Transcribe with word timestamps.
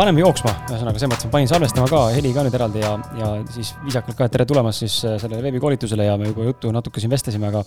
paneme 0.00 0.22
jooksma, 0.22 0.52
ühesõnaga 0.70 1.00
selles 1.00 1.12
mõttes 1.12 1.28
ma 1.28 1.32
panin 1.34 1.48
salvestama 1.50 1.88
ka, 1.90 1.98
heli 2.14 2.30
ka 2.32 2.44
nüüd 2.46 2.54
eraldi 2.56 2.80
ja, 2.80 2.92
ja 3.18 3.30
siis 3.52 3.72
viisakalt 3.84 4.16
ka, 4.16 4.28
et 4.28 4.32
tere 4.32 4.46
tulemast 4.48 4.84
siis 4.84 4.94
äh, 5.04 5.16
sellele 5.20 5.42
veebikoolitusele 5.44 6.06
ja 6.06 6.14
me 6.20 6.30
juba 6.30 6.46
juttu 6.46 6.70
natuke 6.72 7.02
siin 7.02 7.12
vestlesime, 7.12 7.50
aga 7.50 7.60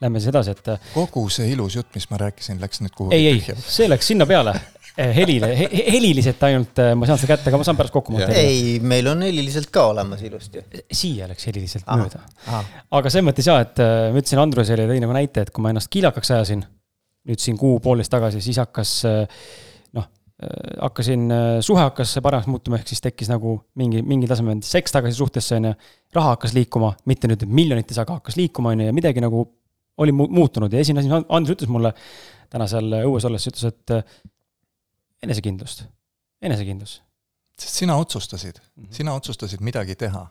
lähme 0.00 0.22
siis 0.22 0.30
edasi, 0.32 0.54
et. 0.54 0.70
Äh, 0.72 0.86
kogu 0.94 1.26
see 1.32 1.50
ilus 1.52 1.76
jutt, 1.76 1.90
mis 1.96 2.06
ma 2.08 2.20
rääkisin, 2.22 2.60
läks 2.62 2.80
nüüd 2.80 2.94
kuhugi. 2.96 3.18
ei, 3.18 3.34
ei, 3.34 3.58
see 3.68 3.88
läks 3.90 4.08
sinna 4.12 4.26
peale 4.30 4.54
helile 4.94 5.50
he,, 5.58 5.66
heliliselt 5.90 6.46
ainult 6.46 6.78
ma 6.78 7.04
ei 7.04 7.10
saanud 7.10 7.24
seda 7.24 7.32
kätte, 7.34 7.50
aga 7.50 7.60
ma 7.60 7.66
saan 7.66 7.78
pärast 7.80 7.96
kokku 7.96 8.14
monteerida. 8.14 8.46
ei, 8.46 8.78
meil 8.94 9.10
on 9.10 9.26
heliliselt 9.26 9.68
ka 9.74 9.88
olemas 9.90 10.22
ilusti. 10.24 10.62
siia 10.86 11.28
läks 11.28 11.50
heliliselt 11.50 11.84
aha, 11.84 12.06
mööda. 12.06 12.62
aga 12.94 13.12
selles 13.12 13.26
mõttes 13.28 13.50
ja, 13.50 13.58
et 13.66 13.82
ma 13.82 14.22
ütlesin 14.22 14.40
Andrusele 14.40 14.88
tõi 14.88 15.02
nagu 15.04 15.18
näite, 15.18 15.44
et 15.44 15.52
kui 15.52 15.66
ma 15.66 15.74
ennast 15.74 15.92
kiilakaks 15.92 16.32
ajasin 16.38 16.64
nüüd 17.28 17.42
siin 17.42 17.58
kuu-poolteist 17.60 18.12
tagasi, 18.14 18.40
siis 18.44 18.62
hakkas 18.62 18.96
noh, 19.02 19.28
hakkasin, 20.82 21.28
suhe 21.62 21.80
hakkas 21.80 22.16
paremaks 22.22 22.48
muutuma, 22.50 22.78
ehk 22.80 22.88
siis 22.90 23.02
tekkis 23.04 23.28
nagu 23.30 23.52
mingi, 23.78 24.02
mingil 24.02 24.28
tasemel 24.28 24.58
seks 24.66 24.92
tagasi 24.92 25.18
suhtesse, 25.18 25.60
on 25.60 25.68
ju. 25.70 25.74
raha 26.16 26.34
hakkas 26.34 26.54
liikuma, 26.56 26.90
mitte 27.06 27.30
nüüd 27.30 27.44
miljonites, 27.46 27.98
aga 28.02 28.18
hakkas 28.18 28.36
liikuma, 28.40 28.72
on 28.74 28.82
ju, 28.82 28.88
ja 28.90 28.96
midagi 28.96 29.22
nagu 29.22 29.44
oli 30.02 30.12
mu 30.12 30.26
muutunud 30.30 30.72
ja 30.72 30.80
esimene 30.82 31.04
asi, 31.04 31.10
mis 31.12 31.26
Andrus 31.28 31.54
ütles 31.54 31.70
mulle 31.70 31.92
täna 32.50 32.66
seal 32.70 32.98
õues 33.04 33.26
olles, 33.28 33.46
ütles, 33.50 33.64
et 33.70 33.94
enesekindlust, 35.22 35.84
enesekindlus. 36.42 37.02
sest 37.58 37.74
sina 37.74 37.96
otsustasid 37.96 38.58
mm, 38.58 38.84
-hmm. 38.84 38.92
sina 38.94 39.14
otsustasid 39.14 39.60
midagi 39.60 39.94
teha. 39.94 40.26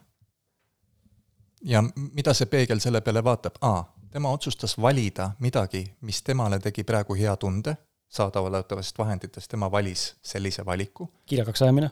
ja 1.63 1.83
mida 1.95 2.33
see 2.33 2.45
peegel 2.45 2.79
selle 2.79 3.01
peale 3.01 3.23
vaatab, 3.23 3.55
aa, 3.61 3.93
tema 4.11 4.29
otsustas 4.29 4.77
valida 4.77 5.31
midagi, 5.39 5.95
mis 6.01 6.21
temale 6.21 6.59
tegi 6.59 6.83
praegu 6.83 7.15
hea 7.15 7.35
tunde, 7.37 7.75
saadaolevatest 8.13 8.97
vahenditest 8.97 9.51
tema 9.51 9.71
valis 9.71 10.13
sellise 10.21 10.65
valiku. 10.65 11.09
kiirakaks 11.25 11.61
ajamine? 11.61 11.91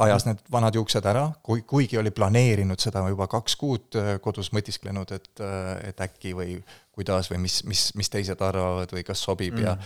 ajas 0.00 0.24
need 0.24 0.38
vanad 0.52 0.74
juuksed 0.74 1.04
ära, 1.04 1.26
kui, 1.44 1.62
kuigi 1.68 1.98
oli 2.00 2.10
planeerinud 2.10 2.80
seda 2.80 3.02
juba 3.12 3.26
kaks 3.28 3.56
kuud 3.60 3.98
äh, 4.00 4.12
kodus 4.24 4.52
mõtisklenud, 4.56 5.12
et, 5.12 5.32
äh, 5.44 5.72
et 5.90 6.00
äkki 6.00 6.32
või 6.36 6.56
kuidas 6.96 7.28
või 7.32 7.42
mis, 7.44 7.60
mis, 7.68 7.90
mis 7.98 8.10
teised 8.12 8.40
arvavad 8.40 8.92
või 8.96 9.04
kas 9.04 9.24
sobib 9.28 9.58
mm. 9.58 9.66
ja 9.66 9.76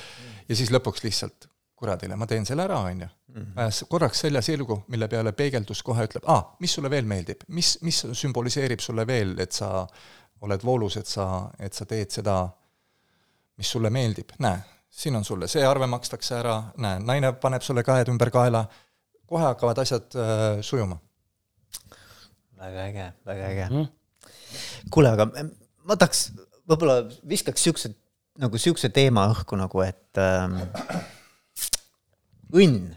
ja 0.48 0.58
siis 0.58 0.70
lõpuks 0.70 1.02
lihtsalt 1.06 1.50
kuradile, 1.80 2.16
ma 2.18 2.28
teen 2.28 2.44
selle 2.46 2.66
ära, 2.66 2.78
on 2.84 3.04
ju. 3.06 3.08
Mhm. 3.30 3.84
korraks 3.88 4.20
selja 4.26 4.42
sirgu, 4.42 4.82
mille 4.92 5.08
peale 5.08 5.32
peegeldus 5.32 5.84
kohe 5.86 6.04
ütleb, 6.04 6.26
aa, 6.26 6.56
mis 6.60 6.74
sulle 6.76 6.90
veel 6.90 7.06
meeldib, 7.08 7.46
mis, 7.56 7.76
mis 7.86 8.02
sümboliseerib 8.20 8.82
sulle 8.84 9.06
veel, 9.06 9.36
et 9.40 9.54
sa 9.56 9.86
oled 10.44 10.64
voolus, 10.66 10.96
et 11.00 11.06
sa, 11.06 11.26
et 11.58 11.76
sa 11.76 11.86
teed 11.88 12.10
seda, 12.10 12.36
mis 13.60 13.70
sulle 13.70 13.90
meeldib, 13.94 14.34
näe, 14.42 14.58
siin 14.90 15.16
on 15.16 15.24
sulle, 15.24 15.48
see 15.48 15.62
arve 15.66 15.86
makstakse 15.90 16.34
ära, 16.40 16.56
näe, 16.82 16.98
naine 17.04 17.32
paneb 17.40 17.64
sulle 17.64 17.84
käed 17.86 18.10
ümber 18.12 18.32
kaela, 18.34 18.64
kohe 19.30 19.46
hakkavad 19.46 19.78
asjad 19.82 20.18
äh, 20.18 20.60
sujuma. 20.66 20.98
väga 22.60 22.84
äge, 22.90 23.06
väga 23.26 23.48
äge. 23.48 23.66
Mm.. 23.70 23.88
kuule, 24.90 25.14
aga 25.14 25.30
ma 25.30 25.96
tahaks, 25.96 26.30
võib-olla 26.68 27.04
viskaks 27.28 27.62
siukse, 27.64 27.92
nagu 28.40 28.58
siukse 28.58 28.90
teema 28.94 29.28
õhku 29.32 29.58
nagu, 29.58 29.84
et 29.86 30.20
ähm, 30.20 30.58
õnn. 32.52 32.90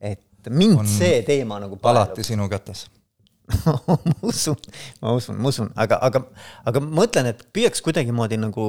et 0.00 0.50
mind 0.50 0.80
on 0.80 0.88
see 0.88 1.20
teema 1.26 1.60
nagu 1.62 1.78
alati 1.82 2.24
sinu 2.24 2.48
kätes. 2.48 2.86
Ma 3.88 3.94
usun, 4.28 4.58
ma 5.00 5.14
usun, 5.16 5.38
ma 5.40 5.48
usun, 5.48 5.70
aga, 5.72 5.96
aga, 6.04 6.20
aga 6.68 6.80
ma 6.84 6.98
mõtlen, 6.98 7.30
et 7.30 7.46
püüaks 7.56 7.80
kuidagimoodi 7.80 8.36
nagu 8.36 8.66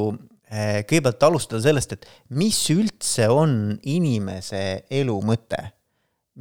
kõigepealt 0.49 1.23
alustada 1.27 1.61
sellest, 1.61 1.91
et 1.93 2.07
mis 2.33 2.57
üldse 2.73 3.27
on 3.29 3.51
inimese 3.85 4.85
elu 4.89 5.17
mõte. 5.21 5.59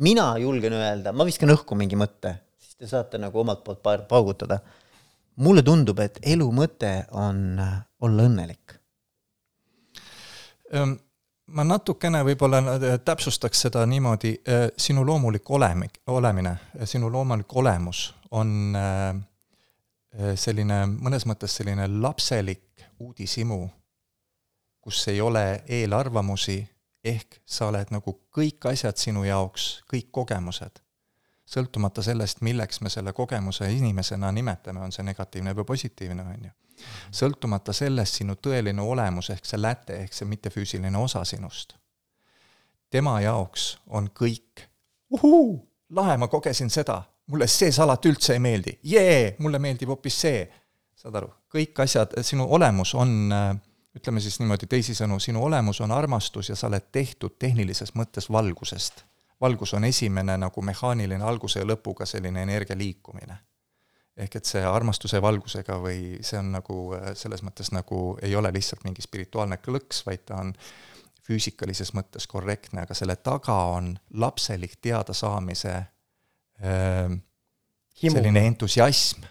mina 0.01 0.31
julgen 0.39 0.73
öelda, 0.73 1.13
ma 1.13 1.27
viskan 1.29 1.51
õhku 1.53 1.77
mingi 1.77 1.97
mõtte, 1.97 2.39
siis 2.57 2.77
te 2.77 2.87
saate 2.89 3.19
nagu 3.19 3.41
omalt 3.41 3.65
poolt 3.65 4.09
paugutada. 4.09 4.61
mulle 5.37 5.63
tundub, 5.63 5.99
et 6.01 6.19
elu 6.23 6.49
mõte 6.53 7.05
on 7.13 7.59
eh, 7.59 7.77
olla 8.01 8.23
õnnelik 8.23 8.79
um 10.73 10.99
ma 11.55 11.65
natukene 11.65 12.23
võib-olla 12.27 12.61
äh, 12.61 12.87
täpsustaks 13.05 13.65
seda 13.67 13.85
niimoodi, 13.89 14.35
äh, 14.49 14.69
sinu 14.77 15.05
loomulik 15.07 15.51
olemik, 15.51 16.01
olemine, 16.07 16.55
sinu 16.85 17.11
loomulik 17.13 17.57
olemus 17.57 18.09
on 18.31 18.77
äh, 18.77 19.17
selline, 20.37 20.83
mõnes 20.99 21.25
mõttes 21.29 21.59
selline 21.61 21.87
lapselik 22.01 22.85
uudishimu, 23.01 23.63
kus 24.88 25.09
ei 25.09 25.21
ole 25.21 25.62
eelarvamusi, 25.69 26.69
ehk 27.04 27.43
sa 27.44 27.66
oled 27.69 27.91
nagu 27.93 28.15
kõik 28.32 28.71
asjad 28.71 28.97
sinu 28.97 29.21
jaoks, 29.26 29.82
kõik 29.93 30.06
kogemused, 30.16 30.81
sõltumata 31.44 32.00
sellest, 32.06 32.41
milleks 32.41 32.81
me 32.81 32.88
selle 32.88 33.12
kogemuse 33.12 33.69
inimesena 33.69 34.31
nimetame, 34.32 34.81
on 34.81 34.94
see 34.94 35.04
negatiivne 35.04 35.53
või 35.59 35.69
positiivne, 35.69 36.25
on 36.25 36.48
ju. 36.48 36.54
Sõltumata 37.21 37.75
sellest 37.77 38.22
sinu 38.22 38.38
tõeline 38.41 38.81
olemus 38.81 39.28
ehk 39.34 39.44
see 39.44 39.60
läte 39.60 40.00
ehk 40.06 40.16
see 40.16 40.31
mittefüüsiline 40.31 40.97
osa 40.98 41.25
sinust. 41.28 41.77
tema 42.88 43.21
jaoks 43.21 43.75
on 43.87 44.09
kõik, 44.09 44.65
uhuu, 45.10 45.69
lahe, 45.91 46.16
ma 46.16 46.32
kogesin 46.32 46.71
seda, 46.72 47.03
mulle 47.27 47.47
see 47.47 47.72
salat 47.72 48.06
üldse 48.09 48.32
ei 48.32 48.41
meeldi, 48.41 48.78
jee, 48.82 49.37
mulle 49.38 49.59
meeldib 49.59 49.93
hoopis 49.93 50.21
see. 50.21 50.47
saad 50.97 51.15
aru, 51.15 51.34
kõik 51.53 51.84
asjad, 51.84 52.22
sinu 52.25 52.48
olemus 52.48 52.94
on 52.94 53.34
ütleme 53.98 54.22
siis 54.22 54.38
niimoodi 54.41 54.66
teisisõnu, 54.70 55.19
sinu 55.20 55.42
olemus 55.44 55.81
on 55.84 55.92
armastus 55.92 56.48
ja 56.53 56.56
sa 56.56 56.70
oled 56.70 56.88
tehtud 56.92 57.36
tehnilises 57.38 57.94
mõttes 57.98 58.31
valgusest. 58.32 59.04
valgus 59.41 59.75
on 59.75 59.84
esimene 59.84 60.36
nagu 60.36 60.62
mehaaniline 60.62 61.25
alguse 61.25 61.60
ja 61.60 61.66
lõpuga 61.66 62.06
selline 62.06 62.42
energia 62.42 62.76
liikumine 62.78 63.38
ehk 64.19 64.36
et 64.41 64.50
see 64.50 64.64
armastuse 64.66 65.20
valgusega 65.22 65.78
või 65.82 66.19
see 66.26 66.38
on 66.41 66.50
nagu 66.56 66.78
selles 67.14 67.44
mõttes 67.47 67.70
nagu 67.75 68.19
ei 68.22 68.34
ole 68.36 68.50
lihtsalt 68.54 68.82
mingi 68.84 69.03
spirituaalne 69.04 69.60
klõks, 69.62 70.03
vaid 70.06 70.25
ta 70.26 70.41
on 70.42 70.53
füüsikalises 71.28 71.92
mõttes 71.94 72.26
korrektne, 72.26 72.82
aga 72.82 72.97
selle 72.97 73.19
taga 73.22 73.54
on 73.76 73.92
lapselik 74.19 74.78
teadasaamise 74.82 75.75
äh, 75.76 77.19
selline 78.00 78.47
entusiasm 78.48 79.26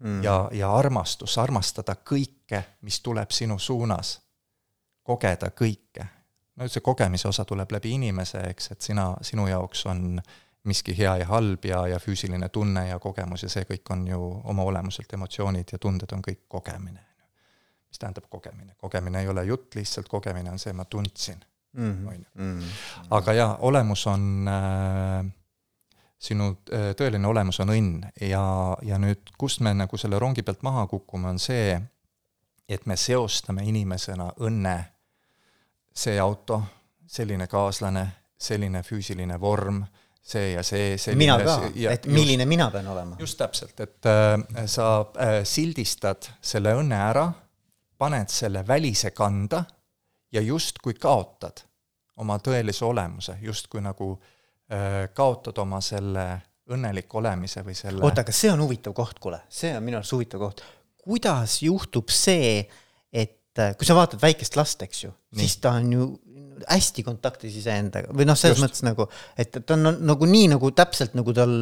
mm. 0.00 0.22
ja, 0.24 0.38
ja 0.52 0.72
armastus, 0.76 1.36
armastada 1.38 1.96
kõike, 2.44 2.62
mis 2.82 3.00
tuleb 3.00 3.30
sinu 3.30 3.58
suunas, 3.58 4.20
kogeda 5.02 5.50
kõike. 5.50 6.06
no 6.56 6.68
see 6.68 6.80
kogemise 6.80 7.28
osa 7.28 7.44
tuleb 7.44 7.70
läbi 7.72 7.94
inimese, 7.94 8.40
eks, 8.50 8.70
et 8.70 8.80
sina, 8.80 9.16
sinu 9.22 9.46
jaoks 9.48 9.86
on 9.86 10.20
miski 10.64 10.94
hea 10.96 11.16
ja 11.16 11.26
halb 11.26 11.64
ja, 11.64 11.86
ja 11.88 11.98
füüsiline 11.98 12.48
tunne 12.48 12.88
ja 12.88 12.98
kogemus 12.98 13.42
ja 13.42 13.48
see 13.48 13.64
kõik 13.64 13.90
on 13.90 14.06
ju 14.08 14.20
oma 14.44 14.62
olemuselt 14.62 15.12
emotsioonid 15.12 15.72
ja 15.72 15.78
tunded 15.78 16.12
on 16.12 16.22
kõik 16.22 16.46
kogemine. 16.48 17.00
mis 17.88 17.98
tähendab 17.98 18.24
kogemine, 18.28 18.74
kogemine 18.78 19.20
ei 19.20 19.28
ole 19.28 19.44
jutt, 19.44 19.74
lihtsalt 19.74 20.08
kogemine 20.08 20.50
on 20.50 20.58
see, 20.58 20.72
ma 20.72 20.84
tundsin, 20.84 21.44
mhm, 21.72 22.06
on 22.06 22.14
ju. 22.14 22.28
Mhm. 22.34 22.68
aga 23.10 23.32
jaa, 23.32 23.56
olemus 23.60 24.06
on 24.06 24.48
äh, 24.48 25.24
sinu 26.18 26.56
äh, 26.72 26.94
tõeline 26.96 27.26
olemus 27.26 27.60
on 27.60 27.68
õnn 27.68 28.06
ja, 28.20 28.76
ja 28.82 28.98
nüüd, 28.98 29.34
kust 29.38 29.60
me 29.60 29.74
nagu 29.74 29.96
selle 29.96 30.18
rongi 30.18 30.42
pealt 30.42 30.62
maha 30.62 30.86
kukume, 30.86 31.28
on 31.28 31.38
see, 31.38 31.80
et 32.68 32.86
me 32.86 32.96
seostame 32.96 33.64
inimesena 33.68 34.30
õnne, 34.40 34.76
see 35.94 36.18
auto, 36.20 36.62
selline 37.06 37.46
kaaslane, 37.46 38.06
selline 38.38 38.82
füüsiline 38.82 39.38
vorm 39.40 39.84
see 40.24 40.52
ja 40.52 40.62
see, 40.64 40.96
see 40.98 41.16
mina 41.20 41.36
ka, 41.44 41.58
et 41.90 42.06
milline 42.08 42.46
just, 42.46 42.48
mina 42.48 42.70
pean 42.72 42.88
olema. 42.88 43.16
just 43.20 43.38
täpselt, 43.38 43.80
et 43.84 44.08
äh, 44.08 44.64
sa 44.70 44.88
äh, 45.20 45.36
sildistad 45.44 46.30
selle 46.40 46.72
õnne 46.80 47.00
ära, 47.10 47.26
paned 48.00 48.32
selle 48.32 48.64
välise 48.66 49.12
kanda 49.16 49.62
ja 50.32 50.42
justkui 50.42 50.96
kaotad 51.00 51.60
oma 52.24 52.38
tõelise 52.42 52.86
olemuse, 52.88 53.36
justkui 53.42 53.84
nagu 53.84 54.14
äh, 54.16 55.04
kaotad 55.14 55.60
oma 55.60 55.82
selle 55.84 56.26
õnneliku 56.72 57.20
olemise 57.20 57.60
või 57.66 57.76
selle 57.76 58.00
oota, 58.00 58.24
aga 58.24 58.32
see 58.32 58.48
on 58.52 58.64
huvitav 58.64 58.96
koht, 58.96 59.20
kuule, 59.20 59.42
see 59.52 59.74
on 59.76 59.84
minu 59.84 60.00
arust 60.00 60.16
huvitav 60.16 60.40
koht. 60.40 60.64
Kuidas 61.04 61.60
juhtub 61.64 62.12
see, 62.12 62.62
et 63.12 63.60
äh, 63.60 63.74
kui 63.78 63.88
sa 63.88 63.96
vaatad 63.98 64.22
väikest 64.22 64.58
last, 64.58 64.82
eks 64.86 65.04
ju, 65.06 65.12
siis 65.38 65.58
ta 65.62 65.76
on 65.78 65.92
ju 65.92 66.08
hästi 66.70 67.04
kontaktis 67.06 67.56
iseendaga 67.58 68.14
või 68.14 68.26
noh, 68.28 68.38
selles 68.38 68.58
Just. 68.58 68.64
mõttes 68.64 68.84
nagu, 68.86 69.08
et 69.40 69.54
ta 69.54 69.76
on 69.76 69.90
nagu 70.06 70.28
nii 70.28 70.52
nagu 70.54 70.70
täpselt 70.76 71.16
nagu 71.18 71.34
tal 71.36 71.54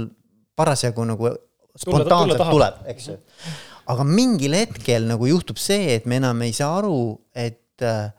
parasjagu 0.58 1.06
nagu 1.08 1.32
spontaanselt 1.80 2.42
tuleb, 2.50 2.82
eks 2.92 3.08
ju. 3.08 3.18
aga 3.92 4.06
mingil 4.06 4.56
hetkel 4.56 5.08
nagu 5.08 5.28
juhtub 5.30 5.60
see, 5.60 5.96
et 5.96 6.08
me 6.08 6.20
enam 6.20 6.44
ei 6.44 6.52
saa 6.56 6.76
aru, 6.82 6.98
et 7.32 7.86
äh, 7.86 8.12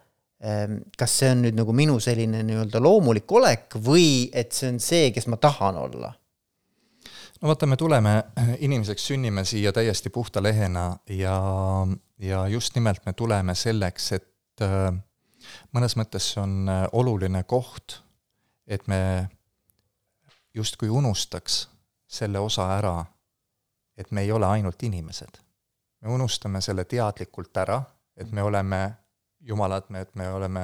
kas 1.00 1.20
see 1.22 1.30
on 1.32 1.46
nüüd 1.46 1.56
nagu 1.56 1.76
minu 1.76 2.00
selline 2.04 2.42
nii-öelda 2.44 2.82
loomulik 2.84 3.32
olek 3.32 3.78
või 3.80 4.28
et 4.36 4.52
see 4.56 4.74
on 4.74 4.82
see, 4.84 5.14
kes 5.16 5.30
ma 5.32 5.40
tahan 5.40 5.78
olla 5.86 6.12
no 7.44 7.48
vaata, 7.48 7.66
me 7.66 7.78
tuleme, 7.78 8.24
inimeseks 8.60 9.08
sünnime 9.08 9.44
siia 9.44 9.74
täiesti 9.74 10.10
puhta 10.10 10.44
lehena 10.44 10.98
ja, 11.10 11.42
ja 12.20 12.48
just 12.48 12.76
nimelt 12.76 13.06
me 13.06 13.14
tuleme 13.14 13.56
selleks, 13.56 14.12
et 14.12 14.62
äh, 14.64 14.94
mõnes 15.76 15.98
mõttes 16.00 16.30
see 16.32 16.40
on 16.40 16.70
äh, 16.72 16.86
oluline 16.96 17.44
koht, 17.44 18.00
et 18.68 18.88
me 18.88 19.28
justkui 20.56 20.90
unustaks 20.90 21.66
selle 22.08 22.40
osa 22.40 22.70
ära, 22.78 22.96
et 23.98 24.12
me 24.12 24.24
ei 24.24 24.32
ole 24.32 24.48
ainult 24.48 24.84
inimesed. 24.84 25.42
me 26.02 26.10
unustame 26.10 26.62
selle 26.62 26.86
teadlikult 26.86 27.58
ära, 27.58 27.82
et 28.16 28.32
me 28.32 28.44
oleme 28.44 28.80
jumalad, 29.40 29.84
me, 29.90 30.02
et 30.02 30.16
me 30.16 30.30
oleme 30.30 30.64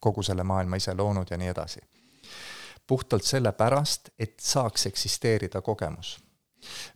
kogu 0.00 0.22
selle 0.22 0.42
maailma 0.42 0.76
ise 0.76 0.94
loonud 0.94 1.30
ja 1.30 1.36
nii 1.36 1.48
edasi. 1.48 1.80
Puhtalt 2.86 3.24
sellepärast, 3.24 4.08
et 4.18 4.40
saaks 4.40 4.86
eksisteerida 4.86 5.62
kogemus. 5.62 6.18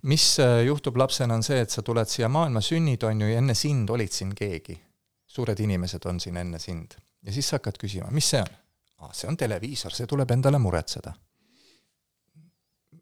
mis 0.02 0.40
äh, 0.40 0.64
juhtub 0.66 0.96
lapsena, 0.96 1.34
on 1.34 1.42
see, 1.42 1.60
et 1.60 1.70
sa 1.70 1.82
tuled 1.82 2.08
siia 2.08 2.28
maailma, 2.28 2.60
sünnid, 2.60 3.02
on 3.06 3.20
ju, 3.20 3.28
ja 3.28 3.38
enne 3.38 3.54
sind 3.54 3.90
olid 3.90 4.12
siin 4.12 4.34
keegi. 4.34 4.80
suured 5.26 5.60
inimesed 5.60 6.06
on 6.06 6.20
siin 6.20 6.36
enne 6.36 6.58
sind. 6.58 6.94
ja 7.22 7.32
siis 7.32 7.48
sa 7.48 7.58
hakkad 7.58 7.78
küsima, 7.78 8.10
mis 8.10 8.30
see 8.30 8.40
on? 8.40 8.56
aa, 8.98 9.12
see 9.12 9.28
on 9.28 9.36
televiisor, 9.36 9.92
see 9.92 10.06
tuleb 10.06 10.30
endale 10.30 10.58
muretseda. 10.58 11.12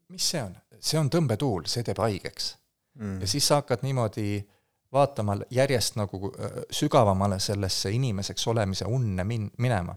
mis 0.09 0.31
see 0.31 0.43
on? 0.43 0.57
see 0.81 0.99
on 0.99 1.11
tõmbetuul, 1.11 1.67
see 1.67 1.83
teeb 1.83 1.99
haigeks 1.99 2.53
mm.. 2.99 3.21
ja 3.21 3.27
siis 3.27 3.49
sa 3.49 3.63
hakkad 3.63 3.83
niimoodi 3.83 4.45
vaatama 4.93 5.37
järjest 5.51 5.97
nagu 5.97 6.33
äh, 6.33 6.63
sügavamale 6.71 7.41
sellesse 7.41 7.91
inimeseks 7.91 8.47
olemise 8.49 8.85
unne 8.85 9.25
min-, 9.25 9.51
minema. 9.59 9.97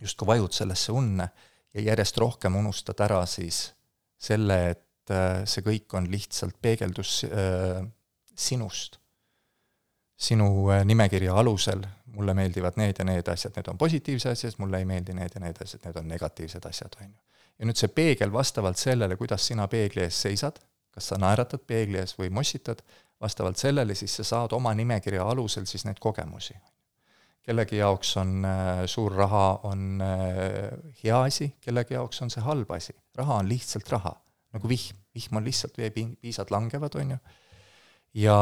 justkui 0.00 0.26
vajud 0.26 0.52
sellesse 0.52 0.92
unne 0.92 1.28
ja 1.74 1.80
järjest 1.80 2.18
rohkem 2.18 2.56
unustad 2.56 3.00
ära 3.00 3.22
siis 3.26 3.72
selle, 4.22 4.58
et 4.74 5.10
äh, 5.10 5.42
see 5.48 5.64
kõik 5.66 5.96
on 5.98 6.08
lihtsalt 6.10 6.58
peegeldus 6.62 7.22
äh, 7.28 7.82
sinust. 8.34 8.98
sinu 10.22 10.70
äh, 10.70 10.84
nimekirja 10.84 11.34
alusel, 11.34 11.82
mulle 12.14 12.34
meeldivad 12.34 12.76
need 12.78 12.98
ja 12.98 13.04
need 13.04 13.28
asjad, 13.28 13.56
need 13.56 13.68
on 13.68 13.78
positiivsed 13.78 14.30
asjad, 14.30 14.58
mulle 14.58 14.78
ei 14.78 14.84
meeldi 14.86 15.14
need 15.16 15.34
ja 15.34 15.40
need 15.40 15.58
asjad, 15.62 15.80
need 15.84 15.96
on 15.96 16.08
negatiivsed 16.08 16.66
asjad, 16.68 16.98
on 17.00 17.08
ju. 17.08 17.16
ja 17.58 17.66
nüüd 17.66 17.80
see 17.80 17.88
peegel 17.88 18.32
vastavalt 18.32 18.78
sellele, 18.78 19.16
kuidas 19.16 19.46
sina 19.46 19.66
peegli 19.68 20.04
ees 20.04 20.20
seisad, 20.22 20.60
kas 20.92 21.08
sa 21.08 21.18
naeratad 21.18 21.64
peegli 21.66 21.98
ees 21.98 22.14
või 22.18 22.30
mossitad, 22.30 22.84
vastavalt 23.20 23.58
sellele 23.58 23.94
siis 23.94 24.14
sa 24.20 24.24
saad 24.28 24.52
oma 24.52 24.74
nimekirja 24.74 25.24
alusel 25.24 25.66
siis 25.66 25.86
neid 25.88 25.98
kogemusi. 26.00 26.54
Kellegi 27.42 27.80
jaoks 27.80 28.16
on 28.22 28.44
äh, 28.46 28.82
suur 28.86 29.14
raha, 29.18 29.46
on 29.68 30.02
äh, 30.04 30.70
hea 31.02 31.22
asi, 31.26 31.52
kellegi 31.60 31.96
jaoks 31.98 32.22
on 32.22 32.30
see 32.30 32.42
halb 32.44 32.70
asi. 32.70 32.94
raha 33.18 33.40
on 33.42 33.48
lihtsalt 33.50 33.90
raha, 33.92 34.14
nagu 34.54 34.68
vihm, 34.68 34.98
vihm 35.14 35.40
on 35.40 35.44
lihtsalt 35.44 35.78
veepiisad 35.78 36.52
langevad, 36.54 36.94
on 37.00 37.16
ju, 37.16 37.18
ja 38.22 38.36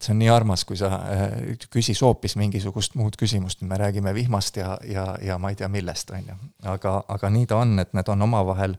see 0.00 0.12
on 0.12 0.20
nii 0.20 0.30
armas, 0.30 0.64
kui 0.68 0.78
sa 0.78 0.92
äh, 1.10 1.56
küsis 1.72 2.02
hoopis 2.04 2.36
mingisugust 2.36 2.94
muud 3.00 3.16
küsimust, 3.18 3.62
me 3.62 3.78
räägime 3.80 4.14
vihmast 4.14 4.60
ja, 4.60 4.76
ja, 4.84 5.06
ja 5.22 5.38
ma 5.38 5.50
ei 5.50 5.56
tea 5.56 5.68
millest, 5.72 6.12
on 6.14 6.28
ju. 6.30 6.36
aga, 6.76 7.00
aga 7.08 7.32
nii 7.32 7.48
ta 7.50 7.62
on, 7.64 7.78
et 7.82 7.96
need 7.96 8.12
on 8.12 8.28
omavahel. 8.28 8.76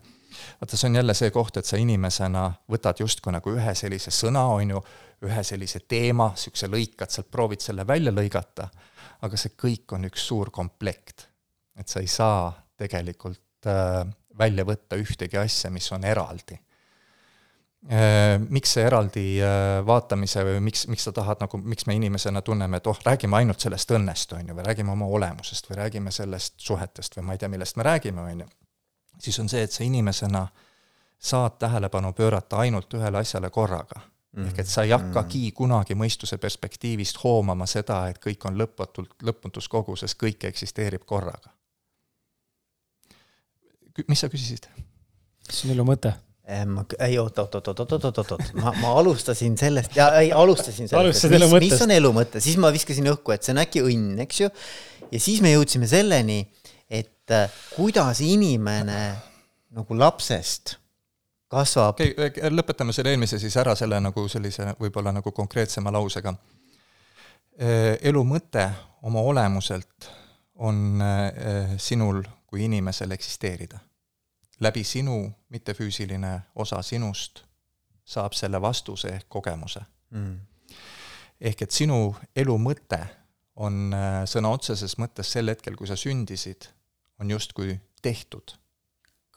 Vaata, 0.62 0.78
see 0.78 0.90
on 0.92 0.96
jälle 1.00 1.14
see 1.18 1.32
koht, 1.34 1.58
et 1.58 1.66
sa 1.66 1.80
inimesena 1.82 2.44
võtad 2.70 3.00
justkui 3.02 3.34
nagu 3.34 3.52
ühe 3.56 3.74
sellise 3.76 4.12
sõna, 4.14 4.44
on 4.54 4.76
ju, 4.76 4.82
ühe 5.26 5.44
sellise 5.44 5.82
teema, 5.90 6.30
niisuguse 6.36 6.70
lõikad 6.70 7.12
sealt, 7.12 7.32
proovid 7.34 7.64
selle 7.64 7.88
välja 7.88 8.14
lõigata, 8.14 8.68
aga 9.26 9.40
see 9.40 9.56
kõik 9.58 9.96
on 9.98 10.08
üks 10.10 10.28
suur 10.30 10.52
komplekt. 10.54 11.28
et 11.78 11.88
sa 11.88 12.02
ei 12.02 12.08
saa 12.10 12.50
tegelikult 12.78 13.68
äh, 13.70 14.06
välja 14.38 14.66
võtta 14.66 14.98
ühtegi 14.98 15.38
asja, 15.38 15.70
mis 15.74 15.92
on 15.92 16.04
eraldi 16.04 16.58
äh,. 17.92 18.38
Miks 18.50 18.74
see 18.76 18.86
eraldi 18.86 19.26
äh, 19.42 19.86
vaatamise 19.86 20.44
või 20.46 20.60
miks, 20.70 20.88
miks 20.92 21.08
sa 21.08 21.14
tahad 21.16 21.42
nagu, 21.42 21.60
miks 21.62 21.86
me 21.88 21.96
inimesena 21.96 22.42
tunneme, 22.42 22.78
et 22.78 22.88
oh, 22.88 23.00
räägime 23.06 23.38
ainult 23.38 23.62
sellest 23.64 23.92
õnnest, 23.94 24.34
on 24.38 24.50
ju, 24.50 24.58
või 24.58 24.66
räägime 24.68 24.92
oma 24.94 25.06
olemusest 25.06 25.70
või 25.70 25.82
räägime 25.84 26.12
sellest 26.12 26.58
suhetest 26.58 27.18
või 27.18 27.30
ma 27.30 27.38
ei 27.38 27.44
tea, 27.44 27.50
millest 27.54 27.78
me 27.78 27.88
räägime, 27.88 28.26
on 28.26 28.46
ju, 28.46 28.50
siis 29.22 29.40
on 29.40 29.50
see, 29.50 29.64
et 29.64 29.72
sa 29.72 29.86
inimesena 29.86 30.48
saad 31.18 31.58
tähelepanu 31.60 32.14
pöörata 32.14 32.62
ainult 32.66 32.94
ühele 32.94 33.24
asjale 33.24 33.50
korraga 33.50 34.02
mm.. 34.38 34.52
ehk 34.52 34.62
et 34.64 34.70
sa 34.72 34.86
ei 34.86 34.94
hakkagi 34.96 35.48
mm. 35.48 35.56
kunagi 35.58 35.98
mõistuse 35.98 36.40
perspektiivist 36.42 37.22
hoomama 37.24 37.68
seda, 37.70 38.04
et 38.12 38.22
kõik 38.24 38.46
on 38.50 38.60
lõpmatult, 38.60 39.18
lõpmatus 39.26 39.70
koguses, 39.72 40.16
kõik 40.16 40.48
eksisteerib 40.52 41.06
korraga. 41.06 41.54
mis 44.08 44.22
sa 44.22 44.30
küsisid? 44.30 44.70
mis 45.48 45.66
on 45.66 45.76
elu 45.76 45.86
mõte? 45.88 46.14
ma, 46.48 46.86
ei 47.04 47.18
oot, 47.20 47.40
oot, 47.44 47.56
oot, 47.56 47.68
oot, 47.68 47.80
oot, 47.80 48.04
oot, 48.04 48.18
oot, 48.18 48.32
oot, 48.38 48.52
ma, 48.56 48.72
ma 48.80 48.94
alustasin 49.02 49.58
sellest 49.60 49.98
ja 49.98 50.12
ei, 50.22 50.32
alustasin 50.32 50.88
sellest, 50.88 51.26
et 51.28 51.34
mis, 51.36 51.56
mis 51.66 51.82
on 51.84 51.92
elu 51.98 52.12
mõte, 52.16 52.42
siis 52.44 52.56
ma 52.62 52.72
viskasin 52.72 53.10
õhku, 53.12 53.34
et 53.36 53.44
see 53.44 53.56
on 53.56 53.64
äkki 53.66 53.84
õnn, 53.84 54.22
eks 54.24 54.44
ju. 54.46 54.52
ja 55.12 55.20
siis 55.20 55.44
me 55.44 55.52
jõudsime 55.52 55.90
selleni, 55.92 56.46
et 56.88 57.36
äh, 57.36 57.52
kuidas 57.76 58.22
inimene 58.24 59.02
nagu 59.76 59.98
lapsest 60.00 60.78
kasvab. 61.48 61.96
okay,, 62.00 62.50
lõpetame 62.52 62.94
selle 62.94 63.14
eelmise 63.16 63.40
siis 63.40 63.58
ära 63.58 63.76
selle 63.76 64.00
nagu 64.04 64.28
sellise 64.32 64.74
võib-olla 64.80 65.14
nagu 65.16 65.32
konkreetsema 65.32 65.92
lausega. 65.94 66.34
elu 68.02 68.24
mõte 68.24 68.70
oma 69.02 69.22
olemuselt 69.26 70.10
on 70.56 71.02
sinul 71.78 72.24
kui 72.48 72.66
inimesel 72.66 73.12
eksisteerida. 73.12 73.80
läbi 74.60 74.84
sinu 74.84 75.32
mittefüüsiline 75.50 76.40
osa 76.56 76.82
sinust 76.82 77.44
saab 78.06 78.34
selle 78.34 78.62
vastuse 78.62 79.08
ehk 79.08 79.26
kogemuse 79.30 79.82
mm.. 80.10 80.36
ehk 81.42 81.62
et 81.62 81.72
sinu 81.72 82.16
elu 82.36 82.58
mõte 82.58 83.00
on 83.56 83.92
sõna 84.26 84.54
otseses 84.54 84.98
mõttes 85.02 85.32
sel 85.34 85.50
hetkel, 85.50 85.76
kui 85.76 85.88
sa 85.90 85.96
sündisid, 85.98 86.70
on 87.20 87.32
justkui 87.32 87.80
tehtud. 88.02 88.54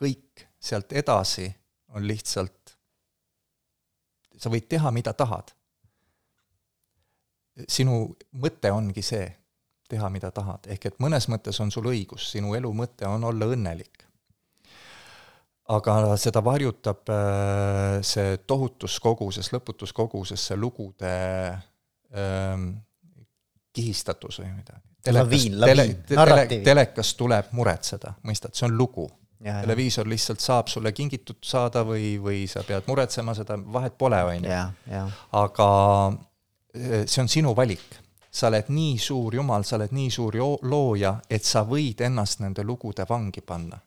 kõik 0.01 0.45
sealt 0.61 0.93
edasi 0.93 1.49
on 1.97 2.07
lihtsalt, 2.07 2.75
sa 4.39 4.53
võid 4.53 4.69
teha, 4.71 4.93
mida 4.95 5.13
tahad. 5.17 5.53
sinu 7.69 8.17
mõte 8.41 8.71
ongi 8.73 9.03
see, 9.05 9.27
teha, 9.91 10.09
mida 10.09 10.31
tahad, 10.33 10.69
ehk 10.71 10.87
et 10.87 11.01
mõnes 11.03 11.27
mõttes 11.29 11.59
on 11.61 11.73
sul 11.75 11.91
õigus, 11.91 12.31
sinu 12.31 12.55
elu 12.57 12.71
mõte 12.73 13.09
on 13.11 13.25
olla 13.25 13.51
õnnelik. 13.51 14.07
aga 15.71 16.17
seda 16.19 16.41
varjutab 16.43 17.11
äh, 17.15 18.01
see 18.03 18.39
tohutus 18.47 18.99
koguses, 19.01 19.53
lõputus 19.53 19.93
koguses 19.95 20.47
see 20.47 20.57
lugude 20.57 21.13
ähm, 22.15 22.73
kihistatus 23.73 24.41
või 24.41 24.55
midagi. 24.57 24.83
telekas, 25.03 25.45
tele, 25.67 25.87
tele, 26.07 26.63
telekas 26.65 27.15
tuleb 27.15 27.53
muretseda, 27.53 28.15
mõistad, 28.23 28.55
see 28.55 28.67
on 28.67 28.77
lugu 28.79 29.07
televiisor 29.41 30.09
lihtsalt 30.09 30.41
saab 30.41 30.69
sulle 30.69 30.93
kingitud 30.93 31.41
saada 31.43 31.83
või, 31.87 32.19
või 32.21 32.45
sa 32.49 32.63
pead 32.67 32.89
muretsema 32.89 33.35
seda, 33.35 33.57
vahet 33.73 33.97
pole, 33.99 34.21
on 34.25 34.45
ju. 34.45 35.05
aga 35.41 35.69
eh, 36.75 37.07
see 37.07 37.23
on 37.23 37.29
sinu 37.29 37.55
valik. 37.57 37.99
sa 38.31 38.47
oled 38.47 38.69
nii 38.71 38.99
suur 38.99 39.35
jumal, 39.35 39.65
sa 39.67 39.75
oled 39.77 39.91
nii 39.93 40.11
suur 40.11 40.37
looja, 40.63 41.17
et 41.31 41.45
sa 41.45 41.65
võid 41.67 42.01
ennast 42.07 42.41
nende 42.41 42.63
lugude 42.63 43.07
vangi 43.09 43.41
panna. 43.41 43.79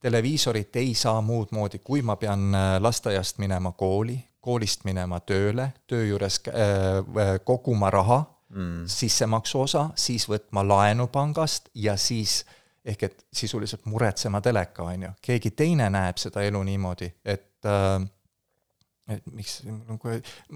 televiisorit 0.00 0.76
ei 0.76 0.94
saa 0.94 1.20
muud 1.20 1.48
moodi, 1.52 1.78
kui 1.78 2.02
ma 2.02 2.16
pean 2.16 2.54
eh, 2.54 2.80
lasteaiast 2.80 3.38
minema 3.38 3.72
kooli, 3.72 4.18
koolist 4.40 4.84
minema 4.84 5.20
tööle, 5.20 5.72
töö 5.86 6.06
juures 6.06 6.40
äh, 6.48 7.40
koguma 7.44 7.90
raha 7.90 8.22
mm., 8.48 8.86
sissemaksu 8.86 9.60
osa, 9.60 9.90
siis 9.94 10.24
võtma 10.28 10.62
laenu 10.64 11.10
pangast 11.12 11.68
ja 11.74 11.96
siis 11.96 12.44
äh, 12.46 12.59
ehk 12.84 13.02
et 13.02 13.26
sisuliselt 13.32 13.84
muretsema 13.86 14.40
teleka, 14.40 14.82
on 14.82 15.02
ju, 15.02 15.10
keegi 15.22 15.50
teine 15.50 15.90
näeb 15.90 16.20
seda 16.20 16.42
elu 16.46 16.62
niimoodi, 16.64 17.10
et 17.24 17.68
äh, 17.68 18.08
et 19.10 19.26
miks, 19.34 19.60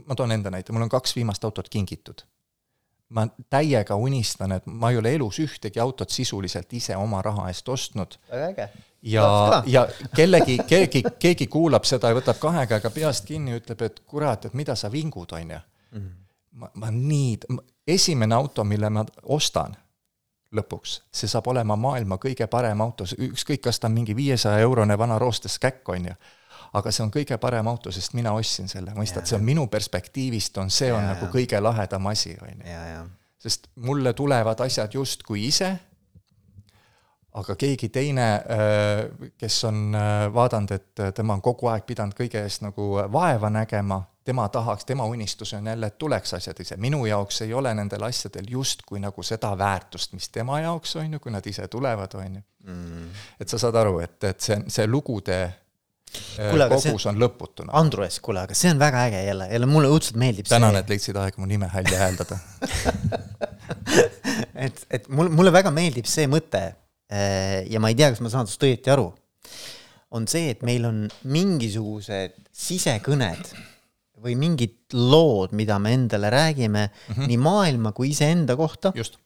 ma 0.06 0.16
toon 0.16 0.32
enda 0.34 0.52
näite, 0.52 0.72
mul 0.72 0.86
on 0.86 0.92
kaks 0.92 1.16
viimast 1.16 1.44
autot 1.44 1.68
kingitud. 1.68 2.24
ma 3.14 3.26
täiega 3.52 3.94
unistan, 4.00 4.52
et 4.56 4.64
ma 4.66 4.88
ei 4.90 4.96
ole 4.98 5.12
elus 5.14 5.36
ühtegi 5.38 5.78
autot 5.78 6.10
sisuliselt 6.10 6.72
ise 6.74 6.96
oma 6.96 7.20
raha 7.22 7.48
eest 7.50 7.68
ostnud. 7.68 8.16
väga 8.30 8.48
äge. 8.48 8.68
ja, 9.02 9.26
ja 9.66 9.86
kellegi, 10.16 10.58
keegi, 10.66 11.02
keegi 11.18 11.46
kuulab 11.46 11.84
seda 11.84 12.10
ja 12.10 12.16
võtab 12.18 12.40
kahe 12.40 12.66
käega 12.66 12.90
peast 12.90 13.28
kinni 13.28 13.54
ja 13.54 13.60
ütleb, 13.60 13.84
et 13.86 14.00
kurat, 14.06 14.48
et 14.48 14.54
mida 14.54 14.74
sa 14.74 14.90
vingud, 14.92 15.32
on 15.32 15.50
ju. 15.56 15.60
Mhm. 15.92 16.10
ma, 16.62 16.70
ma 16.74 16.90
nii, 16.90 17.38
esimene 17.86 18.34
auto, 18.34 18.64
mille 18.64 18.90
ma 18.90 19.04
ostan 19.22 19.76
lõpuks, 20.54 20.94
see 21.12 21.30
saab 21.30 21.48
olema 21.52 21.76
maailma 21.76 22.18
kõige 22.22 22.46
parem 22.50 22.80
auto, 22.84 23.06
ükskõik, 23.06 23.62
kas 23.66 23.80
ta 23.80 23.90
on 23.90 23.96
mingi 23.96 24.16
viiesaja 24.16 24.62
eurone 24.64 24.96
vana 24.98 25.18
roostes 25.18 25.58
käkk, 25.62 25.88
on 25.94 26.10
ju, 26.10 26.14
aga 26.78 26.92
see 26.94 27.04
on 27.04 27.12
kõige 27.14 27.38
parem 27.42 27.68
auto, 27.70 27.92
sest 27.94 28.14
mina 28.18 28.32
ostsin 28.34 28.70
selle, 28.70 28.94
mõistad, 28.96 29.26
see 29.28 29.38
on 29.38 29.44
minu 29.46 29.66
perspektiivist, 29.70 30.58
on, 30.62 30.70
see 30.70 30.92
on 30.92 31.02
ja, 31.02 31.14
nagu 31.14 31.30
kõige 31.32 31.60
lahedam 31.62 32.06
asi, 32.10 32.36
on 32.42 32.64
ju. 32.66 33.04
sest 33.44 33.68
mulle 33.84 34.14
tulevad 34.16 34.60
asjad 34.64 34.94
justkui 34.94 35.46
ise, 35.48 35.74
aga 37.34 37.56
keegi 37.58 37.88
teine, 37.94 38.26
äh, 38.34 39.30
kes 39.38 39.60
on 39.68 39.94
äh, 39.98 40.26
vaadanud, 40.34 40.74
et 40.74 41.04
tema 41.16 41.34
on 41.34 41.42
kogu 41.42 41.70
aeg 41.72 41.86
pidanud 41.88 42.14
kõige 42.18 42.42
eest 42.44 42.62
nagu 42.62 42.92
vaeva 43.12 43.50
nägema, 43.50 44.00
tema 44.24 44.46
tahaks, 44.48 44.86
tema 44.88 45.04
unistus 45.10 45.52
on 45.58 45.66
jälle, 45.66 45.90
et 45.90 45.98
tuleks 45.98 46.34
asjad 46.38 46.60
ise, 46.62 46.78
minu 46.80 47.02
jaoks 47.06 47.42
ei 47.44 47.52
ole 47.54 47.74
nendel 47.74 48.06
asjadel 48.06 48.46
justkui 48.48 49.02
nagu 49.02 49.22
seda 49.26 49.50
väärtust, 49.58 50.14
mis 50.14 50.30
tema 50.32 50.60
jaoks 50.62 50.96
on 51.02 51.12
ju, 51.16 51.20
kui 51.20 51.34
nad 51.34 51.46
ise 51.46 51.68
tulevad, 51.68 52.14
on 52.20 52.40
ju. 52.40 52.46
Mm.. 52.64 53.10
et 53.40 53.48
sa 53.48 53.58
saad 53.60 53.76
aru, 53.76 53.98
et, 54.00 54.16
et 54.24 54.40
see, 54.40 54.56
see 54.72 54.86
lugude 54.88 55.36
kuule, 56.14 56.68
kogus 56.70 56.86
see... 56.86 57.10
on 57.10 57.18
lõputuna. 57.20 57.74
Andrus, 57.76 58.20
kuule, 58.24 58.46
aga 58.46 58.56
see 58.56 58.70
on 58.72 58.80
väga 58.80 59.02
äge 59.10 59.20
jälle, 59.26 59.50
jälle 59.52 59.68
mulle 59.68 59.90
õudselt 59.92 60.16
meeldib 60.22 60.48
tänan, 60.48 60.78
et 60.78 60.88
leidsid 60.88 61.18
aega 61.20 61.42
mu 61.42 61.50
nime 61.50 61.68
välja 61.74 62.00
hääldada. 62.06 62.38
Et, 64.54 64.80
et 64.90 65.06
mul, 65.10 65.28
mulle 65.34 65.50
väga 65.52 65.70
meeldib 65.74 66.06
see 66.08 66.24
mõte 66.30 66.60
äh, 66.62 66.83
ja 67.10 67.80
ma 67.80 67.90
ei 67.92 67.98
tea, 67.98 68.10
kas 68.14 68.22
ma 68.24 68.32
saan 68.32 68.48
sinust 68.48 68.64
õieti 68.64 68.92
aru, 68.94 69.10
on 70.16 70.26
see, 70.30 70.48
et 70.54 70.62
meil 70.66 70.86
on 70.88 71.04
mingisugused 71.28 72.38
sisekõned 72.54 73.52
või 74.24 74.38
mingid 74.40 74.94
lood, 74.96 75.52
mida 75.52 75.76
me 75.82 75.92
endale 75.94 76.30
räägime 76.32 76.86
mm 76.88 77.14
-hmm. 77.14 77.28
nii 77.28 77.36
maailma 77.36 77.92
kui 77.92 78.14
iseenda 78.14 78.56
kohta. 78.56 78.92
just 78.94 79.18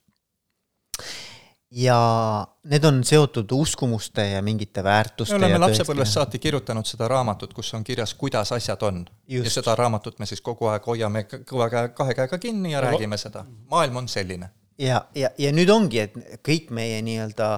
ja 1.71 2.47
need 2.65 2.85
on 2.85 3.05
seotud 3.05 3.53
uskumuste 3.53 4.29
ja 4.29 4.43
mingite 4.43 4.85
väärtuste. 4.85 5.39
me 5.39 5.47
oleme 5.47 5.59
lapsepõlvest 5.59 6.17
saati 6.17 6.39
kirjutanud 6.39 6.87
seda 6.89 7.09
raamatut, 7.09 7.53
kus 7.55 7.75
on 7.75 7.85
kirjas, 7.85 8.15
kuidas 8.15 8.53
asjad 8.53 8.83
on. 8.83 9.05
ja 9.29 9.51
seda 9.51 9.75
raamatut 9.77 10.19
me 10.19 10.27
siis 10.27 10.41
kogu 10.41 10.71
aeg 10.73 10.87
hoiame 10.87 11.27
kõva 11.29 11.69
käe, 11.71 11.89
kahe 11.89 12.15
käega 12.15 12.39
kinni 12.39 12.73
ja, 12.73 12.79
ja 12.79 12.87
räägime 12.87 13.19
seda. 13.21 13.45
maailm 13.71 13.97
on 13.97 14.09
selline. 14.09 14.51
Ja, 14.79 15.03
ja, 15.19 15.33
ja 15.39 15.53
nüüd 15.55 15.71
ongi, 15.75 16.03
et 16.07 16.41
kõik 16.47 16.73
meie 16.75 17.01
nii-öelda 17.07 17.51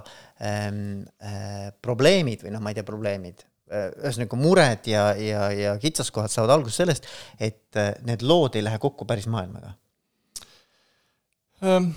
ähm, 0.44 0.82
äh, 1.22 1.70
probleemid 1.82 2.44
või 2.46 2.54
noh, 2.54 2.64
ma 2.64 2.72
ei 2.72 2.78
tea, 2.78 2.86
probleemid 2.88 3.44
äh,, 3.70 3.90
ühesõnaga 4.02 4.40
mured 4.40 4.90
ja, 4.90 5.10
ja, 5.18 5.48
ja 5.54 5.74
kitsaskohad 5.82 6.32
saavad 6.32 6.58
alguse 6.58 6.82
sellest, 6.82 7.08
et 7.38 7.80
äh, 7.80 7.92
need 8.08 8.24
lood 8.26 8.56
ei 8.56 8.66
lähe 8.66 8.80
kokku 8.82 9.08
päris 9.08 9.28
maailmaga 9.30 9.76
ähm 11.60 11.92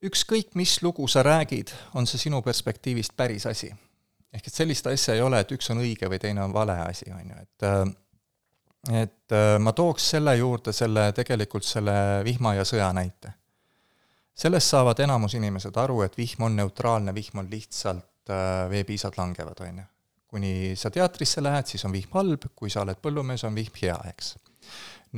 ükskõik, 0.00 0.54
mis 0.56 0.78
lugu 0.82 1.06
sa 1.08 1.22
räägid, 1.24 1.72
on 1.94 2.06
see 2.08 2.20
sinu 2.20 2.42
perspektiivist 2.42 3.16
päris 3.16 3.46
asi. 3.46 3.70
ehk 4.32 4.46
et 4.46 4.54
sellist 4.54 4.86
asja 4.86 5.14
ei 5.14 5.20
ole, 5.20 5.40
et 5.42 5.52
üks 5.52 5.70
on 5.72 5.80
õige 5.82 6.08
või 6.08 6.20
teine 6.22 6.44
on 6.44 6.52
vale 6.54 6.76
asi, 6.84 7.10
on 7.10 7.32
ju, 7.32 7.40
et 7.42 7.66
äh, 7.66 7.82
et 9.02 9.32
äh, 9.32 9.58
ma 9.58 9.72
tooks 9.76 10.10
selle 10.14 10.36
juurde 10.36 10.72
selle, 10.72 11.10
tegelikult 11.12 11.64
selle 11.64 12.24
vihma 12.24 12.54
ja 12.54 12.64
sõja 12.64 12.92
näite. 12.96 13.34
Sellest 14.40 14.72
saavad 14.72 15.00
enamus 15.04 15.34
inimesed 15.36 15.76
aru, 15.76 16.00
et 16.06 16.16
vihm 16.16 16.46
on 16.48 16.56
neutraalne, 16.56 17.14
vihm 17.14 17.42
on 17.42 17.50
lihtsalt 17.50 18.32
äh, 18.32 18.68
veepiisad 18.70 19.18
langevad, 19.20 19.60
on 19.66 19.82
ju. 19.82 19.88
kuni 20.30 20.76
sa 20.78 20.90
teatrisse 20.94 21.42
lähed, 21.42 21.66
siis 21.66 21.84
on 21.84 21.92
vihm 21.92 22.14
halb, 22.14 22.46
kui 22.56 22.70
sa 22.70 22.84
oled 22.84 23.00
põllumees, 23.02 23.44
on 23.48 23.54
vihm 23.54 23.82
hea, 23.82 23.98
eks 24.14 24.36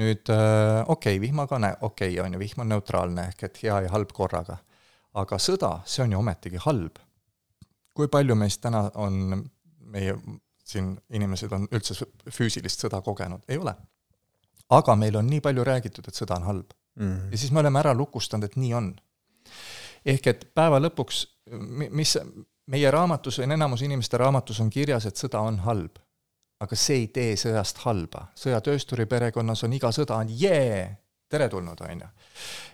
nüüd 0.01 0.25
okei 0.33 0.89
okay,, 0.89 1.19
vihmaga 1.21 1.59
on 1.59 1.67
okei 1.69 2.15
okay,, 2.15 2.21
on 2.25 2.33
ju, 2.33 2.39
vihm 2.41 2.63
on 2.65 2.71
neutraalne 2.73 3.27
ehk 3.29 3.43
et 3.45 3.59
hea 3.63 3.81
ja 3.85 3.91
halb 3.93 4.15
korraga 4.17 4.57
aga 5.21 5.39
sõda, 5.41 5.73
see 5.89 6.05
on 6.05 6.15
ju 6.15 6.21
ometigi 6.21 6.61
halb. 6.67 7.01
kui 7.93 8.09
palju 8.09 8.35
meist 8.41 8.63
täna 8.65 8.87
on, 9.05 9.43
meie 9.93 10.15
siin 10.65 10.95
inimesed 11.13 11.53
on 11.53 11.67
üldse 11.69 12.07
füüsilist 12.33 12.81
sõda 12.81 13.03
kogenud, 13.05 13.43
ei 13.49 13.59
ole. 13.61 13.75
aga 14.71 14.97
meil 14.97 15.17
on 15.21 15.27
nii 15.29 15.41
palju 15.45 15.65
räägitud, 15.65 16.09
et 16.09 16.17
sõda 16.17 16.39
on 16.41 16.49
halb 16.49 16.73
mm.. 16.97 17.33
ja 17.33 17.39
siis 17.39 17.53
me 17.53 17.61
oleme 17.61 17.83
ära 17.83 17.95
lukustanud, 17.95 18.49
et 18.49 18.57
nii 18.57 18.75
on. 18.75 18.95
Ehk 20.05 20.27
et 20.27 20.49
päeva 20.55 20.81
lõpuks, 20.83 21.27
mis 21.91 22.17
meie 22.73 22.91
raamatus 22.91 23.41
või 23.41 23.53
enamus 23.57 23.83
inimeste 23.83 24.19
raamatus 24.21 24.61
on 24.63 24.71
kirjas, 24.71 25.07
et 25.07 25.17
sõda 25.17 25.43
on 25.43 25.59
halb. 25.67 25.99
aga 26.63 26.77
see 26.79 26.97
ei 26.97 27.07
tee 27.11 27.37
sõjast 27.37 27.79
halba. 27.83 28.29
sõjatöösturi 28.35 29.07
perekonnas 29.07 29.65
on 29.65 29.73
iga 29.73 29.91
sõda 29.93 30.17
on 30.17 30.29
jee 30.31 30.67
yeah!, 30.69 30.97
teretulnud, 31.29 31.81
on 31.81 32.01
ju 32.01 32.09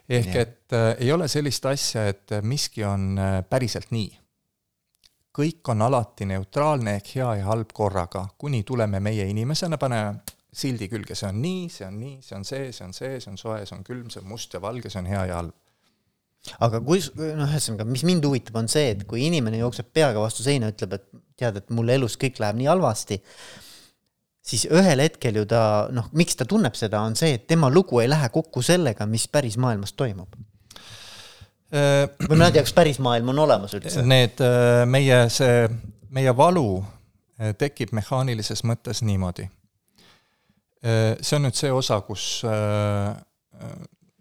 ehk 0.08 0.26
yeah. 0.34 0.40
et 0.42 0.72
äh, 0.72 0.94
ei 0.98 1.12
ole 1.12 1.28
sellist 1.28 1.66
asja, 1.66 2.08
et 2.08 2.40
miski 2.42 2.84
on 2.84 3.18
äh, 3.18 3.42
päriselt 3.48 3.90
nii. 3.90 4.10
kõik 5.38 5.70
on 5.70 5.82
alati 5.82 6.26
neutraalne 6.26 6.96
ehk 6.98 7.14
hea 7.14 7.34
ja 7.40 7.44
halb 7.46 7.72
korraga, 7.72 8.26
kuni 8.38 8.62
tuleme 8.66 9.00
meie 9.00 9.28
inimesena, 9.30 9.78
paneme 9.78 10.18
sildi 10.52 10.88
külge, 10.88 11.14
see 11.14 11.28
on 11.28 11.40
nii, 11.42 11.68
see 11.70 11.86
on 11.86 11.98
nii, 12.00 12.16
see 12.24 12.36
on 12.36 12.44
see, 12.44 12.72
see 12.72 12.84
on 12.86 12.94
see, 12.96 13.20
see 13.20 13.30
on 13.30 13.38
soe, 13.38 13.60
see 13.68 13.76
on 13.76 13.84
külm, 13.86 14.08
see 14.10 14.22
on 14.22 14.28
must 14.32 14.54
ja 14.54 14.60
valge, 14.60 14.90
see 14.90 15.02
on 15.02 15.10
hea 15.10 15.24
ja 15.30 15.40
halb. 15.42 15.54
Aga 16.64 16.80
kui, 16.84 17.00
noh, 17.18 17.46
ühesõnaga, 17.46 17.86
mis 17.88 18.04
mind 18.08 18.26
huvitab, 18.28 18.58
on 18.60 18.68
see, 18.72 18.92
et 18.94 19.06
kui 19.08 19.24
inimene 19.26 19.60
jookseb 19.62 19.90
peaga 19.94 20.20
vastu 20.22 20.46
seina, 20.46 20.72
ütleb, 20.74 20.98
et 20.98 21.08
tead, 21.38 21.60
et 21.60 21.72
mul 21.74 21.94
elus 21.94 22.18
kõik 22.20 22.40
läheb 22.42 22.58
nii 22.58 22.70
halvasti 22.70 23.22
siis 24.48 24.64
ühel 24.72 25.02
hetkel 25.02 25.42
ju 25.42 25.44
ta 25.48 25.62
noh, 25.92 26.08
miks 26.16 26.38
ta 26.38 26.46
tunneb 26.48 26.76
seda, 26.78 27.02
on 27.04 27.16
see, 27.18 27.36
et 27.36 27.46
tema 27.50 27.70
lugu 27.72 28.00
ei 28.02 28.08
lähe 28.08 28.30
kokku 28.32 28.62
sellega, 28.64 29.06
mis 29.06 29.26
päris 29.28 29.58
maailmas 29.60 29.92
toimub. 29.92 30.38
Äh, 31.68 32.06
või 32.24 32.40
ma 32.40 32.48
ei 32.48 32.56
tea, 32.56 32.64
kas 32.64 32.72
päris 32.76 33.00
maailm 33.04 33.34
on 33.34 33.42
olemas 33.44 33.74
üldse? 33.76 34.00
Need 34.08 34.40
äh, 34.44 34.84
meie 34.88 35.20
see, 35.32 35.66
meie 36.16 36.32
valu 36.36 36.80
äh, 36.80 37.52
tekib 37.60 37.92
mehaanilises 37.96 38.64
mõttes 38.64 39.04
niimoodi. 39.04 39.50
see 40.78 41.34
on 41.34 41.42
nüüd 41.42 41.56
see 41.58 41.72
osa, 41.74 41.96
kus, 42.06 42.44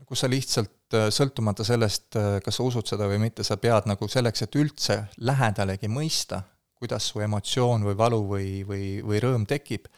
kus 0.09 0.23
sa 0.23 0.27
lihtsalt 0.27 0.71
sõltumata 0.93 1.65
sellest, 1.67 2.15
kas 2.43 2.59
sa 2.59 2.63
usud 2.63 2.87
seda 2.87 3.07
või 3.09 3.19
mitte, 3.25 3.43
sa 3.43 3.57
pead 3.59 3.89
nagu 3.89 4.07
selleks, 4.07 4.45
et 4.45 4.55
üldse 4.55 4.97
lähedalegi 5.17 5.89
mõista, 5.91 6.41
kuidas 6.77 7.09
su 7.11 7.19
emotsioon 7.25 7.83
või 7.89 7.97
valu 7.97 8.21
või, 8.29 8.49
või, 8.67 8.83
või 9.03 9.21
rõõm 9.23 9.47
tekib 9.49 9.89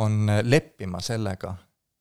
on 0.00 0.30
leppima 0.42 1.00
sellega, 1.04 1.54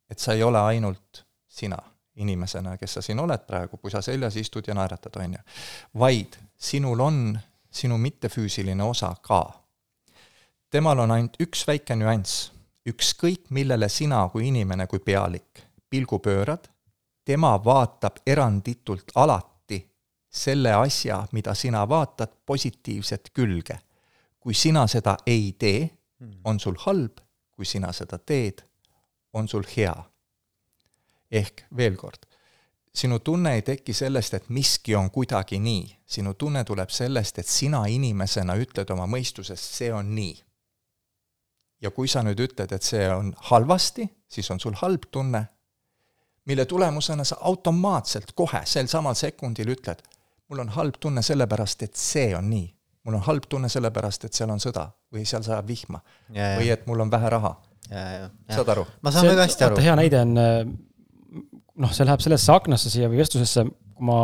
et 0.10 0.20
sa 0.20 0.34
ei 0.34 0.44
ole 0.44 0.62
ainult 0.62 1.24
sina 1.50 1.78
inimesena, 2.16 2.78
kes 2.78 2.98
sa 2.98 3.02
siin 3.02 3.20
oled 3.20 3.46
praegu, 3.48 3.78
pusa 3.82 4.02
seljas 4.02 4.36
istud 4.38 4.68
ja 4.68 4.76
naeratad, 4.78 5.16
on 5.22 5.34
ju. 5.38 5.42
vaid 6.00 6.38
sinul 6.58 7.00
on 7.02 7.40
sinu 7.74 7.98
mittefüüsiline 7.98 8.84
osa 8.84 9.16
ka. 9.22 9.44
temal 10.70 11.00
on 11.00 11.12
ainult 11.12 11.38
üks 11.42 11.66
väike 11.68 11.96
nüanss, 11.98 12.52
ükskõik 12.90 13.50
millele 13.50 13.90
sina 13.90 14.28
kui 14.30 14.48
inimene, 14.48 14.88
kui 14.88 15.00
pealik 15.00 15.64
pilgu 15.90 16.20
pöörad, 16.20 16.70
tema 17.26 17.58
vaatab 17.64 18.22
eranditult 18.28 19.12
alati 19.16 19.80
selle 20.30 20.74
asja, 20.74 21.28
mida 21.32 21.54
sina 21.54 21.90
vaatad, 21.90 22.32
positiivset 22.46 23.30
külge. 23.34 23.80
kui 24.40 24.54
sina 24.54 24.88
seda 24.88 25.18
ei 25.26 25.56
tee, 25.60 25.90
on 26.44 26.60
sul 26.60 26.76
halb 26.86 27.24
kui 27.56 27.66
sina 27.66 27.92
seda 27.94 28.18
teed, 28.20 28.64
on 29.34 29.48
sul 29.48 29.64
hea. 29.76 29.96
ehk 31.34 31.64
veel 31.78 31.96
kord, 31.98 32.28
sinu 32.94 33.18
tunne 33.20 33.56
ei 33.58 33.64
teki 33.66 33.94
sellest, 33.94 34.34
et 34.38 34.50
miski 34.54 34.94
on 34.96 35.10
kuidagi 35.12 35.58
nii, 35.60 35.88
sinu 36.06 36.36
tunne 36.38 36.62
tuleb 36.64 36.92
sellest, 36.94 37.40
et 37.42 37.50
sina 37.50 37.86
inimesena 37.90 38.54
ütled 38.62 38.92
oma 38.94 39.08
mõistusest, 39.10 39.80
see 39.80 39.94
on 39.94 40.14
nii. 40.16 40.36
ja 41.82 41.92
kui 41.92 42.08
sa 42.08 42.22
nüüd 42.24 42.40
ütled, 42.40 42.72
et 42.72 42.84
see 42.84 43.08
on 43.10 43.34
halvasti, 43.50 44.06
siis 44.30 44.50
on 44.52 44.60
sul 44.60 44.78
halb 44.82 45.10
tunne, 45.12 45.48
mille 46.46 46.66
tulemusena 46.66 47.24
sa 47.24 47.38
automaatselt 47.42 48.34
kohe 48.36 48.64
sel 48.66 48.88
samal 48.92 49.16
sekundil 49.16 49.74
ütled, 49.76 50.02
mul 50.50 50.64
on 50.66 50.74
halb 50.76 51.00
tunne 51.00 51.22
sellepärast, 51.22 51.84
et 51.88 51.96
see 51.96 52.32
on 52.38 52.50
nii 52.50 52.68
mul 53.04 53.20
on 53.20 53.24
halb 53.28 53.46
tunne 53.50 53.70
sellepärast, 53.72 54.28
et 54.28 54.38
seal 54.38 54.52
on 54.54 54.62
sõda 54.64 54.88
või 55.14 55.26
seal 55.28 55.44
sajab 55.46 55.68
vihma 55.68 56.00
ja, 56.34 56.54
või 56.60 56.72
et 56.74 56.86
mul 56.88 57.04
on 57.04 57.12
vähe 57.12 57.32
raha. 57.36 57.54
saad 57.92 58.74
aru? 58.76 58.86
ma 59.04 59.12
saan 59.12 59.28
väga 59.28 59.48
hästi 59.48 59.68
aru. 59.68 59.80
hea 59.84 59.96
näide 60.00 60.22
on, 60.24 60.34
äh, 60.40 60.60
noh, 61.84 61.94
see 61.96 62.08
läheb 62.08 62.24
sellesse 62.24 62.54
aknasse 62.56 62.92
siia 62.94 63.12
või 63.12 63.20
vestlusesse, 63.24 63.66
kui 63.68 64.08
ma 64.08 64.22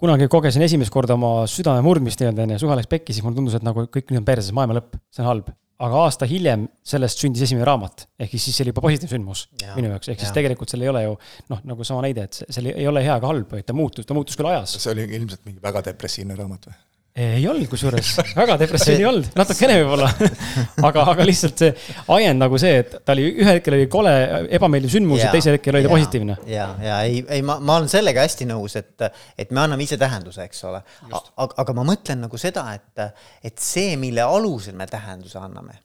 kunagi 0.00 0.30
kogesin 0.32 0.64
esimest 0.64 0.92
korda 0.92 1.18
oma 1.18 1.44
südame 1.50 1.84
murdmist 1.84 2.22
nii-öelda, 2.22 2.46
onju, 2.46 2.60
suhe 2.62 2.78
läks 2.78 2.88
pekki, 2.88 3.12
siis 3.12 3.26
mulle 3.26 3.36
tundus, 3.36 3.58
et 3.58 3.66
nagu 3.66 3.84
kõik 3.92 4.08
nüüd 4.08 4.22
on 4.22 4.28
perses, 4.30 4.54
maailma 4.56 4.78
lõpp, 4.78 4.96
see 5.12 5.24
on 5.24 5.28
halb. 5.28 5.50
Aga 5.80 6.02
aasta 6.04 6.28
hiljem 6.28 6.66
sellest 6.86 7.22
sündis 7.22 7.46
esimene 7.46 7.64
raamat, 7.68 8.04
ehk 8.20 8.34
siis 8.34 8.50
siis 8.50 8.60
oli 8.64 8.74
juba 8.74 8.84
positiivne 8.84 9.14
sündmus 9.14 9.46
ja, 9.62 9.72
minu 9.78 9.92
jaoks, 9.94 10.10
ehk 10.12 10.20
siis 10.20 10.34
tegelikult 10.36 10.72
seal 10.72 10.84
ei 10.84 10.92
ole 10.92 11.02
ju 11.06 11.16
noh, 11.52 11.62
nagu 11.72 11.86
sama 11.88 12.04
näide, 12.04 12.26
et 12.28 12.42
seal 12.52 12.70
ei 12.74 12.88
ole 12.90 13.02
hea 13.06 13.16
ega 13.16 13.30
halb, 13.30 13.48
vaid 13.54 13.68
ta 13.68 13.76
muutus, 13.76 14.08
ta 14.08 14.16
muutus 14.16 14.38
küll 14.38 14.50
ajas. 14.52 14.76
see 14.76 14.92
oli 14.92 15.08
ilmselt 15.18 15.46
mingi 15.48 15.62
väga 15.64 15.84
depressiivne 15.90 16.36
raamat 16.38 16.68
või? 16.70 16.78
Ei 17.16 17.48
olnud 17.48 17.66
kusjuures, 17.70 18.12
väga 18.38 18.54
depressiivne 18.60 19.02
ei 19.02 19.06
olnud, 19.08 19.28
natukene 19.34 19.76
võib-olla 19.80 20.10
aga, 20.88 21.04
aga 21.12 21.26
lihtsalt 21.26 21.62
see 21.64 21.72
ajend 22.14 22.42
nagu 22.44 22.60
see, 22.62 22.76
et 22.84 22.94
ta 23.02 23.16
oli, 23.16 23.26
ühel 23.42 23.58
hetkel 23.58 23.74
oli 23.74 23.88
kole 23.90 24.12
ebameeldiv 24.58 24.94
sündmus 24.94 25.24
ja 25.24 25.32
teisel 25.34 25.56
hetkel 25.58 25.74
oli 25.74 25.88
ta 25.88 25.90
positiivne. 25.90 26.38
ja, 26.50 26.68
ja 26.84 27.00
ei, 27.08 27.24
ei, 27.26 27.42
ma, 27.46 27.58
ma 27.58 27.80
olen 27.80 27.90
sellega 27.90 28.22
hästi 28.22 28.46
nõus, 28.52 28.78
et, 28.78 28.94
et 29.34 29.50
me 29.50 29.64
anname 29.64 29.86
ise 29.86 29.98
tähenduse, 30.00 30.46
eks 30.46 30.62
ole. 30.70 30.82
aga, 31.10 31.50
aga 31.64 31.76
ma 31.80 31.86
mõtlen 31.90 32.22
nagu 32.28 32.40
seda, 32.40 32.68
et, 32.78 33.04
et 33.50 33.58
see, 33.58 33.96
mille 34.00 34.22
alusel 34.22 34.78
me 34.78 34.86
tähenduse 34.90 35.42
anname. 35.42 35.80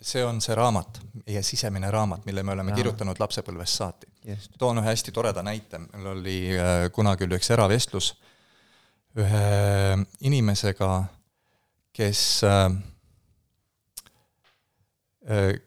see 0.00 0.24
on 0.24 0.40
see 0.40 0.56
raamat, 0.56 1.02
meie 1.26 1.44
sisemine 1.44 1.92
raamat, 1.92 2.24
mille 2.24 2.42
me 2.42 2.56
oleme 2.56 2.72
ja. 2.72 2.80
kirjutanud 2.80 3.20
lapsepõlvest 3.20 3.84
saati. 3.84 4.08
toon 4.58 4.80
ühe 4.80 4.88
hästi 4.88 5.12
toreda 5.12 5.44
näite, 5.44 5.84
mul 5.84 6.14
oli 6.16 6.40
äh, 6.56 6.88
kunagi 6.96 7.28
oli 7.28 7.36
üks 7.36 7.52
eravestlus 7.52 8.14
ühe 9.18 9.96
inimesega, 10.20 10.90
kes 11.96 12.20
äh, 12.46 12.68
äh, 15.30 15.58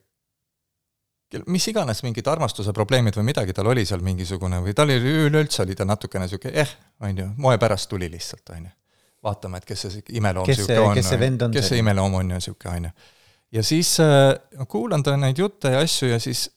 mis 1.50 1.66
iganes 1.68 2.04
mingid 2.06 2.28
armastuse 2.30 2.74
probleemid 2.76 3.18
või 3.18 3.28
midagi 3.32 3.56
tal 3.58 3.72
oli 3.72 3.86
seal 3.90 4.04
mingisugune 4.06 4.62
või 4.64 4.76
tal 4.78 4.92
oli 4.92 5.16
üleüldse 5.28 5.64
oli 5.64 5.76
ta 5.76 5.88
natukene 5.88 6.28
niisugune 6.28 6.54
eh, 6.62 6.74
on 7.04 7.20
ju, 7.24 7.28
moe 7.42 7.58
pärast 7.62 7.90
tuli 7.90 8.10
lihtsalt, 8.12 8.54
on 8.56 8.68
ju. 8.68 8.74
vaatame, 9.24 9.60
et 9.60 9.68
kes 9.68 9.86
see 9.88 10.04
imeloom 10.20 10.48
niisugune 10.48 10.80
on, 10.80 10.98
kes 10.98 11.10
see, 11.10 11.22
on 11.48 11.56
kes 11.56 11.72
see 11.72 11.82
imeloom 11.82 12.20
on 12.20 12.34
ja 12.36 12.42
niisugune, 12.42 12.76
on 12.76 12.90
ju. 12.90 12.92
ja 13.60 13.64
siis 13.64 13.96
äh, 14.04 14.68
kuulan 14.68 15.04
ta 15.04 15.18
neid 15.18 15.42
jutte 15.42 15.74
ja 15.74 15.82
asju 15.84 16.14
ja 16.14 16.20
siis 16.22 16.48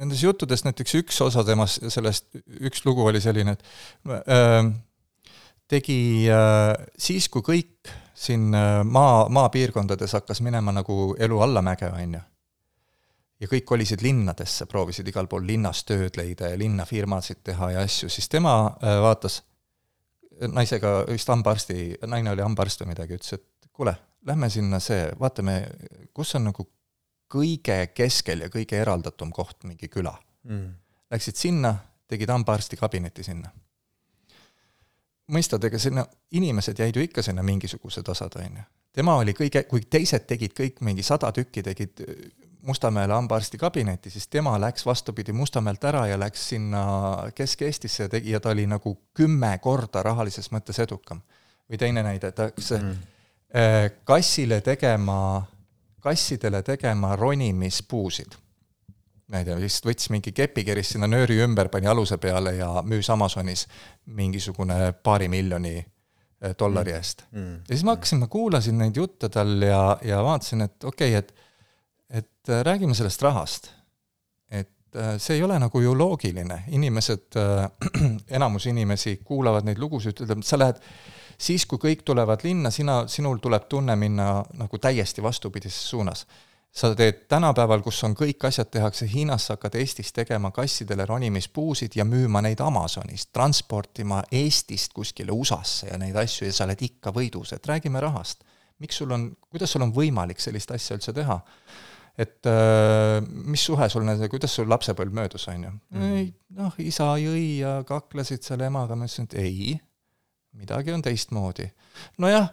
nendes 0.00 0.22
juttudes 0.22 0.64
näiteks 0.66 0.98
üks 0.98 1.20
osa 1.24 1.44
temast, 1.46 1.86
sellest, 1.92 2.28
üks 2.60 2.84
lugu 2.84 3.06
oli 3.06 3.22
selline, 3.22 3.56
et 3.56 4.18
äh, 4.26 4.74
tegi 5.68 5.98
äh, 6.30 6.72
siis, 6.98 7.28
kui 7.32 7.44
kõik 7.46 7.90
siin 8.16 8.54
äh, 8.54 8.80
maa, 8.84 9.26
maapiirkondades 9.32 10.16
hakkas 10.18 10.40
minema 10.44 10.74
nagu 10.74 11.14
elu 11.18 11.40
allamäge, 11.46 11.90
on 11.92 12.16
ju. 12.18 12.22
ja 13.40 13.50
kõik 13.50 13.66
kolisid 13.68 14.02
linnadesse, 14.02 14.66
proovisid 14.70 15.08
igal 15.08 15.28
pool 15.28 15.46
linnas 15.46 15.84
tööd 15.84 16.16
leida 16.16 16.52
ja 16.52 16.58
linnafirmasid 16.58 17.42
teha 17.44 17.70
ja 17.74 17.84
asju, 17.84 18.08
siis 18.12 18.28
tema 18.32 18.56
äh, 18.80 19.00
vaatas 19.02 19.42
naisega, 20.52 21.02
vist 21.08 21.28
hambaarsti, 21.32 21.96
naine 22.06 22.32
oli 22.32 22.44
hambaarst 22.44 22.82
või 22.82 22.92
midagi, 22.92 23.16
ütles, 23.16 23.38
et 23.38 23.68
kuule, 23.72 23.94
lähme 24.26 24.50
sinna 24.52 24.80
see, 24.82 25.06
vaatame, 25.20 25.60
kus 26.14 26.34
on 26.36 26.50
nagu 26.50 26.66
kõige 27.32 27.78
keskel 27.96 28.44
ja 28.44 28.50
kõige 28.52 28.78
eraldatum 28.80 29.32
koht, 29.34 29.64
mingi 29.64 29.88
küla 29.92 30.14
mm.. 30.46 30.74
Läksid 31.10 31.38
sinna, 31.38 31.70
tegid 32.10 32.30
hambaarsti 32.32 32.76
kabineti 32.76 33.22
sinna. 33.22 33.52
Mõistad, 35.32 35.64
ega 35.64 35.78
sinna, 35.78 36.06
inimesed 36.38 36.78
jäid 36.78 36.96
ju 36.96 37.02
ikka 37.02 37.22
sinna 37.22 37.42
mingisuguse 37.42 38.02
tasad, 38.02 38.36
on 38.40 38.58
ju. 38.60 38.66
tema 38.92 39.16
oli 39.20 39.34
kõige, 39.36 39.64
kui 39.68 39.84
teised 39.90 40.26
tegid 40.26 40.54
kõik 40.56 40.80
mingi 40.80 41.02
sada 41.02 41.32
tükki, 41.32 41.62
tegid 41.62 42.04
Mustamäele 42.66 43.14
hambaarsti 43.14 43.58
kabinetti, 43.58 44.10
siis 44.10 44.26
tema 44.28 44.56
läks 44.58 44.86
vastupidi 44.86 45.32
Mustamäelt 45.32 45.84
ära 45.84 46.06
ja 46.06 46.16
läks 46.18 46.48
sinna 46.48 46.80
Kesk-Eestisse 47.34 48.02
ja 48.02 48.08
tegi, 48.10 48.32
ja 48.34 48.40
ta 48.40 48.50
oli 48.50 48.64
nagu 48.66 48.96
kümme 49.14 49.52
korda 49.62 50.02
rahalises 50.02 50.50
mõttes 50.50 50.80
edukam. 50.82 51.20
või 51.70 51.78
teine 51.78 52.02
näide, 52.02 52.32
ta 52.32 52.50
hakkas 52.50 52.70
mm. 52.78 52.96
Äh, 53.56 53.90
kassile 54.04 54.60
tegema, 54.60 55.46
kassidele 56.00 56.62
tegema 56.62 57.16
ronimispuusid. 57.16 58.34
Ma 59.32 59.40
ei 59.40 59.48
tea, 59.48 59.56
vist 59.58 59.86
võttis 59.86 60.10
mingi 60.14 60.32
kepi, 60.32 60.64
keris 60.66 60.94
sinna 60.94 61.08
nööri 61.10 61.40
ümber, 61.42 61.70
pani 61.72 61.88
aluse 61.90 62.18
peale 62.22 62.56
ja 62.58 62.70
müüs 62.86 63.10
Amazonis 63.10 63.66
mingisugune 64.06 64.92
paari 65.02 65.28
miljoni 65.32 65.76
äh, 65.80 66.54
dollari 66.58 66.92
mm. 66.92 67.00
eest 67.00 67.26
mm.. 67.32 67.58
ja 67.66 67.74
siis 67.74 67.84
ma 67.86 67.96
hakkasin, 67.96 68.22
ma 68.22 68.30
kuulasin 68.30 68.78
neid 68.84 68.96
jutte 68.96 69.32
tal 69.32 69.56
ja, 69.62 69.82
ja 70.06 70.22
vaatasin, 70.26 70.68
et 70.68 70.84
okei 70.84 71.16
okay,, 71.16 71.24
et 71.24 71.46
et 72.10 72.48
äh, 72.48 72.64
räägime 72.64 72.94
sellest 72.94 73.22
rahast. 73.22 73.70
et 74.50 74.96
äh, 74.96 75.18
see 75.18 75.36
ei 75.36 75.42
ole 75.42 75.58
nagu 75.58 75.80
ju 75.80 75.94
loogiline, 75.94 76.62
inimesed, 76.68 77.36
äh, 77.36 77.68
enamus 78.36 78.66
inimesi 78.66 79.16
kuulavad 79.24 79.66
neid 79.66 79.78
lugusid, 79.78 80.14
ütlevad, 80.14 80.44
et 80.44 80.46
sa 80.46 80.58
lähed 80.58 80.80
siis, 81.38 81.66
kui 81.66 81.78
kõik 81.82 82.04
tulevad 82.06 82.44
linna, 82.46 82.70
sina, 82.70 83.02
sinul 83.08 83.42
tuleb 83.42 83.66
tunne 83.68 83.96
minna 83.96 84.44
nagu 84.54 84.78
täiesti 84.78 85.22
vastupidises 85.22 85.90
suunas. 85.90 86.26
Sa 86.76 86.90
teed 86.96 87.24
tänapäeval, 87.30 87.80
kus 87.84 88.02
on 88.04 88.14
kõik 88.16 88.44
asjad 88.48 88.68
tehakse 88.72 89.08
Hiinas, 89.08 89.46
sa 89.48 89.56
hakkad 89.56 89.78
Eestis 89.80 90.12
tegema 90.12 90.50
kassidele 90.54 91.06
ronimispuusid 91.08 91.96
ja 91.96 92.04
müüma 92.04 92.42
neid 92.44 92.60
Amazonist, 92.60 93.30
transportima 93.32 94.20
Eestist 94.32 94.92
kuskile 94.96 95.32
USA-sse 95.32 95.88
ja 95.88 95.98
neid 96.00 96.16
asju 96.20 96.50
ja 96.50 96.56
sa 96.56 96.66
oled 96.68 96.84
ikka 96.84 97.14
võidus, 97.16 97.54
et 97.56 97.66
räägime 97.66 98.02
rahast. 98.04 98.44
miks 98.78 98.96
sul 99.00 99.10
on, 99.10 99.30
kuidas 99.50 99.72
sul 99.72 99.82
on 99.86 99.92
võimalik 99.96 100.40
sellist 100.40 100.70
asja 100.70 100.98
üldse 100.98 101.12
teha? 101.16 101.40
et 102.16 102.48
äh, 102.48 103.24
mis 103.24 103.64
suhe 103.64 103.88
sul 103.92 104.04
nende, 104.04 104.28
kuidas 104.32 104.54
sul 104.56 104.68
lapsepõlv 104.68 105.12
möödus, 105.16 105.48
on 105.52 105.64
ju 105.64 105.72
mm.. 105.72 106.12
ei, 106.16 106.30
noh, 106.56 106.76
isa 106.80 107.10
jõi 107.20 107.58
ja 107.60 107.72
kaklesid 107.88 108.44
seal 108.44 108.64
emaga, 108.68 108.96
ma 108.96 109.08
ütlesin, 109.08 109.28
et 109.28 109.38
ei, 109.40 109.74
midagi 110.56 110.92
on 110.92 111.02
teistmoodi. 111.02 111.70
nojah, 112.18 112.48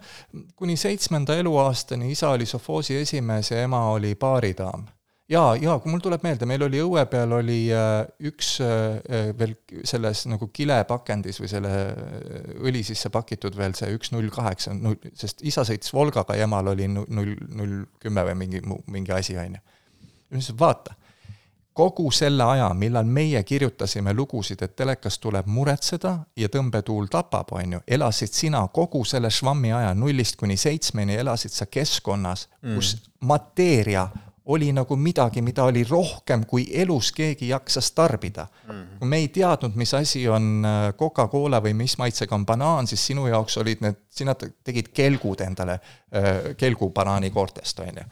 kuni 0.56 0.76
seitsmenda 0.76 1.36
eluaastani 1.36 2.10
isa 2.12 2.30
oli 2.30 2.46
sovhoosi 2.46 2.96
esimees 2.96 3.50
ja 3.50 3.62
ema 3.62 3.86
oli 3.92 4.14
baaridaam 4.14 4.86
jaa, 5.30 5.54
jaa, 5.60 5.76
kui 5.80 5.92
mul 5.92 6.02
tuleb 6.04 6.24
meelde, 6.24 6.46
meil 6.48 6.64
oli 6.66 6.80
õue 6.84 7.04
peal 7.10 7.32
oli 7.38 7.58
äh, 7.72 8.02
üks 8.28 8.54
äh, 8.64 8.98
äh, 9.08 9.30
veel 9.38 9.54
selles 9.86 10.24
nagu 10.28 10.48
kilepakendis 10.52 11.40
või 11.40 11.50
selle 11.50 11.72
õli 12.60 12.84
sisse 12.86 13.10
pakitud 13.14 13.56
veel 13.56 13.76
see 13.78 13.94
üks 13.96 14.12
null 14.14 14.28
kaheksa, 14.34 14.74
null, 14.76 14.98
sest 15.16 15.40
isa 15.46 15.64
sõitis 15.66 15.94
Volgaga 15.96 16.36
ja 16.36 16.48
emal 16.48 16.72
oli 16.74 16.90
null, 16.92 17.32
null 17.56 17.80
kümme 18.02 18.26
või 18.30 18.36
mingi, 18.44 18.62
mingi 18.92 19.16
asi, 19.16 19.38
on 19.40 19.56
ju. 19.56 19.62
ja 19.62 20.36
ma 20.36 20.36
ütlesin, 20.36 20.60
vaata, 20.60 20.98
kogu 21.74 22.10
selle 22.14 22.44
aja, 22.44 22.68
millal 22.78 23.04
meie 23.04 23.42
kirjutasime 23.42 24.14
lugusid, 24.14 24.62
et 24.62 24.76
telekas 24.76 25.18
tuleb 25.18 25.48
muretseda 25.50 26.14
ja 26.36 26.48
tõmbetuul 26.48 27.08
tapab, 27.10 27.50
on 27.58 27.78
ju, 27.78 27.80
elasid 27.96 28.32
sina 28.32 28.62
kogu 28.72 29.04
selle 29.04 29.30
švammi 29.30 29.72
aja 29.74 29.94
nullist 29.98 30.38
kuni 30.40 30.56
seitsmeni, 30.56 31.18
elasid 31.18 31.54
sa 31.54 31.66
keskkonnas 31.66 32.48
mm., 32.62 32.76
kus 32.78 32.94
mateeria 33.26 34.06
oli 34.44 34.72
nagu 34.76 34.96
midagi, 34.96 35.42
mida 35.42 35.64
oli 35.64 35.84
rohkem, 35.88 36.44
kui 36.46 36.66
elus 36.72 37.10
keegi 37.16 37.48
jaksas 37.48 37.90
tarbida 37.96 38.44
mm. 38.68 38.82
kui 38.98 39.08
me 39.08 39.20
ei 39.22 39.30
teadnud, 39.32 39.76
mis 39.80 39.94
asi 39.96 40.26
on 40.28 40.66
äh, 40.68 40.90
Coca-Cola 40.98 41.62
või 41.64 41.72
mis 41.78 41.96
maitsega 41.98 42.36
on 42.36 42.44
banaan, 42.46 42.86
siis 42.86 43.06
sinu 43.06 43.24
jaoks 43.30 43.56
olid 43.62 43.80
need, 43.84 44.02
sina 44.12 44.36
tegid 44.36 44.92
kelgud 44.94 45.40
endale 45.40 45.78
äh, 45.80 46.52
kelgu 46.60 46.90
banaanikoortest, 46.94 47.80
on 47.86 48.02
ju. 48.02 48.06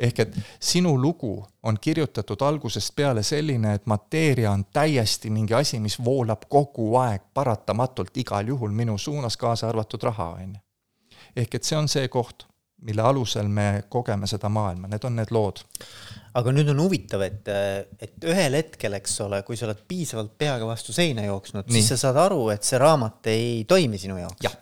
Ehk 0.00 0.18
et 0.24 0.36
sinu 0.60 0.94
lugu 0.98 1.34
on 1.62 1.78
kirjutatud 1.80 2.42
algusest 2.42 2.94
peale 2.96 3.22
selline, 3.22 3.74
et 3.74 3.86
mateeria 3.86 4.52
on 4.52 4.64
täiesti 4.72 5.30
mingi 5.30 5.54
asi, 5.54 5.80
mis 5.80 5.98
voolab 6.04 6.46
kogu 6.48 6.94
aeg 7.02 7.28
paratamatult 7.34 8.16
igal 8.16 8.48
juhul 8.48 8.72
minu 8.72 8.98
suunas, 8.98 9.36
kaasa 9.36 9.68
arvatud 9.68 10.02
raha, 10.08 10.30
on 10.40 10.54
ju. 10.54 10.62
ehk 11.36 11.54
et 11.54 11.64
see 11.64 11.78
on 11.78 11.88
see 11.88 12.08
koht 12.08 12.46
mille 12.80 13.02
alusel 13.04 13.48
me 13.48 13.84
kogeme 13.88 14.26
seda 14.26 14.48
maailma, 14.48 14.88
need 14.88 15.04
on 15.04 15.18
need 15.20 15.32
lood. 15.36 15.60
aga 16.34 16.52
nüüd 16.54 16.70
on 16.72 16.80
huvitav, 16.80 17.20
et, 17.26 17.48
et 18.00 18.24
ühel 18.24 18.56
hetkel, 18.56 18.96
eks 18.96 19.18
ole, 19.26 19.42
kui 19.44 19.58
sa 19.58 19.66
oled 19.68 19.84
piisavalt 19.88 20.32
peaga 20.38 20.68
vastu 20.68 20.94
seina 20.96 21.26
jooksnud, 21.26 21.68
siis 21.74 21.92
sa 21.92 22.00
saad 22.06 22.22
aru, 22.24 22.46
et 22.54 22.64
see 22.64 22.80
raamat 22.80 23.30
ei 23.34 23.64
toimi 23.68 24.00
sinu 24.00 24.16
jaoks. 24.22 24.40
jah 24.48 24.56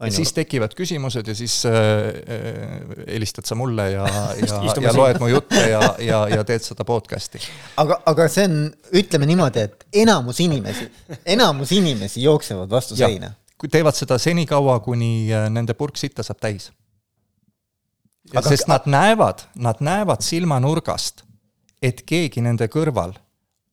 ja 0.00 0.10
siis 0.12 0.32
tekivad 0.34 0.74
küsimused 0.76 1.28
ja 1.28 1.34
siis 1.38 1.60
äh, 1.66 1.74
äh, 1.74 2.94
helistad 3.06 3.46
sa 3.46 3.54
mulle 3.54 3.90
ja, 3.92 4.06
ja, 4.48 4.60
ja 4.82 4.94
loed 4.96 5.20
mu 5.22 5.30
jutte 5.30 5.62
ja, 5.70 5.82
ja, 6.02 6.20
ja 6.28 6.44
teed 6.48 6.66
seda 6.66 6.86
podcast'i. 6.88 7.42
aga, 7.80 8.00
aga 8.10 8.28
see 8.32 8.46
on, 8.50 8.60
ütleme 9.00 9.28
niimoodi, 9.30 9.66
et 9.68 9.86
enamus 10.04 10.40
inimesi, 10.44 10.88
enamus 11.36 11.72
inimesi 11.72 12.22
jooksevad 12.26 12.70
vastu 12.70 12.98
ja, 12.98 13.08
seina. 13.08 13.34
teevad 13.70 13.96
seda 13.96 14.18
senikaua, 14.18 14.80
kuni 14.84 15.28
äh, 15.32 15.46
nende 15.52 15.78
purk 15.78 16.00
sitta 16.00 16.26
saab 16.26 16.42
täis 16.42 16.72
sest 18.42 18.68
nad 18.68 18.86
näevad, 18.86 19.44
nad 19.54 19.80
näevad 19.80 20.22
silmanurgast, 20.24 21.24
et 21.82 22.02
keegi 22.06 22.40
nende 22.40 22.68
kõrval 22.72 23.12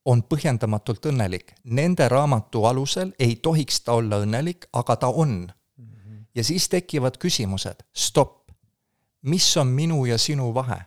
on 0.06 0.24
põhjendamatult 0.26 1.06
õnnelik. 1.12 1.54
Nende 1.64 2.08
raamatu 2.10 2.66
alusel 2.66 3.14
ei 3.20 3.36
tohiks 3.36 3.82
ta 3.86 3.94
olla 3.94 4.22
õnnelik, 4.26 4.68
aga 4.74 4.96
ta 4.96 5.08
on. 5.08 5.52
Ja 6.36 6.44
siis 6.44 6.70
tekivad 6.70 7.18
küsimused, 7.22 7.84
stopp, 7.94 8.52
mis 9.22 9.58
on 9.58 9.68
minu 9.68 10.06
ja 10.06 10.18
sinu 10.18 10.54
vahe? 10.54 10.80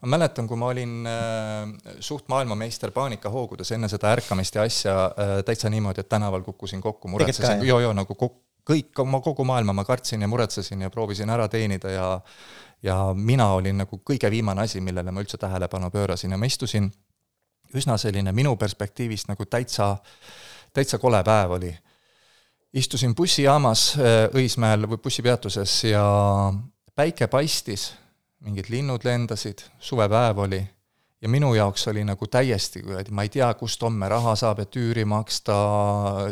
ma 0.00 0.08
mäletan, 0.16 0.46
kui 0.48 0.56
ma 0.56 0.70
olin 0.72 1.06
äh, 1.06 1.94
suht 2.00 2.28
maailmameister 2.28 2.92
paanikahoogudes 2.94 3.72
enne 3.76 3.88
seda 3.88 4.12
ärkamist 4.14 4.54
ja 4.54 4.62
asja 4.64 4.94
äh, 5.04 5.32
täitsa 5.44 5.70
niimoodi, 5.70 6.00
et 6.00 6.08
tänaval 6.08 6.42
kukkusin 6.46 6.80
kokku, 6.80 7.08
muretsesin, 7.08 7.66
joo-joo 7.66 7.92
nagu 7.96 8.16
kõik, 8.70 8.94
oma 9.02 9.20
kogu 9.20 9.44
maailma 9.44 9.74
ma 9.76 9.84
kartsin 9.84 10.22
ja 10.22 10.28
muretsesin 10.28 10.86
ja 10.86 10.90
proovisin 10.90 11.30
ära 11.30 11.48
teenida 11.48 11.90
ja 11.90 12.08
ja 12.82 12.96
mina 13.14 13.50
olin 13.52 13.82
nagu 13.82 14.00
kõige 14.10 14.30
viimane 14.30 14.64
asi, 14.64 14.80
millele 14.80 15.12
ma 15.12 15.20
üldse 15.20 15.38
tähelepanu 15.40 15.90
pöörasin 15.92 16.32
ja 16.32 16.38
ma 16.40 16.48
istusin. 16.48 16.88
Üsna 17.76 17.96
selline 18.00 18.32
minu 18.32 18.56
perspektiivist 18.56 19.28
nagu 19.28 19.44
täitsa, 19.46 19.96
täitsa 20.72 20.98
kole 20.98 21.20
päev 21.24 21.58
oli. 21.58 21.70
Istusin 22.72 23.14
bussijaamas 23.14 23.94
äh, 23.98 24.26
Õismäel 24.34 24.86
või 24.88 25.00
bussipeatuses 25.02 25.84
ja 25.90 26.04
päike 26.94 27.26
paistis, 27.30 27.90
mingid 28.44 28.70
linnud 28.70 29.04
lendasid, 29.04 29.64
suvepäev 29.78 30.44
oli. 30.46 30.60
Ja 31.20 31.28
minu 31.28 31.50
jaoks 31.52 31.82
oli 31.90 32.00
nagu 32.08 32.26
täiesti 32.32 32.80
kuradi, 32.80 33.12
ma 33.12 33.26
ei 33.26 33.28
tea, 33.28 33.50
kust 33.54 33.82
homme 33.84 34.08
raha 34.08 34.32
saab, 34.40 34.62
et 34.62 34.76
üüri 34.80 35.04
maksta, 35.04 35.56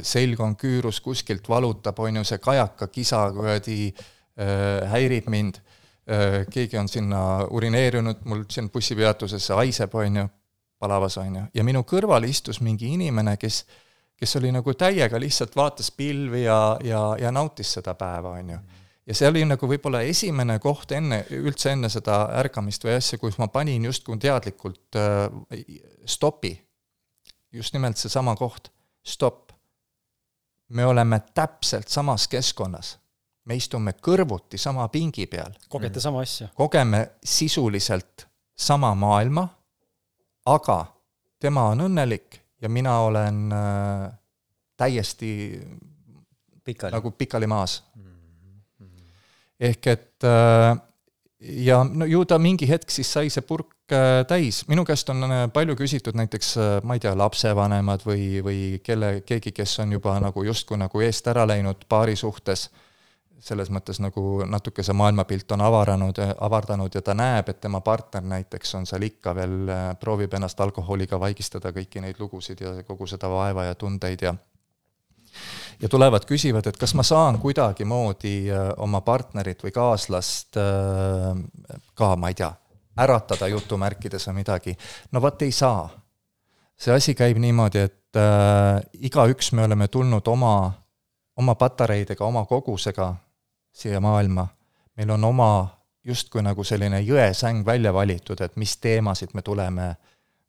selg 0.01 0.41
on 0.41 0.55
küürus, 0.57 1.03
kuskilt 1.05 1.49
valutab, 1.49 1.99
on 2.01 2.17
ju, 2.17 2.23
see 2.25 2.39
kajaka 2.41 2.89
kisa 2.89 3.27
kuradi 3.37 3.91
äh, 3.91 4.89
häirib 4.89 5.29
mind. 5.29 5.61
Äh, 6.09 6.47
keegi 6.49 6.79
on 6.81 6.89
sinna 6.89 7.21
urineerinud, 7.53 8.25
mul 8.25 8.47
siin 8.49 8.71
bussipeatuses 8.73 9.51
haiseb, 9.59 9.93
on 9.93 10.17
ju, 10.23 10.25
palavas, 10.81 11.19
on 11.21 11.37
ju, 11.37 11.45
ja 11.61 11.67
minu 11.69 11.85
kõrval 11.85 12.25
istus 12.25 12.63
mingi 12.65 12.89
inimene, 12.97 13.37
kes 13.37 13.67
kes 14.19 14.37
oli 14.37 14.51
nagu 14.53 14.75
täiega 14.75 15.21
lihtsalt 15.21 15.57
vaatas 15.57 15.91
pilvi 15.95 16.43
ja, 16.43 16.77
ja, 16.85 17.03
ja 17.21 17.33
nautis 17.33 17.73
seda 17.79 17.95
päeva, 17.95 18.35
on 18.41 18.51
ju. 18.51 18.59
ja 19.07 19.15
see 19.15 19.29
oli 19.31 19.45
nagu 19.47 19.71
võib-olla 19.71 20.03
esimene 20.07 20.59
koht 20.63 20.93
enne, 20.97 21.23
üldse 21.39 21.73
enne 21.77 21.91
seda 21.93 22.25
ärkamist 22.41 22.85
või 22.85 22.97
asja, 22.99 23.19
kus 23.19 23.39
ma 23.39 23.49
panin 23.53 23.85
justkui 23.89 24.19
teadlikult 24.19 24.99
äh, 24.99 25.29
stopi. 26.07 26.57
just 27.53 27.75
nimelt 27.75 27.97
seesama 27.97 28.37
koht, 28.37 28.73
stopp. 29.07 29.53
me 30.69 30.87
oleme 30.87 31.21
täpselt 31.35 31.89
samas 31.89 32.29
keskkonnas 32.29 32.99
me 33.49 33.57
istume 33.57 33.95
kõrvuti 33.97 34.59
sama 34.61 34.89
pingi 34.93 35.27
peal. 35.27 35.55
kogete 35.69 36.01
sama 36.01 36.21
asja. 36.21 36.49
kogeme 36.55 37.07
sisuliselt 37.25 38.27
sama 38.59 38.95
maailma, 38.95 39.49
aga 40.47 40.85
tema 41.41 41.69
on 41.73 41.87
õnnelik 41.87 42.43
ja 42.61 42.69
mina 42.69 42.99
olen 43.01 43.53
äh, 43.53 44.11
täiesti 44.77 45.61
pikali. 46.65 46.93
nagu 46.93 47.11
pikali 47.11 47.47
maas 47.47 47.85
mm. 47.95 48.03
-hmm. 48.81 48.87
ehk 49.61 49.87
et 49.87 50.25
äh, 50.25 50.89
ja 51.41 51.85
no 51.85 52.05
ju 52.05 52.25
ta 52.25 52.39
mingi 52.39 52.69
hetk 52.69 52.91
siis 52.91 53.13
sai 53.13 53.31
see 53.31 53.45
purk 53.47 53.93
äh, 53.93 54.25
täis, 54.29 54.65
minu 54.69 54.85
käest 54.85 55.11
on 55.11 55.23
äh, 55.31 55.45
palju 55.53 55.77
küsitud 55.79 56.19
näiteks, 56.19 56.57
äh, 56.57 56.75
ma 56.83 56.99
ei 56.99 57.01
tea, 57.01 57.15
lapsevanemad 57.19 58.05
või, 58.07 58.43
või 58.45 58.61
kelle, 58.85 59.21
keegi, 59.27 59.53
kes 59.53 59.79
on 59.85 59.93
juba 59.93 60.19
nagu 60.21 60.45
justkui 60.45 60.79
nagu 60.81 61.01
eest 61.01 61.31
ära 61.31 61.47
läinud 61.49 61.87
paari 61.89 62.17
suhtes 62.17 62.69
selles 63.41 63.71
mõttes 63.71 64.01
nagu 64.03 64.43
natuke 64.47 64.83
see 64.83 64.97
maailmapilt 64.99 65.53
on 65.55 65.63
avaranud, 65.63 66.19
avardanud 66.41 66.95
ja 66.95 67.03
ta 67.03 67.15
näeb, 67.15 67.49
et 67.49 67.61
tema 67.61 67.81
partner 67.81 68.23
näiteks 68.23 68.75
on 68.75 68.87
seal 68.87 69.07
ikka 69.07 69.35
veel, 69.35 69.59
äh, 69.71 69.89
proovib 70.01 70.35
ennast 70.35 70.61
alkoholiga 70.61 71.21
vaigistada, 71.21 71.73
kõiki 71.73 72.03
neid 72.03 72.19
lugusid 72.19 72.61
ja 72.61 72.75
kogu 72.87 73.07
seda 73.07 73.31
vaeva 73.31 73.69
ja 73.69 73.75
tundeid 73.79 74.23
ja 74.23 74.35
ja 75.81 75.89
tulevad, 75.89 76.25
küsivad, 76.27 76.67
et 76.67 76.77
kas 76.77 76.95
ma 76.99 77.05
saan 77.07 77.39
kuidagimoodi 77.39 78.51
äh, 78.51 78.73
oma 78.83 79.01
partnerit 79.07 79.63
või 79.65 79.73
kaaslast 79.75 80.59
äh, 80.59 81.79
ka, 81.95 82.17
ma 82.17 82.33
ei 82.33 82.39
tea, 82.39 82.51
äratada 82.99 83.49
jutumärkides 83.53 84.29
või 84.31 84.41
midagi. 84.43 84.77
no 85.13 85.23
vot 85.23 85.43
ei 85.43 85.53
saa. 85.53 85.89
see 86.79 86.95
asi 86.95 87.15
käib 87.15 87.39
niimoodi, 87.39 87.79
et 87.79 88.17
äh, 88.17 88.83
igaüks 88.93 89.53
me 89.53 89.65
oleme 89.65 89.89
tulnud 89.89 90.27
oma, 90.29 90.73
oma 91.37 91.55
patareidega, 91.55 92.25
oma 92.25 92.45
kogusega 92.45 93.15
siia 93.79 94.01
maailma. 94.01 94.47
meil 94.97 95.11
on 95.15 95.25
oma 95.25 95.51
justkui 96.05 96.43
nagu 96.43 96.65
selline 96.65 97.01
jõesäng 97.05 97.67
välja 97.67 97.93
valitud, 97.95 98.41
et 98.41 98.57
mis 98.57 98.77
teemasid 98.83 99.35
me 99.35 99.43
tuleme, 99.43 99.89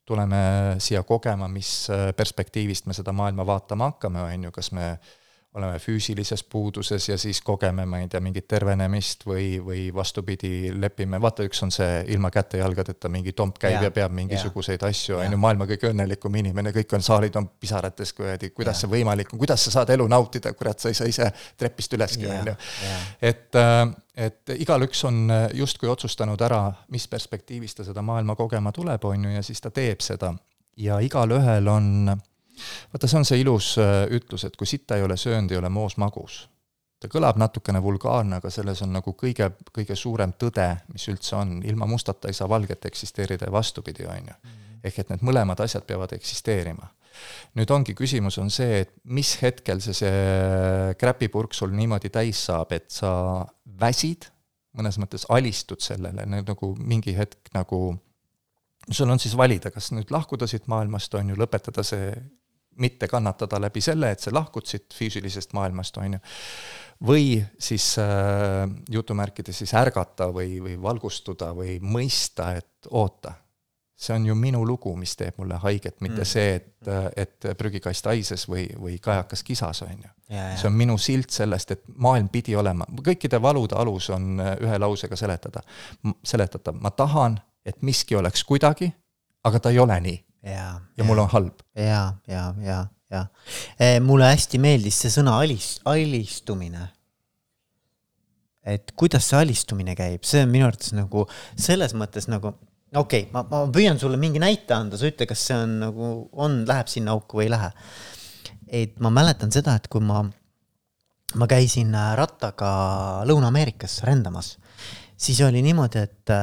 tuleme 0.05 0.41
siia 0.81 1.03
kogema, 1.03 1.47
mis 1.47 1.87
perspektiivist 2.17 2.87
me 2.89 2.93
seda 2.97 3.13
maailma 3.13 3.45
vaatama 3.45 3.91
hakkame, 3.91 4.23
on 4.23 4.47
ju, 4.47 4.51
kas 4.55 4.71
me 4.71 4.91
oleme 5.53 5.79
füüsilises 5.79 6.43
puuduses 6.43 7.09
ja 7.09 7.17
siis 7.17 7.41
kogeme, 7.41 7.85
ma 7.85 7.99
ei 7.99 8.07
tea, 8.07 8.19
mingit 8.21 8.45
tervenemist 8.47 9.25
või, 9.25 9.57
või 9.65 9.87
vastupidi, 9.93 10.69
lepime, 10.77 11.17
vaata, 11.21 11.45
üks 11.47 11.63
on 11.65 11.73
see 11.73 12.03
ilma 12.13 12.29
käte-jalgadeta 12.33 13.09
mingi 13.09 13.33
tomp 13.33 13.57
käib 13.61 13.79
ja, 13.79 13.87
ja 13.87 13.93
peab 13.93 14.13
mingisuguseid 14.13 14.85
ja. 14.85 14.91
asju, 14.93 15.17
on 15.17 15.33
ju, 15.33 15.39
maailma 15.41 15.65
kõige 15.71 15.89
õnnelikum 15.89 16.37
inimene, 16.41 16.73
kõik 16.75 16.93
on, 16.93 17.05
saalid 17.05 17.41
on 17.41 17.49
pisarates, 17.59 18.13
kuradi, 18.13 18.51
kuidas 18.53 18.77
ja. 18.77 18.83
see 18.83 18.93
võimalik 18.93 19.33
on, 19.33 19.41
kuidas 19.41 19.65
sa 19.65 19.73
saad 19.79 19.89
elu 19.97 20.05
nautida, 20.11 20.53
kurat, 20.53 20.77
sa 20.79 20.93
ei 20.93 20.99
saa 21.01 21.09
ise 21.09 21.31
trepist 21.57 21.97
üleski, 21.97 22.29
on 22.29 22.53
ju. 22.53 22.55
et, 23.31 23.49
äh, 23.57 23.83
et 24.29 24.53
igalüks 24.53 25.01
on 25.09 25.33
justkui 25.57 25.89
otsustanud 25.89 26.45
ära, 26.45 26.61
mis 26.93 27.09
perspektiivist 27.09 27.81
ta 27.81 27.89
seda 27.89 28.05
maailma 28.05 28.37
kogema 28.37 28.75
tuleb, 28.75 29.09
on 29.09 29.25
ju, 29.25 29.33
ja 29.39 29.41
siis 29.41 29.65
ta 29.65 29.73
teeb 29.73 30.05
seda. 30.05 30.35
ja 30.77 31.01
igalühel 31.01 31.67
on 31.67 32.19
vaata, 32.93 33.07
see 33.07 33.19
on 33.19 33.27
see 33.27 33.41
ilus 33.43 33.73
äh, 33.81 34.05
ütlus, 34.15 34.45
et 34.47 34.55
kui 34.59 34.67
sitta 34.69 34.97
ei 34.97 35.03
ole 35.05 35.17
söönud, 35.17 35.51
ei 35.51 35.59
ole 35.59 35.69
moos 35.69 35.97
magus. 35.97 36.47
ta 36.99 37.07
kõlab 37.07 37.37
natukene 37.39 37.79
vulgaarne, 37.79 38.41
aga 38.41 38.49
selles 38.51 38.81
on 38.83 38.91
nagu 38.91 39.13
kõige, 39.15 39.45
kõige 39.71 39.95
suurem 39.95 40.33
tõde, 40.35 40.67
mis 40.91 41.05
üldse 41.07 41.37
on, 41.37 41.61
ilma 41.63 41.87
mustata 41.87 42.27
ei 42.27 42.35
saa 42.35 42.49
valget 42.51 42.85
eksisteerida 42.85 43.47
ja 43.47 43.51
vastupidi, 43.51 44.05
on 44.05 44.27
ju. 44.27 44.33
Mhm. 44.43 44.57
ehk 44.83 44.99
et 44.99 45.09
need 45.09 45.23
mõlemad 45.27 45.59
asjad 45.59 45.83
peavad 45.83 46.13
eksisteerima. 46.13 46.89
nüüd 47.55 47.71
ongi 47.71 47.93
küsimus 47.93 48.37
on 48.37 48.49
see, 48.49 48.81
et 48.81 48.91
mis 49.03 49.41
hetkel 49.41 49.81
see, 49.81 49.93
see 49.93 50.93
kräpipurk 50.99 51.53
sul 51.53 51.71
niimoodi 51.71 52.09
täis 52.09 52.45
saab, 52.45 52.71
et 52.71 52.91
sa 52.91 53.45
väsid, 53.79 54.29
mõnes 54.77 54.97
mõttes 54.97 55.25
alistud 55.29 55.81
sellele, 55.81 56.25
nagu 56.25 56.75
mingi 56.77 57.15
hetk 57.17 57.51
nagu 57.53 57.97
sul 58.91 59.09
on 59.09 59.19
siis 59.19 59.37
valida, 59.37 59.71
kas 59.71 59.91
nüüd 59.93 60.11
lahkuda 60.13 60.47
siit 60.49 60.67
maailmast, 60.71 61.13
on 61.19 61.31
ju, 61.31 61.37
lõpetada 61.39 61.83
see 61.85 62.11
mitte 62.79 63.07
kannatada 63.07 63.59
läbi 63.61 63.81
selle, 63.81 64.11
et 64.11 64.23
sa 64.23 64.33
lahkud 64.33 64.67
siit 64.67 64.93
füüsilisest 64.95 65.53
maailmast, 65.57 65.97
on 65.97 66.17
ju, 66.17 66.21
või 67.07 67.39
siis 67.59 67.91
äh, 67.99 68.65
jutumärkides 68.91 69.63
siis 69.63 69.73
ärgata 69.77 70.29
või, 70.35 70.59
või 70.63 70.75
valgustuda 70.81 71.53
või 71.55 71.77
mõista, 71.81 72.53
et 72.59 72.89
oota, 72.89 73.33
see 73.99 74.15
on 74.15 74.25
ju 74.25 74.35
minu 74.35 74.61
lugu, 74.67 74.93
mis 74.95 75.15
teeb 75.19 75.39
mulle 75.41 75.59
haiget, 75.59 75.99
mitte 76.01 76.21
mm. 76.21 76.27
see, 76.27 76.55
et, 76.55 76.91
et 77.19 77.49
prügikast 77.59 78.07
haises 78.07 78.45
või, 78.47 78.65
või 78.79 78.95
kajakas 79.03 79.43
kisas, 79.43 79.83
on 79.83 80.05
ju. 80.05 80.13
see 80.29 80.69
on 80.69 80.77
minu 80.79 80.97
silt 80.97 81.35
sellest, 81.35 81.75
et 81.75 81.83
maailm 81.95 82.29
pidi 82.31 82.55
olema, 82.55 82.87
kõikide 83.03 83.41
valude 83.41 83.75
alus 83.79 84.09
on 84.15 84.39
äh, 84.39 84.55
ühe 84.63 84.79
lausega 84.79 85.19
seletada, 85.19 85.63
seletatav, 86.23 86.79
ma 86.79 86.91
tahan, 86.91 87.39
et 87.65 87.83
miski 87.83 88.15
oleks 88.15 88.43
kuidagi, 88.47 88.91
aga 89.43 89.59
ta 89.59 89.71
ei 89.71 89.79
ole 89.79 89.99
nii 90.03 90.17
ja, 90.45 90.79
ja 90.97 91.07
mul 91.07 91.23
on 91.23 91.29
halb. 91.33 91.59
ja, 91.75 92.13
ja, 92.27 92.45
ja, 92.63 92.79
ja 93.11 93.25
e, 93.79 93.99
mulle 94.03 94.31
hästi 94.31 94.61
meeldis 94.61 95.01
see 95.03 95.11
sõna 95.13 95.37
alis-, 95.41 95.79
alistumine. 95.89 96.89
et 98.63 98.93
kuidas 98.99 99.27
see 99.29 99.39
alistumine 99.39 99.95
käib, 99.97 100.23
see 100.27 100.43
on 100.45 100.51
minu 100.53 100.67
arvates 100.69 100.93
nagu 100.95 101.25
selles 101.57 101.95
mõttes 101.97 102.29
nagu 102.31 102.53
okei 102.95 103.27
okay,, 103.27 103.33
ma, 103.33 103.43
ma 103.49 103.65
püüan 103.73 103.99
sulle 104.01 104.19
mingi 104.21 104.41
näite 104.41 104.75
anda, 104.75 104.97
sa 104.97 105.09
ütle, 105.09 105.27
kas 105.29 105.43
see 105.49 105.57
on 105.57 105.77
nagu, 105.83 106.11
on, 106.33 106.63
läheb 106.69 106.89
sinna 106.91 107.15
auku 107.17 107.41
või 107.41 107.49
ei 107.49 107.53
lähe. 107.53 107.71
et 108.83 108.99
ma 109.03 109.11
mäletan 109.13 109.51
seda, 109.53 109.75
et 109.77 109.89
kui 109.91 110.01
ma, 110.05 110.23
ma 111.35 111.49
käisin 111.49 111.93
rattaga 112.17 112.71
Lõuna-Ameerikas 113.29 114.01
rändamas, 114.07 114.55
siis 115.17 115.41
oli 115.45 115.61
niimoodi, 115.65 116.05
et 116.05 116.33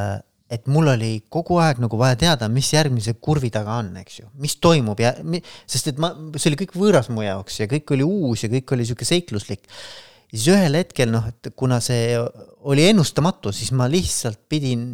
et 0.51 0.69
mul 0.71 0.93
oli 0.93 1.11
kogu 1.33 1.59
aeg 1.63 1.81
nagu 1.83 1.99
vaja 1.99 2.19
teada, 2.21 2.49
mis 2.53 2.69
järgmise 2.71 3.17
kurvi 3.23 3.51
taga 3.55 3.81
on, 3.83 3.91
eks 4.03 4.21
ju, 4.21 4.29
mis 4.43 4.57
toimub 4.63 5.01
ja, 5.03 5.13
sest 5.67 5.91
et 5.91 5.99
ma, 6.03 6.13
see 6.37 6.53
oli 6.53 6.61
kõik 6.63 6.77
võõras 6.79 7.11
mu 7.11 7.25
jaoks 7.27 7.63
ja 7.63 7.69
kõik 7.71 7.91
oli 7.97 8.07
uus 8.07 8.45
ja 8.47 8.51
kõik 8.53 8.77
oli 8.77 8.87
sihuke 8.87 9.09
seikluslik. 9.09 9.67
siis 10.31 10.47
ühel 10.55 10.79
hetkel 10.79 11.11
noh, 11.11 11.27
et 11.27 11.51
kuna 11.59 11.81
see 11.83 12.15
oli 12.67 12.87
ennustamatu, 12.93 13.53
siis 13.53 13.73
ma 13.75 13.91
lihtsalt 13.91 14.45
pidin 14.49 14.93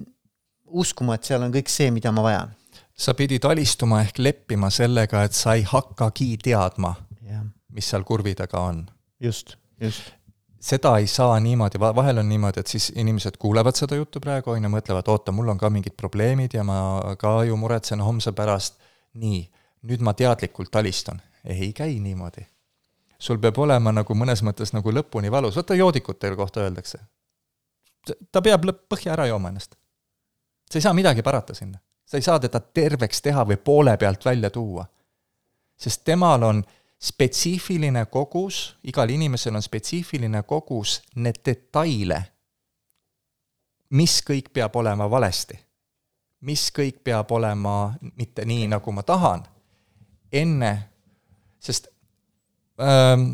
uskuma, 0.73 1.19
et 1.19 1.29
seal 1.29 1.45
on 1.45 1.53
kõik 1.53 1.69
see, 1.69 1.91
mida 1.93 2.13
ma 2.13 2.25
vajan. 2.25 2.57
sa 2.97 3.13
pidid 3.19 3.45
alistuma 3.45 4.01
ehk 4.07 4.19
leppima 4.19 4.71
sellega, 4.71 5.25
et 5.27 5.37
sa 5.37 5.59
ei 5.59 5.67
hakkagi 5.69 6.37
teadma, 6.49 6.97
mis 7.73 7.89
seal 7.89 8.05
kurvi 8.09 8.35
taga 8.37 8.65
on. 8.73 8.87
just, 9.21 9.57
just 9.81 10.13
seda 10.63 10.99
ei 10.99 11.07
saa 11.07 11.41
niimoodi, 11.41 11.81
vahel 11.81 12.19
on 12.19 12.29
niimoodi, 12.29 12.61
et 12.61 12.67
siis 12.67 12.93
inimesed 12.97 13.37
kuulevad 13.39 13.77
seda 13.77 13.97
juttu 13.99 14.21
praegu, 14.21 14.51
on 14.55 14.63
ju, 14.63 14.71
mõtlevad, 14.71 15.09
oota, 15.11 15.35
mul 15.35 15.51
on 15.51 15.59
ka 15.59 15.71
mingid 15.71 15.97
probleemid 15.99 16.55
ja 16.55 16.65
ma 16.65 16.77
ka 17.19 17.41
ju 17.49 17.57
muretsen 17.59 18.01
homse 18.01 18.33
pärast, 18.37 18.79
nii, 19.19 19.43
nüüd 19.91 20.05
ma 20.07 20.15
teadlikult 20.15 20.77
alistan. 20.77 21.21
ei 21.45 21.73
käi 21.73 21.99
niimoodi. 22.01 22.47
sul 23.19 23.39
peab 23.39 23.59
olema 23.59 23.93
nagu 23.93 24.15
mõnes 24.15 24.43
mõttes 24.43 24.73
nagu 24.73 24.91
lõpuni 24.91 25.31
valus, 25.31 25.57
vaata 25.57 25.75
joodikute 25.75 26.37
kohta 26.37 26.61
öeldakse. 26.61 26.99
ta 28.33 28.43
peab 28.43 28.65
lõpp, 28.65 28.87
põhja 28.89 29.13
ära 29.13 29.27
jooma 29.27 29.49
ennast. 29.49 29.75
sa 30.71 30.79
ei 30.79 30.83
saa 30.83 30.93
midagi 30.93 31.23
parata 31.23 31.55
sinna. 31.55 31.79
sa 32.07 32.17
ei 32.17 32.23
saa 32.23 32.39
teda 32.39 32.61
terveks 32.61 33.23
teha 33.23 33.45
või 33.45 33.57
poole 33.57 33.97
pealt 33.97 34.25
välja 34.25 34.51
tuua. 34.51 34.87
sest 35.77 36.05
temal 36.05 36.43
on 36.43 36.65
spetsiifiline 37.03 38.07
kogus, 38.07 38.77
igal 38.85 39.11
inimesel 39.11 39.57
on 39.59 39.63
spetsiifiline 39.63 40.43
kogus 40.47 41.01
need 41.19 41.41
detaile, 41.47 42.21
mis 43.99 44.21
kõik 44.23 44.53
peab 44.55 44.77
olema 44.79 45.11
valesti. 45.11 45.59
mis 46.43 46.73
kõik 46.75 47.05
peab 47.05 47.31
olema 47.31 47.95
mitte 48.19 48.43
nii, 48.45 48.67
nagu 48.67 48.93
ma 48.93 49.03
tahan, 49.07 49.45
enne, 50.33 50.71
sest 51.63 51.87
ähm, 52.83 53.29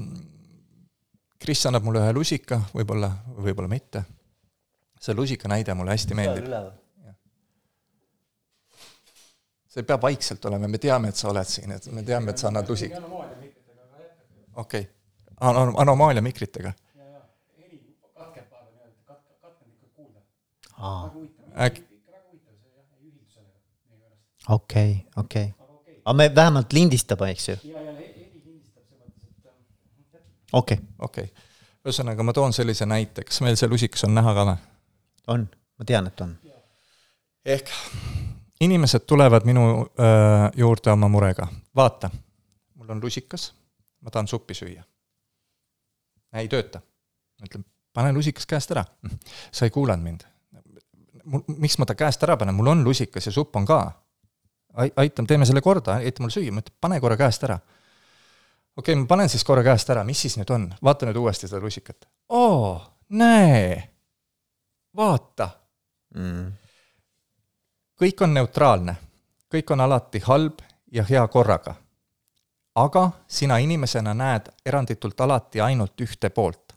Kris 1.40 1.64
annab 1.66 1.87
mulle 1.87 2.02
ühe 2.02 2.12
lusika, 2.12 2.59
võib-olla, 2.74 3.09
võib-olla 3.38 3.68
mitte. 3.68 4.02
see 5.00 5.14
lusika 5.14 5.48
näide 5.48 5.74
mulle 5.74 5.94
hästi 5.94 6.14
meeldib. 6.14 6.52
see 9.68 9.83
peab 9.83 10.02
vaikselt 10.02 10.44
olema, 10.44 10.68
me 10.68 10.78
teame, 10.78 11.09
et 11.09 11.16
sa 11.16 11.31
oled 11.31 11.48
siin, 11.48 11.72
et 11.72 11.87
me 11.92 12.02
teame, 12.02 12.31
et 12.31 12.38
sa 12.38 12.48
annad 12.48 12.68
lusika 12.68 13.00
okei 14.59 14.81
okay. 14.81 14.94
An, 15.40 15.75
anomaalia 15.79 16.23
mikritega. 16.23 16.73
äkki 21.59 21.88
okei, 24.49 25.07
okei. 25.16 25.55
aga 26.05 26.12
me 26.16 26.35
vähemalt 26.35 26.73
lindistab, 26.73 27.23
eks 27.23 27.49
ju? 27.49 27.57
okei. 30.53 30.79
okei. 30.99 31.33
ühesõnaga, 31.85 32.23
ma 32.23 32.33
toon 32.33 32.53
sellise 32.53 32.87
näite, 32.87 33.25
kas 33.25 33.40
meil 33.44 33.59
see 33.61 33.68
lusikas 33.68 34.05
on 34.09 34.14
näha 34.16 34.35
ka 34.35 34.47
või? 34.49 34.57
on, 35.35 35.49
ma 35.79 35.88
tean, 35.88 36.09
et 36.11 36.25
on. 36.25 36.35
ehk 37.44 37.73
inimesed 38.61 39.07
tulevad 39.07 39.47
minu 39.47 39.68
öö, 39.85 40.49
juurde 40.57 40.92
oma 40.92 41.09
murega, 41.12 41.49
vaata, 41.77 42.11
mul 42.75 42.97
on 42.97 43.05
lusikas 43.05 43.53
ma 44.00 44.11
tahan 44.11 44.28
suppi 44.28 44.54
süüa. 44.54 44.82
ei 46.32 46.48
tööta. 46.48 46.80
ma 47.40 47.48
ütlen, 47.48 47.64
pane 47.94 48.12
lusikas 48.12 48.46
käest 48.46 48.70
ära. 48.74 48.84
sa 49.56 49.66
ei 49.66 49.70
kuulanud 49.74 50.04
mind. 50.04 50.26
mul, 51.24 51.42
miks 51.58 51.78
ma 51.78 51.87
ta 51.87 51.96
käest 51.98 52.22
ära 52.22 52.37
panen, 52.37 52.54
mul 52.54 52.72
on 52.74 52.84
lusikas 52.84 53.26
ja 53.26 53.32
supp 53.32 53.56
on 53.56 53.66
ka. 53.66 53.80
aitam, 54.96 55.26
teeme 55.26 55.46
selle 55.46 55.61
korda, 55.64 55.98
aita 56.04 56.22
mul 56.22 56.32
süüa, 56.34 56.52
ma 56.52 56.62
ütlen, 56.64 56.76
pane 56.80 57.00
korra 57.00 57.16
käest 57.16 57.44
ära. 57.48 57.58
okei 58.76 58.92
okay,, 58.94 59.02
ma 59.02 59.06
panen 59.06 59.28
siis 59.28 59.44
korra 59.44 59.64
käest 59.66 59.90
ära, 59.90 60.04
mis 60.04 60.20
siis 60.20 60.38
nüüd 60.38 60.54
on, 60.54 60.70
vaata 60.82 61.08
nüüd 61.08 61.20
uuesti 61.24 61.48
seda 61.48 61.61
lusikat. 61.64 62.08
oo, 62.28 62.78
näe, 63.08 63.82
vaata 64.96 65.50
mm.. 66.14 66.46
kõik 67.98 68.24
on 68.24 68.34
neutraalne, 68.34 68.96
kõik 69.50 69.74
on 69.74 69.80
alati 69.80 70.22
halb 70.28 70.64
ja 70.92 71.04
hea 71.08 71.26
korraga 71.28 71.74
aga 72.79 73.11
sina 73.27 73.59
inimesena 73.59 74.14
näed 74.14 74.49
eranditult 74.67 75.21
alati 75.21 75.61
ainult 75.61 76.01
ühte 76.01 76.31
poolt. 76.31 76.75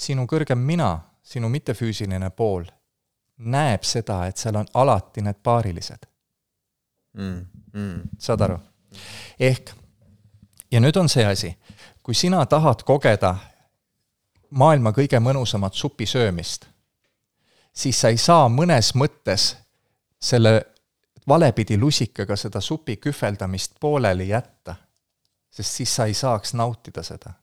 sinu 0.00 0.24
kõrgem 0.24 0.58
mina, 0.58 1.00
sinu 1.22 1.48
mittefüüsiline 1.48 2.30
pool, 2.30 2.64
näeb 3.36 3.84
seda, 3.84 4.22
et 4.26 4.36
seal 4.36 4.56
on 4.56 4.66
alati 4.74 5.20
need 5.20 5.36
paarilised 5.42 6.06
mm,. 7.12 7.46
Mm. 7.72 8.02
saad 8.18 8.40
aru? 8.40 8.58
ehk, 9.40 9.72
ja 10.70 10.80
nüüd 10.80 10.96
on 10.96 11.08
see 11.08 11.26
asi, 11.26 11.54
kui 12.02 12.14
sina 12.14 12.44
tahad 12.46 12.84
kogeda 12.84 13.34
maailma 14.50 14.92
kõige 14.92 15.20
mõnusamat 15.20 15.74
supi 15.74 16.06
söömist, 16.06 16.66
siis 17.72 18.00
sa 18.00 18.08
ei 18.08 18.18
saa 18.18 18.48
mõnes 18.48 18.94
mõttes 18.94 19.54
selle 20.20 20.60
valepidi 21.28 21.78
lusikaga 21.78 22.36
seda 22.36 22.60
supi 22.60 22.96
kühveldamist 22.96 23.76
pooleli 23.80 24.28
jätta 24.28 24.74
sest 25.50 25.80
siis 25.80 25.94
sa 25.94 26.06
ei 26.06 26.14
saaks 26.14 26.54
nautida 26.54 27.02
seda 27.06 27.34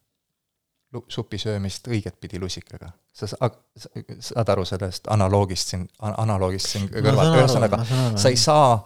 supi 1.12 1.38
söömist 1.38 1.88
õigetpidi 1.88 2.40
lusikaga. 2.40 2.90
sa 3.14 3.28
saad 3.28 4.50
aru 4.54 4.66
sellest 4.66 5.08
analoogist 5.12 5.74
siin, 5.74 5.88
analoogist 6.00 6.70
siin 6.70 6.86
kõrval, 6.92 7.34
ühesõnaga, 7.40 7.80
sa 8.16 8.30
ei 8.30 8.38
saa 8.38 8.78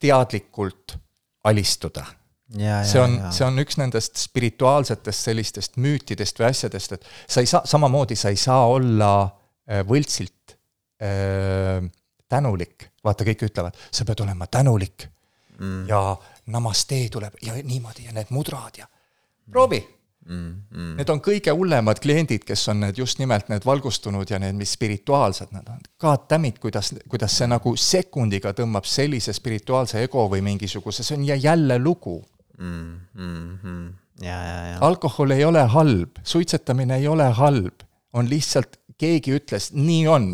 teadlikult 0.00 0.96
alistuda. 1.44 2.04
see 2.48 3.00
on, 3.00 3.18
see 3.34 3.44
on 3.44 3.60
üks 3.60 3.76
nendest 3.76 4.16
spirituaalsetest 4.16 5.28
sellistest 5.28 5.76
müütidest 5.76 6.38
või 6.40 6.48
asjadest, 6.48 6.96
et 6.96 7.04
sa 7.26 7.44
ei 7.44 7.50
saa, 7.50 7.60
samamoodi 7.68 8.16
sa 8.16 8.32
ei 8.32 8.40
saa 8.40 8.64
olla 8.72 9.10
äh, 9.24 9.82
võltsilt 9.84 10.56
äh, 11.02 11.84
tänulik, 12.28 12.88
vaata, 13.04 13.26
kõik 13.28 13.44
ütlevad, 13.50 13.76
sa 13.92 14.08
pead 14.08 14.24
olema 14.24 14.48
tänulik 14.48 15.10
mm. 15.58 15.84
ja 15.90 16.00
namastee 16.48 17.08
tuleb 17.12 17.38
ja 17.42 17.54
niimoodi 17.62 18.08
ja 18.08 18.16
need 18.16 18.32
mudrad 18.34 18.78
ja 18.78 18.88
proovi 19.50 19.80
mm,. 20.28 20.54
Mm. 20.70 20.94
Need 20.98 21.12
on 21.12 21.20
kõige 21.24 21.52
hullemad 21.56 22.00
kliendid, 22.04 22.44
kes 22.48 22.66
on 22.72 22.82
need 22.84 22.98
just 23.00 23.20
nimelt 23.20 23.48
need 23.52 23.66
valgustunud 23.66 24.30
ja 24.30 24.40
need, 24.42 24.56
mis 24.58 24.74
spirituaalsed 24.76 25.52
nad 25.56 25.68
on. 25.72 25.80
God 26.00 26.26
damn 26.30 26.48
it, 26.48 26.58
kuidas, 26.62 26.92
kuidas 27.08 27.36
see 27.38 27.48
nagu 27.50 27.74
sekundiga 27.76 28.52
tõmbab 28.56 28.88
sellise 28.88 29.34
spirituaalse 29.36 30.02
ego 30.04 30.26
või 30.32 30.42
mingisuguse, 30.46 31.06
see 31.06 31.16
on 31.18 31.24
ja 31.28 31.38
jälle 31.38 31.78
lugu 31.82 32.18
mm,. 32.58 32.98
Mm, 33.14 33.58
mm. 33.62 33.88
Ja, 34.22 34.34
ja, 34.42 34.58
ja. 34.72 34.78
alkohol 34.82 35.30
ei 35.30 35.44
ole 35.46 35.62
halb, 35.70 36.18
suitsetamine 36.26 36.96
ei 36.98 37.06
ole 37.08 37.28
halb, 37.38 37.84
on 38.12 38.26
lihtsalt, 38.26 38.80
keegi 38.98 39.36
ütles, 39.36 39.70
nii 39.78 40.08
on. 40.10 40.32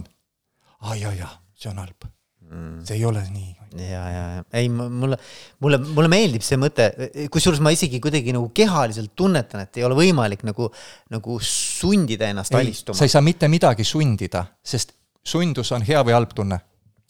aa 0.80 0.96
ja, 0.96 1.12
ja, 1.12 1.28
see 1.52 1.68
on 1.68 1.82
halb 1.84 2.08
mm.. 2.50 2.84
see 2.86 2.98
ei 2.98 3.04
ole 3.08 3.22
nii 3.30 3.54
ja, 3.74 4.02
ja, 4.10 4.24
ja 4.36 4.44
ei, 4.60 4.68
mulle, 4.68 5.18
mulle, 5.58 5.78
mulle 5.78 6.10
meeldib 6.10 6.44
see 6.46 6.58
mõte, 6.60 6.88
kusjuures 7.32 7.62
ma 7.64 7.72
isegi 7.74 8.00
kuidagi 8.02 8.34
nagu 8.34 8.50
kehaliselt 8.54 9.14
tunnetan, 9.18 9.64
et 9.66 9.80
ei 9.80 9.86
ole 9.86 9.98
võimalik 9.98 10.44
nagu, 10.46 10.70
nagu 11.14 11.38
sundida 11.42 12.30
ennast 12.30 12.54
ei, 12.54 12.62
alistuma. 12.62 12.98
sa 12.98 13.08
ei 13.08 13.12
saa 13.12 13.24
mitte 13.24 13.50
midagi 13.50 13.86
sundida, 13.88 14.46
sest 14.64 14.94
sundus 15.24 15.72
on 15.74 15.86
hea 15.86 16.02
või 16.06 16.16
halb 16.16 16.34
tunne? 16.36 16.60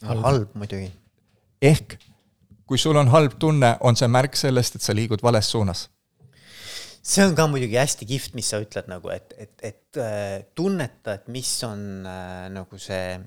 halb 0.05 0.53
muidugi. 0.57 0.89
ehk 1.61 1.99
kui 2.65 2.81
sul 2.81 2.97
on 2.97 3.11
halb 3.13 3.37
tunne, 3.39 3.75
on 3.85 3.97
see 3.97 4.09
märk 4.09 4.37
sellest, 4.37 4.79
et 4.79 4.85
sa 4.85 4.95
liigud 4.97 5.21
vales 5.23 5.51
suunas 5.51 5.85
see 7.05 7.21
on 7.21 7.35
ka 7.37 7.45
muidugi 7.49 7.77
hästi 7.77 8.07
kihvt, 8.09 8.33
mis 8.37 8.47
sa 8.49 8.57
ütled 8.63 8.89
nagu, 8.89 9.11
et, 9.13 9.33
et, 9.37 9.53
et 9.61 10.01
äh, 10.01 10.39
tunneta, 10.57 11.19
et 11.19 11.27
mis 11.29 11.51
on 11.67 12.05
äh, 12.09 12.47
nagu 12.53 12.79
see 12.81 13.19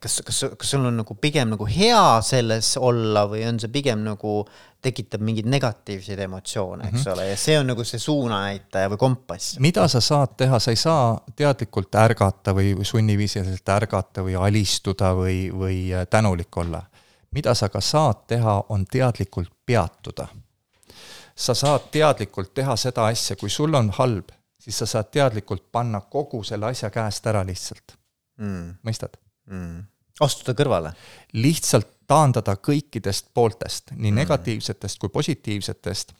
kas, 0.00 0.22
kas, 0.24 0.38
kas 0.56 0.70
sul 0.70 0.86
on 0.88 0.96
nagu 1.02 1.14
pigem 1.20 1.50
nagu 1.52 1.66
hea 1.68 2.20
selles 2.24 2.72
olla 2.80 3.26
või 3.28 3.42
on 3.44 3.58
see 3.60 3.68
pigem 3.72 4.00
nagu 4.00 4.38
tekitab 4.80 5.20
mingeid 5.20 5.48
negatiivseid 5.52 6.22
emotsioone, 6.24 6.88
eks 6.88 6.92
mm 6.92 7.02
-hmm. 7.04 7.12
ole, 7.12 7.26
ja 7.28 7.36
see 7.36 7.58
on 7.58 7.66
nagu 7.66 7.84
see 7.84 7.98
suunanäitaja 7.98 8.88
või 8.88 8.96
kompass. 8.96 9.58
mida 9.58 9.88
sa 9.88 10.00
saad 10.00 10.36
teha, 10.36 10.58
sa 10.58 10.70
ei 10.70 10.76
saa 10.76 11.20
teadlikult 11.36 11.94
ärgata 11.94 12.54
või 12.56 12.84
sunniviisiliselt 12.84 13.68
ärgata 13.68 14.24
või 14.24 14.36
alistuda 14.40 15.12
või, 15.14 15.50
või 15.52 15.92
äh, 15.92 16.06
tänulik 16.06 16.56
olla. 16.56 16.82
mida 17.30 17.54
sa 17.54 17.68
ka 17.68 17.80
saad 17.80 18.26
teha, 18.26 18.64
on 18.68 18.86
teadlikult 18.86 19.52
peatuda. 19.66 20.28
sa 21.34 21.54
saad 21.54 21.90
teadlikult 21.90 22.54
teha 22.54 22.76
seda 22.76 23.06
asja, 23.06 23.36
kui 23.36 23.50
sul 23.50 23.74
on 23.74 23.90
halb, 23.98 24.28
siis 24.58 24.78
sa 24.78 24.86
saad 24.86 25.10
teadlikult 25.10 25.72
panna 25.72 26.00
kogu 26.00 26.42
selle 26.42 26.66
asja 26.66 26.90
käest 26.90 27.26
ära 27.26 27.46
lihtsalt 27.46 27.99
mm.. 28.40 28.76
mõistad 28.86 29.16
mm.? 29.50 29.84
astuda 30.24 30.54
kõrvale? 30.58 30.92
lihtsalt 31.38 31.96
taandada 32.10 32.56
kõikidest 32.58 33.30
pooltest, 33.34 33.94
nii 33.94 34.10
mm. 34.10 34.18
negatiivsetest 34.24 34.98
kui 34.98 35.12
positiivsetest, 35.14 36.12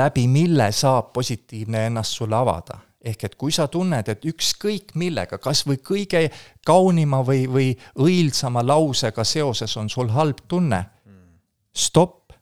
läbi 0.00 0.24
mille 0.30 0.70
saab 0.72 1.12
positiivne 1.12 1.86
ennast 1.90 2.16
sulle 2.16 2.36
avada. 2.36 2.78
ehk 3.04 3.24
et 3.24 3.34
kui 3.36 3.52
sa 3.52 3.66
tunned, 3.68 4.08
et 4.08 4.24
ükskõik 4.24 4.94
millega, 4.96 5.38
kas 5.38 5.66
või 5.68 5.76
kõige 5.76 6.30
kaunima 6.64 7.20
või, 7.20 7.44
või 7.44 7.74
õilsama 8.00 8.62
lausega 8.64 9.24
seoses 9.24 9.76
on 9.76 9.90
sul 9.92 10.08
halb 10.08 10.40
tunne 10.48 10.80
mm., 10.80 11.36
stopp, 11.76 12.32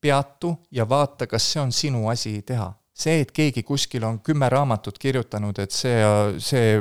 peatu 0.00 0.54
ja 0.70 0.88
vaata, 0.88 1.26
kas 1.26 1.52
see 1.52 1.60
on 1.60 1.72
sinu 1.72 2.08
asi 2.08 2.40
teha 2.42 2.72
see, 2.96 3.20
et 3.20 3.32
keegi 3.32 3.62
kuskil 3.62 4.04
on 4.08 4.20
kümme 4.24 4.48
raamatut 4.48 4.98
kirjutanud, 4.98 5.58
et 5.60 5.74
see, 5.74 5.98
see 6.40 6.80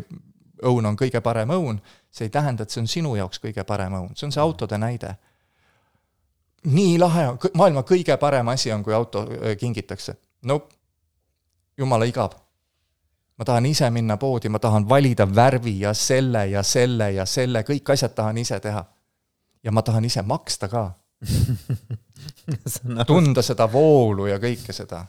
õun 0.64 0.86
on 0.86 0.98
kõige 0.98 1.22
parem 1.22 1.50
õun, 1.50 1.80
see 2.12 2.26
ei 2.26 2.30
tähenda, 2.30 2.64
et 2.64 2.70
see 2.70 2.82
on 2.82 2.88
sinu 2.88 3.16
jaoks 3.16 3.42
kõige 3.44 3.64
parem 3.68 3.94
õun, 3.94 4.14
see 4.16 4.28
on 4.28 4.32
see 4.32 4.42
autode 4.42 4.78
näide. 4.78 5.16
nii 6.66 6.98
lahe 7.00 7.28
on, 7.30 7.38
maailma 7.54 7.84
kõige 7.84 8.18
parem 8.18 8.48
asi 8.48 8.72
on, 8.72 8.84
kui 8.84 8.94
auto 8.94 9.28
kingitakse. 9.60 10.16
Nope, 10.44 10.74
jumala 11.78 12.06
igav. 12.06 12.32
ma 13.38 13.46
tahan 13.46 13.66
ise 13.66 13.90
minna 13.90 14.18
poodi, 14.18 14.50
ma 14.50 14.60
tahan 14.60 14.90
valida 14.90 15.28
värvi 15.36 15.80
ja 15.80 15.94
selle 15.94 16.48
ja 16.48 16.64
selle 16.64 17.12
ja 17.12 17.26
selle, 17.26 17.64
kõik 17.64 17.92
asjad 17.92 18.14
tahan 18.16 18.38
ise 18.38 18.60
teha. 18.60 18.86
ja 19.64 19.72
ma 19.72 19.82
tahan 19.82 20.06
ise 20.06 20.22
maksta 20.22 20.68
ka 20.68 20.92
tunda 23.08 23.42
seda 23.42 23.68
voolu 23.72 24.28
ja 24.28 24.40
kõike 24.40 24.74
seda, 24.74 25.06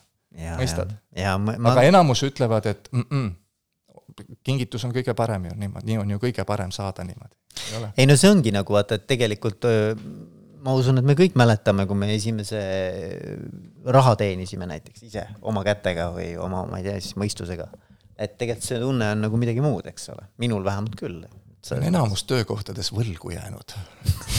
mõistad? 0.58 0.92
Aga 1.16 1.82
enamus 1.82 2.22
ütlevad, 2.22 2.66
et 2.66 2.88
mm 2.92 3.04
-mm, 3.10 3.34
kingitus 4.46 4.84
on 4.86 4.94
kõige 4.94 5.14
parem 5.16 5.50
ju 5.50 5.56
niimoodi, 5.58 5.90
nii 5.90 6.00
on 6.02 6.14
ju 6.14 6.22
kõige 6.22 6.44
parem 6.48 6.72
saada 6.74 7.04
niimoodi. 7.04 7.34
ei 7.96 8.06
no 8.08 8.16
see 8.16 8.30
ongi 8.30 8.52
nagu 8.54 8.76
vaata, 8.76 8.98
et 9.00 9.06
tegelikult 9.10 9.66
ma 10.66 10.74
usun, 10.74 10.98
et 10.98 11.06
me 11.06 11.14
kõik 11.18 11.36
mäletame, 11.38 11.86
kui 11.86 11.98
me 11.98 12.10
esimese 12.14 12.60
raha 13.96 14.16
teenisime 14.18 14.66
näiteks 14.66 15.06
ise 15.06 15.26
oma 15.46 15.62
kätega 15.66 16.08
või 16.14 16.32
oma, 16.42 16.64
ma 16.70 16.80
ei 16.80 16.88
tea, 16.88 16.98
siis 17.00 17.18
mõistusega. 17.20 17.68
et 18.16 18.38
tegelikult 18.40 18.64
see 18.64 18.80
tunne 18.80 19.10
on 19.12 19.26
nagu 19.26 19.36
midagi 19.36 19.60
muud, 19.60 19.86
eks 19.86 20.08
ole, 20.14 20.24
minul 20.42 20.64
vähemalt 20.64 20.96
küll 20.98 21.20
on 21.74 21.84
enamus 21.86 22.24
töökohtades 22.28 22.90
võlgu 22.94 23.32
jäänud 23.34 23.74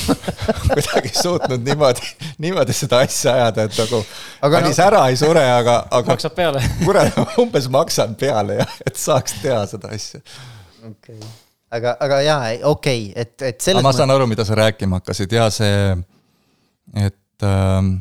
kuidagi 0.74 1.12
suutnud 1.14 1.64
niimoodi, 1.66 2.12
niimoodi 2.44 2.76
seda 2.76 3.02
asja 3.06 3.34
ajada, 3.34 3.68
et 3.68 3.80
nagu 3.82 4.02
päris 4.42 4.80
no, 4.80 4.86
ära 4.86 5.02
ei 5.12 5.20
sure, 5.20 5.44
aga, 5.58 5.80
aga. 5.90 6.14
maksab 6.14 6.38
peale 6.38 6.64
kurat, 6.86 7.18
umbes 7.42 7.70
maksan 7.74 8.16
peale 8.20 8.62
jah, 8.62 8.78
et 8.88 9.00
saaks 9.02 9.40
teha 9.44 9.64
seda 9.70 9.94
asja. 9.96 10.22
okei 10.84 11.18
okay., 11.18 11.32
aga, 11.80 11.96
aga 12.08 12.22
jaa, 12.26 12.52
okei 12.72 13.10
okay,, 13.10 13.16
et, 13.16 13.36
et 13.42 13.62
selles 13.62 13.82
mõttes. 13.82 13.90
ma 13.92 14.04
saan 14.04 14.16
aru, 14.16 14.30
mida 14.30 14.46
sa 14.48 14.60
rääkima 14.60 15.02
hakkasid 15.02 15.36
ja 15.40 15.50
see, 15.54 15.98
et 17.08 17.48
ähm, 17.48 17.98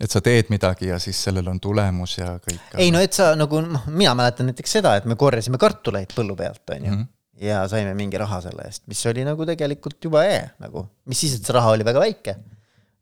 et 0.00 0.12
sa 0.12 0.20
teed 0.20 0.50
midagi 0.52 0.90
ja 0.90 0.98
siis 1.00 1.18
sellel 1.24 1.46
on 1.48 1.60
tulemus 1.60 2.18
ja 2.18 2.34
kõik. 2.40 2.72
ei 2.80 2.90
no 2.92 3.00
et 3.00 3.16
sa 3.16 3.30
nagu, 3.38 3.60
noh, 3.64 3.86
mina 3.88 4.12
mäletan 4.18 4.50
näiteks 4.50 4.78
seda, 4.78 4.96
et 5.00 5.08
me 5.08 5.16
korjasime 5.16 5.60
kartuleid 5.60 6.12
põllu 6.16 6.36
pealt, 6.36 6.64
on 6.70 6.84
ju 6.84 6.90
mm. 6.90 6.96
-hmm 6.96 7.12
ja 7.40 7.62
saime 7.68 7.94
mingi 7.94 8.18
raha 8.20 8.40
selle 8.44 8.66
eest, 8.68 8.84
mis 8.90 9.02
oli 9.10 9.24
nagu 9.26 9.46
tegelikult 9.48 9.98
juba 10.08 10.24
hea 10.26 10.44
nagu, 10.62 10.86
mis 11.08 11.20
siis, 11.24 11.38
et 11.38 11.48
see 11.48 11.56
raha 11.56 11.74
oli 11.76 11.86
väga 11.86 12.02
väike. 12.02 12.36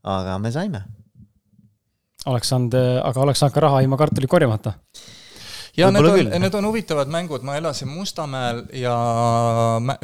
aga 0.05 0.38
me 0.38 0.53
saime. 0.53 0.85
oleks 2.27 2.49
saanud, 2.49 2.75
aga 3.03 3.20
oleks 3.20 3.44
saanud 3.44 3.55
ka 3.55 3.68
raha 3.68 3.85
ilma 3.85 4.01
kartulit 4.01 4.31
korjamata. 4.31 4.75
Ja 5.77 5.88
need 5.90 6.07
on, 6.07 6.29
need 6.40 6.55
on 6.55 6.66
huvitavad 6.68 7.09
mängud, 7.11 7.42
ma 7.42 7.57
elasin 7.59 7.88
Mustamäel 7.90 8.61
ja 8.79 8.92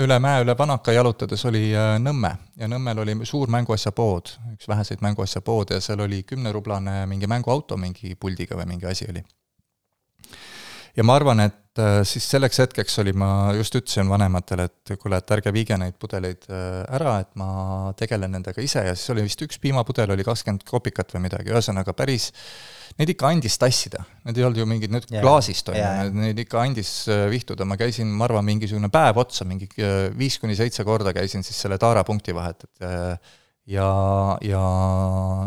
üle 0.03 0.17
mäe, 0.19 0.41
üle 0.43 0.57
Panaka 0.59 0.91
jalutades 0.93 1.45
oli 1.47 1.69
äh, 1.71 1.95
Nõmme. 2.03 2.33
Ja 2.59 2.67
Nõmmel 2.67 3.05
oli 3.05 3.15
suur 3.23 3.51
mänguasjapood, 3.55 4.33
üks 4.57 4.67
väheseid 4.69 5.05
mänguasjapoode 5.07 5.79
ja 5.79 5.85
seal 5.85 6.03
oli 6.03 6.25
kümnerublane 6.27 7.05
mingi 7.07 7.31
mänguauto 7.31 7.79
mingi 7.79 8.17
puldiga 8.19 8.59
või 8.59 8.67
mingi 8.73 8.91
asi 8.91 9.07
oli 9.13 9.23
ja 10.97 11.07
ma 11.07 11.17
arvan, 11.19 11.43
et 11.45 11.81
äh, 11.81 12.01
siis 12.09 12.27
selleks 12.31 12.61
hetkeks 12.63 12.99
oli, 13.03 13.15
ma 13.17 13.53
just 13.57 13.77
ütlesin 13.79 14.11
vanematele, 14.11 14.67
et 14.71 14.93
kuule, 15.01 15.21
et 15.21 15.33
ärge 15.37 15.53
viige 15.55 15.79
neid 15.81 15.97
pudeleid 16.01 16.49
äh, 16.51 16.83
ära, 16.99 17.19
et 17.25 17.31
ma 17.41 17.93
tegelen 17.99 18.35
nendega 18.37 18.63
ise. 18.65 18.85
Ja 18.89 18.97
siis 18.97 19.15
oli 19.15 19.25
vist 19.27 19.43
üks 19.47 19.61
piimapudel 19.63 20.13
oli 20.17 20.27
kakskümmend 20.27 20.67
kopikat 20.69 21.17
või 21.17 21.27
midagi, 21.29 21.55
ühesõnaga 21.55 21.97
päris 21.97 22.31
Neid 22.99 23.13
ikka 23.13 23.29
andis 23.31 23.55
tassida, 23.61 24.01
need 24.27 24.39
ei 24.41 24.45
olnud 24.45 24.59
ju 24.59 24.65
mingid 24.67 24.91
nüüd 24.91 25.05
yeah. 25.13 25.23
klaasist, 25.23 25.69
on 25.71 25.77
ju, 25.79 26.09
neid 26.25 26.41
ikka 26.43 26.59
andis 26.65 26.91
äh, 27.09 27.29
vihtuda, 27.31 27.63
ma 27.69 27.77
käisin, 27.79 28.11
ma 28.11 28.27
arvan, 28.27 28.43
mingisugune 28.49 28.91
päev 28.93 29.21
otsa, 29.23 29.47
mingi 29.47 29.69
viis 30.19 30.41
kuni 30.43 30.57
seitse 30.59 30.83
korda 30.85 31.15
käisin 31.15 31.47
siis 31.47 31.61
selle 31.63 31.79
Taara 31.81 32.03
punkti 32.05 32.35
vahet, 32.35 32.67
et 32.67 33.31
ja, 33.71 33.89
ja 34.43 34.63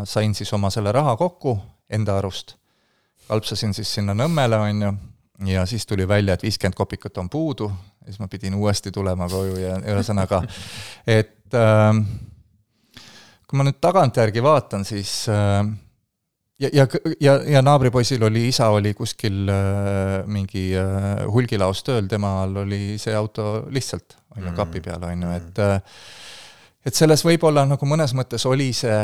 sain 0.07 0.35
siis 0.37 0.53
oma 0.55 0.71
selle 0.73 0.93
raha 0.95 1.15
kokku 1.19 1.57
enda 1.93 2.17
arust, 2.21 2.55
kalpsasin 3.27 3.75
siis 3.75 3.91
sinna 3.99 4.15
Nõmmele, 4.17 4.59
on 4.63 4.87
ju, 4.87 4.93
ja 5.47 5.65
siis 5.65 5.85
tuli 5.85 6.07
välja, 6.07 6.33
et 6.33 6.43
viiskümmend 6.43 6.77
kopikut 6.77 7.17
on 7.17 7.29
puudu, 7.29 7.71
siis 8.05 8.19
ma 8.19 8.27
pidin 8.27 8.55
uuesti 8.55 8.91
tulema 8.91 9.27
koju 9.29 9.57
ja 9.59 9.77
ühesõnaga, 9.81 10.43
et 11.19 11.57
äh, 11.57 12.03
kui 13.47 13.57
ma 13.59 13.67
nüüd 13.67 13.79
tagantjärgi 13.81 14.43
vaatan, 14.43 14.85
siis 14.85 15.23
äh, 15.31 15.63
ja, 16.59 16.69
ja, 16.73 16.87
ja, 17.19 17.37
ja 17.57 17.61
naabripoisil 17.65 18.23
oli, 18.23 18.47
isa 18.47 18.69
oli 18.73 18.93
kuskil 18.93 19.47
äh, 19.49 20.19
mingi 20.29 20.69
äh, 20.77 21.23
hulgilaos 21.31 21.83
tööl, 21.83 22.07
temal 22.11 22.63
oli 22.65 22.99
see 23.01 23.15
auto 23.17 23.65
lihtsalt, 23.73 24.17
on 24.37 24.47
ju, 24.47 24.53
kapi 24.57 24.83
peal, 24.85 25.09
on 25.09 25.25
ju, 25.27 25.33
et 25.39 25.63
äh, 25.63 25.79
et 26.83 26.95
selles 26.95 27.23
võib-olla 27.23 27.63
nagu 27.67 27.87
mõnes 27.87 28.11
mõttes 28.17 28.43
oli 28.49 28.73
see 28.75 28.97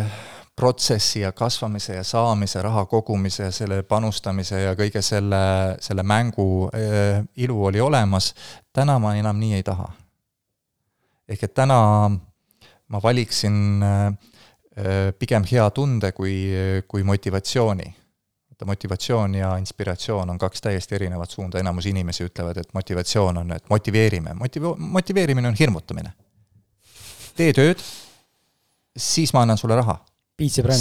protsessi 0.60 1.22
ja 1.22 1.32
kasvamise 1.32 1.96
ja 1.96 2.04
saamise, 2.04 2.62
raha 2.62 2.84
kogumise 2.86 3.46
ja 3.48 3.52
selle 3.56 3.78
panustamise 3.88 4.60
ja 4.60 4.74
kõige 4.76 5.00
selle, 5.06 5.40
selle 5.80 6.04
mängu 6.04 6.68
äh, 6.68 7.22
ilu 7.40 7.62
oli 7.70 7.80
olemas, 7.80 8.34
täna 8.76 8.98
ma 9.00 9.14
enam 9.16 9.40
nii 9.40 9.54
ei 9.56 9.64
taha. 9.64 9.88
ehk 11.30 11.44
et 11.46 11.54
täna 11.54 11.78
ma 12.90 13.02
valiksin 13.04 13.86
äh, 13.86 15.14
pigem 15.20 15.48
hea 15.48 15.70
tunde 15.72 16.12
kui, 16.12 16.36
kui 16.88 17.08
motivatsiooni. 17.08 17.88
vaata, 18.50 18.66
motivatsioon 18.66 19.40
ja 19.40 19.54
inspiratsioon 19.64 20.30
on 20.30 20.38
kaks 20.38 20.62
täiesti 20.62 20.96
erinevat 20.96 21.32
suunda, 21.32 21.60
enamus 21.60 21.86
inimesi 21.86 22.28
ütlevad, 22.28 22.60
et 22.60 22.74
motivatsioon 22.74 23.38
on, 23.46 23.56
et 23.56 23.70
motiveerime, 23.70 24.36
motiv-, 24.36 24.76
motiveerimine 24.78 25.48
on 25.48 25.56
hirmutamine. 25.60 26.14
tee 27.36 27.54
tööd, 27.54 27.80
siis 28.98 29.32
ma 29.34 29.48
annan 29.48 29.58
sulle 29.58 29.80
raha 29.80 30.02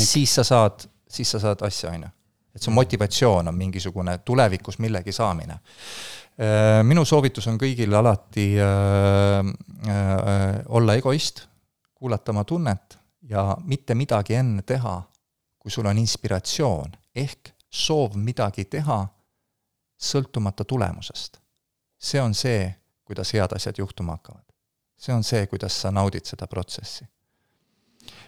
siis 0.07 0.35
sa 0.35 0.45
saad, 0.45 0.87
siis 1.09 1.31
sa 1.31 1.41
saad 1.43 1.63
asja, 1.67 1.91
on 1.91 2.03
ju. 2.03 2.15
et 2.55 2.63
su 2.63 2.71
motivatsioon 2.71 3.49
on 3.49 3.55
mingisugune 3.55 4.19
tulevikus 4.19 4.79
millegi 4.79 5.13
saamine. 5.13 5.59
Äh, 6.39 6.85
minu 6.87 7.05
soovitus 7.05 7.47
on 7.51 7.59
kõigil 7.59 7.95
alati 7.95 8.53
äh, 8.63 9.43
äh, 9.91 10.63
olla 10.69 10.95
egoist, 10.95 11.45
kuulata 11.95 12.31
oma 12.33 12.45
tunnet 12.45 12.99
ja 13.29 13.57
mitte 13.65 13.95
midagi 13.95 14.35
enne 14.39 14.63
teha, 14.63 15.01
kui 15.59 15.71
sul 15.71 15.87
on 15.91 15.99
inspiratsioon 15.99 16.95
ehk 17.19 17.53
soov 17.69 18.17
midagi 18.17 18.65
teha, 18.65 19.01
sõltumata 19.99 20.65
tulemusest. 20.65 21.41
see 21.99 22.21
on 22.23 22.35
see, 22.35 22.75
kuidas 23.05 23.33
head 23.35 23.53
asjad 23.53 23.79
juhtuma 23.79 24.15
hakkavad. 24.15 24.45
see 24.97 25.15
on 25.15 25.25
see, 25.25 25.47
kuidas 25.47 25.81
sa 25.81 25.91
naudid 25.91 26.25
seda 26.25 26.47
protsessi. 26.47 27.05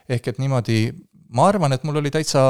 ehk 0.08 0.28
et 0.28 0.38
niimoodi 0.38 0.92
ma 1.36 1.46
arvan, 1.50 1.74
et 1.74 1.84
mul 1.86 2.00
oli 2.00 2.10
täitsa, 2.12 2.42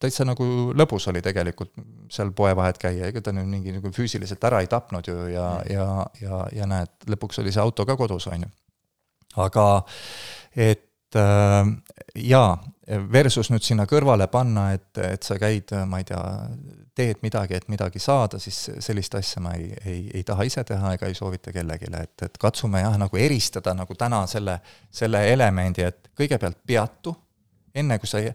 täitsa 0.00 0.26
nagu 0.28 0.46
lõbus 0.76 1.08
oli 1.12 1.22
tegelikult 1.24 1.74
seal 2.12 2.32
poevahet 2.36 2.78
käia, 2.80 3.10
ega 3.10 3.22
ta 3.24 3.34
nüüd 3.36 3.48
mingi 3.50 3.74
nagu 3.76 3.92
füüsiliselt 3.94 4.44
ära 4.48 4.62
ei 4.64 4.70
tapnud 4.70 5.08
ju 5.08 5.16
ja, 5.32 5.48
ja, 5.70 5.88
ja, 6.22 6.40
ja 6.54 6.68
näed, 6.70 6.94
lõpuks 7.10 7.42
oli 7.42 7.52
see 7.54 7.62
auto 7.64 7.86
ka 7.88 7.98
kodus, 8.00 8.28
on 8.32 8.46
ju. 8.46 8.52
aga 9.44 9.66
et 10.56 11.18
äh, 11.20 11.74
jaa, 12.24 12.54
versus 13.12 13.50
nüüd 13.52 13.64
sinna 13.64 13.86
kõrvale 13.88 14.28
panna, 14.32 14.70
et, 14.76 14.90
et 15.00 15.24
sa 15.24 15.36
käid, 15.40 15.72
ma 15.88 16.00
ei 16.00 16.08
tea, 16.08 16.22
teed 16.94 17.20
midagi, 17.24 17.58
et 17.58 17.68
midagi 17.72 17.98
saada, 18.02 18.38
siis 18.38 18.58
sellist 18.84 19.16
asja 19.18 19.42
ma 19.42 19.54
ei, 19.58 19.72
ei, 19.84 20.00
ei 20.14 20.24
taha 20.26 20.46
ise 20.46 20.62
teha 20.64 20.94
ega 20.94 21.10
ei 21.10 21.16
soovita 21.18 21.52
kellelegi, 21.52 21.90
et, 21.98 22.14
et 22.28 22.40
katsume 22.40 22.84
jah, 22.84 22.96
nagu 23.00 23.18
eristada 23.18 23.74
nagu 23.74 23.96
täna 23.98 24.24
selle, 24.30 24.60
selle 24.94 25.24
elemendi, 25.32 25.84
et 25.88 26.12
kõigepealt 26.16 26.60
peatu 26.66 27.16
enne 27.74 27.98
kui 27.98 28.08
sa 28.10 28.22
ei, 28.22 28.30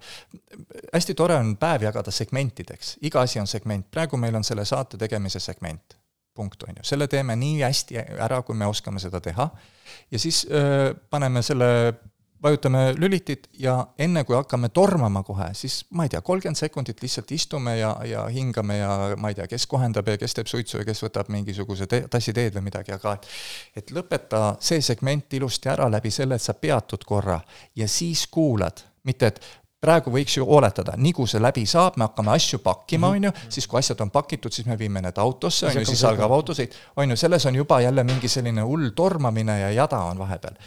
hästi 0.94 1.16
tore 1.18 1.38
on 1.40 1.56
päev 1.60 1.88
jagada 1.88 2.12
segmentideks, 2.12 2.98
iga 3.08 3.24
asi 3.26 3.40
on 3.40 3.48
segment, 3.48 3.88
praegu 3.92 4.20
meil 4.20 4.36
on 4.36 4.46
selle 4.48 4.66
saate 4.68 5.00
tegemise 5.00 5.40
segment, 5.44 5.98
punkt, 6.36 6.64
on 6.68 6.80
ju, 6.80 6.88
selle 6.92 7.08
teeme 7.12 7.36
nii 7.40 7.62
hästi 7.64 8.00
ära, 8.20 8.42
kui 8.48 8.56
me 8.56 8.68
oskame 8.70 9.02
seda 9.04 9.22
teha, 9.24 9.50
ja 10.12 10.22
siis 10.22 10.46
öö, 10.52 10.94
paneme 11.10 11.44
selle 11.46 11.70
vajutame 12.44 12.94
lülitit 12.98 13.50
ja 13.60 13.88
enne, 14.00 14.24
kui 14.24 14.36
hakkame 14.36 14.70
tormama 14.70 15.24
kohe, 15.28 15.50
siis 15.54 15.82
ma 15.92 16.06
ei 16.06 16.12
tea, 16.14 16.22
kolmkümmend 16.24 16.58
sekundit 16.58 17.02
lihtsalt 17.04 17.32
istume 17.36 17.76
ja, 17.78 17.92
ja 18.08 18.26
hingame 18.32 18.78
ja 18.78 18.92
ma 19.20 19.32
ei 19.32 19.36
tea, 19.36 19.48
kes 19.52 19.68
kohendab 19.68 20.08
ja 20.08 20.18
kes 20.18 20.38
teeb 20.38 20.48
suitsu 20.52 20.80
ja 20.80 20.88
kes 20.88 21.04
võtab 21.04 21.32
mingisuguse 21.34 21.88
te-, 21.92 22.06
tassi 22.12 22.34
teed 22.36 22.56
või 22.56 22.70
midagi, 22.70 22.96
aga 22.96 23.18
et 23.76 23.92
lõpeta 23.96 24.54
see 24.64 24.82
segment 24.86 25.34
ilusti 25.36 25.72
ära 25.72 25.90
läbi 25.92 26.12
selle, 26.12 26.40
et 26.40 26.46
sa 26.46 26.56
peatud 26.56 27.04
korra 27.08 27.40
ja 27.76 27.88
siis 27.92 28.26
kuulad 28.32 28.86
mitte 29.08 29.34
et 29.34 29.42
praegu 29.80 30.12
võiks 30.12 30.36
ju 30.36 30.44
oletada, 30.44 30.94
nii 31.00 31.14
kui 31.16 31.28
see 31.30 31.40
läbi 31.40 31.64
saab, 31.70 31.96
me 31.98 32.06
hakkame 32.10 32.34
asju 32.34 32.60
pakkima, 32.64 33.08
mhm. 33.08 33.16
on 33.16 33.28
ju, 33.30 33.50
siis 33.56 33.68
kui 33.68 33.80
asjad 33.80 34.02
on 34.04 34.12
pakitud, 34.12 34.54
siis 34.54 34.68
me 34.68 34.76
viime 34.80 35.02
need 35.04 35.22
autosse, 35.24 35.70
on 35.70 35.80
ju, 35.80 35.86
siis 35.88 36.04
algab 36.08 36.34
autosõit, 36.36 36.76
on 37.00 37.14
ju, 37.14 37.20
selles 37.20 37.48
on 37.48 37.56
juba 37.56 37.80
jälle 37.84 38.04
mingi 38.08 38.32
selline 38.32 38.66
hull 38.68 38.92
tormamine 38.96 39.60
ja 39.62 39.72
jada 39.78 40.02
on 40.12 40.20
vahepeal. 40.20 40.60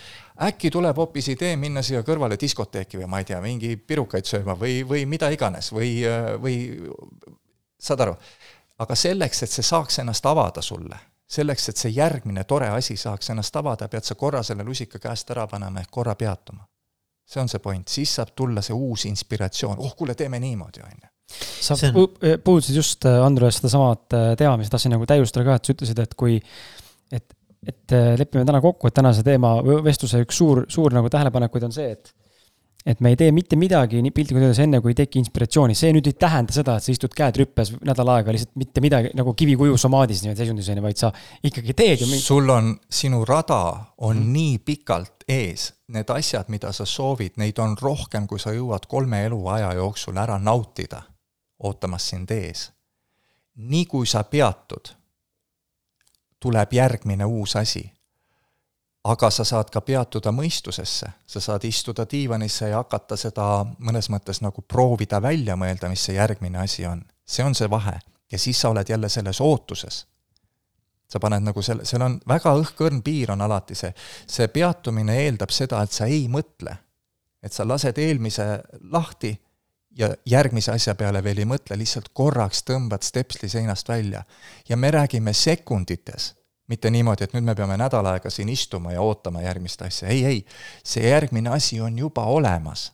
äkki 0.48 0.70
tuleb 0.72 0.96
hoopis 0.96 1.28
idee 1.34 1.56
minna 1.56 1.82
siia 1.82 2.00
kõrvale 2.02 2.40
diskoteeki 2.40 3.02
või 3.02 3.10
ma 3.12 3.20
ei 3.20 3.28
tea, 3.28 3.40
mingi 3.44 3.76
pirukaid 3.76 4.24
sööma 4.24 4.56
või, 4.58 4.80
või 4.88 5.04
mida 5.06 5.28
iganes 5.30 5.72
või, 5.72 5.92
või 6.40 6.56
saad 7.80 8.00
aru, 8.00 8.16
aga 8.80 8.96
selleks, 8.96 9.42
et 9.44 9.52
see 9.52 9.66
saaks 9.66 10.00
ennast 10.00 10.26
avada 10.26 10.64
sulle, 10.64 10.96
selleks, 11.28 11.68
et 11.68 11.76
see 11.76 11.92
järgmine 11.92 12.44
tore 12.48 12.72
asi 12.72 12.96
saaks 12.96 13.30
ennast 13.30 13.56
avada, 13.60 13.92
pead 13.92 14.08
sa 14.08 14.14
korra 14.14 14.42
selle 14.42 14.64
lusika 14.64 14.98
käest 14.98 15.30
ära 15.36 15.46
panema 15.46 15.84
ehk 15.84 15.92
korra 15.92 16.16
peatuma 16.16 16.64
see 17.26 17.42
on 17.42 17.50
see 17.50 17.62
point, 17.62 17.88
siis 17.88 18.12
saab 18.18 18.34
tulla 18.36 18.62
see 18.64 18.76
uus 18.76 19.06
inspiratsioon, 19.08 19.80
oh 19.80 19.94
kuule, 19.98 20.16
teeme 20.18 20.40
niimoodi, 20.42 20.84
on 20.84 20.96
ju. 20.96 21.10
Sa 21.64 21.76
on... 21.78 22.08
Eh, 22.20 22.38
puudutasid 22.44 22.76
just, 22.76 23.06
eh, 23.08 23.20
Andres, 23.24 23.60
sedasama 23.60 23.92
eh, 23.94 24.32
teema, 24.38 24.56
mis 24.60 24.72
tahtsin 24.72 24.92
nagu 24.92 25.06
täiustada 25.08 25.46
ka, 25.46 25.56
et 25.56 25.68
sa 25.68 25.76
ütlesid, 25.76 26.02
et 26.02 26.16
kui, 26.18 26.36
et, 27.12 27.36
et 27.68 27.94
lepime 28.20 28.44
täna 28.48 28.60
kokku, 28.64 28.90
et 28.90 28.96
tänase 28.98 29.24
teema, 29.26 29.54
vestluse 29.84 30.20
üks 30.26 30.42
suur, 30.42 30.64
suur 30.72 30.92
nagu 30.94 31.08
tähelepanekuid 31.12 31.70
on 31.70 31.74
see, 31.74 31.94
et 31.96 32.12
et 32.86 33.00
me 33.00 33.12
ei 33.12 33.16
tee 33.18 33.30
mitte 33.34 33.56
midagi 33.58 34.00
nii 34.02 34.10
piltlikult 34.14 34.42
öeldes 34.42 34.60
enne, 34.64 34.80
kui 34.82 34.92
ei 34.92 34.98
teki 34.98 35.20
inspiratsiooni, 35.22 35.76
see 35.78 35.92
nüüd 35.94 36.08
ei 36.10 36.16
tähenda 36.18 36.54
seda, 36.54 36.74
et 36.78 36.86
sa 36.86 36.90
istud 36.94 37.14
käed 37.14 37.38
rüppes 37.38 37.70
nädal 37.86 38.10
aega 38.16 38.34
lihtsalt 38.34 38.56
mitte 38.58 38.82
midagi 38.82 39.12
nagu 39.18 39.34
kivikuju 39.38 39.78
somaadis 39.78 40.24
niimoodi 40.24 40.42
seisundis 40.42 40.70
on 40.72 40.80
ju, 40.80 40.84
vaid 40.88 40.98
sa 40.98 41.12
ikkagi 41.46 41.76
teed 41.78 42.02
ju 42.02 42.10
mingi.... 42.10 42.24
sul 42.26 42.50
on, 42.50 42.72
sinu 42.90 43.22
rada 43.28 43.60
on 44.02 44.18
mm. 44.18 44.32
nii 44.34 44.58
pikalt 44.66 45.26
ees, 45.30 45.68
need 45.94 46.10
asjad, 46.10 46.50
mida 46.50 46.72
sa 46.74 46.86
soovid, 46.88 47.38
neid 47.38 47.62
on 47.62 47.76
rohkem, 47.78 48.26
kui 48.26 48.42
sa 48.42 48.54
jõuad 48.56 48.88
kolme 48.90 49.22
eluaja 49.28 49.72
jooksul 49.78 50.18
ära 50.18 50.40
nautida, 50.42 51.04
ootamas 51.62 52.10
sind 52.10 52.34
ees. 52.34 52.70
nii 53.62 53.86
kui 53.86 54.08
sa 54.10 54.24
peatud, 54.26 54.94
tuleb 56.42 56.72
järgmine 56.74 57.24
uus 57.28 57.54
asi 57.56 57.84
aga 59.04 59.30
sa 59.30 59.44
saad 59.44 59.70
ka 59.72 59.80
peatuda 59.82 60.30
mõistusesse, 60.34 61.08
sa 61.26 61.40
saad 61.42 61.64
istuda 61.66 62.06
diivanisse 62.10 62.68
ja 62.70 62.78
hakata 62.82 63.16
seda 63.18 63.46
mõnes 63.82 64.08
mõttes 64.12 64.42
nagu 64.44 64.62
proovida 64.62 65.18
välja 65.22 65.56
mõelda, 65.58 65.90
mis 65.90 66.04
see 66.06 66.16
järgmine 66.16 66.62
asi 66.62 66.86
on. 66.86 67.02
see 67.26 67.44
on 67.44 67.54
see 67.54 67.70
vahe. 67.70 67.98
ja 68.32 68.38
siis 68.38 68.60
sa 68.60 68.68
oled 68.68 68.88
jälle 68.88 69.08
selles 69.08 69.40
ootuses. 69.40 70.06
sa 71.08 71.20
paned 71.20 71.42
nagu 71.42 71.62
selle, 71.62 71.84
seal 71.84 72.02
on 72.02 72.20
väga 72.28 72.54
õhkõrn 72.54 73.02
piir 73.02 73.32
on 73.32 73.40
alati 73.40 73.74
see, 73.74 73.94
see 74.26 74.48
peatumine 74.48 75.16
eeldab 75.24 75.50
seda, 75.50 75.82
et 75.82 75.92
sa 75.92 76.06
ei 76.06 76.28
mõtle. 76.28 76.76
et 77.42 77.52
sa 77.52 77.68
lased 77.68 77.98
eelmise 77.98 78.62
lahti 78.92 79.40
ja 79.98 80.14
järgmise 80.26 80.72
asja 80.72 80.94
peale 80.94 81.24
veel 81.24 81.38
ei 81.38 81.44
mõtle, 81.44 81.76
lihtsalt 81.76 82.08
korraks 82.12 82.62
tõmbad 82.62 83.02
stepsli 83.02 83.48
seinast 83.48 83.88
välja. 83.88 84.22
ja 84.68 84.76
me 84.76 84.90
räägime 84.90 85.32
sekundites 85.32 86.34
mitte 86.72 86.90
niimoodi, 86.90 87.26
et 87.26 87.36
nüüd 87.36 87.44
me 87.44 87.56
peame 87.58 87.76
nädal 87.80 88.08
aega 88.14 88.30
siin 88.32 88.48
istuma 88.52 88.94
ja 88.94 89.04
ootama 89.04 89.44
järgmist 89.44 89.84
asja, 89.84 90.08
ei, 90.08 90.24
ei, 90.24 90.40
see 90.84 91.04
järgmine 91.04 91.52
asi 91.52 91.80
on 91.80 91.98
juba 91.98 92.24
olemas. 92.32 92.92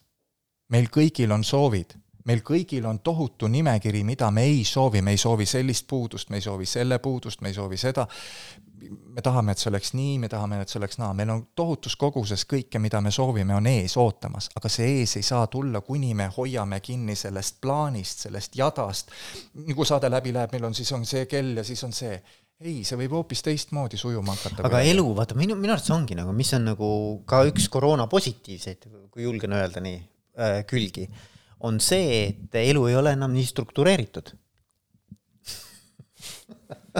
meil 0.69 0.85
kõigil 0.93 1.31
on 1.33 1.41
soovid, 1.43 1.95
meil 2.29 2.43
kõigil 2.45 2.85
on 2.85 2.99
tohutu 3.01 3.47
nimekiri, 3.49 4.03
mida 4.05 4.27
me 4.31 4.43
ei 4.45 4.61
soovi, 4.67 5.01
me 5.01 5.15
ei 5.15 5.17
soovi 5.17 5.47
sellist 5.49 5.87
puudust, 5.89 6.29
me 6.29 6.37
ei 6.37 6.45
soovi 6.45 6.67
selle 6.69 6.99
puudust, 7.01 7.41
me 7.41 7.49
ei 7.49 7.55
soovi 7.55 7.77
seda, 7.77 8.05
me 9.15 9.23
tahame, 9.25 9.55
et 9.55 9.61
see 9.61 9.69
oleks 9.71 9.95
nii, 9.97 10.19
me 10.21 10.29
tahame, 10.29 10.59
et 10.61 10.69
see 10.69 10.77
oleks 10.79 10.99
naa, 11.01 11.09
meil 11.17 11.31
on 11.33 11.41
tohutus 11.57 11.95
koguses 11.99 12.45
kõike, 12.49 12.79
mida 12.83 13.01
me 13.01 13.11
soovime, 13.11 13.55
on 13.55 13.71
ees 13.71 13.97
ootamas, 13.97 14.51
aga 14.59 14.69
see 14.69 14.99
ees 14.99 15.15
ei 15.17 15.25
saa 15.25 15.47
tulla, 15.47 15.81
kuni 15.81 16.13
me 16.13 16.29
hoiame 16.35 16.79
kinni 16.85 17.15
sellest 17.17 17.57
plaanist, 17.63 18.27
sellest 18.27 18.59
jadast, 18.59 19.15
kui 19.73 19.87
saade 19.87 20.11
läbi 20.11 20.35
läheb, 20.35 20.53
meil 20.53 20.69
on, 20.69 20.77
siis 20.77 20.91
on 20.93 21.09
see 21.09 21.25
kell 21.31 21.57
ja 21.57 21.65
siis 21.65 21.83
on 21.87 21.95
see 21.95 22.13
ei, 22.59 22.81
see 22.83 22.97
võib 22.99 23.13
hoopis 23.15 23.43
teistmoodi 23.45 23.99
sujuma 23.99 24.35
hakata. 24.35 24.65
aga 24.67 24.81
elu, 24.87 25.05
vaata 25.15 25.37
minu, 25.39 25.55
minu 25.59 25.75
arvates 25.75 25.93
ongi 25.95 26.17
nagu, 26.17 26.33
mis 26.35 26.51
on 26.57 26.67
nagu 26.73 26.89
ka 27.29 27.45
üks 27.47 27.69
koroona 27.71 28.09
positiivseid, 28.11 28.89
kui 29.13 29.23
julgen 29.23 29.55
öelda 29.55 29.83
nii 29.83 29.97
äh,, 29.99 30.59
külgi, 30.69 31.07
on 31.67 31.79
see, 31.83 32.27
et 32.29 32.59
elu 32.61 32.85
ei 32.91 32.99
ole 32.99 33.15
enam 33.15 33.31
nii 33.35 33.47
struktureeritud 33.47 34.33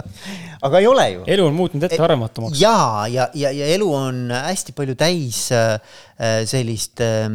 aga 0.66 0.80
ei 0.80 0.88
ole 0.88 1.06
ju. 1.12 1.26
elu 1.34 1.46
on 1.50 1.56
muutnud 1.56 1.84
ettearvamatumaks. 1.88 2.60
ja, 2.60 3.06
ja, 3.12 3.28
ja, 3.36 3.52
ja 3.52 3.68
elu 3.74 3.88
on 3.92 4.30
hästi 4.32 4.74
palju 4.76 4.96
täis 5.00 5.46
äh, 5.52 5.76
sellist 6.48 7.04
äh, 7.04 7.28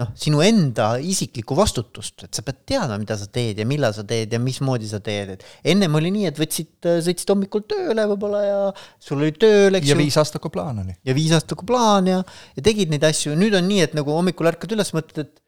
noh, 0.00 0.10
sinu 0.18 0.40
enda 0.44 0.92
isiklikku 1.02 1.56
vastutust, 1.58 2.24
et 2.26 2.36
sa 2.36 2.44
pead 2.46 2.60
teadma, 2.68 2.96
mida 3.00 3.16
sa 3.20 3.26
teed 3.32 3.60
ja 3.60 3.66
millal 3.68 3.92
sa 3.96 4.04
teed 4.08 4.32
ja 4.32 4.40
mismoodi 4.42 4.88
sa 4.88 5.00
teed, 5.04 5.34
et 5.36 5.72
ennem 5.72 5.98
oli 6.00 6.12
nii, 6.14 6.28
et 6.30 6.40
võtsid, 6.40 6.72
sõitsid 7.06 7.32
hommikul 7.32 7.66
tööle 7.68 8.06
võib-olla 8.12 8.40
ja 8.44 8.60
sul 9.02 9.20
oli 9.20 9.34
tööl, 9.36 9.76
eks 9.78 9.90
ju. 9.90 9.94
ja 9.94 9.98
viisaastaku 10.00 10.52
plaan 10.54 10.80
oli. 10.84 10.96
ja 11.06 11.16
viisaastaku 11.16 11.68
plaan 11.68 12.08
ja, 12.10 12.22
ja 12.56 12.64
tegid 12.64 12.92
neid 12.92 13.04
asju, 13.10 13.36
nüüd 13.38 13.56
on 13.58 13.68
nii, 13.68 13.84
et 13.88 13.98
nagu 13.98 14.14
hommikul 14.16 14.48
ärkad 14.52 14.72
üles, 14.76 14.94
mõtled, 14.96 15.28
et 15.28 15.44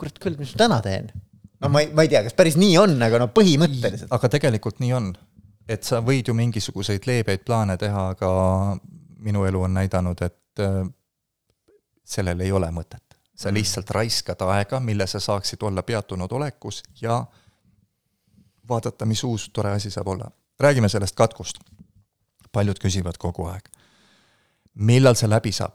kurat 0.00 0.18
küll, 0.22 0.38
mis 0.40 0.54
ma 0.56 0.64
täna 0.64 0.80
teen. 0.84 1.12
no 1.60 1.72
ma 1.72 1.84
ei, 1.84 1.92
ma 1.92 2.06
ei 2.06 2.12
tea, 2.12 2.24
kas 2.26 2.38
päris 2.38 2.58
nii 2.60 2.78
on, 2.80 2.96
aga 3.04 3.22
no 3.22 3.28
põhimõtteliselt. 3.34 4.10
aga 4.14 4.32
tegelikult 4.38 4.80
nii 4.82 4.96
on. 4.98 5.12
et 5.68 5.84
sa 5.86 6.00
võid 6.04 6.32
ju 6.32 6.36
mingisuguseid 6.38 7.06
leebeid 7.08 7.44
plaane 7.46 7.76
teha, 7.80 8.08
aga 8.16 8.32
minu 9.22 9.44
elu 9.46 9.68
on 9.68 9.76
näidanud, 9.78 10.24
et 10.24 10.62
äh, 10.64 10.84
sellel 12.02 12.40
ei 12.42 12.52
ole 12.52 12.72
mõtet 12.74 13.11
sa 13.42 13.52
lihtsalt 13.54 13.90
raiskad 13.90 14.40
aega, 14.46 14.80
mille 14.80 15.06
sa 15.06 15.20
saaksid 15.20 15.62
olla 15.62 15.82
peatunud 15.82 16.32
olekus 16.32 16.82
ja 17.00 17.24
vaadata, 18.68 19.06
mis 19.06 19.24
uus 19.24 19.50
tore 19.52 19.72
asi 19.72 19.90
saab 19.90 20.08
olla. 20.08 20.30
räägime 20.60 20.88
sellest 20.88 21.16
katkust. 21.16 21.58
paljud 22.52 22.78
küsivad 22.78 23.18
kogu 23.18 23.44
aeg. 23.44 23.68
millal 24.74 25.14
see 25.14 25.30
läbi 25.30 25.52
saab? 25.52 25.74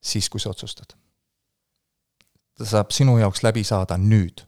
siis, 0.00 0.28
kui 0.28 0.40
sa 0.40 0.50
otsustad. 0.50 0.94
ta 2.58 2.64
saab 2.64 2.90
sinu 2.90 3.18
jaoks 3.18 3.42
läbi 3.42 3.64
saada 3.64 3.96
nüüd. 3.96 4.46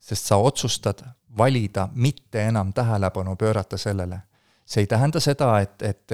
sest 0.00 0.24
sa 0.24 0.36
otsustad 0.36 1.04
valida 1.38 1.88
mitte 1.94 2.42
enam 2.42 2.72
tähelepanu 2.72 3.36
pöörata 3.36 3.76
sellele. 3.76 4.20
see 4.66 4.82
ei 4.82 4.86
tähenda 4.86 5.20
seda, 5.20 5.60
et, 5.60 5.82
et, 5.82 6.10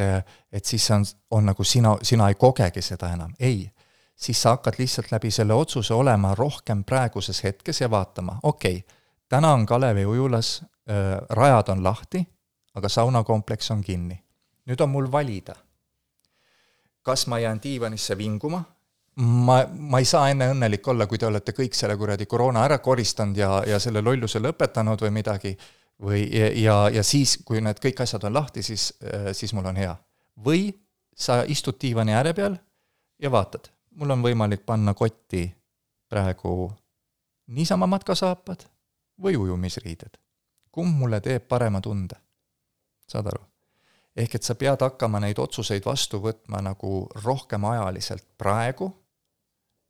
et 0.53 0.65
siis 0.65 0.91
on, 0.91 1.05
on 1.31 1.47
nagu 1.47 1.65
sina, 1.65 1.99
sina 2.03 2.29
ei 2.29 2.35
kogegi 2.35 2.83
seda 2.83 3.09
enam, 3.13 3.33
ei 3.41 3.74
siis 4.17 4.43
sa 4.43 4.55
hakkad 4.55 4.79
lihtsalt 4.79 5.13
läbi 5.13 5.31
selle 5.31 5.55
otsuse 5.55 5.95
olema 5.95 6.35
rohkem 6.35 6.85
praeguses 6.85 7.43
hetkes 7.45 7.81
ja 7.81 7.91
vaatama, 7.91 8.39
okei 8.43 8.77
okay,, 8.77 8.97
täna 9.29 9.53
on 9.53 9.67
Kalevi 9.67 10.07
ujulas 10.07 10.63
rajad 11.31 11.69
on 11.69 11.85
lahti, 11.85 12.27
aga 12.75 12.89
saunakompleks 12.89 13.71
on 13.71 13.83
kinni. 13.83 14.21
nüüd 14.65 14.81
on 14.81 14.89
mul 14.89 15.11
valida, 15.13 15.55
kas 17.03 17.27
ma 17.27 17.39
jään 17.39 17.61
diivanisse 17.63 18.17
vinguma, 18.19 18.63
ma, 19.17 19.59
ma 19.69 19.99
ei 20.01 20.07
saa 20.09 20.31
enne 20.33 20.49
õnnelik 20.53 20.89
olla, 20.89 21.07
kui 21.07 21.19
te 21.21 21.27
olete 21.27 21.53
kõik 21.53 21.77
selle 21.77 21.97
kuradi 22.01 22.27
koroona 22.27 22.65
ära 22.65 22.79
koristanud 22.79 23.37
ja, 23.37 23.59
ja 23.69 23.79
selle 23.79 24.01
lolluse 24.01 24.41
lõpetanud 24.41 25.05
või 25.05 25.11
midagi, 25.19 25.53
või, 26.01 26.25
ja, 26.63 26.79
ja 26.89 27.03
siis, 27.05 27.37
kui 27.45 27.61
need 27.61 27.81
kõik 27.83 28.01
asjad 28.01 28.25
on 28.25 28.35
lahti, 28.35 28.63
siis, 28.63 28.89
siis 29.33 29.53
mul 29.53 29.69
on 29.69 29.77
hea. 29.77 29.97
või 30.45 30.73
sa 31.15 31.45
istud 31.47 31.77
diivani 31.81 32.17
ääre 32.17 32.33
peal 32.35 32.57
ja 33.21 33.31
vaatad, 33.31 33.69
mul 33.95 34.11
on 34.11 34.23
võimalik 34.23 34.65
panna 34.67 34.95
kotti 34.95 35.47
praegu 36.09 36.73
niisama 37.47 37.87
matkasaapad 37.87 38.67
või 39.23 39.37
ujumisriided. 39.37 40.19
kumb 40.71 40.99
mulle 40.99 41.21
teeb 41.21 41.49
parema 41.49 41.81
tunde? 41.81 42.17
saad 43.09 43.27
aru? 43.27 43.43
ehk 44.17 44.35
et 44.35 44.43
sa 44.43 44.55
pead 44.55 44.81
hakkama 44.81 45.21
neid 45.21 45.39
otsuseid 45.39 45.85
vastu 45.87 46.21
võtma 46.21 46.63
nagu 46.63 47.09
rohkem 47.25 47.65
ajaliselt 47.65 48.27
praegu 48.39 48.91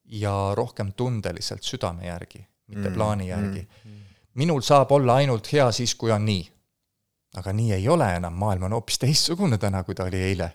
ja 0.04 0.52
rohkem 0.54 0.92
tundeliselt 0.92 1.62
südame 1.62 2.06
järgi, 2.06 2.46
mitte 2.66 2.88
mm, 2.88 2.94
plaani 2.94 3.28
järgi 3.28 3.60
mm,. 3.60 3.90
Mm. 3.90 4.02
minul 4.34 4.60
saab 4.60 4.92
olla 4.92 5.14
ainult 5.14 5.52
hea 5.52 5.70
siis, 5.72 5.94
kui 5.94 6.12
on 6.12 6.24
nii. 6.24 6.50
aga 7.36 7.52
nii 7.52 7.72
ei 7.72 7.88
ole 7.88 8.14
enam, 8.16 8.32
maailm 8.32 8.62
on 8.62 8.72
hoopis 8.72 8.98
teistsugune 8.98 9.58
täna, 9.58 9.82
kui 9.84 9.94
ta 9.94 10.04
oli 10.04 10.20
eile. 10.22 10.52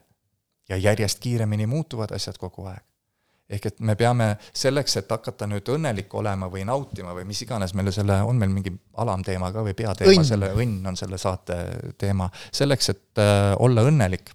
ja 0.69 0.77
järjest 0.77 1.19
kiiremini 1.19 1.65
muutuvad 1.67 2.11
asjad 2.11 2.37
kogu 2.37 2.65
aeg 2.65 2.88
ehk 3.49 3.65
et 3.65 3.79
me 3.85 3.95
peame 3.97 4.29
selleks, 4.53 4.97
et 5.01 5.11
hakata 5.11 5.47
nüüd 5.49 5.69
õnnelik 5.73 6.13
olema 6.17 6.49
või 6.51 6.65
nautima 6.67 7.15
või 7.17 7.25
mis 7.29 7.41
iganes 7.45 7.73
meile 7.77 7.93
selle, 7.95 8.19
on 8.25 8.37
meil 8.37 8.51
mingi 8.53 8.73
alamteema 9.01 9.51
ka 9.55 9.63
või 9.65 9.73
peateema, 9.77 10.25
selle 10.27 10.51
õnn 10.53 10.91
on 10.91 10.99
selle 10.99 11.17
saate 11.21 11.57
teema, 11.97 12.29
selleks, 12.51 12.91
et 12.93 13.23
äh, 13.23 13.55
olla 13.59 13.85
õnnelik, 13.89 14.31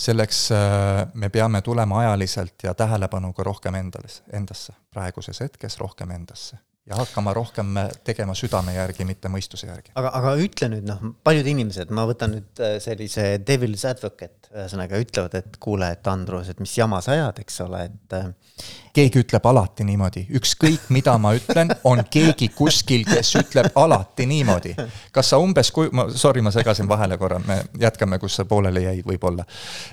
selleks 0.00 0.46
äh, 0.56 1.04
me 1.14 1.28
peame 1.28 1.60
tulema 1.66 2.00
ajaliselt 2.06 2.64
ja 2.64 2.74
tähelepanuga 2.74 3.44
rohkem 3.44 3.76
endales, 3.82 4.22
endasse, 4.32 4.76
praeguses 4.90 5.44
hetkes 5.44 5.78
rohkem 5.82 6.16
endasse 6.16 6.58
ja 6.88 6.96
hakkama 6.96 7.34
rohkem 7.34 7.74
tegema 8.04 8.34
südame 8.34 8.72
järgi, 8.74 9.04
mitte 9.04 9.28
mõistuse 9.28 9.68
järgi. 9.68 9.92
aga, 9.94 10.10
aga 10.16 10.32
ütle 10.40 10.68
nüüd 10.72 10.86
noh, 10.88 11.02
paljud 11.24 11.46
inimesed, 11.52 11.92
ma 11.94 12.06
võtan 12.08 12.34
nüüd 12.34 12.62
äh, 12.64 12.76
sellise 12.82 13.26
devil's 13.46 13.84
advocate, 13.88 14.48
ühesõnaga 14.54 14.98
ütlevad, 15.02 15.36
et 15.38 15.58
kuule, 15.60 15.90
et 15.94 16.10
Andrus, 16.10 16.48
et 16.50 16.60
mis 16.62 16.72
jama 16.78 17.02
sa 17.04 17.14
ajad, 17.16 17.42
eks 17.44 17.60
ole, 17.66 17.84
et. 17.90 18.16
Äh, 18.16 18.70
keegi 18.96 19.22
ütleb 19.22 19.44
alati 19.46 19.84
niimoodi, 19.86 20.24
ükskõik 20.40 20.88
mida 20.96 21.14
ma 21.20 21.34
ütlen, 21.36 21.74
on 21.90 22.02
keegi 22.10 22.50
kuskil, 22.56 23.04
kes 23.08 23.34
ütleb 23.42 23.76
alati 23.78 24.26
niimoodi. 24.30 24.74
kas 25.14 25.34
sa 25.34 25.40
umbes, 25.42 25.70
kui, 25.76 25.92
ma, 25.92 26.08
sorry, 26.10 26.42
ma 26.44 26.52
segasin 26.54 26.88
vahele 26.88 27.20
korra, 27.20 27.42
me 27.44 27.60
jätkame, 27.80 28.18
kus 28.22 28.40
sa 28.40 28.48
pooleli 28.48 28.86
jäid, 28.88 29.04
võib-olla. 29.06 29.44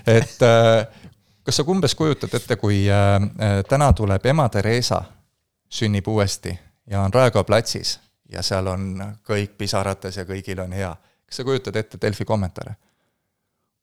et 0.08 0.40
äh, 0.42 1.04
kas 1.44 1.60
sa 1.60 1.68
umbes 1.68 1.94
kujutad 1.96 2.32
ette, 2.34 2.56
kui 2.60 2.86
täna 3.68 3.92
tuleb 3.96 4.26
ema 4.32 4.48
Theresa, 4.52 5.02
sünnib 5.72 6.08
uuesti 6.08 6.56
ja 6.90 7.02
on 7.02 7.14
Raekoja 7.14 7.44
platsis 7.44 7.98
ja 8.32 8.42
seal 8.42 8.66
on 8.66 8.90
kõik 9.26 9.56
pisarates 9.58 10.16
ja 10.16 10.24
kõigil 10.28 10.60
on 10.64 10.72
hea. 10.72 10.90
kas 11.26 11.40
sa 11.40 11.44
kujutad 11.44 11.76
ette 11.76 12.00
Delfi 12.00 12.24
kommentaare? 12.24 12.74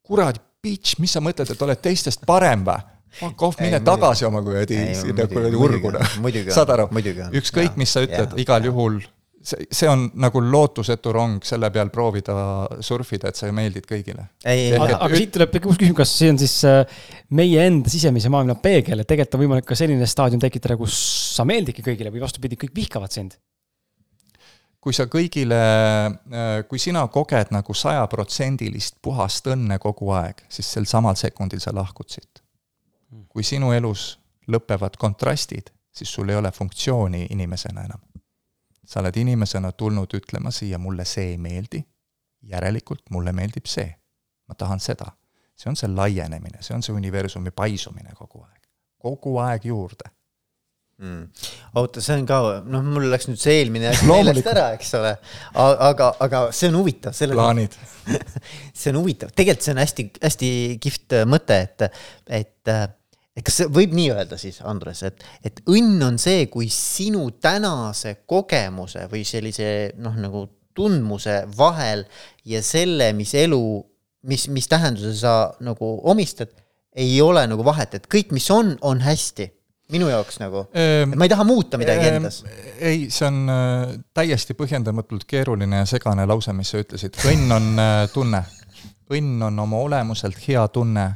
kuradi 0.02 0.40
bitch, 0.62 1.00
mis 1.02 1.12
sa 1.12 1.22
mõtled, 1.22 1.50
et 1.50 1.62
oled 1.62 1.82
teistest 1.82 2.26
parem 2.26 2.64
või? 2.66 2.92
Fuck 3.16 3.42
off, 3.46 3.60
mine 3.62 3.78
tagasi 3.80 4.26
oma 4.28 4.42
kuradi, 4.44 4.78
sinna 4.98 5.24
kuradi 5.30 5.56
urguna. 5.56 6.02
saad 6.52 6.72
aru, 6.74 6.88
ükskõik, 7.40 7.78
mis 7.80 7.94
sa 7.94 8.02
ütled, 8.04 8.34
igal 8.42 8.66
juhul 8.66 8.98
see, 9.46 9.66
see 9.70 9.88
on 9.88 10.06
nagu 10.20 10.40
lootusetu 10.42 11.12
rong 11.14 11.44
selle 11.46 11.70
peal 11.74 11.90
proovida 11.94 12.36
surfida, 12.84 13.30
et 13.30 13.38
sa 13.38 13.50
meeldid 13.54 13.86
kõigile. 13.88 14.28
aga, 14.44 14.98
aga 14.98 15.18
siit 15.18 15.34
tuleb 15.36 15.58
uus 15.62 15.78
küsimus, 15.80 15.98
kas 16.00 16.14
see 16.20 16.30
on 16.32 16.40
siis 16.40 16.56
äh, 16.68 17.02
meie 17.38 17.66
enda 17.70 17.92
sisemise 17.92 18.32
maailma 18.32 18.58
peegel, 18.62 19.02
et 19.02 19.10
tegelikult 19.10 19.38
on 19.38 19.44
võimalik 19.44 19.68
ka 19.68 19.78
selline 19.78 20.08
staadium 20.10 20.42
tekitada, 20.42 20.78
kus 20.80 20.96
sa 21.36 21.46
meeldidki 21.48 21.84
kõigile 21.86 22.12
või 22.14 22.24
vastupidi, 22.24 22.58
kõik 22.60 22.74
vihkavad 22.76 23.14
sind? 23.14 23.38
kui 24.86 24.94
sa 24.94 25.08
kõigile, 25.10 25.56
äh, 25.58 26.60
kui 26.70 26.78
sina 26.78 27.00
koged 27.10 27.50
nagu 27.54 27.74
sajaprotsendilist 27.74 29.00
puhast 29.02 29.48
õnne 29.50 29.80
kogu 29.82 30.12
aeg, 30.14 30.44
siis 30.46 30.68
sel 30.76 30.86
samal 30.86 31.18
sekundil 31.18 31.62
sa 31.62 31.74
lahkud 31.74 32.10
siit. 32.10 32.42
Hmm. 33.06 33.26
kui 33.30 33.46
sinu 33.46 33.70
elus 33.70 34.16
lõpevad 34.50 34.96
kontrastid, 34.98 35.70
siis 35.94 36.10
sul 36.10 36.30
ei 36.30 36.38
ole 36.38 36.50
funktsiooni 36.54 37.28
inimesena 37.30 37.84
enam 37.86 38.02
sa 38.86 39.00
oled 39.02 39.16
inimesena 39.18 39.72
tulnud 39.72 40.12
ütlema 40.18 40.52
siia, 40.54 40.78
mulle 40.78 41.04
see 41.04 41.32
ei 41.32 41.38
meeldi, 41.38 41.82
järelikult 42.46 43.10
mulle 43.10 43.32
meeldib 43.36 43.66
see. 43.70 43.88
ma 44.46 44.54
tahan 44.54 44.80
seda. 44.80 45.10
see 45.56 45.70
on 45.70 45.76
see 45.76 45.88
laienemine, 45.88 46.60
see 46.60 46.74
on 46.76 46.82
see 46.84 46.94
universumi 46.94 47.50
paisumine 47.50 48.12
kogu 48.14 48.42
aeg, 48.44 48.60
kogu 49.00 49.38
aeg 49.42 49.64
juurde. 49.64 50.10
Mm.. 50.96 51.26
oota, 51.76 52.00
see 52.00 52.14
on 52.16 52.26
ka, 52.28 52.36
noh, 52.72 52.84
mul 52.84 53.10
läks 53.12 53.26
nüüd 53.28 53.40
see 53.40 53.58
eelmine 53.60 53.90
asi 53.90 54.06
meelest 54.08 54.46
ära, 54.48 54.70
eks 54.76 54.94
ole, 54.96 55.10
aga, 55.62 56.12
aga 56.24 56.40
see 56.56 56.70
on 56.70 56.78
huvitav. 56.80 57.16
plaanid. 57.34 57.76
See 58.78 58.92
on 58.92 59.00
huvitav, 59.00 59.32
tegelikult 59.34 59.64
see 59.66 59.72
on 59.74 59.80
hästi-hästi 59.82 60.48
kihvt 60.78 61.16
mõte, 61.26 61.56
et, 61.66 61.84
et 62.30 62.70
et 62.70 63.05
kas 63.44 63.66
võib 63.72 63.92
nii 63.96 64.10
öelda 64.14 64.38
siis, 64.40 64.60
Andres, 64.64 65.02
et, 65.04 65.24
et 65.44 65.60
õnn 65.68 66.00
on 66.06 66.20
see, 66.20 66.46
kui 66.52 66.70
sinu 66.72 67.26
tänase 67.42 68.16
kogemuse 68.28 69.06
või 69.10 69.26
sellise 69.28 69.66
noh, 70.00 70.16
nagu 70.20 70.46
tundmuse 70.76 71.42
vahel 71.56 72.04
ja 72.48 72.62
selle, 72.64 73.10
mis 73.16 73.34
elu, 73.36 73.60
mis, 74.28 74.46
mis 74.52 74.68
tähenduse 74.68 75.12
sa 75.20 75.36
nagu 75.64 75.96
omistad, 76.08 76.52
ei 76.96 77.20
ole 77.20 77.44
nagu 77.48 77.64
vahet, 77.64 77.98
et 77.98 78.08
kõik, 78.12 78.32
mis 78.32 78.48
on, 78.52 78.72
on 78.84 79.02
hästi 79.04 79.50
minu 79.92 80.08
jaoks 80.10 80.40
nagu 80.42 80.64
ehm,, 80.74 81.12
et 81.12 81.18
ma 81.18 81.26
ei 81.28 81.30
taha 81.30 81.44
muuta 81.46 81.78
midagi 81.78 82.08
ehm, 82.08 82.16
endas. 82.18 82.40
ei, 82.80 83.06
see 83.12 83.28
on 83.28 83.52
äh, 83.52 83.92
täiesti 84.16 84.56
põhjendamatult 84.58 85.26
keeruline 85.28 85.84
ja 85.84 85.88
segane 85.88 86.26
lause, 86.26 86.54
mis 86.56 86.72
sa 86.72 86.80
ütlesid, 86.82 87.20
õnn 87.30 87.54
on 87.54 87.68
äh, 87.82 88.00
tunne. 88.14 88.42
õnn 89.14 89.44
on 89.46 89.62
oma 89.62 89.84
olemuselt 89.86 90.40
hea 90.48 90.64
tunne 90.74 91.06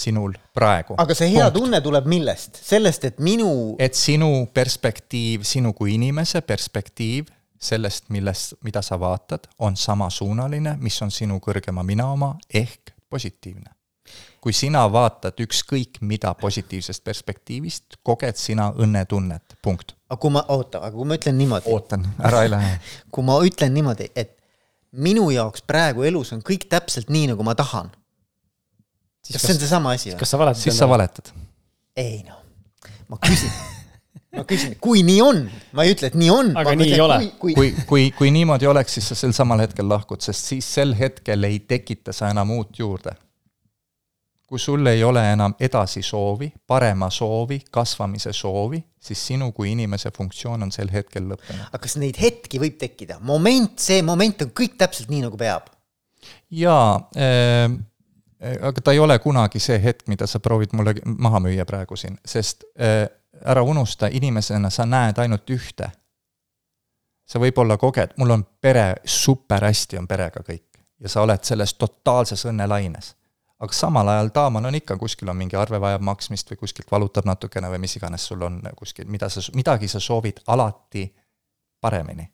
sinul 0.00 0.36
praegu. 0.56 0.96
aga 0.98 1.16
see 1.16 1.30
hea 1.34 1.48
Punkt. 1.48 1.58
tunne 1.58 1.80
tuleb 1.84 2.06
millest? 2.10 2.62
sellest, 2.64 3.04
et 3.04 3.18
minu 3.20 3.50
et 3.78 3.98
sinu 3.98 4.46
perspektiiv, 4.54 5.44
sinu 5.48 5.74
kui 5.76 5.94
inimese 5.98 6.40
perspektiiv 6.46 7.28
sellest, 7.60 8.08
millest, 8.08 8.56
mida 8.64 8.80
sa 8.82 8.96
vaatad, 9.00 9.50
on 9.58 9.76
samasuunaline, 9.76 10.78
mis 10.80 10.96
on 11.04 11.12
sinu 11.12 11.36
kõrgema 11.44 11.84
mina 11.84 12.08
oma, 12.12 12.32
ehk 12.48 12.94
positiivne 13.10 13.76
kui 14.40 14.54
sina 14.56 14.86
vaatad 14.92 15.40
ükskõik 15.44 16.00
mida 16.08 16.32
positiivsest 16.40 17.04
perspektiivist, 17.04 17.98
koged 18.02 18.38
sina 18.40 18.70
õnnetunnet, 18.72 19.56
punkt. 19.62 19.94
aga 20.08 20.20
kui 20.20 20.32
ma, 20.32 20.44
oota, 20.48 20.80
aga 20.80 20.96
kui 20.96 21.08
ma 21.08 21.18
ütlen 21.20 21.36
niimoodi. 21.38 21.68
ootan, 21.68 22.06
ära 22.24 22.44
ei 22.46 22.52
lähe 22.52 22.76
kui 23.12 23.26
ma 23.26 23.36
ütlen 23.44 23.74
niimoodi, 23.76 24.08
et 24.16 24.36
minu 24.92 25.28
jaoks 25.30 25.62
praegu 25.68 26.06
elus 26.08 26.32
on 26.32 26.42
kõik 26.46 26.66
täpselt 26.72 27.12
nii, 27.12 27.30
nagu 27.34 27.44
ma 27.46 27.54
tahan. 27.54 27.92
Kas, 29.32 29.40
kas 29.40 29.48
see 29.48 29.56
on 29.56 29.60
seesama 29.64 29.96
asi 29.96 30.12
või? 30.12 30.20
kas 30.22 30.34
sa 30.34 30.40
valetad? 30.40 30.62
siis 30.62 30.78
sa 30.78 30.88
valetad. 30.90 31.32
ei 31.96 32.22
noh, 32.26 32.40
ma 33.12 33.20
küsin 33.22 33.52
ma 34.38 34.44
küsin, 34.48 34.76
kui 34.82 35.02
nii 35.06 35.22
on, 35.24 35.40
ma 35.76 35.86
ei 35.86 35.96
ütle, 35.96 36.12
et 36.12 36.18
nii 36.18 36.30
on. 36.34 36.52
aga 36.60 36.76
nii 36.78 36.92
ei 36.94 37.00
ole. 37.02 37.18
kui, 37.38 37.54
kui, 37.54 37.72
kui, 37.72 37.86
kui, 37.88 38.04
kui 38.18 38.34
niimoodi 38.34 38.68
oleks, 38.70 38.98
siis 38.98 39.10
sa 39.10 39.18
sel 39.18 39.34
samal 39.36 39.62
hetkel 39.64 39.88
lahkud, 39.90 40.22
sest 40.22 40.52
siis 40.52 40.68
sel 40.78 40.94
hetkel 40.98 41.48
ei 41.48 41.62
tekita 41.66 42.14
sa 42.16 42.30
enam 42.34 42.54
uut 42.58 42.78
juurde 42.78 43.16
kui 44.50 44.58
sul 44.58 44.86
ei 44.90 45.04
ole 45.06 45.22
enam 45.32 45.52
edasisoovi, 45.62 46.48
parema 46.66 47.06
soovi, 47.14 47.60
kasvamise 47.70 48.32
soovi, 48.34 48.80
siis 48.98 49.20
sinu 49.28 49.52
kui 49.54 49.70
inimese 49.70 50.10
funktsioon 50.16 50.66
on 50.66 50.72
sel 50.74 50.90
hetkel 50.90 51.28
lõppenud. 51.30 51.68
aga 51.68 51.78
kas 51.84 51.94
neid 52.02 52.18
hetki 52.18 52.58
võib 52.58 52.74
tekkida? 52.80 53.20
moment, 53.22 53.76
see 53.78 54.02
moment 54.02 54.42
on 54.42 54.50
kõik 54.50 54.74
täpselt 54.80 55.12
nii, 55.12 55.22
nagu 55.28 55.38
peab? 55.38 55.70
jaa 56.50 56.98
äh,, 57.14 57.70
aga 58.40 58.80
ta 58.80 58.92
ei 58.92 58.98
ole 58.98 59.18
kunagi 59.18 59.60
see 59.60 59.78
hetk, 59.82 60.06
mida 60.08 60.26
sa 60.26 60.40
proovid 60.40 60.72
mulle 60.72 60.94
maha 61.04 61.40
müüa 61.44 61.64
praegu 61.68 61.96
siin, 61.96 62.18
sest 62.24 62.64
äh, 62.80 63.06
ära 63.44 63.62
unusta, 63.62 64.08
inimesena 64.12 64.70
sa 64.70 64.86
näed 64.86 65.18
ainult 65.18 65.50
ühte. 65.50 65.90
sa 67.30 67.38
võib-olla 67.38 67.76
koged, 67.78 68.16
mul 68.18 68.30
on 68.34 68.44
pere, 68.60 68.94
super 69.04 69.64
hästi 69.64 69.98
on 69.98 70.06
perega 70.10 70.42
kõik 70.42 70.80
ja 71.00 71.08
sa 71.08 71.22
oled 71.22 71.44
selles 71.46 71.74
totaalses 71.78 72.42
õnnelaines 72.50 73.14
aga 73.60 73.72
samal 73.72 74.08
ajal 74.08 74.28
Taaman 74.28 74.66
on 74.66 74.74
ikka, 74.74 74.96
kuskil 74.96 75.28
on 75.28 75.36
mingi 75.36 75.56
arve 75.56 75.80
vajab 75.80 76.02
maksmist 76.04 76.50
või 76.50 76.62
kuskilt 76.62 76.90
valutab 76.90 77.28
natukene 77.28 77.68
või 77.68 77.82
mis 77.84 77.96
iganes 77.96 78.24
sul 78.26 78.42
on 78.42 78.60
kuskil, 78.76 79.08
mida 79.08 79.28
sa, 79.28 79.42
midagi 79.54 79.88
sa 79.88 80.00
soovid 80.00 80.40
alati 80.46 81.04
paremini. 81.80 82.24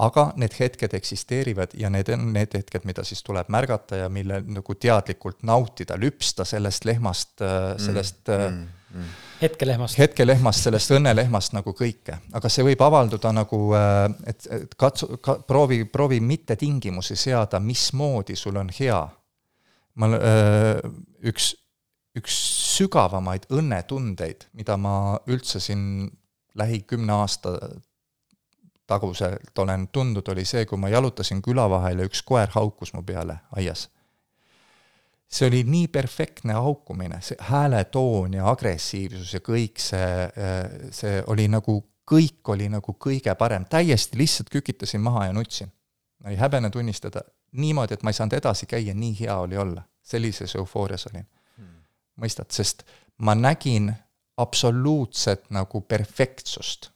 Aga 0.00 0.26
need 0.40 0.54
hetked 0.58 0.94
eksisteerivad 0.96 1.74
ja 1.78 1.90
need 1.92 2.08
on 2.14 2.30
need 2.34 2.54
hetked, 2.56 2.86
mida 2.88 3.04
siis 3.06 3.22
tuleb 3.26 3.50
märgata 3.52 4.04
ja 4.04 4.08
mille 4.12 4.40
nagu 4.46 4.74
teadlikult 4.74 5.42
nautida, 5.46 5.98
lüpsta 6.00 6.46
sellest 6.48 6.86
lehmast, 6.88 7.34
äh, 7.44 7.74
sellest 7.80 8.30
mm, 8.32 8.56
mm, 8.56 8.98
mm. 8.98 9.14
hetkelehmast. 9.42 9.98
hetkelehmast, 9.98 10.66
sellest 10.68 10.94
õnnelehmast 10.96 11.56
nagu 11.56 11.74
kõike, 11.76 12.20
aga 12.32 12.52
see 12.52 12.64
võib 12.70 12.84
avalduda 12.86 13.32
nagu, 13.36 13.62
äh, 13.76 14.02
et, 14.32 14.48
et 14.60 14.76
katsu 14.80 15.18
ka,, 15.20 15.40
proovi, 15.48 15.82
proovi 15.84 16.20
mitte 16.24 16.56
tingimusi 16.60 17.16
seada, 17.18 17.60
mismoodi 17.60 18.38
sul 18.38 18.60
on 18.62 18.72
hea 18.80 19.02
ma, 20.00 20.08
üks, 21.28 21.52
üks 22.16 22.40
sügavamaid 22.78 23.50
õnnetundeid, 23.52 24.48
mida 24.56 24.78
ma 24.80 24.94
üldse 25.28 25.60
siin 25.60 26.08
lähi 26.58 26.82
kümne 26.88 27.20
aasta 27.20 27.58
taguselt 28.90 29.58
olen 29.58 29.88
tundnud, 29.92 30.26
oli 30.32 30.44
see, 30.48 30.66
kui 30.66 30.78
ma 30.80 30.90
jalutasin 30.90 31.42
küla 31.44 31.68
vahel 31.70 32.02
ja 32.02 32.10
üks 32.10 32.24
koer 32.26 32.50
haukus 32.56 32.94
mu 32.96 33.04
peale 33.06 33.38
aias. 33.56 33.88
see 35.30 35.46
oli 35.46 35.60
nii 35.62 35.88
perfektne 35.94 36.56
haukumine, 36.58 37.20
see 37.22 37.36
hääletoon 37.46 38.32
ja 38.34 38.48
agressiivsus 38.50 39.36
ja 39.36 39.40
kõik 39.46 39.78
see, 39.78 40.26
see 40.90 41.20
oli 41.30 41.46
nagu, 41.48 41.76
kõik 42.10 42.50
oli 42.50 42.66
nagu 42.68 42.96
kõige 42.98 43.34
parem, 43.38 43.64
täiesti 43.70 44.18
lihtsalt 44.18 44.50
kükitasin 44.50 45.00
maha 45.00 45.28
ja 45.28 45.32
nutsin. 45.32 45.70
ei 46.26 46.36
häbene 46.36 46.70
tunnistada, 46.70 47.22
niimoodi, 47.52 47.94
et 47.94 48.02
ma 48.02 48.10
ei 48.10 48.18
saanud 48.18 48.34
edasi 48.40 48.66
käia, 48.66 48.94
nii 48.94 49.14
hea 49.20 49.38
oli 49.38 49.56
olla. 49.56 49.82
sellises 50.02 50.56
eufoorias 50.56 51.06
olin 51.06 51.26
hmm.. 51.56 51.82
mõistad, 52.22 52.50
sest 52.50 52.82
ma 53.18 53.34
nägin 53.34 53.92
absoluutset 54.36 55.50
nagu 55.50 55.80
perfektsust 55.80 56.90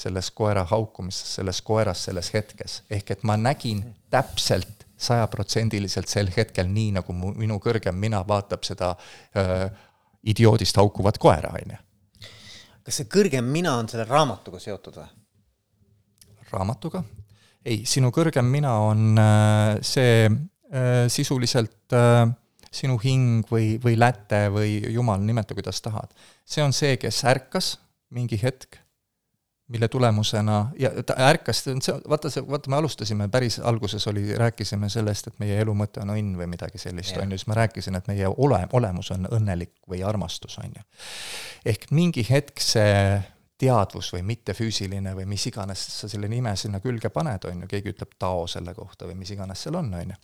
selles 0.00 0.30
koera 0.36 0.64
haukumises, 0.64 1.36
selles 1.36 1.60
koeras 1.62 2.04
selles 2.08 2.32
hetkes. 2.34 2.82
ehk 2.90 3.10
et 3.16 3.22
ma 3.28 3.36
nägin 3.36 3.82
täpselt 4.10 4.86
sajaprotsendiliselt 5.00 6.08
sel 6.08 6.28
hetkel 6.36 6.68
nii, 6.68 6.90
nagu 6.98 7.14
mu, 7.16 7.32
minu 7.36 7.56
kõrgem 7.62 7.96
mina 7.96 8.20
vaatab 8.28 8.66
seda 8.68 8.94
öö, 9.36 9.68
idioodist 10.28 10.76
haukuvat 10.76 11.18
koera, 11.18 11.54
on 11.56 11.72
ju. 11.76 11.80
kas 12.84 13.00
see 13.00 13.08
kõrgem 13.12 13.48
mina 13.48 13.78
on 13.80 13.88
selle 13.88 14.04
raamatuga 14.08 14.60
seotud 14.60 15.00
või? 15.00 15.08
raamatuga? 16.50 17.02
ei, 17.64 17.82
sinu 17.88 18.12
kõrgem 18.14 18.48
mina 18.50 18.74
on 18.84 19.20
äh, 19.20 19.78
see 19.84 20.26
äh, 20.26 21.06
sisuliselt 21.08 21.96
äh, 21.96 22.26
sinu 22.70 22.98
hing 23.02 23.48
või, 23.50 23.74
või 23.82 23.96
läte 23.98 24.46
või 24.52 24.78
jumal, 24.94 25.22
nimeta 25.24 25.56
kuidas 25.56 25.80
tahad. 25.82 26.12
see 26.44 26.64
on 26.64 26.76
see, 26.76 26.96
kes 27.00 27.24
ärkas 27.28 27.74
mingi 28.10 28.38
hetk, 28.42 28.79
mille 29.70 29.88
tulemusena, 29.88 30.72
ja 30.78 30.90
ta 31.06 31.14
ärkas, 31.18 31.62
see, 31.64 31.94
vaata 32.08 32.30
see, 32.30 32.42
vaata 32.48 32.70
me 32.70 32.76
alustasime, 32.76 33.28
päris 33.30 33.58
alguses 33.58 34.06
oli, 34.10 34.24
rääkisime 34.36 34.88
sellest, 34.90 35.30
et 35.30 35.36
meie 35.38 35.60
elu 35.62 35.74
mõte 35.78 36.02
on 36.02 36.10
õnn 36.10 36.32
või 36.38 36.48
midagi 36.50 36.78
sellist, 36.82 37.16
on 37.16 37.30
ju, 37.30 37.38
siis 37.38 37.46
ma 37.46 37.58
rääkisin, 37.60 37.98
et 37.98 38.08
meie 38.10 38.30
ole, 38.30 38.58
olemus 38.72 39.12
on 39.14 39.28
õnnelik 39.30 39.76
või 39.90 40.02
armastus, 40.06 40.58
on 40.58 40.72
ju. 40.74 40.82
ehk 41.70 41.86
mingi 41.94 42.24
hetk 42.30 42.58
see 42.62 43.20
teadvus 43.60 44.08
või 44.14 44.24
mittefüüsiline 44.32 45.12
või 45.14 45.28
mis 45.30 45.46
iganes 45.46 45.84
sa 46.00 46.08
selle 46.08 46.28
nime 46.28 46.56
sinna 46.56 46.80
külge 46.80 47.12
paned, 47.14 47.46
on 47.46 47.62
ju, 47.62 47.68
keegi 47.70 47.92
ütleb 47.94 48.16
Tao 48.18 48.46
selle 48.50 48.74
kohta 48.74 49.06
või 49.06 49.20
mis 49.20 49.30
iganes 49.36 49.62
seal 49.62 49.78
on, 49.78 49.92
on 49.94 50.14
ju. 50.14 50.16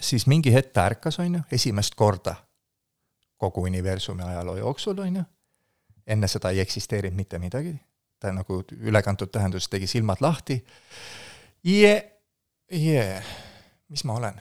siis 0.00 0.28
mingi 0.30 0.52
hetk 0.54 0.70
ta 0.76 0.84
ärkas, 0.92 1.18
on 1.18 1.40
ju, 1.40 1.42
esimest 1.52 1.98
korda 1.98 2.36
kogu 3.36 3.66
universumi 3.66 4.22
ajaloo 4.22 4.56
jooksul, 4.62 5.02
on 5.02 5.18
ju, 5.22 5.24
enne 6.06 6.30
seda 6.30 6.54
ei 6.54 6.62
eksisteerinud 6.62 7.16
mitte 7.16 7.42
midagi, 7.42 7.74
ta 8.24 8.32
nagu 8.32 8.62
ülekantud 8.80 9.28
tähenduses 9.32 9.68
tegi 9.68 9.88
silmad 9.90 10.22
lahti, 10.24 10.56
jee, 11.64 11.94
jee, 12.72 13.22
mis 13.92 14.04
ma 14.08 14.16
olen? 14.20 14.40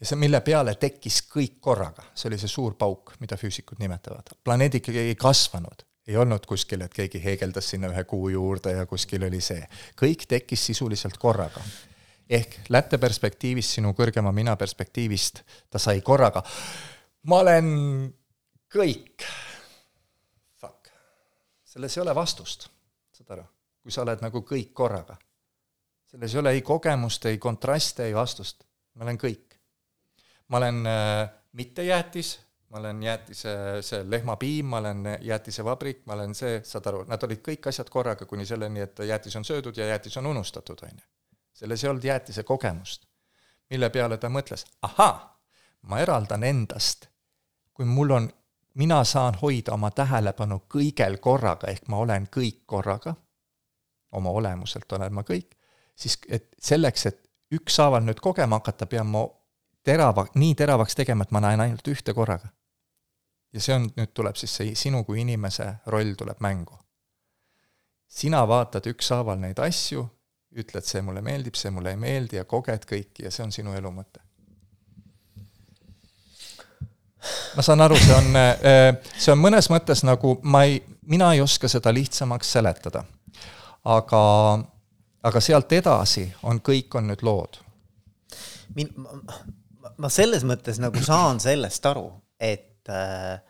ja 0.00 0.06
see, 0.06 0.18
mille 0.20 0.40
peale 0.44 0.76
tekkis 0.78 1.22
kõik 1.30 1.58
korraga, 1.64 2.06
see 2.14 2.28
oli 2.30 2.38
see 2.38 2.50
suur 2.50 2.78
pauk, 2.78 3.16
mida 3.24 3.38
füüsikud 3.40 3.82
nimetavad. 3.82 4.36
planeed 4.44 4.78
ikkagi 4.80 5.08
ei 5.08 5.18
kasvanud 5.18 5.84
ei 6.06 6.16
olnud 6.16 6.46
kuskil, 6.46 6.84
et 6.84 6.92
keegi 6.94 7.20
heegeldas 7.24 7.70
sinna 7.72 7.88
ühe 7.92 8.04
kuu 8.08 8.28
juurde 8.28 8.74
ja 8.74 8.86
kuskil 8.86 9.24
oli 9.24 9.40
see. 9.40 9.62
kõik 10.00 10.26
tekkis 10.28 10.66
sisuliselt 10.66 11.18
korraga. 11.18 11.62
ehk 12.30 12.68
lätte 12.68 12.98
perspektiivist, 12.98 13.78
sinu 13.78 13.92
kõrgema 13.92 14.32
mina 14.32 14.56
perspektiivist, 14.56 15.42
ta 15.70 15.78
sai 15.78 16.00
korraga, 16.00 16.42
ma 17.28 17.40
olen 17.40 18.14
kõik. 18.74 19.24
Selles 21.74 21.96
ei 21.96 22.02
ole 22.04 22.14
vastust, 22.14 22.68
saad 23.10 23.32
aru, 23.34 23.44
kui 23.82 23.90
sa 23.90 24.04
oled 24.04 24.20
nagu 24.22 24.44
kõik 24.46 24.70
korraga. 24.72 25.16
selles 26.06 26.34
ei 26.34 26.38
ole 26.38 26.50
ei 26.54 26.62
kogemust, 26.62 27.26
ei 27.26 27.38
kontraste, 27.38 28.04
ei 28.06 28.14
vastust, 28.14 28.62
ma 28.94 29.04
olen 29.04 29.18
kõik. 29.18 29.58
ma 30.48 30.56
olen 30.56 30.86
äh, 30.86 31.30
mittejäätis 31.52 32.38
ma 32.74 32.80
olen 32.80 33.02
jäätise, 33.02 33.50
see 33.86 34.10
lehmapiim, 34.10 34.66
ma 34.66 34.78
olen 34.78 35.04
jäätisevabrik, 35.20 36.00
ma 36.06 36.12
olen 36.12 36.34
see, 36.34 36.56
saad 36.66 36.86
aru, 36.90 37.04
nad 37.06 37.22
olid 37.22 37.38
kõik 37.46 37.68
asjad 37.70 37.90
korraga 37.90 38.26
kuni 38.26 38.46
selleni, 38.46 38.82
et 38.82 38.98
jäätis 39.06 39.36
on 39.38 39.46
söödud 39.46 39.76
ja 39.78 39.86
jäätis 39.92 40.16
on 40.18 40.26
unustatud, 40.26 40.82
on 40.82 40.98
ju. 40.98 41.06
selles 41.54 41.84
ei 41.84 41.90
olnud 41.90 42.04
jäätise 42.04 42.42
kogemust. 42.42 43.06
mille 43.70 43.90
peale 43.90 44.18
ta 44.18 44.28
mõtles, 44.28 44.66
ahaa, 44.82 45.38
ma 45.82 46.00
eraldan 46.00 46.42
endast, 46.42 47.06
kui 47.72 47.84
mul 47.84 48.10
on, 48.10 48.28
mina 48.74 49.04
saan 49.04 49.38
hoida 49.42 49.74
oma 49.74 49.90
tähelepanu 49.90 50.64
kõigel 50.74 51.18
korraga, 51.20 51.70
ehk 51.70 51.88
ma 51.88 52.00
olen 52.02 52.26
kõik 52.36 52.64
korraga, 52.66 53.14
oma 54.12 54.30
olemuselt 54.30 54.92
olen 54.92 55.14
ma 55.14 55.22
kõik, 55.22 55.54
siis 55.96 56.18
et 56.28 56.50
selleks, 56.58 57.06
et 57.06 57.22
ükshaaval 57.54 58.02
nüüd 58.02 58.20
kogema 58.20 58.58
hakata, 58.58 58.86
pean 58.86 59.06
ma 59.06 59.24
terava, 59.82 60.26
nii 60.34 60.54
teravaks 60.54 60.94
tegema, 60.94 61.22
et 61.22 61.30
ma 61.30 61.40
näen 61.40 61.60
ainult 61.60 61.88
ühte 61.88 62.14
korraga 62.14 62.48
ja 63.54 63.62
see 63.62 63.76
on, 63.76 63.86
nüüd 63.96 64.12
tuleb 64.14 64.38
siis 64.38 64.56
see 64.58 64.74
sinu 64.78 65.04
kui 65.06 65.20
inimese 65.22 65.68
roll 65.92 66.14
tuleb 66.18 66.42
mängu. 66.42 66.78
sina 68.08 68.44
vaatad 68.48 68.86
ükshaaval 68.86 69.40
neid 69.42 69.58
asju, 69.58 70.04
ütled, 70.54 70.86
see 70.86 71.02
mulle 71.02 71.22
meeldib, 71.22 71.56
see 71.58 71.70
mulle 71.74 71.90
ei 71.94 71.98
meeldi 71.98 72.36
ja 72.36 72.44
koged 72.44 72.86
kõiki 72.90 73.24
ja 73.26 73.30
see 73.34 73.44
on 73.44 73.52
sinu 73.52 73.74
elu 73.74 73.90
mõte 73.90 74.22
ma 77.56 77.64
saan 77.64 77.84
aru, 77.84 77.96
see 78.00 78.14
on, 78.16 78.38
see 79.16 79.32
on 79.32 79.40
mõnes 79.40 79.70
mõttes 79.72 80.04
nagu 80.06 80.36
ma 80.42 80.64
ei, 80.68 80.78
mina 81.10 81.32
ei 81.34 81.42
oska 81.44 81.68
seda 81.70 81.92
lihtsamaks 81.94 82.52
seletada. 82.56 83.04
aga, 83.84 84.22
aga 85.22 85.40
sealt 85.44 85.72
edasi 85.72 86.26
on, 86.42 86.60
kõik 86.64 86.94
on 86.98 87.10
nüüd 87.12 87.24
lood. 87.26 87.58
min-, 88.74 88.92
ma 89.96 90.08
selles 90.12 90.44
mõttes 90.44 90.80
nagu 90.82 91.02
saan 91.04 91.40
sellest 91.40 91.86
aru, 91.86 92.08
et 92.40 92.88
äh, 92.88 93.40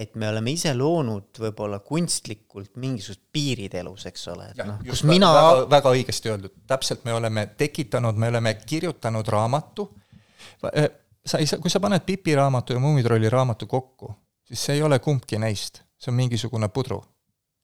et 0.00 0.14
me 0.16 0.28
oleme 0.30 0.54
ise 0.54 0.72
loonud 0.76 1.36
võib-olla 1.42 1.80
kunstlikult 1.84 2.78
mingisugused 2.80 3.26
piirid 3.34 3.74
elus, 3.82 4.06
eks 4.08 4.22
ole, 4.32 4.46
et 4.54 4.62
noh, 4.64 4.78
kus 4.86 5.02
mina 5.08 5.28
väga, 5.34 5.64
väga 5.74 5.92
õigesti 5.98 6.32
öeldud, 6.32 6.54
täpselt 6.70 7.04
me 7.04 7.12
oleme 7.16 7.44
tekitanud, 7.60 8.20
me 8.20 8.30
oleme 8.32 8.54
kirjutanud 8.62 9.28
raamatu, 9.34 9.88
äh, 10.70 10.88
sa 11.26 11.38
ei 11.38 11.46
saa, 11.46 11.60
kui 11.60 11.70
sa 11.70 11.80
paned 11.80 12.04
Pipi 12.06 12.34
raamatu 12.34 12.72
ja 12.72 12.80
Muumitrolli 12.80 13.28
raamatu 13.28 13.66
kokku, 13.66 14.12
siis 14.46 14.64
see 14.64 14.78
ei 14.78 14.82
ole 14.82 14.98
kumbki 14.98 15.38
neist, 15.38 15.82
see 15.98 16.12
on 16.12 16.18
mingisugune 16.20 16.68
pudru. 16.68 17.02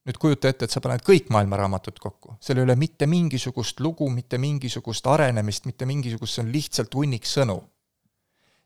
nüüd 0.07 0.21
kujuta 0.23 0.47
ette, 0.53 0.69
et 0.69 0.71
sa 0.71 0.79
paned 0.79 1.03
kõik 1.03 1.33
maailma 1.35 1.57
raamatud 1.59 1.97
kokku, 1.99 2.37
seal 2.39 2.61
ei 2.61 2.63
ole 2.63 2.77
mitte 2.79 3.09
mingisugust 3.11 3.81
lugu, 3.83 4.07
mitte 4.11 4.39
mingisugust 4.39 5.07
arenemist, 5.11 5.65
mitte 5.67 5.87
mingisugust, 5.87 6.37
see 6.37 6.45
on 6.45 6.53
lihtsalt 6.55 6.95
hunnik 6.95 7.27
sõnu. 7.27 7.57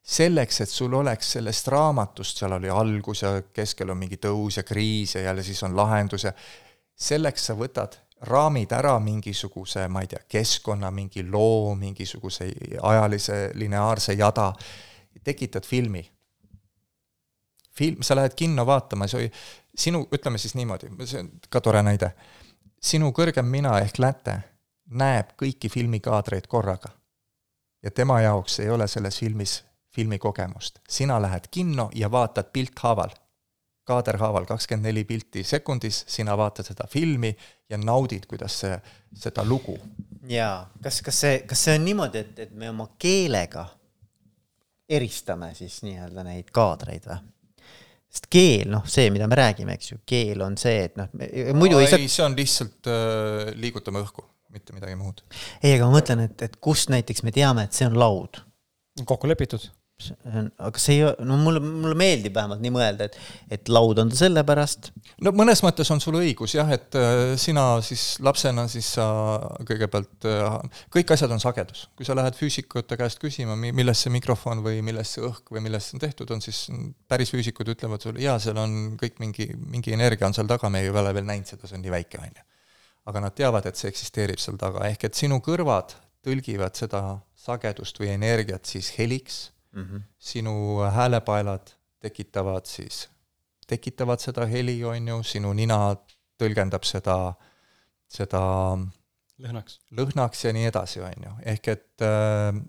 Selleks, 0.05 0.61
et 0.61 0.69
sul 0.69 0.93
oleks 0.97 1.33
sellest 1.39 1.69
raamatust, 1.73 2.43
seal 2.43 2.53
oli 2.59 2.69
algus 2.69 3.23
ja 3.23 3.33
keskel 3.57 3.89
on 3.93 3.97
mingi 4.03 4.19
tõus 4.21 4.59
ja 4.61 4.67
kriis 4.69 5.15
ja 5.15 5.23
jälle 5.31 5.43
siis 5.43 5.63
on 5.65 5.77
lahendus 5.77 6.29
ja 6.29 6.35
selleks 6.93 7.49
sa 7.49 7.57
võtad, 7.57 7.97
raamid 8.21 8.73
ära 8.73 8.99
mingisuguse, 9.01 9.89
ma 9.89 10.03
ei 10.05 10.11
tea, 10.11 10.21
keskkonna, 10.29 10.91
mingi 10.91 11.25
loo, 11.31 11.75
mingisuguse 11.75 12.51
ajalise 12.83 13.51
lineaarse 13.55 14.13
jada, 14.13 14.53
tekitad 15.25 15.67
filmi. 15.67 16.11
film, 17.79 18.03
sa 18.03 18.17
lähed 18.17 18.35
kinno 18.37 18.67
vaatama, 18.67 19.07
see 19.09 19.31
sinu, 19.75 20.03
ütleme 20.13 20.39
siis 20.39 20.55
niimoodi, 20.55 20.91
see 21.05 21.21
on 21.21 21.31
ka 21.49 21.61
tore 21.61 21.83
näide, 21.83 22.11
sinu 22.83 23.13
kõrgem 23.17 23.47
mina 23.47 23.79
ehk 23.81 23.99
läte 23.99 24.41
näeb 24.91 25.33
kõiki 25.41 25.71
filmikaadreid 25.73 26.47
korraga. 26.47 26.89
ja 27.83 27.91
tema 27.91 28.21
jaoks 28.21 28.61
ei 28.61 28.71
ole 28.71 28.89
selles 28.89 29.19
filmis 29.19 29.65
filmikogemust. 29.95 30.79
sina 30.89 31.23
lähed 31.23 31.49
kinno 31.51 31.91
ja 31.95 32.11
vaatad 32.11 32.45
pilthaaval, 32.53 33.11
kaaderhaaval 33.91 34.47
kakskümmend 34.49 34.91
neli 34.91 35.05
pilti 35.09 35.45
sekundis, 35.47 36.05
sina 36.11 36.37
vaatad 36.39 36.71
seda 36.71 36.87
filmi 36.91 37.33
ja 37.71 37.79
naudid, 37.81 38.29
kuidas 38.31 38.61
see, 38.65 38.79
seda 39.25 39.45
lugu. 39.47 39.77
jaa, 40.31 40.71
kas, 40.83 41.03
kas 41.07 41.21
see, 41.25 41.43
kas 41.51 41.67
see 41.67 41.77
on 41.79 41.85
niimoodi, 41.89 42.25
et, 42.25 42.39
et 42.47 42.57
me 42.57 42.71
oma 42.71 42.91
keelega 43.01 43.67
eristame 44.91 45.53
siis 45.55 45.81
nii-öelda 45.87 46.25
neid 46.27 46.51
kaadreid 46.55 47.07
või? 47.11 47.21
sest 48.11 48.27
keel, 48.27 48.67
noh, 48.73 48.87
see, 48.91 49.07
mida 49.15 49.29
me 49.31 49.39
räägime, 49.39 49.77
eks 49.79 49.93
ju, 49.93 50.01
keel 50.09 50.41
on 50.43 50.57
see, 50.59 50.81
et 50.89 50.97
noh, 50.99 51.11
muidu 51.55 51.79
no, 51.79 51.83
ei 51.83 51.91
saa. 51.91 52.07
see 52.11 52.25
on 52.27 52.35
lihtsalt 52.35 52.91
äh, 52.91 53.53
liigutame 53.55 54.03
õhku, 54.03 54.25
mitte 54.51 54.75
midagi 54.75 54.97
muud. 54.99 55.23
ei, 55.63 55.77
aga 55.77 55.87
ma 55.87 56.01
mõtlen, 56.01 56.25
et, 56.27 56.47
et 56.49 56.57
kust 56.63 56.91
näiteks 56.91 57.23
me 57.27 57.35
teame, 57.35 57.69
et 57.69 57.77
see 57.77 57.87
on 57.87 57.99
laud? 58.01 58.43
kokku 59.07 59.31
lepitud 59.31 59.63
aga 60.31 60.81
see 60.81 60.99
ei, 60.99 61.09
no 61.27 61.37
mulle, 61.41 61.61
mulle 61.63 61.97
meeldib 61.99 62.35
vähemalt 62.37 62.63
nii 62.65 62.73
mõelda, 62.75 63.09
et, 63.09 63.17
et 63.57 63.71
laud 63.73 63.99
on 64.03 64.11
ta 64.13 64.19
sellepärast. 64.19 64.91
no 65.25 65.33
mõnes 65.37 65.63
mõttes 65.65 65.91
on 65.95 66.03
sul 66.03 66.19
õigus 66.21 66.55
jah, 66.57 66.71
et 66.75 66.97
äh, 66.99 67.35
sina 67.41 67.65
siis 67.85 68.05
lapsena 68.25 68.67
siis 68.73 68.89
sa 68.97 69.07
kõigepealt, 69.69 70.29
äh, 70.29 70.83
kõik 70.97 71.15
asjad 71.15 71.33
on 71.35 71.43
sagedus. 71.43 71.87
kui 71.97 72.09
sa 72.09 72.17
lähed 72.19 72.39
füüsikute 72.39 72.99
käest 73.01 73.23
küsima, 73.23 73.57
millest 73.61 74.07
see 74.07 74.15
mikrofon 74.15 74.65
või 74.67 74.83
millest 74.87 75.19
see 75.19 75.25
õhk 75.27 75.55
või 75.55 75.65
millest 75.69 75.91
see 75.91 75.99
on 75.99 76.05
tehtud, 76.07 76.35
on 76.35 76.45
siis 76.45 76.67
päris 77.11 77.33
füüsikud 77.35 77.75
ütlevad 77.75 78.03
sulle, 78.05 78.23
jaa, 78.25 78.39
seal 78.43 78.61
on 78.61 78.97
kõik 79.01 79.19
mingi, 79.23 79.51
mingi 79.71 79.97
energia 79.97 80.29
on 80.29 80.37
seal 80.37 80.51
taga, 80.51 80.71
me 80.73 80.85
ei 80.85 80.93
ole 80.93 81.15
veel 81.15 81.29
näinud 81.29 81.51
seda, 81.51 81.69
see 81.69 81.79
on 81.79 81.85
nii 81.87 81.97
väike, 81.99 82.23
on 82.23 82.31
ju. 82.31 82.47
aga 83.11 83.25
nad 83.25 83.35
teavad, 83.35 83.67
et 83.67 83.81
see 83.81 83.91
eksisteerib 83.91 84.41
seal 84.41 84.61
taga, 84.61 84.87
ehk 84.89 85.09
et 85.09 85.19
sinu 85.19 85.41
kõrvad 85.45 85.97
tõlgivad 86.25 86.77
seda 86.77 87.03
sagedust 87.41 87.99
või 88.01 88.13
energiat 88.15 88.69
siis 88.69 88.93
heliks 88.99 89.49
mm. 89.73 89.83
-hmm. 89.83 90.03
sinu 90.19 90.55
häälepaelad 90.95 91.75
tekitavad 92.01 92.67
siis, 92.67 93.09
tekitavad 93.67 94.19
seda 94.21 94.47
heli, 94.47 94.85
on 94.85 95.09
ju, 95.09 95.23
sinu 95.23 95.53
nina 95.53 95.97
tõlgendab 96.41 96.85
seda, 96.85 97.35
seda 98.09 98.43
lõhnaks, 99.41 99.81
lõhnaks 99.97 100.45
ja 100.45 100.53
nii 100.53 100.69
edasi, 100.71 101.01
on 101.01 101.27
ju, 101.27 101.35
ehk 101.53 101.69
et 101.69 102.05
äh, 102.07 102.61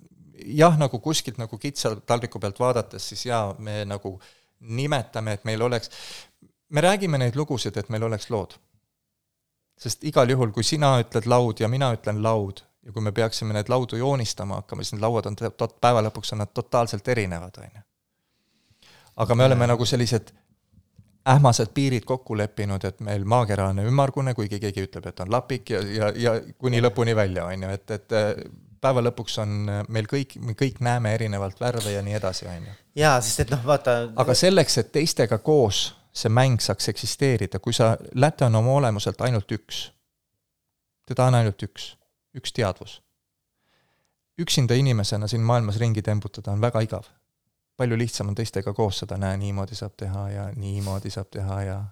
jah, 0.45 0.77
nagu 0.79 0.99
kuskilt 0.99 1.39
nagu 1.41 1.57
kitsa 1.57 1.95
taldriku 1.95 2.39
pealt 2.39 2.59
vaadates, 2.59 3.07
siis 3.09 3.25
jaa, 3.25 3.53
me 3.59 3.83
nagu 3.85 4.17
nimetame, 4.59 5.37
et 5.37 5.45
meil 5.45 5.61
oleks, 5.61 5.89
me 6.69 6.81
räägime 6.81 7.17
neid 7.21 7.35
lugusid, 7.39 7.77
et 7.77 7.89
meil 7.89 8.03
oleks 8.03 8.29
lood. 8.29 8.57
sest 9.81 10.03
igal 10.05 10.29
juhul, 10.29 10.51
kui 10.53 10.61
sina 10.63 10.99
ütled 11.01 11.25
laud 11.25 11.59
ja 11.59 11.67
mina 11.67 11.87
ütlen 11.95 12.19
laud, 12.21 12.59
ja 12.85 12.91
kui 12.91 13.01
me 13.01 13.11
peaksime 13.11 13.53
neid 13.53 13.69
laudu 13.69 13.95
joonistama 13.95 14.61
hakkama, 14.61 14.83
siis 14.83 14.95
need 14.95 15.05
lauad 15.05 15.29
on 15.29 15.37
tot-, 15.37 15.77
päeva 15.81 16.01
lõpuks 16.07 16.33
on 16.33 16.41
nad 16.43 16.53
totaalselt 16.53 17.07
erinevad, 17.07 17.57
on 17.57 17.75
ju. 17.75 17.83
aga 19.25 19.35
me 19.35 19.45
oleme 19.45 19.67
nagu 19.69 19.85
sellised 19.85 20.33
ähmased 21.29 21.69
piirid 21.73 22.05
kokku 22.09 22.37
leppinud, 22.37 22.83
et 22.85 22.99
meil 23.05 23.25
maakera 23.29 23.67
on 23.69 23.83
ümmargune, 23.85 24.33
kuigi 24.33 24.59
keegi 24.59 24.87
ütleb, 24.87 25.05
et 25.11 25.19
on 25.19 25.31
lapik 25.31 25.69
ja, 25.69 25.81
ja, 25.85 26.11
ja 26.17 26.35
kuni 26.57 26.81
lõpuni 26.81 27.15
välja, 27.15 27.45
on 27.45 27.67
ju, 27.67 27.69
et, 27.77 27.91
et 27.91 28.17
päeva 28.81 29.05
lõpuks 29.05 29.37
on 29.43 29.55
meil 29.93 30.09
kõik, 30.09 30.39
me 30.41 30.57
kõik 30.57 30.81
näeme 30.81 31.13
erinevalt 31.13 31.61
värve 31.61 31.93
ja 31.93 32.01
nii 32.01 32.17
edasi, 32.17 32.49
on 32.49 32.65
ju. 32.71 32.77
jaa, 33.03 33.15
sest 33.21 33.45
et 33.45 33.53
noh, 33.53 33.61
vaata 33.65 33.97
aga 34.25 34.37
selleks, 34.37 34.81
et 34.81 34.91
teistega 34.97 35.37
koos 35.37 35.91
see 36.11 36.33
mäng 36.33 36.59
saaks 36.59 36.89
eksisteerida, 36.91 37.61
kui 37.63 37.73
sa, 37.73 37.93
läte 38.17 38.49
on 38.49 38.57
oma 38.57 38.73
olemuselt 38.81 39.21
ainult 39.21 39.51
üks, 39.53 39.85
teda 41.07 41.29
on 41.29 41.37
ainult 41.37 41.69
üks 41.69 41.91
üks 42.37 42.53
teadvus. 42.53 43.01
üksinda 44.39 44.73
inimesena 44.73 45.27
siin 45.27 45.41
maailmas 45.41 45.77
ringi 45.79 46.01
tembutada 46.01 46.51
on 46.51 46.61
väga 46.61 46.81
igav. 46.81 47.03
palju 47.77 47.97
lihtsam 47.97 48.27
on 48.27 48.35
teistega 48.35 48.73
koos 48.73 48.99
seda, 48.99 49.17
näe, 49.17 49.37
niimoodi 49.37 49.75
saab 49.75 49.95
teha 49.97 50.29
ja 50.29 50.51
niimoodi 50.55 51.09
saab 51.09 51.31
teha 51.31 51.61
ja 51.63 51.83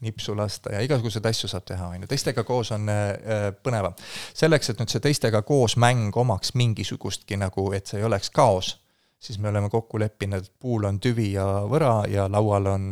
nipsu 0.00 0.36
lasta 0.36 0.72
ja 0.72 0.80
igasuguseid 0.80 1.26
asju 1.26 1.48
saab 1.48 1.64
teha, 1.68 1.88
on 1.88 2.04
ju, 2.04 2.08
teistega 2.10 2.44
koos 2.44 2.72
on 2.72 2.88
äh, 2.88 3.50
põnevam. 3.62 3.94
selleks, 4.34 4.70
et 4.70 4.80
nüüd 4.80 4.92
see 4.92 5.04
teistega 5.04 5.42
koos 5.42 5.76
mäng 5.80 6.16
omaks 6.16 6.54
mingisugustki 6.54 7.38
nagu, 7.40 7.70
et 7.76 7.86
see 7.86 8.00
ei 8.00 8.08
oleks 8.08 8.30
kaos, 8.30 8.74
siis 9.18 9.38
me 9.38 9.48
oleme 9.48 9.70
kokku 9.72 10.00
leppinud, 10.00 10.44
et 10.44 10.60
puul 10.60 10.84
on 10.88 11.00
tüvi 11.00 11.32
ja 11.32 11.46
võra 11.70 12.02
ja 12.10 12.26
laual 12.30 12.72
on 12.74 12.88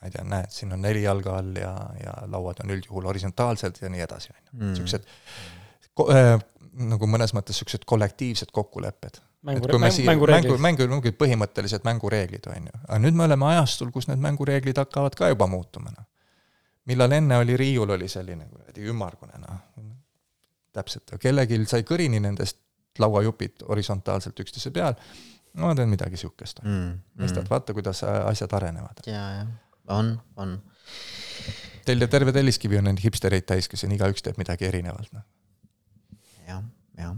ma 0.00 0.08
ei 0.08 0.12
tea, 0.14 0.24
näed, 0.24 0.52
siin 0.54 0.72
on 0.72 0.80
neli 0.80 1.02
jalga 1.02 1.38
all 1.42 1.56
ja, 1.60 1.72
ja 2.00 2.12
lauad 2.32 2.62
on 2.64 2.72
üldjuhul 2.76 3.08
horisontaalsed 3.10 3.82
ja 3.82 3.90
nii 3.92 4.04
edasi, 4.06 4.32
on 4.32 4.38
ju. 4.40 4.52
Mm. 4.52 4.70
niisugused 4.70 5.08
äh, 5.08 5.59
nagu 6.90 7.08
mõnes 7.10 7.34
mõttes 7.36 7.56
niisugused 7.56 7.84
kollektiivsed 7.88 8.52
kokkulepped. 8.52 9.20
mängu, 9.42 9.66
mängureeglid. 9.78 10.06
mängu, 10.06 10.58
mängu, 10.58 10.86
mängu, 10.88 11.12
põhimõttelised 11.16 11.84
mängureeglid, 11.84 12.46
on 12.46 12.68
ju. 12.68 12.80
aga 12.86 12.98
nüüd 12.98 13.16
me 13.16 13.24
oleme 13.24 13.46
ajastul, 13.54 13.90
kus 13.90 14.08
need 14.08 14.20
mängureeglid 14.20 14.78
hakkavad 14.78 15.16
ka 15.16 15.30
juba 15.32 15.48
muutuma, 15.50 15.92
noh. 15.96 16.06
millal 16.84 17.12
enne 17.16 17.38
oli 17.40 17.56
riiul, 17.56 17.90
oli 17.96 18.08
selline 18.08 18.46
kuradi 18.50 18.86
ümmargune, 18.92 19.40
noh. 19.40 19.62
täpselt, 20.76 21.16
kellelgi 21.20 21.62
sai 21.66 21.86
kõrini 21.88 22.20
nendest 22.20 22.60
lauajupid 23.00 23.64
horisontaalselt 23.68 24.40
üksteise 24.44 24.70
peal, 24.74 24.94
no 25.54 25.70
ma 25.70 25.74
teen 25.74 25.88
midagi 25.88 26.18
niisugust 26.18 26.62
mm,. 26.62 26.92
mõistad 27.22 27.44
mm., 27.46 27.50
vaata, 27.50 27.74
kuidas 27.74 28.04
asjad 28.04 28.52
arenevad. 28.60 29.02
jaa, 29.06 29.26
jah, 29.40 29.50
on, 29.96 30.14
on. 30.36 30.58
Teil 31.84 32.06
terve 32.12 32.32
Telliskivi 32.32 32.76
on 32.78 32.90
neid 32.90 33.00
hipstereid 33.02 33.46
täis, 33.48 33.66
kes 33.70 33.80
siin 33.82 33.96
igaüks 33.96 34.22
teeb 34.22 34.36
midagi 34.38 34.68
erinevalt, 34.68 35.14
noh 35.16 35.24
jah, 36.50 36.60
jah. 37.00 37.16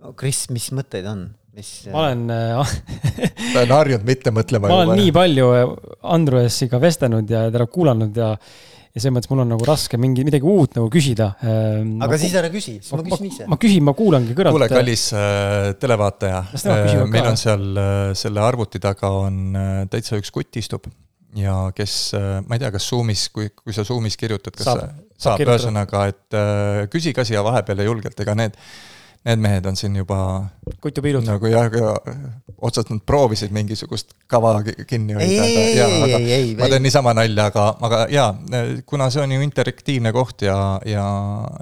no 0.00 0.16
Kris, 0.18 0.46
mis 0.54 0.70
mõtteid 0.76 1.06
on, 1.10 1.28
mis? 1.56 1.70
ma 1.92 2.06
olen 2.06 2.26
äh, 2.34 2.74
ta 3.54 3.64
on 3.66 3.76
harjunud 3.78 4.08
mitte 4.08 4.34
mõtlema. 4.34 4.70
ma 4.70 4.82
olen 4.84 5.00
nii 5.02 5.14
palju 5.14 5.54
äh, 5.58 5.78
Andruesiga 6.16 6.82
vestelnud 6.82 7.30
ja 7.30 7.48
teda 7.52 7.68
kuulanud 7.70 8.22
ja 8.22 8.34
ja 8.90 8.98
selles 8.98 9.14
mõttes 9.14 9.30
mul 9.30 9.42
on 9.44 9.52
nagu 9.52 9.66
raske 9.66 9.98
mingi, 10.02 10.24
midagi 10.26 10.46
uut 10.50 10.74
nagu 10.74 10.88
küsida. 10.90 11.28
Ähm, 11.46 11.92
aga 12.02 12.16
ma, 12.16 12.18
siis 12.18 12.32
ära 12.40 12.50
küsi, 12.50 12.78
siis 12.80 12.90
ma, 12.90 12.98
ma 12.98 13.06
küsin 13.06 13.28
ise. 13.28 13.46
ma 13.50 13.58
küsin, 13.62 13.84
ma 13.86 13.94
kuulangi 13.98 14.34
kõrvalt. 14.34 14.56
kuule, 14.56 14.70
kallis 14.72 15.04
äh, 15.14 15.68
televaataja, 15.78 16.40
äh, 16.58 16.96
meil 17.10 17.28
on 17.30 17.38
seal 17.38 17.68
äh, 17.78 18.00
selle 18.18 18.42
arvuti 18.42 18.82
taga 18.82 19.12
on 19.20 19.38
äh, 19.54 19.70
täitsa 19.92 20.18
üks 20.18 20.34
kutt 20.34 20.58
istub 20.58 20.90
ja 21.38 21.54
kes 21.76 21.94
äh,, 22.18 22.40
ma 22.46 22.58
ei 22.58 22.64
tea, 22.64 22.72
kas 22.74 22.88
Zoomis, 22.90 23.28
kui, 23.34 23.52
kui 23.54 23.76
sa 23.76 23.86
Zoomis 23.86 24.18
kirjutad, 24.18 24.56
kas 24.58 24.66
saab, 24.66 24.88
saab, 25.20 25.42
ühesõnaga, 25.44 26.06
et 26.10 26.38
äh, 26.38 26.86
küsi 26.92 27.14
ka 27.16 27.26
siia 27.28 27.44
vahepeale 27.46 27.86
julgelt, 27.86 28.18
ega 28.24 28.34
need, 28.38 28.56
need 29.28 29.42
mehed 29.44 29.68
on 29.68 29.76
siin 29.76 29.98
juba 30.00 30.18
kutupiirud. 30.80 31.26
nagu 31.26 31.50
jah, 31.52 31.68
otsast 32.60 32.92
nad 32.92 33.02
proovisid 33.06 33.52
mingisugust 33.56 34.14
kava 34.30 34.54
kinni 34.64 35.16
hoida, 35.18 35.46
jaa, 35.76 35.88
aga 36.08 36.20
ei, 36.20 36.32
ei, 36.38 36.50
ma 36.58 36.70
teen 36.72 36.84
niisama 36.86 37.14
nalja, 37.16 37.50
aga, 37.52 37.66
aga 37.88 38.02
jaa, 38.12 38.30
kuna 38.88 39.10
see 39.12 39.24
on 39.24 39.36
ju 39.36 39.46
interaktiivne 39.46 40.12
koht 40.16 40.46
ja, 40.48 40.58
ja, 40.88 41.06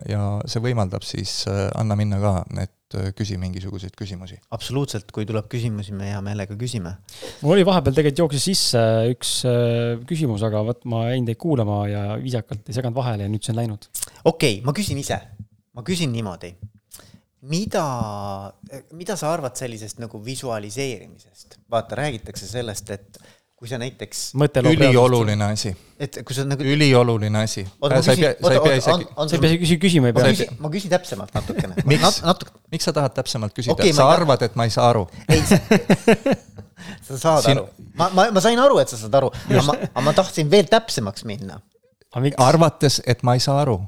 ja 0.09 0.24
see 0.46 0.64
võimaldab, 0.64 1.06
siis 1.06 1.40
äh, 1.50 1.66
anna 1.78 1.98
minna 1.98 2.22
ka, 2.22 2.34
et 2.62 2.74
küsi 3.16 3.36
mingisuguseid 3.41 3.93
küsimusi. 3.99 4.39
absoluutselt, 4.55 5.11
kui 5.12 5.26
tuleb 5.28 5.49
küsimusi, 5.53 5.93
me 5.97 6.09
hea 6.12 6.20
meelega 6.24 6.57
küsime. 6.61 6.95
mul 7.43 7.57
oli 7.57 7.66
vahepeal 7.68 7.97
tegelikult 7.97 8.24
jooksis 8.24 8.47
sisse 8.49 8.84
üks 9.12 9.34
äh, 9.49 9.99
küsimus, 10.09 10.45
aga 10.47 10.62
vot 10.64 10.84
ma 10.89 11.05
jäin 11.11 11.28
teid 11.28 11.41
kuulama 11.41 11.82
ja 11.91 12.03
viisakalt 12.22 12.68
ei 12.68 12.78
seganud 12.78 12.97
vahele 12.97 13.26
ja 13.26 13.32
nüüd 13.32 13.45
see 13.45 13.53
on 13.53 13.61
läinud. 13.61 13.89
okei 14.24 14.59
okay,, 14.59 14.64
ma 14.64 14.74
küsin 14.76 15.01
ise, 15.01 15.20
ma 15.76 15.84
küsin 15.86 16.12
niimoodi. 16.14 16.55
mida, 17.49 17.84
mida 18.97 19.16
sa 19.16 19.32
arvad 19.32 19.57
sellisest 19.61 20.01
nagu 20.01 20.22
visualiseerimisest? 20.24 21.61
vaata, 21.70 22.01
räägitakse 22.01 22.49
sellest, 22.49 22.91
et 22.97 23.20
kui 23.59 23.68
sa 23.68 23.78
näiteks. 23.78 24.32
ülioluline 24.70 25.44
asi. 25.44 25.76
et 25.98 26.18
kui 26.24 26.34
sa 26.34 26.44
nagu. 26.46 26.62
ülioluline 26.62 27.38
asi. 27.42 27.64
sa 27.66 28.12
ei 28.12 28.20
pea, 28.20 28.34
sa 28.40 28.52
ei 28.54 28.61
pea 28.62 28.76
isegi. 28.78 29.06
sa 29.16 29.34
ei 29.34 29.40
pea 29.42 29.56
isegi 29.56 29.78
küsima 29.82 30.12
ei 30.12 30.14
pea. 30.14 30.46
ma 30.62 30.70
küsin 30.70 30.92
täpsemalt 30.92 31.34
natukene 31.34 31.82
miks 31.90 32.20
Nat,, 32.22 32.44
miks 32.70 32.86
sa 32.86 32.94
tahad 32.94 33.16
täpsemalt 33.16 33.56
küsida 33.56 33.74
okay,, 33.74 33.92
sa 33.96 34.06
arvad, 34.12 34.44
et 34.46 34.54
ma 34.54 34.68
ei 34.68 34.74
saa 34.74 34.86
aru? 34.92 35.09
ei, 35.26 35.42
sa 37.06 37.18
saad 37.18 37.48
Siin... 37.48 37.59
aru. 37.59 37.88
ma, 37.98 38.11
ma, 38.14 38.28
ma 38.36 38.44
sain 38.44 38.62
aru, 38.62 38.78
et 38.82 38.94
sa 38.94 39.00
saad 39.00 39.18
aru, 39.18 39.32
aga 39.50 39.64
ma, 39.66 39.78
aga 39.90 40.04
ma 40.06 40.14
tahtsin 40.20 40.50
veel 40.52 40.70
täpsemaks 40.70 41.26
minna. 41.26 41.59
arvates, 42.38 43.00
et 43.06 43.26
ma 43.26 43.34
ei 43.34 43.42
saa 43.42 43.59
aru. 43.64 43.80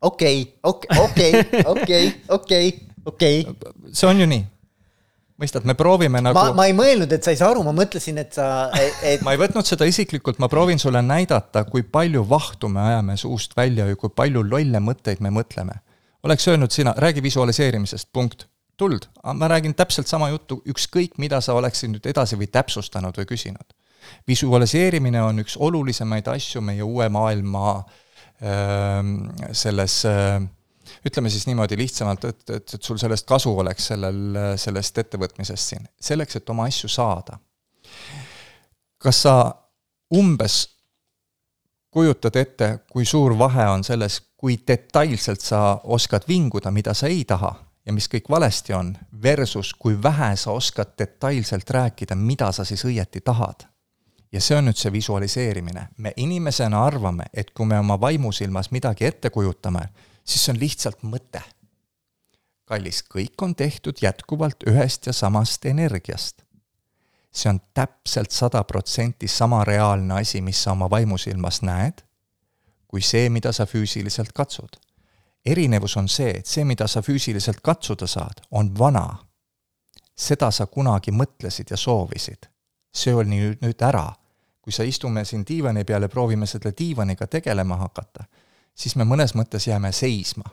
okei, 0.00 0.44
okei, 0.62 0.94
okei, 1.02 1.42
okei, 1.74 2.14
okei, 2.38 2.70
okei. 3.02 3.42
see 3.90 4.06
on 4.06 4.22
ju 4.22 4.30
nii 4.30 4.46
mõistad, 5.38 5.64
me 5.68 5.74
proovime 5.78 6.20
nagu. 6.22 6.36
ma, 6.36 6.52
ma 6.56 6.66
ei 6.68 6.74
mõelnud, 6.76 7.12
et 7.14 7.24
sa 7.24 7.32
ei 7.32 7.38
saa 7.38 7.52
aru, 7.52 7.62
ma 7.66 7.74
mõtlesin, 7.76 8.18
et 8.22 8.34
sa 8.36 8.68
et.... 8.76 9.22
ma 9.26 9.34
ei 9.34 9.40
võtnud 9.40 9.66
seda 9.68 9.86
isiklikult, 9.88 10.40
ma 10.42 10.50
proovin 10.50 10.80
sulle 10.82 11.02
näidata, 11.04 11.64
kui 11.70 11.84
palju 11.86 12.24
vahtu 12.28 12.70
me 12.72 12.84
ajame 12.90 13.18
suust 13.20 13.56
välja 13.58 13.86
ja 13.88 13.98
kui 13.98 14.12
palju 14.14 14.44
lolle 14.46 14.82
mõtteid 14.82 15.22
me 15.24 15.32
mõtleme. 15.34 15.80
oleks 16.26 16.48
öelnud 16.50 16.74
sina, 16.74 16.94
räägi 16.96 17.22
visualiseerimisest, 17.22 18.10
punkt. 18.12 18.48
tuld, 18.78 19.08
ma 19.34 19.48
räägin 19.50 19.74
täpselt 19.74 20.06
sama 20.06 20.28
juttu, 20.28 20.62
ükskõik 20.66 21.16
mida 21.18 21.40
sa 21.42 21.54
oleksid 21.58 21.90
nüüd 21.90 22.04
edasi 22.06 22.36
või 22.38 22.46
täpsustanud 22.46 23.16
või 23.18 23.26
küsinud. 23.26 23.74
visualiseerimine 24.26 25.22
on 25.22 25.38
üks 25.42 25.56
olulisemaid 25.56 26.28
asju 26.28 26.60
meie 26.60 26.82
uue 26.82 27.08
maailma 27.08 27.84
öö, 28.42 29.02
selles 29.52 30.04
öö, 30.04 30.38
ütleme 31.06 31.30
siis 31.30 31.46
niimoodi 31.46 31.76
lihtsamalt, 31.78 32.24
et, 32.24 32.50
et, 32.50 32.74
et 32.74 32.82
sul 32.82 32.98
sellest 33.00 33.26
kasu 33.26 33.52
oleks 33.58 33.90
sellel, 33.92 34.40
sellest 34.56 34.98
ettevõtmisest 35.04 35.74
siin, 35.74 35.86
selleks, 36.00 36.36
et 36.36 36.50
oma 36.50 36.68
asju 36.68 36.88
saada. 36.88 37.38
kas 38.98 39.22
sa 39.22 39.34
umbes 40.14 40.66
kujutad 41.90 42.36
ette, 42.36 42.78
kui 42.90 43.04
suur 43.04 43.38
vahe 43.38 43.68
on 43.70 43.84
selles, 43.84 44.20
kui 44.36 44.58
detailselt 44.66 45.40
sa 45.40 45.80
oskad 45.84 46.28
vinguda, 46.28 46.70
mida 46.70 46.94
sa 46.94 47.06
ei 47.06 47.24
taha 47.24 47.54
ja 47.88 47.92
mis 47.96 48.08
kõik 48.12 48.28
valesti 48.30 48.74
on, 48.76 48.92
versus 49.22 49.72
kui 49.74 49.96
vähe 50.02 50.34
sa 50.36 50.52
oskad 50.52 50.92
detailselt 50.98 51.70
rääkida, 51.70 52.14
mida 52.14 52.52
sa 52.52 52.64
siis 52.64 52.84
õieti 52.84 53.24
tahad. 53.24 53.64
ja 54.32 54.40
see 54.44 54.58
on 54.58 54.66
nüüd 54.68 54.76
see 54.76 54.92
visualiseerimine. 54.92 55.88
me 55.96 56.12
inimesena 56.16 56.84
arvame, 56.84 57.24
et 57.34 57.50
kui 57.50 57.66
me 57.66 57.78
oma 57.78 58.00
vaimusilmas 58.00 58.70
midagi 58.70 59.04
ette 59.04 59.30
kujutame, 59.30 59.88
siis 60.28 60.44
see 60.44 60.52
on 60.52 60.60
lihtsalt 60.60 61.02
mõte. 61.02 61.42
kallis, 62.68 63.00
kõik 63.14 63.42
on 63.42 63.54
tehtud 63.56 63.96
jätkuvalt 64.02 64.66
ühest 64.68 65.06
ja 65.06 65.12
samast 65.12 65.64
energiast. 65.64 66.42
see 67.32 67.50
on 67.50 67.60
täpselt 67.74 68.30
sada 68.30 68.64
protsenti 68.64 69.28
sama 69.28 69.64
reaalne 69.64 70.20
asi, 70.20 70.40
mis 70.40 70.62
sa 70.62 70.72
oma 70.72 70.90
vaimusilmas 70.90 71.62
näed, 71.62 72.02
kui 72.88 73.02
see, 73.02 73.28
mida 73.30 73.52
sa 73.52 73.66
füüsiliselt 73.66 74.32
katsud. 74.32 74.76
erinevus 75.46 75.96
on 75.96 76.08
see, 76.08 76.30
et 76.30 76.46
see, 76.46 76.64
mida 76.64 76.86
sa 76.86 77.02
füüsiliselt 77.02 77.60
katsuda 77.62 78.06
saad, 78.06 78.44
on 78.50 78.78
vana. 78.78 79.18
seda 80.16 80.50
sa 80.50 80.66
kunagi 80.66 81.10
mõtlesid 81.10 81.70
ja 81.70 81.76
soovisid. 81.76 82.48
see 82.94 83.14
oli 83.14 83.28
nüüd, 83.28 83.58
nüüd 83.62 83.82
ära. 83.82 84.12
kui 84.60 84.72
sa 84.72 84.82
istume 84.82 85.24
siin 85.24 85.44
diivani 85.48 85.84
peal 85.84 86.02
ja 86.02 86.08
proovime 86.08 86.46
selle 86.46 86.74
diivaniga 86.78 87.26
tegelema 87.26 87.76
hakata 87.76 88.24
siis 88.78 88.96
me 88.96 89.04
mõnes 89.04 89.34
mõttes 89.34 89.66
jääme 89.68 89.92
seisma. 89.92 90.44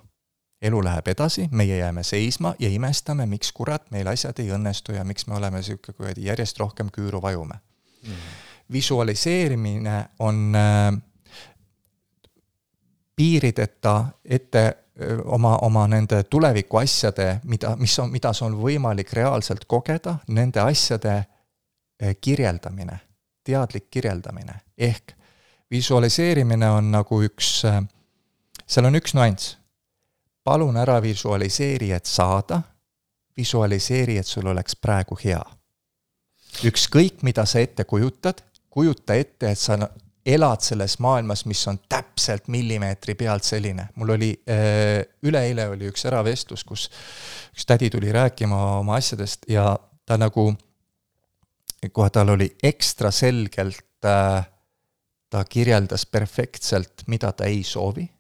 elu 0.61 0.79
läheb 0.83 1.07
edasi, 1.07 1.49
meie 1.51 1.77
jääme 1.77 2.03
seisma 2.03 2.55
ja 2.59 2.69
imestame, 2.69 3.25
miks 3.25 3.51
kurat 3.51 3.91
meil 3.91 4.07
asjad 4.07 4.39
ei 4.39 4.49
õnnestu 4.55 4.95
ja 4.95 5.03
miks 5.03 5.27
me 5.27 5.35
oleme 5.35 5.59
niisugune 5.59 5.93
kuradi 5.97 6.25
järjest 6.25 6.59
rohkem 6.59 6.89
küüru 6.91 7.21
vajume. 7.21 7.59
Mm.. 8.07 8.13
visualiseerimine 8.71 10.05
on 10.19 10.55
äh, 10.55 11.01
piirideta 13.15 14.05
ette 14.25 14.65
äh, 14.65 15.19
oma, 15.25 15.57
oma 15.61 15.87
nende 15.87 16.23
tuleviku 16.23 16.77
asjade, 16.77 17.39
mida, 17.43 17.75
mis 17.75 17.99
on, 17.99 18.11
mida 18.11 18.31
on 18.41 18.55
võimalik 18.61 19.13
reaalselt 19.13 19.65
kogeda, 19.67 20.17
nende 20.27 20.59
asjade 20.59 21.15
äh, 21.17 22.15
kirjeldamine, 22.21 22.99
teadlik 23.43 23.89
kirjeldamine, 23.91 24.61
ehk 24.77 25.13
visualiseerimine 25.71 26.69
on 26.69 26.91
nagu 26.91 27.21
üks 27.23 27.65
äh, 27.65 27.83
seal 28.65 28.89
on 28.89 28.97
üks 28.97 29.13
nüanss. 29.15 29.55
palun 30.45 30.77
ära 30.77 30.99
visualiseeri, 31.01 31.89
et 31.91 32.05
saada, 32.05 32.61
visualiseeri, 33.37 34.19
et 34.21 34.27
sul 34.27 34.47
oleks 34.47 34.75
praegu 34.75 35.17
hea. 35.23 35.43
ükskõik, 36.65 37.21
mida 37.23 37.45
sa 37.45 37.59
ette 37.59 37.83
kujutad, 37.83 38.41
kujuta 38.69 39.15
ette, 39.15 39.51
et 39.51 39.59
sa 39.59 39.77
elad 40.25 40.61
selles 40.61 40.97
maailmas, 40.99 41.45
mis 41.45 41.61
on 41.67 41.79
täpselt 41.89 42.47
millimeetri 42.47 43.15
pealt 43.15 43.43
selline. 43.43 43.89
mul 43.95 44.09
oli, 44.09 44.31
äh, 44.49 45.05
üleeile 45.23 45.67
oli 45.69 45.89
üks 45.91 46.05
eravestlus, 46.05 46.63
kus 46.63 46.89
üks 47.53 47.65
tädi 47.65 47.89
tuli 47.89 48.11
rääkima 48.11 48.79
oma 48.79 48.95
asjadest 48.95 49.45
ja 49.49 49.77
ta 50.05 50.17
nagu, 50.17 50.53
kohe 51.91 52.09
tal 52.09 52.29
oli 52.29 52.55
ekstra 52.63 53.11
selgelt, 53.11 54.05
äh, 54.05 54.45
ta 55.29 55.43
kirjeldas 55.43 56.05
perfektselt, 56.05 57.03
mida 57.07 57.31
ta 57.31 57.45
ei 57.45 57.63
soovi 57.63 58.14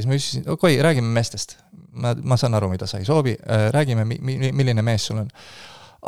siis 0.00 0.08
ma 0.10 0.16
ütlesin, 0.16 0.46
okei 0.46 0.74
okay,, 0.76 0.82
räägime 0.84 1.12
meestest. 1.14 1.56
ma, 1.92 2.14
ma 2.22 2.36
saan 2.40 2.54
aru, 2.54 2.70
mida 2.72 2.86
sa 2.86 3.00
ei 3.00 3.06
soovi, 3.08 3.36
äh, 3.40 3.68
räägime, 3.74 4.04
mi-, 4.08 4.52
milline 4.52 4.82
mees 4.86 5.06
sul 5.10 5.22
on. 5.22 5.30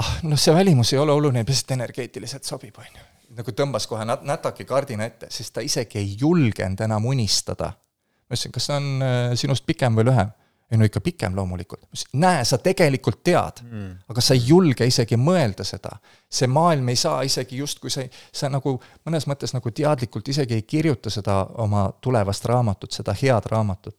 ah, 0.00 0.12
noh, 0.26 0.40
see 0.40 0.54
välimus 0.54 0.92
ei 0.94 1.00
ole 1.02 1.12
oluline, 1.12 1.44
lihtsalt 1.48 1.76
energeetiliselt 1.76 2.48
sobib, 2.48 2.78
on 2.78 2.90
ju. 2.90 3.08
nagu 3.38 3.54
tõmbas 3.56 3.88
kohe 3.90 4.04
nat-, 4.08 4.26
nätaki 4.28 4.66
kardina 4.68 5.08
ette, 5.08 5.30
sest 5.30 5.54
ta 5.56 5.64
isegi 5.64 6.00
ei 6.00 6.14
julgenud 6.20 6.80
enam 6.86 7.08
unistada. 7.10 7.72
ma 7.72 8.36
ütlesin, 8.36 8.54
kas 8.54 8.70
see 8.70 8.78
on 8.78 9.08
äh, 9.08 9.34
sinust 9.38 9.66
pikem 9.68 9.98
või 9.98 10.08
lühem? 10.10 10.32
Ei 10.72 10.78
no 10.78 10.88
ikka 10.88 11.00
pikem 11.04 11.36
loomulikult. 11.36 11.84
näe, 12.12 12.44
sa 12.48 12.58
tegelikult 12.58 13.20
tead 13.24 13.62
mm., 13.62 13.90
aga 14.08 14.24
sa 14.24 14.34
ei 14.34 14.42
julge 14.46 14.86
isegi 14.88 15.18
mõelda 15.20 15.64
seda. 15.68 15.96
see 16.32 16.48
maailm 16.48 16.88
ei 16.88 16.96
saa 16.96 17.22
isegi 17.28 17.56
justkui 17.56 17.90
sa, 17.90 18.04
sa 18.32 18.48
nagu 18.48 18.78
mõnes 19.06 19.28
mõttes 19.28 19.52
nagu 19.52 19.70
teadlikult 19.70 20.28
isegi 20.28 20.54
ei 20.54 20.62
kirjuta 20.62 21.10
seda 21.10 21.42
oma 21.64 21.90
tulevast 22.00 22.44
raamatut, 22.44 22.92
seda 22.92 23.14
head 23.22 23.50
raamatut 23.52 23.98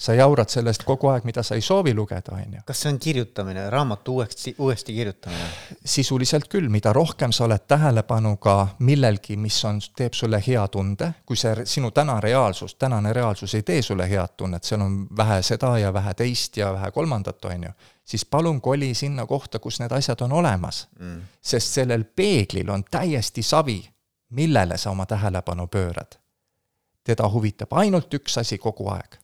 sa 0.00 0.14
jaurad 0.16 0.48
sellest 0.48 0.84
kogu 0.88 1.10
aeg, 1.12 1.26
mida 1.28 1.42
sa 1.44 1.54
ei 1.58 1.64
soovi 1.64 1.92
lugeda, 1.94 2.32
on 2.32 2.54
ju. 2.56 2.62
kas 2.66 2.80
see 2.82 2.92
on 2.92 2.98
kirjutamine, 2.98 3.66
raamatu 3.70 4.14
uuesti, 4.16 4.54
uuesti 4.58 4.94
kirjutamine? 4.96 5.48
sisuliselt 5.84 6.48
küll, 6.48 6.68
mida 6.72 6.92
rohkem 6.96 7.32
sa 7.36 7.44
oled 7.44 7.66
tähelepanu 7.68 8.36
ka 8.40 8.54
millelgi, 8.78 9.36
mis 9.36 9.58
on, 9.68 9.80
teeb 9.96 10.16
sulle 10.16 10.40
hea 10.46 10.64
tunde, 10.72 11.10
kui 11.26 11.36
see 11.36 11.66
sinu 11.68 11.92
täna 11.92 12.16
reaalsus, 12.20 12.74
tänane 12.80 13.12
reaalsus 13.12 13.54
ei 13.54 13.62
tee 13.62 13.82
sulle 13.84 14.08
head 14.10 14.36
tunnet, 14.40 14.64
seal 14.64 14.80
on 14.80 14.98
vähe 15.16 15.42
seda 15.44 15.76
ja 15.78 15.92
vähe 15.92 16.14
teist 16.16 16.56
ja 16.56 16.72
vähe 16.72 16.90
kolmandat, 16.96 17.44
on 17.44 17.68
ju, 17.68 17.76
siis 18.04 18.24
palun 18.24 18.60
koli 18.60 18.94
sinna 18.94 19.26
kohta, 19.26 19.58
kus 19.58 19.82
need 19.84 19.92
asjad 19.92 20.24
on 20.24 20.32
olemas 20.32 20.86
mm.. 20.98 21.22
sest 21.40 21.76
sellel 21.80 22.04
peeglil 22.04 22.70
on 22.72 22.88
täiesti 22.90 23.42
savi, 23.42 23.82
millele 24.30 24.78
sa 24.78 24.90
oma 24.90 25.06
tähelepanu 25.06 25.66
pöörad. 25.66 26.16
teda 27.04 27.28
huvitab 27.28 27.72
ainult 27.72 28.14
üks 28.14 28.38
asi 28.40 28.58
kogu 28.58 28.88
aeg 28.88 29.20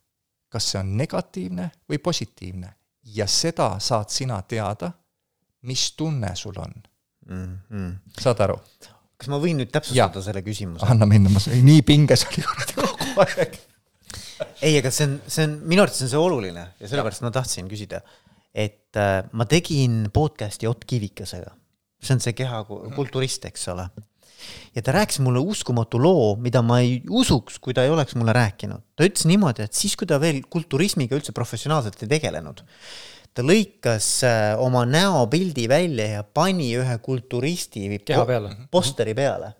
kas 0.49 0.73
see 0.73 0.81
on 0.81 0.97
negatiivne 0.99 1.71
või 1.91 1.99
positiivne 2.03 2.73
ja 3.17 3.27
seda 3.31 3.77
saad 3.83 4.11
sina 4.15 4.41
teada, 4.49 4.91
mis 5.67 5.93
tunne 5.99 6.35
sul 6.37 6.59
on 6.59 6.75
mm. 7.29 7.59
-hmm. 7.71 8.21
saad 8.21 8.41
aru? 8.47 8.59
kas 9.17 9.31
ma 9.33 9.41
võin 9.41 9.63
nüüd 9.63 9.73
täpsustada 9.73 10.21
ja. 10.21 10.27
selle 10.29 10.43
küsimuse? 10.47 10.87
anna 10.87 11.07
minna, 11.07 11.31
ma 11.33 11.41
nii 11.71 11.83
pinges 11.83 12.27
oli 12.29 12.45
kuradi 12.45 12.79
kogu 12.81 13.27
aeg 13.27 13.59
ei, 14.61 14.77
aga 14.79 14.91
see 14.93 15.07
on, 15.09 15.19
see 15.27 15.47
on, 15.49 15.59
minu 15.69 15.85
arvates 15.85 16.05
on 16.05 16.13
see 16.13 16.21
oluline 16.21 16.67
ja 16.81 16.91
sellepärast 16.91 17.25
ma 17.25 17.33
tahtsin 17.35 17.71
küsida, 17.71 18.03
et 18.53 18.99
äh, 19.01 19.23
ma 19.33 19.47
tegin 19.49 20.07
podcast'i 20.13 20.69
Ott 20.69 20.85
Kivikesega, 20.89 21.55
see 22.03 22.17
on 22.17 22.23
see 22.25 22.37
keha 22.37 22.63
kulturist, 22.69 23.49
eks 23.49 23.69
ole 23.73 23.89
ja 24.77 24.83
ta 24.85 24.95
rääkis 24.97 25.19
mulle 25.25 25.41
uskumatu 25.41 25.99
loo, 26.03 26.37
mida 26.41 26.63
ma 26.63 26.81
ei 26.85 27.01
usuks, 27.11 27.59
kui 27.63 27.75
ta 27.75 27.85
ei 27.87 27.91
oleks 27.91 28.17
mulle 28.19 28.35
rääkinud. 28.37 28.83
ta 28.97 29.05
ütles 29.09 29.27
niimoodi, 29.29 29.65
et 29.65 29.77
siis, 29.77 29.97
kui 29.97 30.09
ta 30.09 30.21
veel 30.21 30.43
kulturismiga 30.51 31.17
üldse 31.17 31.33
professionaalselt 31.37 32.03
ei 32.05 32.11
tegelenud, 32.17 32.63
ta 33.37 33.45
lõikas 33.45 34.09
äh, 34.27 34.55
oma 34.63 34.85
näopildi 34.89 35.69
välja 35.69 36.09
ja 36.19 36.25
pani 36.25 36.73
ühe 36.79 36.99
kulturisti 37.05 37.89
keha 38.05 38.25
peale, 38.29 38.57
posteri 38.71 39.15
peale. 39.15 39.55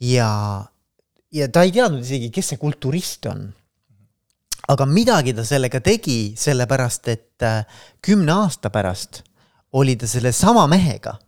ja, 0.00 0.32
ja 1.32 1.48
ta 1.52 1.64
ei 1.64 1.72
teadnud 1.72 2.04
isegi, 2.04 2.32
kes 2.34 2.54
see 2.54 2.60
kulturist 2.60 3.28
on. 3.30 3.48
aga 4.68 4.84
midagi 4.86 5.32
ta 5.32 5.44
sellega 5.48 5.80
tegi, 5.80 6.34
sellepärast 6.36 7.08
et 7.08 7.46
äh, 7.46 7.64
kümne 8.04 8.44
aasta 8.44 8.70
pärast 8.70 9.22
oli 9.72 9.96
ta 9.96 10.08
sellesama 10.08 10.66
mehega 10.68 11.18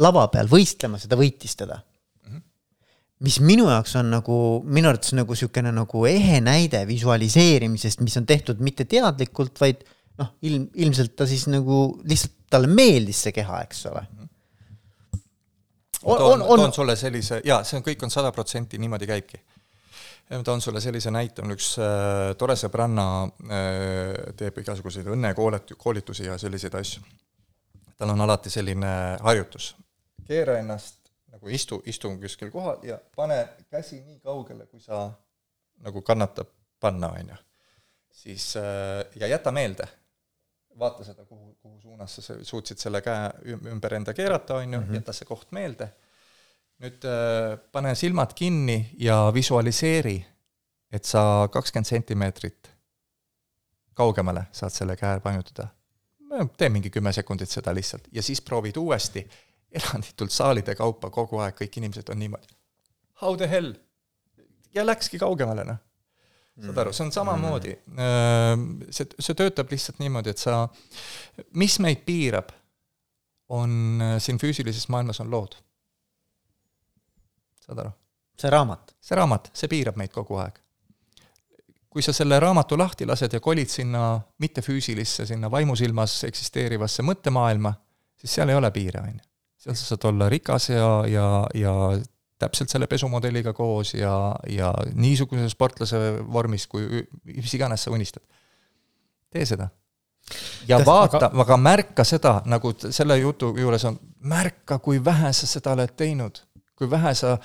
lava 0.00 0.26
peal 0.32 0.48
võistlemas 0.50 1.04
ja 1.04 1.12
ta 1.12 1.18
võitis 1.20 1.56
teda 1.60 1.82
mis 3.24 3.36
minu 3.44 3.68
jaoks 3.68 3.94
on 4.00 4.10
nagu, 4.14 4.36
minu 4.64 4.88
arvates 4.88 5.12
nagu 5.16 5.34
niisugune 5.36 5.72
nagu 5.76 6.04
ehe 6.08 6.40
näide 6.44 6.80
visualiseerimisest, 6.88 8.00
mis 8.04 8.16
on 8.16 8.26
tehtud 8.28 8.62
mitte 8.64 8.86
teadlikult, 8.88 9.60
vaid 9.60 9.84
noh, 10.20 10.32
ilm, 10.46 10.66
ilmselt 10.84 11.14
ta 11.18 11.28
siis 11.28 11.46
nagu 11.52 11.82
lihtsalt 12.08 12.36
talle 12.50 12.70
meeldis 12.72 13.20
see 13.26 13.34
keha, 13.36 13.60
eks 13.66 13.84
ole. 13.90 14.02
on, 16.02 16.16
toon, 16.16 16.42
on, 16.42 16.64
toon 16.64 16.74
sulle 16.74 16.96
sellise, 16.96 17.42
jaa, 17.46 17.60
see 17.64 17.78
on, 17.78 17.84
kõik 17.86 18.06
on 18.06 18.12
sada 18.12 18.32
protsenti, 18.34 18.80
niimoodi 18.80 19.08
käibki. 19.10 19.42
toon 20.44 20.60
sulle 20.60 20.80
sellise 20.80 21.12
näite, 21.12 21.44
on 21.44 21.52
üks 21.54 21.74
äh, 21.78 22.32
tore 22.40 22.56
sõbranna 22.56 23.06
äh,, 23.26 24.32
teeb 24.36 24.58
igasuguseid 24.64 25.12
õnnekoolitusi 25.12 26.26
ja 26.26 26.38
selliseid 26.38 26.74
asju. 26.74 27.04
tal 28.00 28.16
on 28.16 28.20
alati 28.24 28.50
selline 28.50 29.18
harjutus, 29.20 29.74
keera 30.30 30.58
ennast 30.62 31.10
nagu 31.30 31.50
istu, 31.50 31.80
istu 31.90 32.10
kuskil 32.20 32.50
kohal 32.50 32.82
ja 32.86 32.98
pane 33.16 33.38
käsi 33.70 34.00
nii 34.02 34.18
kaugele, 34.24 34.66
kui 34.70 34.82
sa 34.82 35.08
nagu 35.84 36.02
kannatab 36.06 36.50
panna, 36.80 37.12
on 37.18 37.32
ju. 37.32 37.38
siis 38.22 38.56
äh, 38.56 39.04
ja 39.16 39.26
jäta 39.30 39.52
meelde, 39.52 39.86
vaata 40.78 41.04
seda, 41.04 41.24
kuhu, 41.24 41.54
kuhu 41.62 41.80
suunas 41.80 42.16
sa 42.16 42.36
suutsid 42.42 42.78
selle 42.78 43.02
käe 43.04 43.30
ümber 43.54 43.94
enda 43.94 44.14
keerata, 44.14 44.60
on 44.60 44.74
ju, 44.74 44.80
mhm. 44.80 45.00
jäta 45.00 45.14
see 45.16 45.28
koht 45.28 45.52
meelde, 45.56 45.90
nüüd 46.82 47.06
äh, 47.06 47.56
pane 47.72 47.94
silmad 47.94 48.34
kinni 48.36 48.80
ja 48.98 49.22
visualiseeri, 49.34 50.18
et 50.90 51.06
sa 51.06 51.48
kakskümmend 51.52 51.86
sentimeetrit 51.86 52.70
kaugemale 53.94 54.48
saad 54.52 54.74
selle 54.74 54.96
käe 54.96 55.20
painutada. 55.20 55.68
tee 56.56 56.68
mingi 56.68 56.90
kümme 56.90 57.12
sekundit 57.12 57.50
seda 57.50 57.72
lihtsalt 57.74 58.08
ja 58.12 58.22
siis 58.22 58.40
proovid 58.40 58.76
uuesti 58.76 59.24
eranditult 59.72 60.32
saalide 60.34 60.74
kaupa 60.78 61.10
kogu 61.14 61.38
aeg 61.44 61.56
kõik 61.60 61.78
inimesed 61.80 62.10
on 62.10 62.18
niimoodi. 62.18 62.56
How 63.22 63.36
the 63.36 63.48
hell? 63.48 63.74
ja 64.74 64.84
läkski 64.86 65.18
kaugemale, 65.18 65.64
noh. 65.66 65.78
saad 66.62 66.78
aru, 66.78 66.92
see 66.94 67.04
on 67.06 67.12
samamoodi, 67.14 67.72
see, 68.94 69.06
see 69.18 69.34
töötab 69.38 69.70
lihtsalt 69.72 69.98
niimoodi, 69.98 70.30
et 70.30 70.38
sa, 70.38 70.60
mis 71.58 71.78
meid 71.82 72.04
piirab, 72.06 72.52
on 73.50 73.98
siin 74.22 74.38
füüsilises 74.38 74.86
maailmas 74.94 75.18
on 75.24 75.30
lood. 75.32 75.56
saad 77.66 77.82
aru? 77.82 77.94
see 78.38 78.50
raamat? 78.54 78.94
see 79.02 79.18
raamat, 79.18 79.50
see 79.58 79.72
piirab 79.72 79.98
meid 79.98 80.14
kogu 80.14 80.38
aeg. 80.38 80.60
kui 81.90 82.06
sa 82.06 82.14
selle 82.14 82.38
raamatu 82.38 82.78
lahti 82.78 83.08
lased 83.10 83.34
ja 83.34 83.40
kolid 83.42 83.68
sinna 83.68 84.20
mittefüüsilisse, 84.38 85.26
sinna 85.26 85.50
vaimusilmas 85.50 86.20
eksisteerivasse 86.30 87.02
mõttemaailma, 87.02 87.74
siis 88.22 88.38
seal 88.38 88.54
ei 88.54 88.60
ole 88.60 88.70
piire, 88.70 89.02
on 89.02 89.18
ju 89.18 89.29
seal 89.60 89.76
sa 89.76 89.90
saad 89.92 90.06
olla 90.08 90.28
rikas 90.32 90.70
ja, 90.72 90.88
ja, 91.08 91.26
ja 91.54 91.74
täpselt 92.40 92.72
selle 92.72 92.88
pesumodeliga 92.88 93.52
koos 93.56 93.94
ja, 93.94 94.14
ja 94.48 94.72
niisuguse 94.94 95.48
sportlase 95.52 96.00
vormis, 96.32 96.66
kui 96.70 97.02
mis 97.28 97.54
iganes 97.58 97.84
sa 97.84 97.92
unistad. 97.92 98.24
tee 99.30 99.44
seda. 99.46 99.68
ja 100.68 100.78
Täht, 100.78 100.86
vaata 100.86 101.30
aga..., 101.32 101.56
märka 101.56 102.04
seda, 102.04 102.40
nagu 102.48 102.72
selle 102.88 103.18
jutu 103.20 103.52
juures 103.58 103.84
on, 103.84 103.98
märka, 104.20 104.78
kui 104.78 105.02
vähe 105.04 105.32
sa 105.36 105.46
seda 105.50 105.74
oled 105.76 105.92
teinud, 105.96 106.40
kui 106.76 106.90
vähe 106.90 107.14
sa 107.14 107.36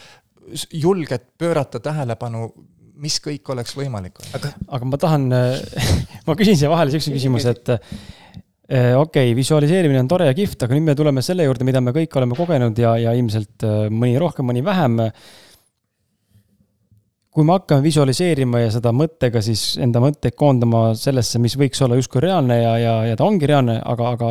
julged 0.72 1.32
pöörata 1.38 1.80
tähelepanu 1.80 2.47
mis 2.95 3.18
kõik 3.20 3.49
oleks 3.51 3.76
võimalik. 3.76 4.20
aga, 4.38 4.53
aga 4.78 4.88
ma 4.88 4.97
tahan 4.97 5.28
ma 6.28 6.36
küsin 6.39 6.55
siia 6.55 6.72
vahele 6.72 6.93
niisuguse 6.93 7.18
küsimuse, 7.18 7.51
et 7.51 8.45
okei 8.66 8.97
okay,, 8.97 9.36
visualiseerimine 9.38 9.99
on 10.01 10.07
tore 10.09 10.26
ja 10.26 10.34
kihvt, 10.34 10.63
aga 10.66 10.74
nüüd 10.74 10.88
me 10.88 10.95
tuleme 10.97 11.22
selle 11.26 11.45
juurde, 11.45 11.66
mida 11.68 11.82
me 11.86 11.93
kõik 11.93 12.16
oleme 12.18 12.38
kogenud 12.38 12.80
ja, 12.82 12.95
ja 12.97 13.11
ilmselt 13.13 13.66
äh, 13.66 13.88
mõni 13.93 14.18
rohkem, 14.22 14.47
mõni 14.49 14.63
vähem. 14.66 14.97
kui 17.36 17.43
me 17.43 17.51
hakkame 17.57 17.84
visualiseerima 17.84 18.63
ja 18.63 18.72
seda 18.72 18.93
mõttega 18.95 19.41
siis 19.43 19.76
enda 19.78 19.99
mõtteid 19.99 20.38
koondama 20.39 20.95
sellesse, 20.95 21.39
mis 21.39 21.57
võiks 21.59 21.82
olla 21.84 21.97
justkui 21.99 22.24
reaalne 22.24 22.61
ja, 22.61 22.78
ja, 22.80 22.93
ja 23.11 23.18
ta 23.20 23.26
ongi 23.28 23.45
reaalne, 23.45 23.76
aga, 23.84 24.11
aga 24.16 24.30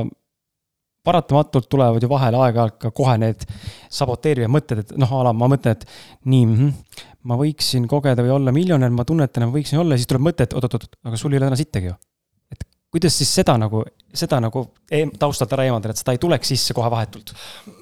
paratamatult 1.04 1.68
tulevad 1.68 2.02
ju 2.02 2.08
vahele 2.08 2.40
aeg-ajalt 2.40 2.78
ka 2.80 2.90
kohe 2.96 3.18
need 3.20 3.44
saboteerivad 3.92 4.50
mõtted, 4.50 4.80
et 4.80 4.96
noh, 4.96 5.12
a 5.12 5.28
la 5.28 5.34
ma 5.36 5.50
mõtlen, 5.52 5.76
et 5.76 5.84
nii 6.24 6.46
mm, 6.46 6.56
-hmm, 6.56 7.04
ma 7.28 7.36
võiksin 7.38 7.86
kogeda 7.86 8.24
või 8.24 8.34
olla 8.38 8.56
miljonär, 8.56 8.90
ma 8.90 9.04
tunnetan, 9.04 9.44
et 9.44 9.52
ma 9.52 9.58
võiksin 9.58 9.84
olla 9.84 10.00
siis 10.00 10.08
tuleb 10.08 10.24
mõte, 10.24 10.48
et 10.48 10.56
oot-oot-oot, 10.56 10.88
aga 11.04 11.20
sul 11.20 11.36
ei 11.36 11.42
ole 11.42 11.52
täna 11.52 11.60
sittagi 11.60 11.92
ju 11.92 12.00
kuidas 12.94 13.16
siis 13.18 13.32
seda 13.40 13.56
nagu, 13.58 13.82
seda 14.14 14.38
nagu 14.42 14.64
taustalt 15.18 15.52
ära 15.56 15.66
eemaldada, 15.68 15.94
et 15.94 16.00
seda 16.00 16.14
ei 16.14 16.20
tuleks 16.22 16.50
sisse 16.54 16.74
kohe 16.76 16.90
vahetult? 16.92 17.34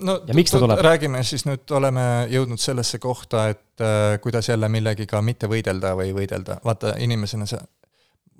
no 0.07 0.19
ja 0.27 0.37
miks 0.37 0.55
ta 0.55 0.61
tuleb? 0.63 0.81
räägime 0.85 1.23
siis 1.27 1.45
nüüd, 1.49 1.65
oleme 1.77 2.05
jõudnud 2.33 2.61
sellesse 2.61 2.99
kohta, 3.03 3.49
et 3.53 3.85
äh, 3.85 4.19
kuidas 4.23 4.49
jälle 4.49 4.69
millegiga 4.73 5.23
mitte 5.23 5.51
võidelda 5.51 5.95
või 5.99 6.15
võidelda, 6.17 6.59
vaata 6.65 6.95
inimesena 7.05 7.49
sa, 7.49 7.61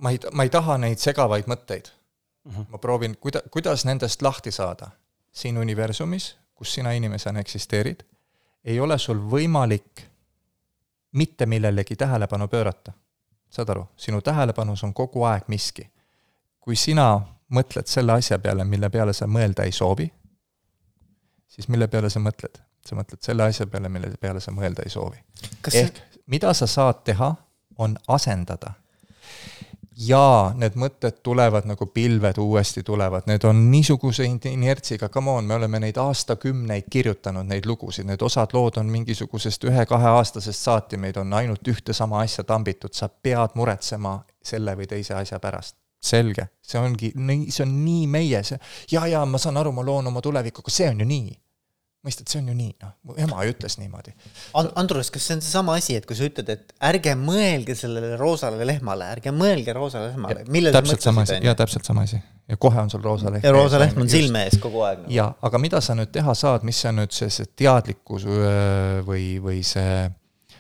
ma 0.05 0.15
ei, 0.15 0.21
ma 0.33 0.47
ei 0.47 0.53
taha 0.53 0.79
neid 0.83 1.03
segavaid 1.03 1.51
mõtteid 1.51 1.93
mm. 1.93 2.55
-hmm. 2.55 2.71
ma 2.73 2.79
proovin, 2.79 3.17
kuida-, 3.21 3.45
kuidas 3.51 3.85
nendest 3.89 4.23
lahti 4.23 4.53
saada. 4.53 4.91
siin 5.33 5.59
universumis, 5.59 6.37
kus 6.55 6.75
sina 6.75 6.93
inimesena 6.93 7.41
eksisteerid, 7.41 8.03
ei 8.65 8.81
ole 8.81 8.99
sul 8.99 9.17
võimalik 9.31 10.03
mitte 11.13 11.47
millelegi 11.47 11.97
tähelepanu 11.97 12.49
pöörata. 12.49 12.93
saad 13.51 13.69
aru, 13.69 13.87
sinu 13.97 14.21
tähelepanus 14.21 14.85
on 14.85 14.95
kogu 14.95 15.25
aeg 15.25 15.43
miski 15.49 15.93
kui 16.63 16.77
sina 16.79 17.21
mõtled 17.53 17.89
selle 17.91 18.17
asja 18.19 18.39
peale, 18.43 18.65
mille 18.65 18.91
peale 18.91 19.13
sa 19.17 19.29
mõelda 19.31 19.67
ei 19.69 19.73
soovi, 19.73 20.09
siis 21.49 21.69
mille 21.69 21.89
peale 21.89 22.11
sa 22.11 22.21
mõtled? 22.21 22.61
sa 22.83 22.97
mõtled 22.99 23.23
selle 23.23 23.45
asja 23.47 23.67
peale, 23.71 23.87
mille 23.89 24.11
peale 24.21 24.41
sa 24.43 24.51
mõelda 24.51 24.83
ei 24.83 24.91
soovi. 24.91 25.19
ehk 25.71 25.71
see... 25.71 26.21
mida 26.27 26.51
sa 26.55 26.67
saad 26.67 27.05
teha, 27.05 27.35
on 27.79 27.95
asendada. 28.09 28.73
jaa, 29.97 30.55
need 30.57 30.75
mõtted 30.81 31.21
tulevad 31.23 31.69
nagu 31.69 31.87
pilved 31.87 32.39
uuesti 32.43 32.83
tulevad, 32.83 33.29
need 33.31 33.45
on 33.45 33.61
niisuguse 33.71 34.25
inertsiga, 34.51 35.09
come 35.09 35.31
on, 35.31 35.45
me 35.45 35.55
oleme 35.55 35.79
neid 35.85 36.01
aastakümneid 36.01 36.89
kirjutanud, 36.91 37.47
neid 37.47 37.69
lugusid, 37.69 38.09
need 38.09 38.23
osad 38.23 38.57
lood 38.57 38.81
on 38.81 38.91
mingisugusest 38.91 39.69
ühe-kaheaastasest 39.71 40.69
saati, 40.69 40.97
meid 40.97 41.21
on 41.21 41.33
ainult 41.39 41.69
ühte 41.69 41.93
sama 41.93 42.25
asja 42.25 42.45
tambitud, 42.45 42.97
sa 42.97 43.09
pead 43.09 43.55
muretsema 43.55 44.17
selle 44.43 44.75
või 44.81 44.91
teise 44.91 45.15
asja 45.15 45.39
pärast 45.39 45.82
selge, 46.03 46.49
see 46.65 46.81
ongi 46.81 47.13
nii, 47.15 47.47
see 47.55 47.65
on 47.67 47.79
nii 47.85 48.11
meie, 48.11 48.43
see, 48.47 48.59
ja, 48.93 49.05
ja 49.11 49.23
ma 49.29 49.41
saan 49.41 49.61
aru, 49.61 49.73
ma 49.77 49.85
loon 49.87 50.11
oma 50.11 50.23
tulevikku, 50.25 50.65
aga 50.65 50.75
see 50.75 50.91
on 50.91 51.03
ju 51.05 51.09
nii. 51.09 51.39
mõistad, 52.03 52.27
see 52.27 52.41
on 52.41 52.49
ju 52.51 52.57
nii, 52.59 52.73
noh, 52.83 52.95
mu 53.07 53.15
ema 53.23 53.45
ütles 53.47 53.77
niimoodi 53.79 54.11
And,. 54.59 54.73
Andrus, 54.81 55.13
kas 55.15 55.29
see 55.29 55.37
on 55.37 55.45
seesama 55.45 55.77
asi, 55.79 55.95
et 55.95 56.07
kui 56.09 56.19
sa 56.19 56.27
ütled, 56.27 56.49
et 56.51 56.75
ärge 56.89 57.15
mõelge 57.19 57.77
sellele 57.79 58.17
roosale 58.19 58.67
lehmale, 58.67 59.07
ärge 59.15 59.31
mõelge 59.31 59.77
roosale 59.77 60.11
lehmale, 60.11 60.43
millele 60.51 60.83
sa 60.99 61.15
mõtlesid? 61.15 61.47
jaa, 61.47 61.55
täpselt 61.59 61.87
sama 61.87 62.03
asi. 62.09 62.19
ja 62.51 62.59
kohe 62.59 62.83
on 62.83 62.91
sul 62.91 63.07
roosa 63.07 63.31
lehm. 63.31 63.47
ja 63.47 63.55
roosa 63.55 63.79
lehm 63.79 64.03
on 64.03 64.11
silme 64.11 64.43
ees 64.49 64.59
kogu 64.59 64.83
aeg 64.83 65.05
nagu.. 65.05 65.15
jaa, 65.15 65.31
aga 65.47 65.63
mida 65.63 65.81
sa 65.85 65.95
nüüd 65.95 66.11
teha 66.11 66.35
saad, 66.35 66.67
mis 66.67 66.83
on 66.91 66.99
nüüd 67.05 67.15
see, 67.15 67.31
see 67.31 67.55
teadlikkus 67.63 68.27
või, 68.27 69.29
või 69.47 69.63
see, 69.63 70.09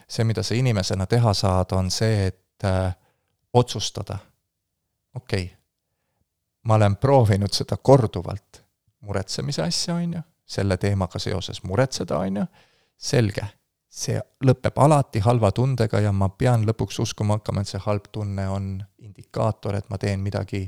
see, 0.07 0.29
mida 0.29 0.47
sa 0.47 0.55
inimesena 0.55 1.11
teha 1.11 1.35
saad, 1.35 1.75
on 1.75 1.91
see, 1.91 2.29
et 2.31 2.71
äh, 2.71 2.95
otsustada 3.59 4.23
okei 5.15 5.45
okay., 5.45 5.57
ma 6.65 6.75
olen 6.75 6.97
proovinud 6.97 7.53
seda 7.53 7.77
korduvalt, 7.77 8.63
muretsemise 9.01 9.63
asja, 9.63 9.95
on 9.95 10.13
ju, 10.15 10.21
selle 10.47 10.77
teemaga 10.77 11.19
seoses 11.19 11.63
muretseda, 11.67 12.19
on 12.19 12.37
ju, 12.43 12.45
selge, 12.97 13.47
see 13.93 14.21
lõpeb 14.47 14.79
alati 14.81 15.21
halva 15.25 15.51
tundega 15.53 16.01
ja 16.01 16.13
ma 16.13 16.29
pean 16.29 16.67
lõpuks 16.69 17.01
uskuma 17.03 17.39
hakkama, 17.39 17.65
et 17.65 17.73
see 17.73 17.83
halb 17.83 18.07
tunne 18.13 18.47
on 18.49 18.77
indikaator, 19.03 19.77
et 19.77 19.91
ma 19.91 19.99
teen 19.99 20.23
midagi 20.23 20.65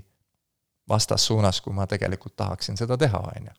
vastassuunas, 0.88 1.60
kui 1.64 1.72
ma 1.72 1.86
tegelikult 1.88 2.36
tahaksin 2.36 2.76
seda 2.76 2.98
teha, 3.00 3.22
on 3.36 3.50
ju. 3.50 3.54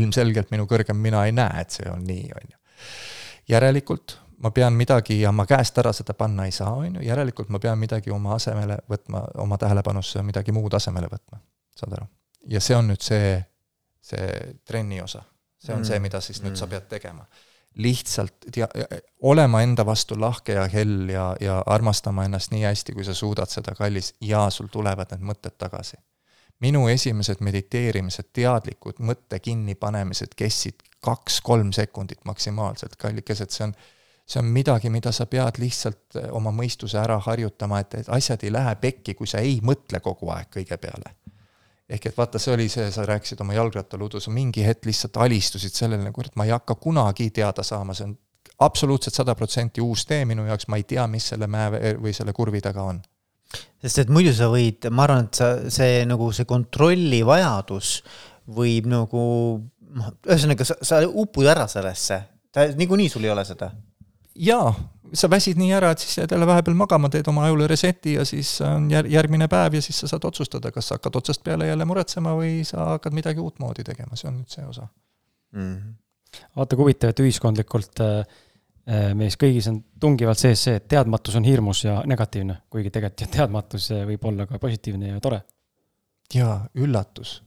ilmselgelt 0.00 0.50
minu 0.50 0.66
kõrgem 0.66 0.98
mina 0.98 1.24
ei 1.26 1.32
näe, 1.32 1.60
et 1.60 1.70
see 1.70 1.90
on 1.90 2.02
nii, 2.04 2.30
on 2.34 2.48
ju. 2.50 2.58
järelikult 3.48 4.18
ma 4.42 4.50
pean 4.50 4.72
midagi 4.76 5.20
ja 5.20 5.32
ma 5.32 5.46
käest 5.46 5.78
ära 5.78 5.92
seda 5.96 6.14
panna 6.14 6.44
ei 6.44 6.52
saa, 6.52 6.72
on 6.76 6.98
ju, 6.98 7.06
järelikult 7.06 7.48
ma 7.48 7.60
pean 7.62 7.78
midagi 7.78 8.12
oma 8.12 8.34
asemele 8.36 8.78
võtma, 8.90 9.22
oma 9.42 9.58
tähelepanusse 9.58 10.22
midagi 10.22 10.52
muud 10.52 10.74
asemele 10.76 11.08
võtma, 11.12 11.40
saad 11.76 11.96
aru? 11.98 12.08
ja 12.50 12.60
see 12.60 12.76
on 12.76 12.90
nüüd 12.92 13.02
see, 13.02 13.36
see 14.04 14.54
trenni 14.64 15.00
osa. 15.02 15.22
see 15.58 15.74
on 15.74 15.80
mm. 15.80 15.90
see, 15.90 16.00
mida 16.04 16.20
siis 16.20 16.42
nüüd 16.42 16.54
mm. 16.54 16.60
sa 16.60 16.68
pead 16.70 16.88
tegema. 16.88 17.26
lihtsalt 17.76 18.48
tea-, 18.52 18.68
olema 19.20 19.62
enda 19.62 19.86
vastu 19.86 20.20
lahke 20.20 20.52
ja 20.56 20.66
hell 20.72 21.08
ja, 21.12 21.30
ja 21.40 21.62
armastama 21.66 22.24
ennast 22.24 22.52
nii 22.52 22.64
hästi, 22.64 22.92
kui 22.96 23.04
sa 23.04 23.14
suudad 23.14 23.52
seda, 23.52 23.74
kallis, 23.74 24.14
ja 24.20 24.46
sul 24.50 24.68
tulevad 24.72 25.12
need 25.12 25.24
mõtted 25.32 25.56
tagasi. 25.58 25.96
minu 26.60 26.88
esimesed 26.88 27.40
mediteerimised, 27.40 28.30
teadlikud 28.32 29.00
mõtte 29.00 29.38
kinnipanemised 29.40 30.32
kestsid 30.36 30.80
kaks-kolm 31.04 31.72
sekundit 31.72 32.24
maksimaalselt, 32.24 32.96
kallikesed, 32.96 33.50
see 33.52 33.68
on 33.68 33.74
see 34.26 34.40
on 34.42 34.48
midagi, 34.50 34.90
mida 34.90 35.12
sa 35.14 35.28
pead 35.30 35.60
lihtsalt 35.62 36.18
eh, 36.18 36.28
oma 36.34 36.50
mõistuse 36.54 36.98
ära 36.98 37.18
harjutama, 37.22 37.80
et, 37.84 37.94
et 38.02 38.10
asjad 38.12 38.42
ei 38.42 38.52
lähe 38.52 38.74
pekki, 38.82 39.14
kui 39.14 39.30
sa 39.30 39.38
ei 39.44 39.60
mõtle 39.62 40.00
kogu 40.02 40.30
aeg 40.34 40.50
kõige 40.58 40.78
peale. 40.82 41.14
ehk 41.88 42.06
et 42.10 42.16
vaata, 42.16 42.38
see 42.42 42.54
oli 42.54 42.68
see, 42.68 42.88
sa 42.90 43.04
rääkisid 43.06 43.40
oma 43.44 43.54
jalgrattaludus, 43.54 44.26
mingi 44.34 44.64
hetk 44.66 44.88
lihtsalt 44.88 45.16
alistusid 45.22 45.74
sellele, 45.74 46.10
kurat, 46.12 46.34
ma 46.34 46.44
ei 46.44 46.50
hakka 46.50 46.74
kunagi 46.74 47.30
teada 47.30 47.62
saama, 47.62 47.94
see 47.94 48.08
on 48.08 48.16
absoluutselt 48.66 49.14
sada 49.14 49.34
protsenti 49.38 49.80
uus 49.80 50.06
tee 50.06 50.24
minu 50.26 50.46
jaoks, 50.48 50.66
ma 50.68 50.80
ei 50.80 50.88
tea, 50.88 51.06
mis 51.06 51.28
selle 51.30 51.46
mäe 51.46 51.94
või 52.00 52.14
selle 52.16 52.34
kurvi 52.34 52.60
taga 52.64 52.88
on 52.90 52.98
sest 53.82 54.00
et 54.02 54.10
muidu 54.12 54.32
sa 54.34 54.48
võid, 54.50 54.88
ma 54.90 55.04
arvan, 55.06 55.28
et 55.28 55.38
sa, 55.38 55.50
see 55.70 56.02
nagu 56.08 56.32
see 56.34 56.48
kontrolli 56.48 57.22
vajadus 57.26 58.00
võib 58.56 58.88
nagu 58.90 59.22
noh, 59.96 60.14
ühesõnaga 60.26 60.66
sa, 60.66 60.78
sa 60.82 61.02
upud 61.06 61.48
ära 61.50 61.66
sellesse, 61.70 62.20
niikuinii 62.78 63.12
sul 63.12 63.26
ei 63.26 63.32
ole 63.34 63.44
seda. 63.46 63.70
Jaa, 64.38 64.70
sa 65.16 65.30
väsid 65.30 65.58
nii 65.60 65.72
ära, 65.76 65.92
et 65.94 66.02
siis 66.02 66.18
jääd 66.18 66.32
jälle 66.34 66.46
vahepeal 66.48 66.76
magama, 66.78 67.10
teed 67.12 67.28
oma 67.30 67.46
ajule 67.46 67.68
reset'i 67.70 68.16
ja 68.16 68.24
siis 68.28 68.56
on 68.64 68.88
jär-, 68.90 69.08
järgmine 69.10 69.48
päev 69.48 69.78
ja 69.78 69.82
siis 69.84 70.00
sa 70.02 70.10
saad 70.10 70.26
otsustada, 70.28 70.72
kas 70.74 70.90
sa 70.90 70.98
hakkad 70.98 71.20
otsast 71.20 71.44
peale 71.44 71.68
jälle 71.70 71.86
muretsema 71.88 72.34
või 72.38 72.58
sa 72.66 72.92
hakkad 72.96 73.16
midagi 73.16 73.42
uutmoodi 73.42 73.86
tegema, 73.86 74.18
see 74.18 74.30
on 74.30 74.40
nüüd 74.40 74.52
see 74.52 74.66
osa 74.66 74.88
mm. 75.52 75.62
-hmm. 75.62 75.94
vaata, 76.56 76.76
kui 76.76 76.84
huvitav, 76.88 77.14
et 77.14 77.24
ühiskondlikult 77.24 78.04
äh, 78.04 78.18
äh 78.86 79.08
meis 79.14 79.38
kõigis 79.40 79.70
on 79.70 79.82
tungivalt 80.00 80.38
sees 80.38 80.62
see, 80.68 80.76
et 80.76 80.88
teadmatus 80.88 81.36
on 81.36 81.44
hirmus 81.44 81.84
ja 81.84 82.02
negatiivne, 82.06 82.62
kuigi 82.70 82.90
tegelikult 82.90 83.30
teadmatus 83.38 83.90
äh, 83.90 84.06
võib 84.06 84.24
olla 84.24 84.46
ka 84.46 84.58
positiivne 84.58 85.14
ja 85.14 85.20
tore. 85.20 85.42
jaa, 86.34 86.66
üllatus 86.74 87.40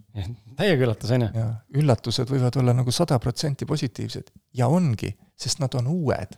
täiega 0.60 0.86
üllatus, 0.86 1.12
on 1.16 1.26
ju? 1.26 1.48
üllatused 1.82 2.32
võivad 2.32 2.58
olla 2.60 2.76
nagu 2.76 2.94
sada 2.96 3.20
protsenti 3.22 3.68
positiivsed 3.70 4.32
ja 4.58 4.68
ongi, 4.68 5.12
sest 5.40 5.62
nad 5.64 5.76
on 5.80 5.88
uued. 5.92 6.36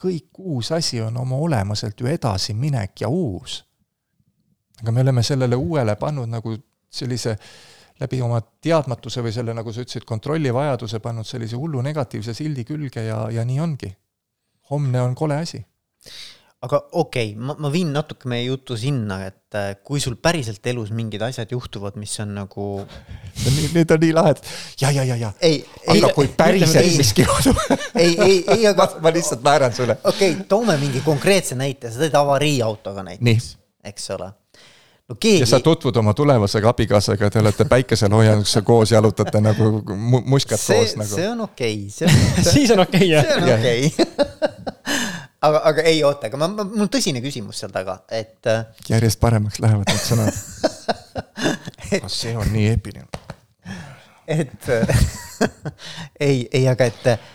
Kõik 0.00 0.38
uus 0.38 0.72
asi 0.72 1.00
on 1.00 1.16
oma 1.16 1.36
olemuselt 1.36 2.00
ju 2.00 2.06
edasiminek 2.06 3.00
ja 3.00 3.08
uus. 3.08 3.64
aga 4.82 4.92
me 4.92 5.00
oleme 5.00 5.22
sellele 5.22 5.56
uuele 5.56 5.96
pannud 5.96 6.28
nagu 6.28 6.56
sellise 6.90 7.36
läbi 8.00 8.22
oma 8.22 8.40
teadmatuse 8.40 9.20
või 9.20 9.32
selle, 9.32 9.54
nagu 9.54 9.72
sa 9.72 9.82
ütlesid, 9.84 10.06
kontrollivajaduse 10.08 11.00
pannud 11.04 11.26
sellise 11.28 11.56
hullu 11.56 11.82
negatiivse 11.84 12.34
sildi 12.34 12.64
külge 12.64 13.04
ja, 13.04 13.26
ja 13.30 13.44
nii 13.44 13.60
ongi. 13.60 13.96
homne 14.70 15.00
on 15.02 15.14
kole 15.14 15.36
asi 15.36 15.64
aga 16.60 16.80
okei 16.92 17.30
okay,, 17.32 17.40
ma, 17.40 17.54
ma 17.58 17.70
viin 17.72 17.92
natuke 17.94 18.28
meie 18.28 18.44
jutu 18.44 18.76
sinna, 18.76 19.22
et 19.30 19.56
äh, 19.56 19.70
kui 19.84 20.00
sul 20.02 20.18
päriselt 20.20 20.66
elus 20.68 20.90
mingid 20.92 21.22
asjad 21.24 21.52
juhtuvad, 21.54 21.96
mis 22.00 22.12
on 22.20 22.34
nagu. 22.36 22.66
Need 23.74 23.94
on 23.94 24.02
nii 24.02 24.12
lahedad. 24.16 24.50
ja, 24.80 24.90
ja, 24.92 25.04
ja, 25.08 25.16
ja. 25.16 25.30
aga 25.30 25.94
ei, 25.96 26.12
kui 26.14 26.28
päriselt 26.36 26.98
miski 27.00 27.24
juhtub. 27.24 27.56
ei, 27.94 28.12
ei, 28.12 28.36
ei, 28.44 28.66
aga. 28.68 28.90
ma 29.04 29.12
lihtsalt 29.14 29.46
naeran 29.46 29.72
sulle. 29.76 29.96
okei 30.04 30.34
okay,, 30.34 30.44
toome 30.50 30.76
mingi 30.82 31.00
konkreetse 31.06 31.56
näite, 31.56 31.92
sa 31.92 32.04
teed 32.04 32.20
avariiautoga 32.20 33.06
näiteks, 33.08 33.54
eks 33.88 34.12
ole 34.18 34.28
no 35.10 35.16
keegi. 35.16 35.40
ja 35.40 35.48
sa 35.48 35.60
tutvud 35.64 35.96
oma 35.96 36.14
tulevase 36.14 36.60
abikaasaga, 36.68 37.30
te 37.30 37.40
olete 37.40 37.64
päikeseloojanguks 37.72 38.58
koos, 38.64 38.92
jalutate 38.92 39.40
nagu 39.40 39.72
muskad 40.28 40.60
see, 40.60 40.76
koos 40.76 40.94
nagu. 41.00 41.14
see 41.14 41.30
on 41.30 41.40
okei 41.48 41.80
okay,, 41.88 42.44
siis 42.52 42.76
on 42.76 42.84
okei 42.84 43.08
okay, 43.08 43.10
jah. 43.16 43.24
see 43.24 43.40
on 43.40 43.58
okei 43.58 43.86
okay. 43.86 45.19
Aga, 45.40 45.62
aga 45.70 45.84
ei 45.88 46.02
oota, 46.04 46.28
aga 46.28 46.40
ma, 46.40 46.48
ma, 46.52 46.66
mul 46.68 46.84
on 46.86 46.92
tõsine 46.92 47.22
küsimus 47.24 47.60
seal 47.62 47.72
taga, 47.74 48.00
et. 48.12 48.38
Äh, 48.50 48.84
järjest 48.90 49.20
paremaks 49.22 49.60
lähevad 49.62 49.88
need 49.90 50.04
sõnad 50.04 50.36
et.... 51.96 52.06
see 52.12 52.36
on 52.38 52.50
nii 52.52 52.68
eepiline. 52.74 53.08
et 54.30 54.70
äh, 54.76 55.02
ei, 56.28 56.46
ei, 56.52 56.66
aga 56.70 56.90
et 56.90 57.10
äh, 57.14 57.26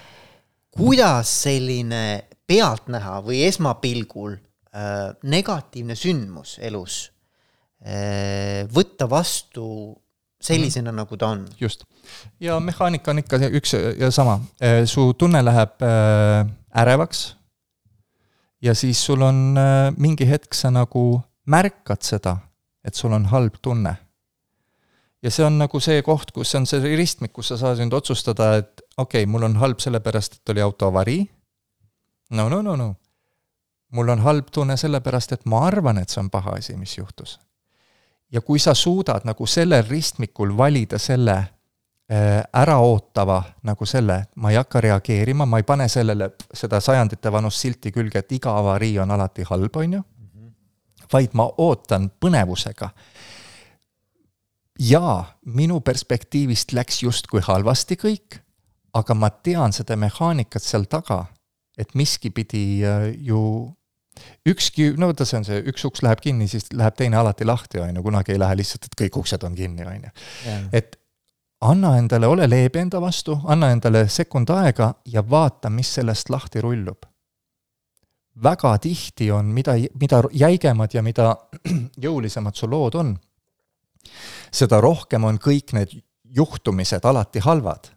kuidas 0.76 1.34
selline 1.46 2.06
pealtnäha 2.46 3.20
või 3.26 3.42
esmapilgul 3.48 4.36
äh, 4.36 5.12
negatiivne 5.26 5.98
sündmus 5.98 6.60
elus 6.62 7.00
äh, 7.82 8.66
võtta 8.72 9.10
vastu 9.10 9.68
sellisena 10.46 10.92
mm., 10.92 11.00
nagu 11.02 11.18
ta 11.18 11.32
on. 11.34 11.48
just. 11.60 11.88
ja 12.44 12.60
mehaanika 12.62 13.16
on 13.16 13.24
ikka 13.24 13.40
üks 13.50 13.74
ja 13.98 14.12
sama, 14.14 14.38
su 14.86 15.08
tunne 15.18 15.42
läheb 15.42 15.82
äh, 15.82 16.46
ärevaks 16.84 17.32
ja 18.62 18.76
siis 18.76 19.06
sul 19.06 19.22
on 19.22 19.58
äh, 19.58 19.94
mingi 19.98 20.28
hetk, 20.30 20.54
sa 20.54 20.72
nagu 20.72 21.22
märkad 21.46 22.04
seda, 22.06 22.38
et 22.84 22.96
sul 22.96 23.14
on 23.14 23.26
halb 23.26 23.60
tunne. 23.62 23.96
ja 25.24 25.32
see 25.32 25.46
on 25.46 25.58
nagu 25.58 25.80
see 25.82 26.02
koht, 26.06 26.32
kus 26.32 26.54
on 26.56 26.68
see 26.70 26.96
ristmik, 26.98 27.34
kus 27.34 27.48
sa 27.50 27.58
saad 27.58 27.80
nüüd 27.82 27.96
otsustada, 27.98 28.56
et 28.62 28.82
okei 28.98 29.24
okay,, 29.24 29.32
mul 29.32 29.48
on 29.48 29.58
halb 29.58 29.82
sellepärast, 29.82 30.40
et 30.40 30.54
oli 30.54 30.62
auto 30.62 30.88
avarii. 30.88 31.26
no, 32.32 32.50
no, 32.50 32.62
no, 32.62 32.76
no. 32.76 32.96
mul 33.92 34.10
on 34.10 34.22
halb 34.22 34.52
tunne 34.52 34.78
sellepärast, 34.78 35.32
et 35.32 35.46
ma 35.46 35.66
arvan, 35.68 35.98
et 35.98 36.10
see 36.10 36.22
on 36.22 36.30
paha 36.30 36.58
asi, 36.60 36.78
mis 36.78 36.98
juhtus. 36.98 37.40
ja 38.32 38.42
kui 38.42 38.60
sa 38.60 38.74
suudad 38.74 39.26
nagu 39.26 39.46
sellel 39.46 39.84
ristmikul 39.90 40.58
valida 40.58 40.98
selle 41.00 41.55
äraootava 42.54 43.40
nagu 43.66 43.86
selle, 43.90 44.20
ma 44.36 44.52
ei 44.52 44.60
hakka 44.60 44.82
reageerima, 44.82 45.46
ma 45.50 45.58
ei 45.58 45.66
pane 45.66 45.88
sellele 45.90 46.30
seda 46.54 46.78
sajandite 46.80 47.32
vanust 47.34 47.64
silti 47.64 47.92
külge, 47.92 48.22
et 48.22 48.36
iga 48.38 48.54
avarii 48.60 49.00
on 49.02 49.12
alati 49.12 49.46
halb, 49.50 49.80
on 49.82 49.96
ju, 49.98 50.02
vaid 51.14 51.34
ma 51.34 51.48
ootan 51.58 52.12
põnevusega. 52.22 52.90
jaa, 54.80 55.24
minu 55.46 55.80
perspektiivist 55.82 56.74
läks 56.76 57.02
justkui 57.04 57.42
halvasti 57.42 57.96
kõik, 57.96 58.42
aga 58.94 59.16
ma 59.16 59.30
tean 59.30 59.74
seda 59.74 59.96
mehaanikat 59.96 60.64
seal 60.64 60.86
taga, 60.92 61.26
et 61.78 61.96
miski 61.96 62.30
pidi 62.30 62.84
äh, 62.86 63.10
ju 63.24 63.72
ükski, 64.48 64.92
no 65.00 65.10
vaata, 65.10 65.26
see 65.28 65.40
on 65.40 65.48
see, 65.48 65.62
üks 65.72 65.88
uks 65.88 66.04
läheb 66.06 66.22
kinni, 66.24 66.48
siis 66.52 66.70
läheb 66.74 66.96
teine 67.00 67.18
alati 67.20 67.48
lahti, 67.48 67.82
on 67.84 67.98
ju, 67.98 68.04
kunagi 68.06 68.36
ei 68.36 68.40
lähe 68.40 68.60
lihtsalt, 68.62 68.88
et 68.88 69.00
kõik 69.02 69.20
uksed 69.24 69.44
on 69.48 69.56
kinni, 69.58 69.88
on 69.88 70.08
ju. 70.08 70.14
et 70.76 71.00
anna 71.62 71.98
endale, 71.98 72.28
ole 72.28 72.50
leebe 72.50 72.80
enda 72.80 73.02
vastu, 73.02 73.38
anna 73.44 73.72
endale 73.72 74.08
sekund 74.10 74.50
aega 74.50 74.94
ja 75.06 75.24
vaata, 75.30 75.70
mis 75.70 75.94
sellest 75.94 76.30
lahti 76.30 76.62
rullub. 76.62 77.06
väga 78.44 78.78
tihti 78.78 79.32
on, 79.32 79.46
mida, 79.46 79.72
mida 80.00 80.24
jäigemad 80.32 80.94
ja 80.94 81.02
mida 81.02 81.36
jõulisemad 82.06 82.56
su 82.56 82.68
lood 82.70 82.96
on, 82.96 83.14
seda 84.52 84.82
rohkem 84.82 85.24
on 85.24 85.40
kõik 85.40 85.72
need 85.74 86.02
juhtumised 86.36 87.06
alati 87.06 87.40
halvad. 87.40 87.92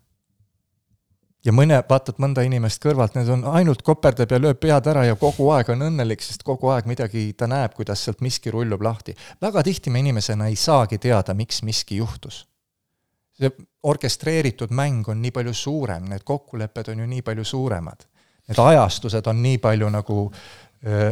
ja 1.45 1.53
mõne, 1.53 1.83
vaatad 1.91 2.19
mõnda 2.19 2.43
inimest 2.47 2.83
kõrvalt, 2.83 3.15
need 3.15 3.29
on 3.29 3.45
ainult 3.45 3.83
koperdab 3.83 4.31
ja 4.31 4.39
lööb 4.39 4.61
pead 4.61 4.87
ära 4.87 5.05
ja 5.05 5.17
kogu 5.17 5.51
aeg 5.51 5.71
on 5.75 5.83
õnnelik, 5.83 6.23
sest 6.23 6.43
kogu 6.43 6.71
aeg 6.71 6.87
midagi, 6.87 7.33
ta 7.33 7.47
näeb, 7.47 7.75
kuidas 7.75 8.05
sealt 8.05 8.21
miski 8.21 8.51
rullub 8.51 8.83
lahti. 8.83 9.15
väga 9.41 9.63
tihti 9.63 9.91
me 9.91 9.99
inimesena 9.99 10.47
ei 10.47 10.57
saagi 10.57 10.99
teada, 10.99 11.35
miks 11.35 11.63
miski 11.63 11.97
juhtus 11.97 12.45
see 13.39 13.53
orkestreeritud 13.89 14.72
mäng 14.74 15.09
on 15.09 15.22
nii 15.22 15.32
palju 15.34 15.55
suurem, 15.55 16.09
need 16.11 16.24
kokkulepped 16.26 16.91
on 16.93 17.05
ju 17.05 17.07
nii 17.07 17.22
palju 17.26 17.45
suuremad. 17.47 18.05
Need 18.49 18.61
ajastused 18.64 19.26
on 19.30 19.43
nii 19.43 19.59
palju 19.62 19.89
nagu 19.93 20.18
öö, 20.86 21.11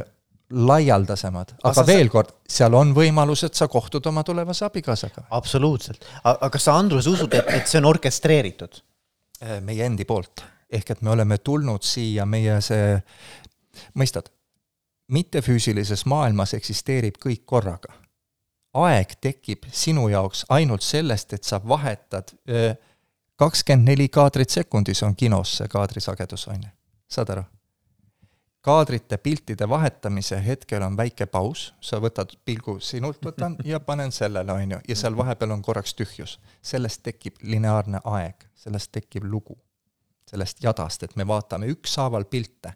laialdasemad, 0.50 1.56
aga 1.62 1.74
sa, 1.74 1.84
veel 1.86 2.10
kord, 2.10 2.30
seal 2.48 2.74
on 2.78 2.92
võimalus, 2.94 3.42
et 3.48 3.58
sa 3.58 3.66
kohtud 3.68 4.04
oma 4.06 4.22
tulevase 4.26 4.64
abikaasaga. 4.66 5.26
absoluutselt, 5.34 6.06
aga 6.22 6.50
kas 6.54 6.68
sa, 6.68 6.76
Andrus, 6.78 7.08
usud, 7.10 7.34
et, 7.34 7.50
et 7.58 7.66
see 7.66 7.80
on 7.82 7.90
orkestreeritud? 7.90 8.82
meie 9.66 9.84
endi 9.84 10.06
poolt, 10.08 10.40
ehk 10.72 10.94
et 10.94 11.02
me 11.04 11.10
oleme 11.12 11.36
tulnud 11.44 11.84
siia, 11.84 12.24
meie 12.24 12.54
see, 12.64 12.94
mõistad, 14.00 14.30
mittefüüsilises 15.12 16.06
maailmas 16.08 16.54
eksisteerib 16.56 17.18
kõik 17.20 17.42
korraga 17.44 17.92
aeg 18.84 19.16
tekib 19.20 19.66
sinu 19.72 20.08
jaoks 20.12 20.44
ainult 20.48 20.82
sellest, 20.82 21.32
et 21.32 21.44
sa 21.44 21.60
vahetad 21.68 22.32
kakskümmend 23.36 23.88
neli 23.88 24.08
kaadrit 24.08 24.50
sekundis 24.50 25.02
on 25.02 25.16
kinos 25.16 25.56
see 25.58 25.68
kaadrisagedus, 25.68 26.48
on 26.52 26.64
ju, 26.68 26.72
saad 27.08 27.36
aru? 27.36 27.44
kaadrite, 28.66 29.16
piltide 29.22 29.68
vahetamise 29.68 30.40
hetkel 30.44 30.82
on 30.82 30.96
väike 30.98 31.28
paus, 31.30 31.68
sa 31.80 32.00
võtad 32.02 32.32
pilgu 32.44 32.80
sinult, 32.82 33.20
võtan 33.22 33.54
ja 33.70 33.78
panen 33.80 34.10
sellele, 34.12 34.52
on 34.52 34.74
ju, 34.74 34.80
ja 34.88 34.96
seal 34.98 35.14
vahepeal 35.18 35.54
on 35.54 35.62
korraks 35.62 35.94
tühjus. 35.94 36.40
sellest 36.62 37.04
tekib 37.06 37.38
lineaarne 37.42 38.02
aeg, 38.04 38.48
sellest 38.66 38.92
tekib 38.98 39.28
lugu 39.30 39.58
sellest 40.26 40.58
jadast, 40.58 41.04
et 41.06 41.12
me 41.16 41.22
vaatame 41.26 41.68
ükshaaval 41.70 42.24
pilte. 42.26 42.72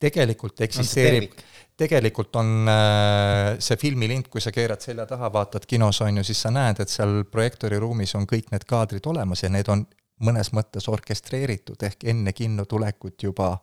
tegelikult 0.00 0.60
eksisteerib, 0.64 1.34
tegelikult 1.76 2.36
on 2.36 2.68
äh, 2.70 3.56
see 3.62 3.78
filmilint, 3.80 4.28
kui 4.30 4.42
sa 4.42 4.52
keerad 4.54 4.82
selja 4.84 5.06
taha, 5.10 5.30
vaatad 5.32 5.66
kinos, 5.66 6.00
on 6.06 6.20
ju, 6.20 6.24
siis 6.26 6.44
sa 6.46 6.52
näed, 6.54 6.80
et 6.80 6.92
seal 6.92 7.24
projektooriruumis 7.30 8.14
on 8.18 8.28
kõik 8.30 8.52
need 8.54 8.66
kaadrid 8.68 9.06
olemas 9.10 9.42
ja 9.42 9.50
need 9.50 9.70
on 9.72 9.86
mõnes 10.24 10.52
mõttes 10.54 10.86
orkestreeritud, 10.88 11.82
ehk 11.82 12.06
enne 12.10 12.32
kinno 12.32 12.64
tulekut 12.70 13.26
juba 13.26 13.56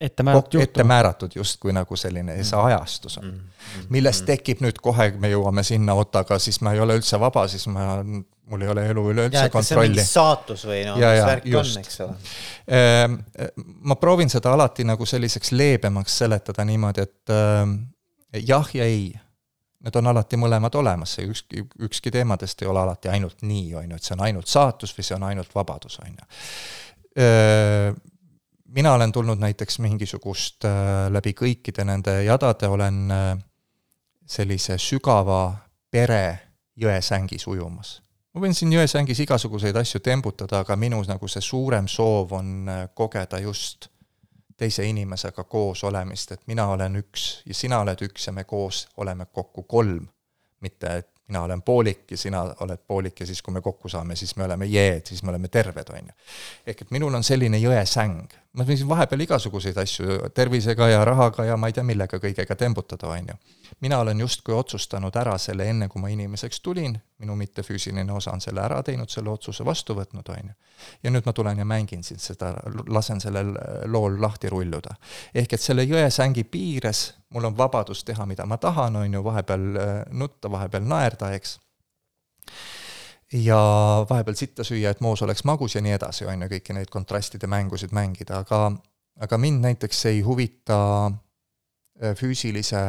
ette 0.00 0.22
määratud, 0.22 0.60
ette 0.60 0.84
määratud 0.84 1.36
justkui 1.36 1.72
nagu 1.72 1.96
selline 1.96 2.34
mm. 2.36 2.44
see 2.44 2.58
ajastus 2.68 3.18
on 3.18 3.24
mm. 3.24 3.32
-hmm. 3.32 3.86
millest 3.88 4.24
tekib 4.28 4.60
nüüd 4.64 4.80
kohe, 4.82 5.10
me 5.20 5.30
jõuame 5.32 5.64
sinna, 5.64 5.94
oot, 5.94 6.16
aga 6.16 6.38
siis 6.38 6.60
ma 6.60 6.72
ei 6.76 6.80
ole 6.80 6.98
üldse 7.00 7.20
vaba, 7.20 7.46
siis 7.48 7.66
ma, 7.72 8.02
mul 8.04 8.62
ei 8.62 8.68
ole 8.68 8.86
elu 8.90 9.04
üleüldse 9.10 9.48
kontrolli. 9.50 10.04
saatus 10.04 10.66
või 10.68 10.84
noh, 10.86 11.00
mis 11.00 11.26
värk 11.26 11.46
just. 11.50 11.76
on, 11.76 11.84
eks 11.84 12.00
ole. 12.04 12.16
Ehm, 12.78 13.18
ma 13.88 13.96
proovin 13.96 14.30
seda 14.30 14.52
alati 14.52 14.84
nagu 14.84 15.06
selliseks 15.06 15.52
leebemaks 15.52 16.18
seletada 16.18 16.64
niimoodi, 16.64 17.06
et 17.06 17.36
ehm, 17.36 17.78
jah 18.46 18.74
ja 18.74 18.84
ei 18.84 19.14
need 19.86 19.96
on 20.00 20.06
alati 20.10 20.38
mõlemad 20.40 20.74
olemas, 20.74 21.12
see 21.14 21.28
ükski, 21.30 21.62
ükski 21.86 22.10
teemadest 22.10 22.62
ei 22.62 22.68
ole 22.68 22.80
alati 22.80 23.08
ainult 23.12 23.42
nii, 23.46 23.74
on 23.78 23.90
ju, 23.90 23.96
et 23.96 24.02
see 24.02 24.16
on 24.16 24.24
ainult 24.26 24.50
saatus 24.50 24.94
või 24.96 25.06
see 25.06 25.16
on 25.16 25.26
ainult 25.28 25.54
vabadus, 25.54 25.98
on 26.02 26.16
ju. 26.16 26.28
Mina 28.68 28.92
olen 28.92 29.12
tulnud 29.12 29.38
näiteks 29.38 29.78
mingisugust, 29.78 30.64
läbi 31.10 31.32
kõikide 31.38 31.84
nende 31.86 32.22
jadade 32.24 32.68
olen 32.68 33.12
sellise 34.26 34.74
sügava 34.78 35.54
pere 35.90 36.38
jõesängis 36.76 37.46
ujumas. 37.46 38.02
ma 38.34 38.40
võin 38.42 38.54
siin 38.54 38.72
jõesängis 38.72 39.20
igasuguseid 39.22 39.76
asju 39.76 40.00
tembutada, 40.00 40.58
aga 40.60 40.76
minu 40.76 40.98
nagu 41.08 41.28
see 41.28 41.40
suurem 41.40 41.86
soov 41.88 42.32
on 42.36 42.66
kogeda 42.94 43.38
just 43.40 43.88
teise 44.56 44.84
inimesega 44.84 45.44
koos 45.44 45.84
olemist, 45.84 46.32
et 46.32 46.42
mina 46.46 46.66
olen 46.72 46.96
üks 47.00 47.26
ja 47.46 47.54
sina 47.54 47.80
oled 47.84 48.00
üks 48.08 48.26
ja 48.26 48.32
me 48.32 48.44
koos 48.44 48.86
oleme 48.96 49.26
kokku 49.32 49.62
kolm. 49.62 50.08
mitte, 50.60 50.96
et 50.96 51.08
mina 51.28 51.42
olen 51.42 51.62
poolik 51.62 52.10
ja 52.10 52.16
sina 52.16 52.42
oled 52.60 52.78
poolik 52.86 53.20
ja 53.20 53.26
siis, 53.26 53.42
kui 53.42 53.54
me 53.54 53.60
kokku 53.60 53.88
saame, 53.88 54.16
siis 54.16 54.36
me 54.36 54.44
oleme 54.44 54.66
jeed, 54.66 55.06
siis 55.06 55.22
me 55.22 55.30
oleme 55.30 55.48
terved, 55.48 55.90
on 55.92 56.08
ju. 56.08 56.14
ehk 56.66 56.82
et 56.82 56.90
minul 56.90 57.14
on 57.14 57.24
selline 57.24 57.58
jõesäng. 57.58 58.32
Ma 58.56 58.64
võin 58.64 58.88
vahepeal 58.88 59.26
igasuguseid 59.26 59.78
asju 59.78 60.18
tervisega 60.34 60.88
ja 60.88 61.04
rahaga 61.04 61.44
ja 61.44 61.56
ma 61.56 61.68
ei 61.68 61.76
tea, 61.76 61.84
millega 61.84 62.20
kõigega 62.22 62.56
tembutada, 62.56 63.08
on 63.12 63.32
ju 63.32 63.38
mina 63.80 63.98
olen 63.98 64.20
justkui 64.20 64.54
otsustanud 64.54 65.16
ära 65.16 65.38
selle, 65.38 65.66
enne 65.68 65.88
kui 65.88 66.00
ma 66.00 66.08
inimeseks 66.08 66.60
tulin, 66.60 66.96
minu 67.18 67.36
mittefüüsiline 67.36 68.12
osa 68.12 68.32
on 68.32 68.40
selle 68.40 68.62
ära 68.62 68.82
teinud, 68.82 69.10
selle 69.12 69.30
otsuse 69.30 69.64
vastu 69.64 69.94
võtnud, 69.96 70.28
on 70.32 70.50
ju. 70.50 70.54
ja 71.02 71.10
nüüd 71.10 71.26
ma 71.26 71.32
tulen 71.32 71.58
ja 71.58 71.64
mängin 71.64 72.04
siin 72.04 72.20
seda, 72.22 72.54
lasen 72.88 73.20
sellel 73.20 73.54
lool 73.92 74.20
lahti 74.22 74.48
rulluda. 74.52 74.96
ehk 75.34 75.52
et 75.52 75.60
selle 75.60 75.84
jõesängi 75.84 76.44
piires 76.44 77.14
mul 77.30 77.44
on 77.44 77.58
vabadus 77.58 78.04
teha, 78.04 78.26
mida 78.26 78.46
ma 78.46 78.56
tahan, 78.56 78.96
on 78.96 79.14
ju, 79.14 79.24
vahepeal 79.24 79.68
äh, 79.76 79.94
nutta, 80.10 80.50
vahepeal 80.50 80.84
naerda, 80.88 81.32
eks 81.32 81.58
ja 83.32 83.58
vahepeal 84.10 84.36
sitta 84.38 84.64
süüa, 84.64 84.90
et 84.90 85.00
moos 85.00 85.22
oleks 85.22 85.44
magus 85.44 85.74
ja 85.74 85.82
nii 85.82 85.96
edasi, 85.96 86.26
on 86.26 86.42
ju, 86.42 86.48
kõiki 86.52 86.76
neid 86.76 86.90
kontrastide 86.92 87.46
mängusid 87.50 87.94
mängida, 87.96 88.42
aga 88.44 88.70
aga 89.20 89.38
mind 89.40 89.64
näiteks 89.64 90.04
ei 90.12 90.20
huvita 90.20 90.78
äh, 91.06 92.14
füüsilise 92.16 92.84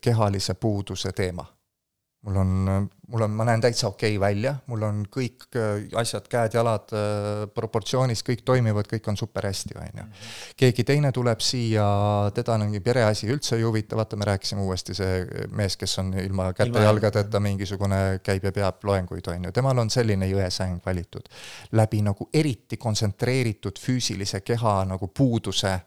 kehalise 0.00 0.54
puuduse 0.54 1.12
teema. 1.12 1.46
Mul 2.26 2.36
on, 2.36 2.88
mul 3.08 3.22
on, 3.22 3.34
ma 3.38 3.44
näen 3.46 3.60
täitsa 3.62 3.88
okei 3.88 4.16
okay 4.16 4.20
välja, 4.20 4.54
mul 4.66 4.82
on 4.82 5.02
kõik 5.12 5.46
asjad, 6.00 6.26
käed-jalad 6.30 6.94
proportsioonis, 7.54 8.22
kõik 8.26 8.42
toimivad, 8.46 8.88
kõik 8.90 9.06
on 9.10 9.18
super 9.18 9.46
hästi, 9.46 9.76
on 9.78 10.00
ju. 10.00 10.06
keegi 10.64 10.84
teine 10.88 11.12
tuleb 11.14 11.42
siia, 11.44 11.86
teda 12.34 12.56
mingi 12.62 12.80
pereasi 12.84 13.30
üldse 13.30 13.56
ei 13.58 13.66
huvita, 13.66 13.98
vaata, 13.98 14.18
me 14.18 14.26
rääkisime 14.30 14.64
uuesti, 14.64 14.96
see 14.98 15.46
mees, 15.54 15.78
kes 15.78 15.98
on 16.02 16.14
ilma 16.22 16.50
käte-jalgadeta 16.56 17.40
mingisugune, 17.42 18.00
käib 18.26 18.48
ja 18.48 18.54
peab 18.58 18.82
loenguid, 18.90 19.30
on 19.30 19.48
ju, 19.48 19.54
temal 19.54 19.84
on 19.84 19.92
selline 19.92 20.28
jõesäng 20.30 20.82
valitud. 20.86 21.30
läbi 21.72 22.02
nagu 22.02 22.28
eriti 22.34 22.76
kontsentreeritud 22.76 23.78
füüsilise 23.78 24.40
keha 24.40 24.80
nagu 24.88 25.08
puuduse 25.08 25.78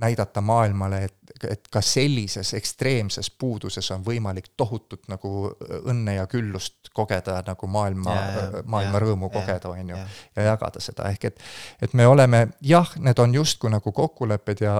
näidata 0.00 0.40
maailmale, 0.40 1.04
et, 1.04 1.14
et 1.50 1.68
ka 1.72 1.82
sellises 1.84 2.54
ekstreemses 2.54 3.30
puuduses 3.30 3.90
on 3.90 4.04
võimalik 4.06 4.50
tohutut 4.56 5.08
nagu 5.08 5.50
õnne 5.80 6.16
ja 6.16 6.26
küllust 6.30 6.92
kogeda, 6.94 7.40
nagu 7.46 7.70
maailma, 7.70 8.16
maailma 8.64 8.98
ja, 8.98 9.04
rõõmu 9.04 9.30
ja, 9.30 9.34
kogeda, 9.38 9.72
on 9.74 9.94
ju, 9.94 10.02
ja 10.36 10.48
jagada 10.52 10.82
seda, 10.82 11.08
ehk 11.12 11.30
et 11.30 11.40
et 11.82 11.94
me 11.94 12.06
oleme, 12.06 12.46
jah, 12.60 12.92
need 12.98 13.18
on 13.18 13.34
justkui 13.34 13.70
nagu 13.72 13.92
kokkulepped 13.92 14.64
ja 14.64 14.74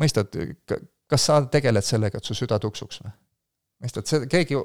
mõistad, 0.00 0.34
kas 1.08 1.30
sa 1.30 1.40
tegeled 1.50 1.84
sellega, 1.84 2.18
et 2.18 2.24
su 2.24 2.36
süda 2.36 2.58
tuksuks 2.62 3.02
või? 3.04 3.14
Mõistad, 3.82 4.06
see 4.10 4.26
keegi, 4.30 4.56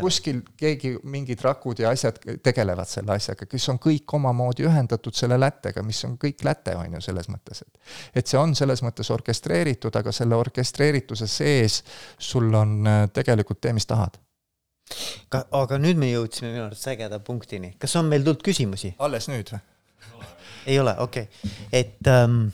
kuskil 0.00 0.40
keegi, 0.56 0.94
mingid 1.04 1.42
rakud 1.44 1.80
ja 1.82 1.90
asjad 1.92 2.18
tegelevad 2.44 2.88
selle 2.88 3.16
asjaga, 3.16 3.48
kes 3.50 3.68
on 3.72 3.80
kõik 3.82 4.14
omamoodi 4.16 4.64
ühendatud 4.64 5.16
selle 5.16 5.36
lätega, 5.40 5.84
mis 5.84 6.00
on 6.08 6.16
kõik 6.20 6.44
läte, 6.46 6.76
on 6.78 6.96
ju, 6.96 7.02
selles 7.04 7.28
mõttes, 7.32 7.62
et 7.66 8.22
et 8.22 8.32
see 8.32 8.40
on 8.40 8.54
selles 8.56 8.80
mõttes 8.84 9.10
orkestreeritud, 9.12 9.96
aga 10.00 10.12
selle 10.14 10.38
orkestreerituse 10.40 11.28
sees 11.28 11.82
sul 12.18 12.48
on 12.54 12.78
äh, 12.88 13.02
tegelikult 13.12 13.60
tee, 13.60 13.74
mis 13.76 13.86
tahad. 13.86 14.16
ka, 15.28 15.44
aga 15.60 15.78
nüüd 15.82 16.00
me 16.00 16.08
jõudsime 16.12 16.54
minu 16.54 16.68
arust 16.68 16.88
ägeda 16.88 17.18
punktini, 17.20 17.74
kas 17.78 17.96
on 18.00 18.08
meil 18.08 18.24
tulnud 18.24 18.44
küsimusi? 18.46 18.94
alles 18.98 19.28
nüüd 19.28 19.52
või? 19.52 19.60
ei 20.66 20.78
ole, 20.80 20.96
okei 20.98 21.28
okay., 21.28 21.58
et 21.72 22.08
ähm, 22.08 22.46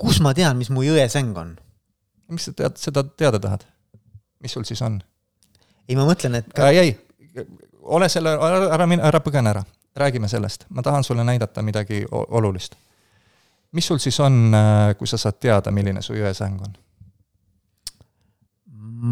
kus 0.00 0.22
ma 0.24 0.32
tean, 0.34 0.56
mis 0.56 0.72
mu 0.72 0.86
jõesäng 0.86 1.36
on? 1.36 1.52
miks 2.30 2.48
sa 2.48 2.56
tead, 2.56 2.80
seda 2.80 3.04
teada 3.04 3.42
tahad? 3.42 3.68
Mis 4.40 4.52
sul 4.52 4.64
siis 4.68 4.82
on? 4.82 5.00
ei, 5.88 5.96
ma 5.98 6.06
mõtlen, 6.08 6.38
et 6.40 6.52
ka.... 6.54 6.68
ei, 6.70 6.78
ei, 6.78 7.46
ole 7.96 8.08
selle, 8.12 8.36
ära 8.70 8.86
mine, 8.90 9.04
ära 9.06 9.20
põgene 9.24 9.52
ära, 9.52 9.64
räägime 9.98 10.30
sellest, 10.30 10.66
ma 10.70 10.84
tahan 10.86 11.04
sulle 11.06 11.24
näidata 11.26 11.64
midagi 11.66 12.04
olulist. 12.10 12.76
mis 13.72 13.86
sul 13.86 13.98
siis 14.02 14.20
on, 14.20 14.54
äh, 14.54 14.94
kui 14.98 15.10
sa 15.10 15.18
saad 15.20 15.40
teada, 15.40 15.72
milline 15.74 16.02
su 16.02 16.16
jõesäng 16.18 16.62
on? 16.66 16.78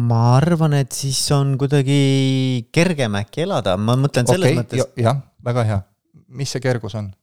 ma 0.09 0.37
arvan, 0.37 0.75
et 0.77 0.91
siis 0.93 1.19
on 1.33 1.55
kuidagi 1.57 2.67
kergem 2.71 3.15
äkki 3.23 3.45
elada, 3.47 3.77
ma 3.77 3.97
mõtlen 3.97 4.27
selles 4.29 4.51
okay, 4.51 4.59
mõttes. 4.61 4.91
jah, 4.97 5.23
väga 5.45 5.65
hea. 5.65 5.79
mis 6.27 6.51
see 6.55 6.63
kergus 6.63 6.95
on? 6.99 7.13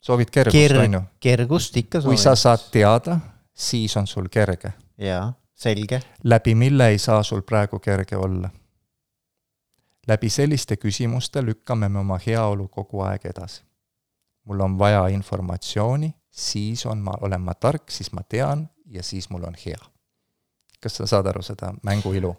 soovid 0.00 0.30
kergust 0.32 0.56
Ker, 0.56 0.78
on 0.84 0.96
ju? 0.98 1.02
kergust 1.20 1.76
ikka 1.76 2.00
soovin. 2.00 2.16
kui 2.16 2.22
sa 2.22 2.34
saad 2.38 2.70
teada, 2.72 3.20
siis 3.54 3.96
on 4.00 4.10
sul 4.10 4.28
kerge. 4.32 4.74
jaa 4.98 5.28
selge. 5.60 6.00
läbi 6.24 6.54
mille 6.54 6.88
ei 6.88 6.98
saa 6.98 7.22
sul 7.22 7.40
praegu 7.42 7.78
kerge 7.78 8.16
olla. 8.16 8.50
läbi 10.08 10.28
selliste 10.28 10.76
küsimuste 10.76 11.44
lükkame 11.46 11.88
me 11.88 11.98
oma 11.98 12.18
heaolu 12.26 12.68
kogu 12.68 13.00
aeg 13.00 13.26
edasi. 13.26 13.62
mul 14.44 14.60
on 14.60 14.78
vaja 14.78 15.06
informatsiooni, 15.08 16.14
siis 16.30 16.86
on 16.86 16.98
ma, 16.98 17.14
olen 17.20 17.40
ma 17.40 17.54
tark, 17.54 17.90
siis 17.90 18.12
ma 18.12 18.22
tean 18.28 18.68
ja 18.86 19.02
siis 19.02 19.30
mul 19.30 19.44
on 19.44 19.54
hea. 19.66 19.78
kas 20.80 20.96
sa 20.96 21.06
saad 21.06 21.26
aru 21.26 21.42
seda 21.42 21.74
mängu 21.82 22.12
ilu? 22.12 22.36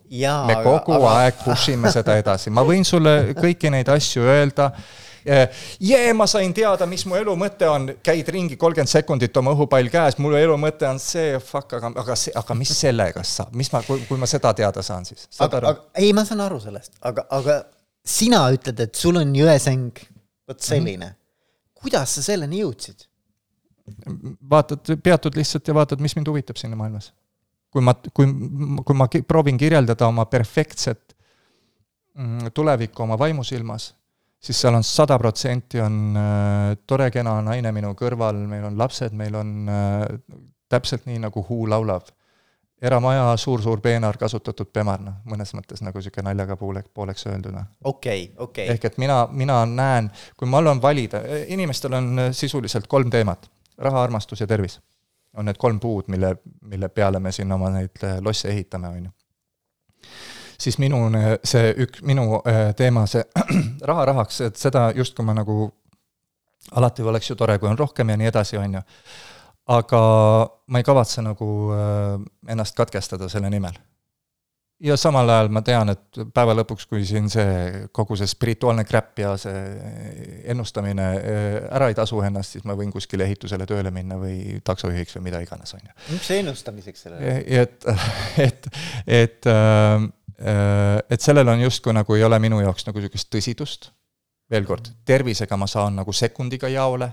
me 0.47 0.55
kogu 0.63 0.97
aga... 0.97 1.13
aeg 1.19 1.43
push 1.45 1.69
ime 1.69 1.91
seda 1.91 2.17
edasi, 2.17 2.49
ma 2.49 2.65
võin 2.65 2.85
sulle 2.85 3.33
kõiki 3.37 3.69
neid 3.69 3.89
asju 3.89 4.23
öelda 4.23 4.71
jee, 5.25 6.13
ma 6.17 6.27
sain 6.29 6.53
teada, 6.53 6.87
mis 6.89 7.03
mu 7.09 7.17
elu 7.19 7.35
mõte 7.39 7.67
on, 7.69 7.89
käid 8.03 8.29
ringi 8.33 8.57
kolmkümmend 8.59 8.91
sekundit 8.91 9.37
oma 9.37 9.53
õhupall 9.55 9.91
käes, 9.93 10.17
mu 10.21 10.31
elu 10.37 10.57
mõte 10.59 10.87
on 10.89 10.99
see, 11.01 11.35
fuck, 11.43 11.77
aga, 11.77 11.91
aga 12.03 12.17
see, 12.19 12.33
aga 12.37 12.57
mis 12.57 12.73
sellega 12.77 13.23
saab, 13.27 13.53
mis 13.57 13.71
ma, 13.73 13.83
kui, 13.85 14.17
ma 14.21 14.29
seda 14.29 14.53
teada 14.57 14.83
saan 14.85 15.05
siis? 15.07 15.27
aga, 15.39 15.61
aga 15.61 15.75
ei, 16.01 16.11
ma 16.17 16.25
saan 16.27 16.43
aru 16.45 16.59
sellest, 16.63 16.95
aga, 17.07 17.27
aga 17.37 17.61
sina 18.05 18.43
ütled, 18.53 18.81
et 18.87 18.97
sul 18.97 19.21
on 19.21 19.33
jõesäng 19.37 20.03
vot 20.49 20.59
selline 20.59 21.05
mm. 21.05 21.13
-hmm. 21.13 21.79
kuidas 21.83 22.17
sa 22.17 22.25
selleni 22.31 22.63
jõudsid? 22.63 23.07
vaatad, 24.49 24.93
peatud 25.03 25.35
lihtsalt 25.35 25.67
ja 25.67 25.73
vaatad, 25.75 26.01
mis 26.01 26.15
mind 26.15 26.27
huvitab 26.27 26.57
siin 26.57 26.77
maailmas. 26.77 27.13
kui 27.71 27.81
ma, 27.81 27.93
kui, 28.13 28.27
kui 28.85 28.95
ma 28.95 29.07
proovin 29.27 29.57
kirjeldada 29.57 30.07
oma 30.07 30.25
perfektset 30.25 31.15
mm, 32.17 32.51
tulevikku 32.53 33.03
oma 33.03 33.19
vaimusilmas 33.19 33.93
siis 34.41 34.61
seal 34.61 34.75
on 34.75 34.83
sada 34.83 35.17
protsenti 35.19 35.81
on 35.81 36.17
äh, 36.17 36.77
tore, 36.87 37.11
kena 37.11 37.37
naine 37.45 37.71
minu 37.75 37.93
kõrval, 37.97 38.39
meil 38.49 38.65
on 38.71 38.79
lapsed, 38.79 39.13
meil 39.17 39.37
on 39.37 39.69
äh, 39.69 40.01
täpselt 40.71 41.05
nii, 41.05 41.21
nagu 41.27 41.45
Who 41.49 41.69
laulab. 41.69 42.09
eramaja 42.81 43.37
suur,, 43.37 43.61
suur-suur 43.61 43.81
peenar, 43.81 44.17
kasutatud 44.17 44.71
pemar, 44.73 45.01
noh, 45.05 45.19
mõnes 45.29 45.51
mõttes 45.53 45.83
nagu 45.85 45.99
niisugune 46.01 46.31
naljaga 46.31 46.55
poole, 46.57 46.81
pooleks 46.93 47.27
öeldud. 47.29 47.53
okei 47.53 47.67
okay,, 47.83 48.21
okei 48.37 48.65
okay.. 48.65 48.73
ehk 48.73 48.85
et 48.85 48.97
mina, 48.97 49.27
mina 49.31 49.65
näen, 49.65 50.09
kui 50.37 50.49
mul 50.49 50.67
on 50.67 50.81
valida, 50.81 51.21
inimestel 51.47 51.93
on 51.93 52.19
äh, 52.19 52.31
sisuliselt 52.33 52.87
kolm 52.87 53.09
teemat, 53.09 53.49
raha, 53.77 54.03
armastus 54.03 54.41
ja 54.41 54.47
tervis. 54.47 54.79
on 55.37 55.45
need 55.45 55.57
kolm 55.57 55.79
puud, 55.79 56.07
mille, 56.07 56.35
mille 56.61 56.89
peale 56.89 57.19
me 57.19 57.31
siin 57.31 57.51
oma 57.51 57.69
neid 57.69 58.01
losse 58.21 58.49
ehitame, 58.49 58.87
on 58.87 59.05
ju 59.05 59.11
siis 60.61 60.77
minu 60.81 61.01
see 61.47 61.73
üks, 61.85 62.03
minu 62.07 62.39
äh, 62.45 62.71
teema, 62.77 63.05
see 63.09 63.23
raha 63.89 64.07
rahaks, 64.11 64.41
et 64.47 64.61
seda 64.61 64.89
justkui 64.97 65.25
ma 65.27 65.35
nagu, 65.37 65.67
alati 66.77 67.05
oleks 67.07 67.31
ju 67.31 67.37
tore, 67.39 67.57
kui 67.59 67.69
on 67.71 67.79
rohkem 67.79 68.13
ja 68.13 68.19
nii 68.19 68.31
edasi, 68.31 68.59
on 68.61 68.79
ju. 68.79 68.83
aga 69.71 70.01
ma 70.67 70.81
ei 70.81 70.85
kavatse 70.85 71.23
nagu 71.25 71.47
äh, 71.75 72.19
ennast 72.53 72.77
katkestada 72.77 73.29
selle 73.29 73.49
nimel. 73.49 73.79
ja 74.81 74.95
samal 74.97 75.29
ajal 75.29 75.49
ma 75.53 75.61
tean, 75.61 75.93
et 75.93 76.21
päeva 76.33 76.55
lõpuks, 76.57 76.87
kui 76.89 77.03
siin 77.05 77.29
see 77.29 77.87
kogu 77.93 78.17
see 78.17 78.29
spirituaalne 78.29 78.85
crap 78.89 79.19
ja 79.21 79.35
see 79.41 79.59
ennustamine 80.53 81.09
äh, 81.17 81.57
ära 81.73 81.89
ei 81.89 81.97
tasu 81.97 82.21
ennast, 82.25 82.57
siis 82.57 82.65
ma 82.65 82.77
võin 82.77 82.93
kuskile 82.93 83.25
ehitusele 83.25 83.65
tööle 83.69 83.93
minna 83.93 84.17
või 84.21 84.59
taksojuhiks 84.65 85.17
või 85.17 85.29
mida 85.29 85.41
iganes, 85.41 85.73
on 85.77 85.85
ju. 85.85 85.99
miks 86.13 86.31
ennustamiseks 86.37 87.07
sellele? 87.07 87.37
et, 87.61 87.85
et, 88.49 88.73
et, 89.21 89.49
äh, 89.49 90.09
et 90.41 91.21
sellel 91.21 91.47
on 91.47 91.61
justkui 91.61 91.93
nagu 91.93 92.15
ei 92.15 92.23
ole 92.23 92.39
minu 92.39 92.61
jaoks 92.63 92.87
nagu 92.87 92.99
niisugust 92.99 93.29
tõsidust, 93.33 93.91
veel 94.49 94.65
kord, 94.65 94.89
tervisega 95.05 95.57
ma 95.57 95.67
saan 95.69 95.99
nagu 96.01 96.13
sekundiga 96.13 96.71
jaole 96.71 97.11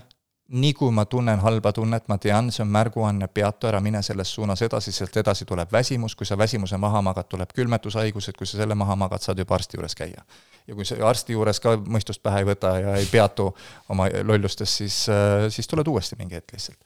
nii 0.49 0.73
kui 0.73 0.91
ma 0.91 1.05
tunnen 1.05 1.39
halba 1.39 1.71
tunnet, 1.73 2.07
ma 2.09 2.17
tean, 2.17 2.49
see 2.51 2.63
on 2.63 2.71
märguanne, 2.73 3.27
peatu 3.33 3.69
ära, 3.69 3.81
mine 3.85 4.01
selles 4.05 4.31
suunas 4.33 4.61
edasi, 4.65 4.91
sealt 4.93 5.17
edasi 5.21 5.45
tuleb 5.45 5.71
väsimus, 5.71 6.15
kui 6.17 6.25
sa 6.25 6.37
väsimuse 6.37 6.77
maha 6.81 7.01
magad, 7.05 7.29
tuleb 7.29 7.53
külmetushaigus, 7.55 8.31
et 8.31 8.37
kui 8.37 8.49
sa 8.49 8.57
selle 8.57 8.77
maha 8.77 8.95
magad, 8.97 9.21
saad 9.21 9.39
juba 9.39 9.55
arsti 9.59 9.77
juures 9.77 9.95
käia. 9.95 10.25
ja 10.67 10.75
kui 10.75 10.85
sa 10.85 10.95
arsti 11.05 11.33
juures 11.33 11.59
ka 11.59 11.75
mõistust 11.77 12.21
pähe 12.21 12.43
ei 12.43 12.45
võta 12.45 12.73
ja 12.77 12.95
ei 13.01 13.05
peatu 13.09 13.47
oma 13.89 14.05
lollustes, 14.23 14.75
siis, 14.81 14.97
siis 15.49 15.67
tuled 15.67 15.87
uuesti 15.87 16.17
mingi 16.17 16.37
hetk 16.37 16.53
lihtsalt. 16.53 16.77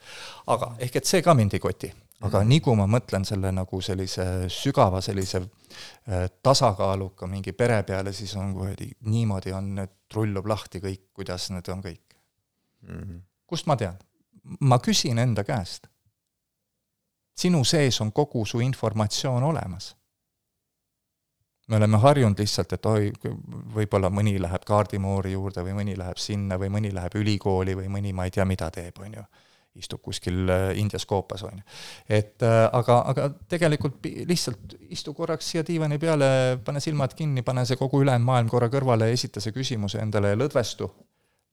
aga 0.47 0.75
ehk 0.79 0.95
et 0.99 1.05
see 1.05 1.21
ka 1.21 1.33
mind 1.33 1.53
ei 1.53 1.63
koti. 1.63 1.93
Aga 2.23 2.43
nii 2.47 2.61
kui 2.63 2.77
ma 2.79 2.87
mõtlen 2.87 3.25
selle 3.27 3.51
nagu 3.51 3.81
sellise 3.81 4.47
sügava 4.51 5.01
sellise 5.01 5.41
äh, 5.43 6.29
tasakaaluka 6.43 7.27
mingi 7.27 7.51
pere 7.53 7.81
peale, 7.83 8.13
siis 8.13 8.35
on 8.39 8.53
kuradi, 8.53 8.89
niimoodi 9.09 9.53
on, 9.53 9.75
et 9.83 10.15
rullub 10.15 10.47
lahti 10.47 10.79
kõik, 10.83 11.09
kuidas 11.13 11.49
need 11.51 11.69
on 11.69 11.83
kõik 11.83 12.17
mm. 12.87 12.97
-hmm 12.97 13.21
kust 13.53 13.67
ma 13.69 13.75
tean? 13.77 13.99
ma 14.59 14.79
küsin 14.79 15.19
enda 15.21 15.43
käest. 15.47 15.87
sinu 17.37 17.63
sees 17.63 18.01
on 18.01 18.11
kogu 18.11 18.45
su 18.45 18.59
informatsioon 18.59 19.43
olemas. 19.43 19.95
me 21.67 21.75
oleme 21.75 21.97
harjunud 21.97 22.39
lihtsalt, 22.39 22.73
et 22.73 22.85
oi, 22.85 23.11
võib-olla 23.75 24.09
mõni 24.09 24.33
läheb 24.41 24.65
kaardimoori 24.67 25.31
juurde 25.31 25.63
või 25.63 25.77
mõni 25.79 25.95
läheb 25.97 26.17
sinna 26.17 26.57
või 26.59 26.69
mõni 26.75 26.91
läheb 26.93 27.15
ülikooli 27.21 27.77
või 27.77 27.87
mõni 27.93 28.13
ma 28.13 28.25
ei 28.25 28.33
tea, 28.35 28.45
mida 28.45 28.71
teeb, 28.71 28.99
on 28.99 29.13
ju 29.19 29.23
istub 29.75 30.01
kuskil 30.05 30.49
äh, 30.49 30.67
Indias 30.77 31.05
koopas, 31.09 31.43
on 31.43 31.57
ju. 31.57 31.63
et 32.09 32.43
äh, 32.45 32.59
aga, 32.71 32.99
aga 33.13 33.29
tegelikult 33.49 34.05
lihtsalt 34.29 34.77
istu 34.93 35.13
korraks 35.17 35.49
siia 35.49 35.63
diivani 35.67 35.97
peale, 35.99 36.59
pane 36.65 36.83
silmad 36.83 37.15
kinni, 37.17 37.41
pane 37.41 37.65
see 37.65 37.79
kogu 37.79 38.03
ülejäänud 38.03 38.27
maailm 38.27 38.51
korra 38.53 38.69
kõrvale 38.73 39.09
ja 39.09 39.17
esita 39.17 39.41
see 39.43 39.55
küsimuse 39.55 40.01
endale 40.03 40.33
ja 40.35 40.39
lõdvestu 40.39 40.91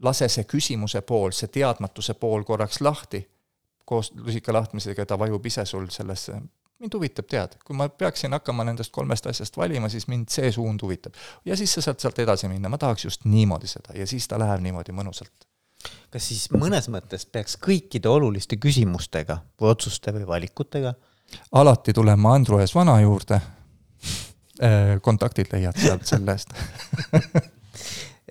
lase 0.02 0.28
see 0.28 0.46
küsimuse 0.48 1.02
pool, 1.06 1.34
see 1.36 1.50
teadmatuse 1.52 2.14
pool 2.20 2.44
korraks 2.48 2.80
lahti, 2.80 3.20
koos 3.84 4.12
lusika 4.16 4.54
lahtmisega 4.54 5.06
ta 5.06 5.18
vajub 5.18 5.46
ise 5.50 5.64
sul 5.68 5.88
sellesse, 5.92 6.38
mind 6.80 6.96
huvitab 6.96 7.28
teada, 7.28 7.58
kui 7.64 7.76
ma 7.76 7.88
peaksin 7.88 8.32
hakkama 8.36 8.64
nendest 8.64 8.92
kolmest 8.94 9.26
asjast 9.28 9.56
valima, 9.60 9.90
siis 9.92 10.08
mind 10.08 10.30
see 10.32 10.52
suund 10.52 10.82
huvitab. 10.82 11.14
ja 11.44 11.56
siis 11.56 11.74
sa 11.74 11.84
saad 11.84 12.00
sealt 12.00 12.18
edasi 12.18 12.48
minna, 12.48 12.68
ma 12.72 12.78
tahaks 12.78 13.04
just 13.04 13.24
niimoodi 13.24 13.68
seda 13.68 13.96
ja 13.98 14.06
siis 14.06 14.28
ta 14.28 14.38
läheb 14.40 14.64
niimoodi 14.64 14.96
mõnusalt. 14.96 15.49
Kas 16.10 16.26
siis 16.28 16.48
mõnes 16.52 16.88
mõttes 16.92 17.26
peaks 17.26 17.56
kõikide 17.60 18.08
oluliste 18.08 18.56
küsimustega 18.56 19.40
või 19.60 19.72
otsuste 19.74 20.12
või 20.14 20.26
valikutega 20.26 20.94
alati 21.52 21.92
tulema 21.92 22.34
Andru 22.34 22.58
ees 22.58 22.74
vana 22.74 23.00
juurde, 23.00 23.40
äh, 24.66 24.98
kontaktid 25.02 25.52
leiad 25.52 25.78
sealt 25.78 26.06
selle 26.06 26.36
eest. 26.36 26.54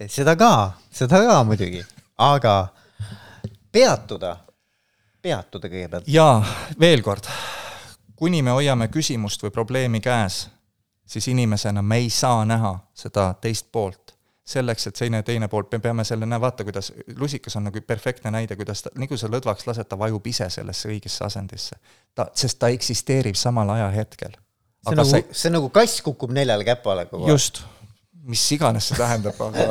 Seda 0.07 0.37
ka, 0.39 0.77
seda 0.95 1.19
ka 1.27 1.33
muidugi, 1.43 1.81
aga 2.23 2.53
peatuda, 3.67 4.29
peatuda 5.19 5.67
kõigepealt. 5.67 6.07
jaa, 6.07 6.37
veel 6.79 7.03
kord, 7.03 7.27
kuni 8.15 8.39
me 8.39 8.53
hoiame 8.55 8.87
küsimust 8.87 9.43
või 9.43 9.51
probleemi 9.51 9.99
käes, 9.99 10.45
siis 11.03 11.27
inimesena 11.27 11.83
me 11.83 11.99
ei 11.99 12.07
saa 12.15 12.45
näha 12.47 12.77
seda 12.95 13.33
teist 13.43 13.67
poolt 13.75 14.08
selleks, 14.49 14.87
et 14.89 14.99
selline 14.99 15.21
teine 15.25 15.47
pool, 15.51 15.67
me 15.71 15.79
peame 15.83 16.05
selle, 16.07 16.25
näe 16.29 16.41
vaata, 16.41 16.65
kuidas 16.67 16.91
lusikas 17.19 17.57
on 17.59 17.67
nagu 17.69 17.81
perfektne 17.85 18.31
näide, 18.33 18.57
kuidas 18.59 18.85
ta, 18.85 18.93
nii 18.97 19.09
kui 19.11 19.19
sa 19.21 19.29
lõdvaks 19.31 19.67
lased, 19.69 19.89
ta 19.89 19.97
vajub 19.99 20.29
ise 20.31 20.49
sellesse 20.53 20.89
õigesse 20.89 21.25
asendisse. 21.27 21.79
ta, 22.15 22.29
sest 22.35 22.59
ta 22.59 22.71
eksisteerib 22.73 23.37
samal 23.37 23.69
ajahetkel. 23.77 24.37
see 24.87 24.95
nagu, 24.95 25.19
see 25.31 25.51
on 25.51 25.59
nagu 25.59 25.69
kass 25.75 26.01
kukub 26.01 26.31
neljale 26.33 26.65
käpale 26.65 27.05
kogu 27.11 27.27
aeg. 27.27 27.35
just 27.35 27.63
mis 28.29 28.45
iganes 28.55 28.89
see 28.89 28.99
tähendab, 28.99 29.39
aga 29.41 29.65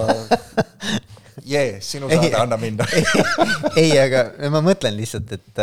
jee, 1.52 1.78
sinu 1.84 2.10
saade, 2.10 2.32
anna 2.38 2.58
minna 2.60 2.86
ei, 3.80 3.92
aga 4.00 4.24
ma 4.52 4.62
mõtlen 4.64 4.96
lihtsalt, 4.98 5.32
et, 5.36 5.62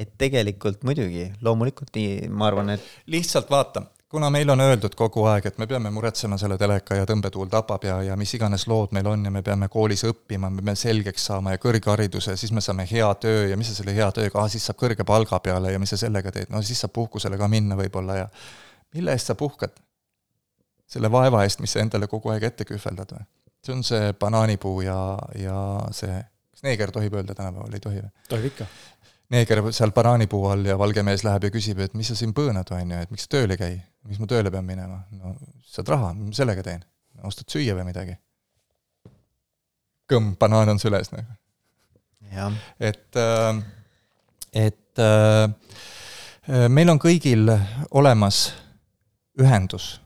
et 0.00 0.12
tegelikult 0.20 0.84
muidugi, 0.86 1.28
loomulikult 1.44 1.92
nii, 1.96 2.30
ma 2.32 2.50
arvan, 2.50 2.74
et. 2.76 2.88
lihtsalt 3.12 3.50
vaata, 3.52 3.86
kuna 4.08 4.30
meil 4.30 4.50
on 4.50 4.60
öeldud 4.60 4.94
kogu 4.94 5.24
aeg, 5.26 5.48
et 5.50 5.58
me 5.58 5.66
peame 5.66 5.90
muretsema 5.90 6.38
selle 6.38 6.58
teleka 6.58 6.94
ja 6.98 7.06
tõmbetuul 7.08 7.48
tapab 7.50 7.84
ja, 7.84 7.96
ja 8.06 8.16
mis 8.18 8.34
iganes 8.38 8.66
lood 8.70 8.94
meil 8.94 9.06
on 9.10 9.24
ja 9.26 9.32
me 9.34 9.42
peame 9.46 9.68
koolis 9.72 10.04
õppima, 10.06 10.50
me 10.50 10.62
peame 10.62 10.76
selgeks 10.78 11.26
saama 11.30 11.56
ja 11.56 11.62
kõrghariduse, 11.62 12.36
siis 12.38 12.52
me 12.54 12.62
saame 12.64 12.86
hea 12.90 13.08
töö 13.22 13.48
ja 13.50 13.58
mis 13.58 13.72
sa 13.72 13.80
selle 13.80 13.96
hea 13.96 14.06
tööga, 14.14 14.42
ah 14.42 14.52
siis 14.52 14.66
saab 14.68 14.78
kõrge 14.82 15.06
palga 15.06 15.40
peale 15.42 15.74
ja 15.74 15.82
mis 15.82 15.90
sa 15.94 15.98
sellega 16.06 16.32
teed, 16.32 16.52
no 16.54 16.62
siis 16.62 16.80
saab 16.84 16.94
puhkusele 16.94 17.38
ka 17.40 17.50
minna 17.50 17.78
võib-olla 17.78 18.20
ja 18.22 18.30
mille 18.94 19.16
eest 19.16 19.32
sa 19.32 19.38
puhkad? 19.38 19.74
selle 20.86 21.10
vaeva 21.10 21.40
eest, 21.42 21.58
mis 21.58 21.72
sa 21.74 21.80
endale 21.82 22.06
kogu 22.06 22.30
aeg 22.30 22.44
ette 22.46 22.64
kühveldad 22.64 23.10
või? 23.10 23.24
see 23.66 23.74
on 23.74 23.82
see 23.82 24.12
banaanipuu 24.20 24.84
ja, 24.86 24.98
ja 25.34 25.56
see, 25.90 26.20
kas 26.54 26.62
neeger 26.62 26.92
tohib 26.94 27.16
öelda 27.18 27.34
tänapäeval, 27.34 27.74
ei 27.74 27.82
tohi 27.82 27.98
või? 28.04 28.12
tohib 28.30 28.52
ikka. 28.52 28.68
Neeger 29.34 29.62
seal 29.74 29.92
banaanipuu 29.96 30.44
all 30.52 30.68
ja 30.68 30.76
valge 30.78 31.02
mees 31.06 31.24
läheb 31.26 31.48
ja 31.48 31.52
küsib, 31.54 31.80
et 31.82 31.96
mis 31.98 32.10
sa 32.10 32.18
siin 32.18 32.34
põõnad, 32.36 32.70
on 32.74 32.92
ju, 32.94 33.00
et 33.02 33.14
miks 33.14 33.26
sa 33.26 33.32
tööl 33.36 33.54
ei 33.54 33.60
käi, 33.60 33.72
miks 34.06 34.20
ma 34.22 34.28
tööle 34.30 34.52
pean 34.54 34.66
minema, 34.68 35.02
no 35.18 35.34
saad 35.66 35.90
raha, 35.94 36.12
mis 36.18 36.34
ma 36.34 36.42
sellega 36.42 36.66
teen? 36.66 36.84
ostad 37.26 37.48
süüa 37.50 37.74
või 37.78 37.88
midagi? 37.88 38.14
kõmm, 40.10 40.36
banaan 40.38 40.74
on 40.74 40.82
süles 40.82 41.10
nagu. 41.14 41.38
et, 42.78 43.18
äh, 43.18 43.62
et 44.66 45.02
äh, 45.02 45.48
meil 46.68 46.92
on 46.92 47.02
kõigil 47.02 47.50
olemas 47.90 48.48
ühendus 49.40 49.96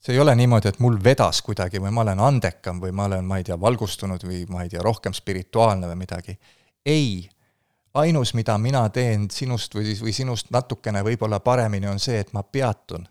see 0.00 0.16
ei 0.16 0.20
ole 0.20 0.34
niimoodi, 0.34 0.70
et 0.70 0.80
mul 0.80 0.96
vedas 1.04 1.42
kuidagi 1.44 1.80
või 1.82 1.92
ma 1.92 2.04
olen 2.04 2.22
andekam 2.24 2.80
või 2.80 2.92
ma 2.96 3.06
olen, 3.10 3.26
ma 3.28 3.38
ei 3.40 3.44
tea, 3.44 3.58
valgustunud 3.60 4.24
või 4.24 4.46
ma 4.48 4.64
ei 4.64 4.72
tea, 4.72 4.82
rohkem 4.84 5.12
spirituaalne 5.16 5.90
või 5.90 6.00
midagi. 6.06 6.38
ei, 6.86 7.28
ainus, 7.94 8.34
mida 8.34 8.58
mina 8.58 8.88
teen 8.88 9.28
sinust 9.30 9.74
või 9.74 9.84
siis, 9.84 10.02
või 10.02 10.12
sinust 10.12 10.50
natukene 10.50 11.02
võib-olla 11.06 11.40
paremini, 11.40 11.88
on 11.90 11.98
see, 11.98 12.20
et 12.20 12.32
ma 12.32 12.42
peatun. 12.42 13.08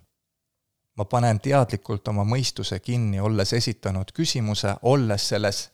ma 1.00 1.06
panen 1.06 1.40
teadlikult 1.40 2.08
oma 2.08 2.26
mõistuse 2.28 2.80
kinni, 2.84 3.20
olles 3.20 3.54
esitanud 3.54 4.12
küsimuse, 4.12 4.74
olles 4.82 5.28
selles 5.30 5.70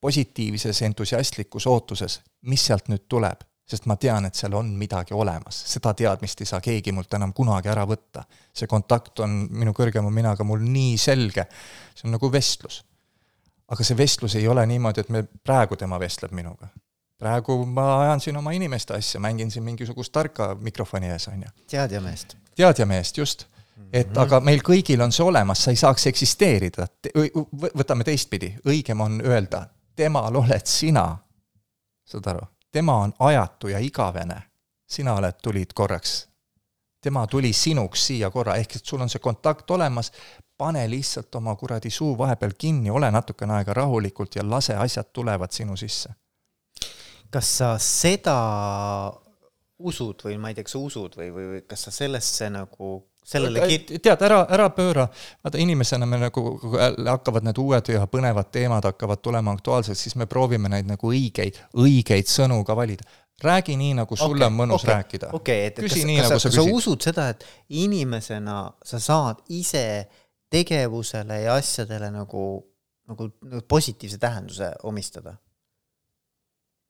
positiivses 0.00 0.82
entusiastlikus 0.82 1.66
ootuses, 1.66 2.20
mis 2.42 2.64
sealt 2.66 2.88
nüüd 2.88 3.04
tuleb 3.08 3.44
sest 3.64 3.86
ma 3.88 3.96
tean, 3.96 4.26
et 4.28 4.36
seal 4.36 4.54
on 4.58 4.74
midagi 4.76 5.14
olemas, 5.16 5.56
seda 5.72 5.94
teadmist 5.96 6.42
ei 6.44 6.48
saa 6.48 6.60
keegi 6.64 6.92
mult 6.92 7.14
enam 7.16 7.32
kunagi 7.32 7.70
ära 7.72 7.86
võtta. 7.88 8.24
see 8.52 8.68
kontakt 8.68 9.20
on 9.24 9.46
minu 9.50 9.72
kõrgema 9.72 10.10
minaga 10.12 10.44
mul 10.44 10.60
nii 10.60 10.98
selge, 11.00 11.46
see 11.94 12.08
on 12.08 12.18
nagu 12.18 12.30
vestlus. 12.32 12.82
aga 13.68 13.84
see 13.84 13.96
vestlus 13.96 14.34
ei 14.36 14.48
ole 14.48 14.66
niimoodi, 14.66 15.00
et 15.00 15.08
me, 15.08 15.22
praegu 15.24 15.76
tema 15.76 15.98
vestleb 15.98 16.32
minuga. 16.32 16.68
Praegu 17.18 17.64
ma 17.66 17.88
ajan 18.02 18.20
siin 18.20 18.36
oma 18.36 18.52
inimeste 18.52 18.94
asja, 18.94 19.20
mängin 19.20 19.50
siin 19.50 19.64
mingisugust 19.64 20.12
tarka 20.12 20.54
mikrofoni 20.60 21.10
ees, 21.10 21.28
on 21.28 21.42
ju. 21.42 21.50
teadjameest. 21.70 22.36
teadjameest, 22.56 23.18
just. 23.18 23.46
et 23.92 24.06
mm 24.06 24.12
-hmm. 24.12 24.20
aga 24.20 24.40
meil 24.40 24.60
kõigil 24.60 25.02
on 25.02 25.12
see 25.12 25.26
olemas, 25.26 25.64
sa 25.64 25.70
ei 25.70 25.76
saaks 25.76 26.06
eksisteerida, 26.06 26.86
võtame 27.78 28.04
teistpidi, 28.04 28.56
õigem 28.66 29.00
on 29.00 29.20
öelda, 29.24 29.66
temal 29.96 30.36
oled 30.36 30.66
sina, 30.66 31.16
saad 32.04 32.26
aru 32.26 32.46
tema 32.74 32.96
on 32.96 33.12
ajatu 33.18 33.68
ja 33.68 33.78
igavene. 33.78 34.42
sina 34.86 35.14
oled, 35.14 35.34
tulid 35.42 35.70
korraks. 35.74 36.28
tema 37.00 37.26
tuli 37.26 37.52
sinuks 37.52 38.06
siia 38.06 38.30
korra, 38.30 38.56
ehk 38.56 38.76
et 38.76 38.84
sul 38.84 39.00
on 39.00 39.08
see 39.08 39.20
kontakt 39.20 39.70
olemas, 39.70 40.12
pane 40.58 40.82
lihtsalt 40.90 41.34
oma 41.34 41.54
kuradi 41.56 41.90
suu 41.90 42.18
vahepeal 42.18 42.54
kinni, 42.58 42.90
ole 42.90 43.10
natukene 43.10 43.54
aega 43.54 43.74
rahulikult 43.74 44.36
ja 44.36 44.42
lase 44.50 44.74
asjad 44.74 45.12
tulevad 45.12 45.52
sinu 45.52 45.76
sisse. 45.76 46.10
Kas 47.34 47.50
sa 47.58 47.74
seda 47.82 48.36
usud 49.84 50.22
või 50.26 50.38
ma 50.38 50.52
ei 50.52 50.56
tea, 50.56 50.66
kas 50.66 50.76
sa 50.76 50.84
usud 50.84 51.18
või, 51.18 51.32
või, 51.34 51.48
või 51.50 51.64
kas 51.68 51.88
sa 51.88 51.92
sellesse 51.94 52.48
nagu 52.54 52.94
sellele 53.24 53.66
kit-. 53.68 53.92
tead, 54.02 54.22
ära, 54.26 54.44
ära 54.52 54.68
pööra, 54.76 55.06
vaata 55.44 55.60
inimesena 55.60 56.06
me 56.06 56.20
nagu, 56.26 56.44
kui 56.60 56.78
hakkavad 57.08 57.46
need 57.48 57.58
uued 57.60 57.90
ja 57.94 58.06
põnevad 58.10 58.50
teemad 58.54 58.86
hakkavad 58.90 59.22
tulema 59.24 59.54
aktuaalseks, 59.56 60.06
siis 60.06 60.16
me 60.20 60.28
proovime 60.30 60.70
neid 60.72 60.88
nagu 60.88 61.10
õigeid, 61.10 61.60
õigeid 61.80 62.30
sõnu 62.30 62.62
ka 62.66 62.76
valida. 62.76 63.06
räägi 63.44 63.74
nii, 63.76 63.94
nagu 63.98 64.16
sulle 64.16 64.44
okay, 64.44 64.46
on 64.46 64.54
mõnus 64.56 64.84
okay, 64.84 64.94
rääkida. 64.94 65.30
okay,, 65.32 65.70
Küsi 65.74 66.04
kas, 66.04 66.04
nii, 66.06 66.18
nagu 66.22 66.38
sa, 66.38 66.48
kas 66.48 66.54
sa 66.54 66.62
usud 66.70 67.02
seda, 67.02 67.28
et 67.34 67.44
inimesena 67.68 68.58
sa 68.84 69.00
saad 69.00 69.42
ise 69.48 70.06
tegevusele 70.52 71.40
ja 71.42 71.56
asjadele 71.58 72.12
nagu, 72.14 72.44
nagu, 73.10 73.28
nagu 73.42 73.64
positiivse 73.68 74.20
tähenduse 74.22 74.70
omistada? 74.84 75.34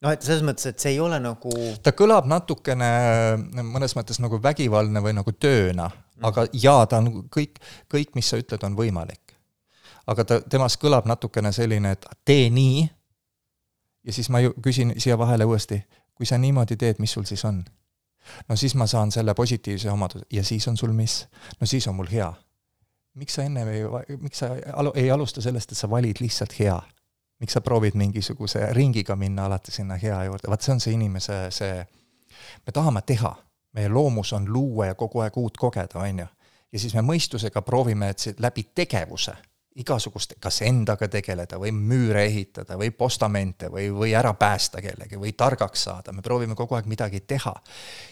Noh, 0.05 0.13
et 0.13 0.25
selles 0.25 0.45
mõttes, 0.47 0.69
et 0.71 0.81
see 0.81 0.95
ei 0.95 1.01
ole 1.03 1.19
nagu 1.23 1.53
ta 1.85 1.95
kõlab 1.97 2.29
natukene 2.31 2.89
mõnes 3.65 3.97
mõttes 3.99 4.21
nagu 4.23 4.41
vägivaldne 4.43 5.03
või 5.05 5.17
nagu 5.17 5.33
tööna, 5.33 5.89
aga 6.25 6.47
jaa, 6.53 6.85
ta 6.91 7.01
on 7.03 7.25
kõik, 7.33 7.61
kõik, 7.91 8.15
mis 8.19 8.29
sa 8.31 8.41
ütled, 8.41 8.63
on 8.67 8.77
võimalik. 8.79 9.37
aga 10.07 10.25
ta, 10.29 10.41
temast 10.41 10.81
kõlab 10.83 11.09
natukene 11.09 11.53
selline, 11.53 11.95
et 11.97 12.07
tee 12.25 12.51
nii, 12.53 12.85
ja 14.05 14.13
siis 14.13 14.29
ma 14.31 14.43
ju 14.45 14.53
küsin 14.63 14.93
siia 15.01 15.17
vahele 15.19 15.47
uuesti, 15.49 15.81
kui 16.15 16.29
sa 16.29 16.39
niimoodi 16.39 16.77
teed, 16.77 17.01
mis 17.01 17.13
sul 17.17 17.25
siis 17.29 17.45
on? 17.45 17.65
no 18.49 18.57
siis 18.57 18.75
ma 18.75 18.87
saan 18.89 19.13
selle 19.13 19.35
positiivse 19.35 19.91
omaduse 19.91 20.25
ja 20.33 20.45
siis 20.45 20.69
on 20.69 20.77
sul 20.77 20.93
mis? 20.97 21.27
no 21.61 21.67
siis 21.67 21.89
on 21.89 21.95
mul 21.95 22.09
hea. 22.13 22.33
miks 23.15 23.35
sa 23.35 23.43
ennem 23.43 23.69
ei, 23.69 23.83
miks 24.21 24.39
sa 24.39 24.55
ei 24.95 25.11
alusta 25.11 25.43
sellest, 25.45 25.73
et 25.73 25.79
sa 25.79 25.91
valid 25.91 26.21
lihtsalt 26.21 26.59
hea? 26.59 26.79
Miks 27.41 27.53
sa 27.53 27.61
proovid 27.61 27.95
mingisuguse 27.95 28.67
ringiga 28.73 29.17
minna 29.17 29.47
alati 29.47 29.73
sinna 29.73 29.97
hea 30.01 30.25
juurde, 30.25 30.51
vaat 30.51 30.63
see 30.63 30.73
on 30.73 30.81
see 30.81 30.95
inimese 30.95 31.39
see, 31.51 31.87
me 32.67 32.73
tahame 32.73 33.03
teha, 33.07 33.35
meie 33.75 33.89
loomus 33.89 34.33
on 34.33 34.47
luua 34.53 34.87
ja 34.87 34.95
kogu 34.95 35.25
aeg 35.25 35.37
uut 35.37 35.57
kogeda, 35.57 35.99
on 35.99 36.19
ju. 36.19 36.27
ja 36.73 36.79
siis 36.79 36.95
me 36.95 37.03
mõistusega 37.03 37.63
proovime, 37.63 38.11
et 38.15 38.19
see 38.19 38.35
läbi 38.39 38.69
tegevuse 38.75 39.35
igasugust, 39.75 40.37
kas 40.41 40.61
endaga 40.63 41.09
tegeleda 41.11 41.59
või 41.59 41.73
müüre 41.75 42.25
ehitada 42.29 42.77
või 42.79 42.93
postamente 42.95 43.69
või, 43.71 43.89
või 43.95 44.15
ära 44.15 44.35
päästa 44.39 44.83
kellegi 44.83 45.19
või 45.19 45.33
targaks 45.33 45.89
saada, 45.89 46.13
me 46.13 46.23
proovime 46.23 46.55
kogu 46.55 46.79
aeg 46.79 46.87
midagi 46.87 47.21
teha. 47.21 47.55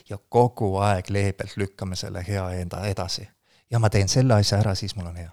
ja 0.08 0.18
kogu 0.28 0.76
aeg 0.82 1.10
leebelt 1.10 1.56
lükkame 1.56 1.96
selle 1.96 2.24
hea 2.26 2.50
enda 2.50 2.86
edasi. 2.86 3.28
ja 3.70 3.78
ma 3.78 3.90
teen 3.90 4.08
selle 4.08 4.34
asja 4.34 4.58
ära, 4.58 4.74
siis 4.74 4.96
mul 4.96 5.06
on 5.06 5.16
hea. 5.16 5.30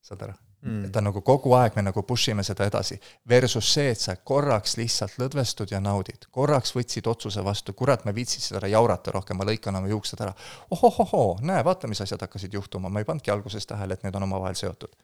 saad 0.00 0.22
aru? 0.22 0.51
Mm.. 0.62 0.84
et 0.86 0.92
ta 0.94 1.02
nagu 1.04 1.22
kogu 1.26 1.54
aeg 1.58 1.76
me 1.76 1.86
nagu 1.88 2.02
push 2.06 2.32
ime 2.32 2.44
seda 2.46 2.66
edasi. 2.70 2.98
Versus 3.28 3.68
see, 3.74 3.92
et 3.92 4.00
sa 4.00 4.16
korraks 4.16 4.76
lihtsalt 4.80 5.18
lõdvestud 5.22 5.74
ja 5.74 5.80
naudid. 5.80 6.28
korraks 6.30 6.74
võtsid 6.76 7.08
otsuse 7.10 7.44
vastu, 7.44 7.76
kurat, 7.78 8.04
ma 8.04 8.14
ei 8.14 8.20
viitsi 8.22 8.40
seda 8.40 8.70
jaurata 8.70 9.14
rohkem, 9.14 9.38
ma 9.38 9.48
lõikan 9.48 9.78
oma 9.78 9.90
juuksed 9.92 10.20
ära. 10.20 10.34
ohohohoo, 10.70 11.38
näe, 11.42 11.64
vaata, 11.64 11.88
mis 11.88 12.00
asjad 12.00 12.26
hakkasid 12.26 12.54
juhtuma, 12.54 12.88
ma 12.88 13.02
ei 13.02 13.08
pannudki 13.08 13.30
alguses 13.34 13.66
tähele, 13.66 13.94
et 13.94 14.06
need 14.06 14.20
on 14.20 14.30
omavahel 14.30 14.58
seotud 14.58 14.94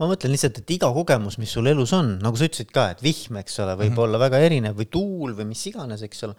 ma 0.00 0.08
mõtlen 0.08 0.32
lihtsalt, 0.32 0.62
et 0.62 0.72
iga 0.72 0.88
kogemus, 0.94 1.36
mis 1.40 1.50
sul 1.52 1.68
elus 1.68 1.92
on, 1.96 2.14
nagu 2.22 2.38
sa 2.38 2.46
ütlesid 2.48 2.70
ka, 2.72 2.86
et 2.94 3.02
vihm, 3.04 3.36
eks 3.42 3.58
ole, 3.60 3.74
võib 3.76 3.90
mm 3.90 3.96
-hmm. 3.96 4.04
olla 4.06 4.20
väga 4.22 4.40
erinev 4.46 4.78
või 4.78 4.88
tuul 4.88 5.34
või 5.36 5.50
mis 5.50 5.66
iganes, 5.68 6.02
eks 6.06 6.24
ole. 6.24 6.34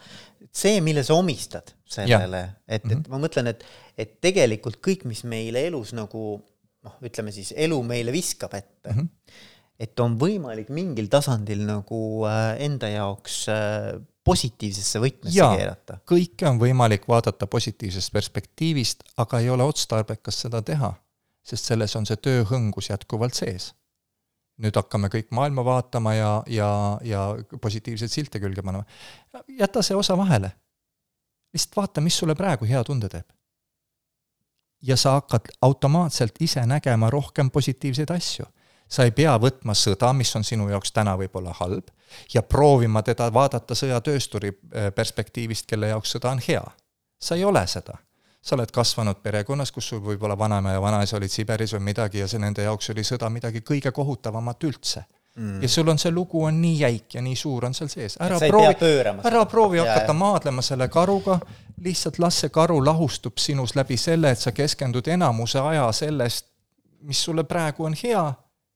see, 0.51 0.81
mille 0.81 1.03
sa 1.03 1.13
omistad 1.13 1.75
sellele, 1.85 2.41
et 2.67 2.83
mm, 2.83 2.89
-hmm. 2.89 2.97
et 2.97 3.07
mhm. 3.07 3.11
ma 3.11 3.21
mõtlen, 3.27 3.47
et, 3.53 3.63
et 3.97 4.17
tegelikult 4.21 4.81
kõik, 4.81 5.05
mis 5.05 5.23
meile 5.23 5.67
elus 5.67 5.93
nagu 5.93 6.41
noh, 6.85 6.99
ütleme 7.05 7.33
siis 7.35 7.53
elu 7.57 7.79
meile 7.85 8.13
viskab 8.13 8.53
ette 8.57 8.93
mm. 8.93 8.99
-hmm. 8.99 9.41
et 9.85 9.99
on 10.03 10.17
võimalik 10.19 10.71
mingil 10.73 11.09
tasandil 11.11 11.65
nagu 11.67 11.99
äh, 12.29 12.55
enda 12.65 12.89
jaoks 12.91 13.43
äh, 13.51 13.91
positiivsesse 14.23 15.01
võtmesse 15.01 15.49
keerata. 15.57 15.99
kõike 16.09 16.47
on 16.49 16.61
võimalik 16.61 17.07
vaadata 17.09 17.47
positiivsest 17.47 18.13
perspektiivist, 18.13 19.03
aga 19.17 19.41
ei 19.41 19.49
ole 19.49 19.65
otstarbekas 19.65 20.43
seda 20.45 20.61
teha, 20.61 20.93
sest 21.43 21.71
selles 21.71 21.95
on 21.97 22.05
see 22.05 22.17
tööhõngus 22.17 22.91
jätkuvalt 22.91 23.37
sees. 23.37 23.73
nüüd 24.61 24.75
hakkame 24.77 25.09
kõik 25.09 25.31
maailma 25.33 25.63
vaatama 25.65 26.13
ja, 26.13 26.31
ja, 26.47 26.71
ja 27.01 27.21
positiivseid 27.61 28.11
silte 28.13 28.39
külge 28.39 28.61
panema. 28.61 28.85
jäta 29.47 29.81
see 29.81 29.97
osa 29.97 30.17
vahele. 30.17 30.51
lihtsalt 31.53 31.75
vaata, 31.75 32.01
mis 32.01 32.17
sulle 32.17 32.35
praegu 32.35 32.65
hea 32.65 32.83
tunde 32.83 33.09
teeb 33.09 33.40
ja 34.81 34.97
sa 34.97 35.11
hakkad 35.11 35.41
automaatselt 35.61 36.35
ise 36.39 36.65
nägema 36.65 37.09
rohkem 37.09 37.51
positiivseid 37.51 38.09
asju. 38.09 38.45
sa 38.91 39.03
ei 39.07 39.11
pea 39.11 39.37
võtma 39.39 39.71
sõda, 39.71 40.09
mis 40.13 40.35
on 40.35 40.43
sinu 40.43 40.65
jaoks 40.69 40.91
täna 40.91 41.13
võib-olla 41.15 41.53
halb, 41.55 41.87
ja 42.33 42.41
proovima 42.43 43.01
teda 43.01 43.29
vaadata 43.33 43.75
sõjatöösturi 43.75 44.49
äh, 44.51 44.89
perspektiivist, 44.95 45.65
kelle 45.65 45.87
jaoks 45.87 46.11
sõda 46.15 46.31
on 46.31 46.41
hea. 46.47 46.63
sa 47.21 47.35
ei 47.35 47.43
ole 47.43 47.67
seda. 47.67 47.93
sa 48.41 48.55
oled 48.55 48.71
kasvanud 48.71 49.21
perekonnas, 49.23 49.71
kus 49.71 49.87
sul 49.87 50.01
võib-olla 50.01 50.37
vanaema 50.37 50.71
ja 50.71 50.81
vanaisa 50.81 51.17
olid 51.17 51.29
Siberis 51.29 51.73
või 51.73 51.79
midagi 51.79 52.19
ja 52.19 52.27
see 52.27 52.39
nende 52.39 52.63
jaoks 52.63 52.89
oli 52.89 53.03
sõda 53.03 53.29
midagi 53.29 53.61
kõige 53.61 53.91
kohutavamat 53.91 54.63
üldse 54.63 55.05
mm.. 55.35 55.61
ja 55.61 55.69
sul 55.69 55.87
on 55.87 55.99
see 55.99 56.11
lugu 56.11 56.43
on 56.43 56.61
nii 56.61 56.79
jäik 56.79 57.15
ja 57.15 57.21
nii 57.21 57.35
suur 57.35 57.65
on 57.65 57.73
seal 57.73 57.89
sees, 57.89 58.17
ära 58.19 58.39
proovi, 58.39 58.75
ära 59.23 59.45
proovi 59.45 59.81
hakata 59.81 60.13
maadlema 60.13 60.61
selle 60.65 60.87
karuga, 60.91 61.39
lihtsalt 61.83 62.19
las 62.19 62.41
see 62.43 62.53
karu 62.53 62.79
lahustub 62.85 63.39
sinus 63.41 63.75
läbi 63.75 63.97
selle, 63.97 64.31
et 64.31 64.39
sa 64.39 64.51
keskendud 64.55 65.07
enamuse 65.07 65.59
aja 65.59 65.87
sellest, 65.95 66.47
mis 67.07 67.23
sulle 67.23 67.43
praegu 67.43 67.87
on 67.87 67.95
hea 68.03 68.25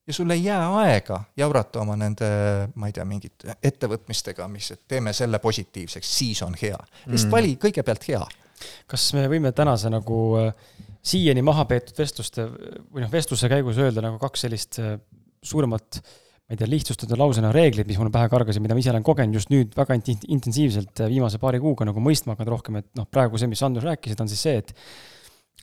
ja 0.08 0.14
sul 0.14 0.30
ei 0.30 0.44
jää 0.44 0.64
aega 0.80 1.24
jaurata 1.38 1.82
oma 1.82 1.96
nende, 1.98 2.28
ma 2.76 2.90
ei 2.90 2.94
tea, 2.94 3.06
mingite 3.06 3.58
ettevõtmistega, 3.64 4.48
mis, 4.50 4.72
et 4.72 4.82
teeme 4.88 5.14
selle 5.14 5.40
positiivseks, 5.42 6.18
siis 6.18 6.42
on 6.46 6.56
hea. 6.62 6.78
lihtsalt 7.06 7.30
mm. 7.30 7.38
vali 7.38 7.56
kõigepealt 7.62 8.10
hea. 8.10 8.26
kas 8.88 9.14
me 9.14 9.28
võime 9.30 9.52
tänase 9.52 9.90
nagu 9.90 10.20
äh, 10.40 10.54
siiani 11.06 11.42
maha 11.42 11.66
peetud 11.70 11.98
vestluste 11.98 12.48
või 12.48 13.04
noh, 13.04 13.12
vestluse 13.12 13.50
käigus 13.50 13.78
öelda 13.82 14.02
nagu 14.06 14.22
kaks 14.22 14.46
sellist 14.46 14.80
äh, 14.80 14.96
suuremat 15.44 16.00
äh, 16.00 16.14
ma 16.46 16.54
ei 16.54 16.60
tea, 16.62 16.70
lihtsustada 16.70 17.18
lausena 17.18 17.50
reeglid, 17.54 17.88
mis 17.90 17.98
mulle 17.98 18.14
pähe 18.14 18.30
kargasid, 18.30 18.62
mida 18.62 18.76
ma 18.78 18.82
ise 18.82 18.92
olen 18.92 19.06
kogenud 19.06 19.34
just 19.34 19.50
nüüd 19.50 19.74
väga 19.74 19.96
intensiivselt 19.98 21.02
äh, 21.02 21.10
viimase 21.10 21.40
paari 21.42 21.58
kuuga 21.62 21.88
nagu 21.90 22.02
mõistma 22.06 22.36
hakanud 22.36 22.54
rohkem, 22.54 22.78
et 22.84 22.90
noh, 23.00 23.08
praegu 23.10 23.40
see, 23.42 23.50
mis 23.50 23.64
Andrus 23.66 23.88
rääkisid, 23.88 24.22
on 24.22 24.30
siis 24.30 24.44
see, 24.46 24.60
et 24.62 24.74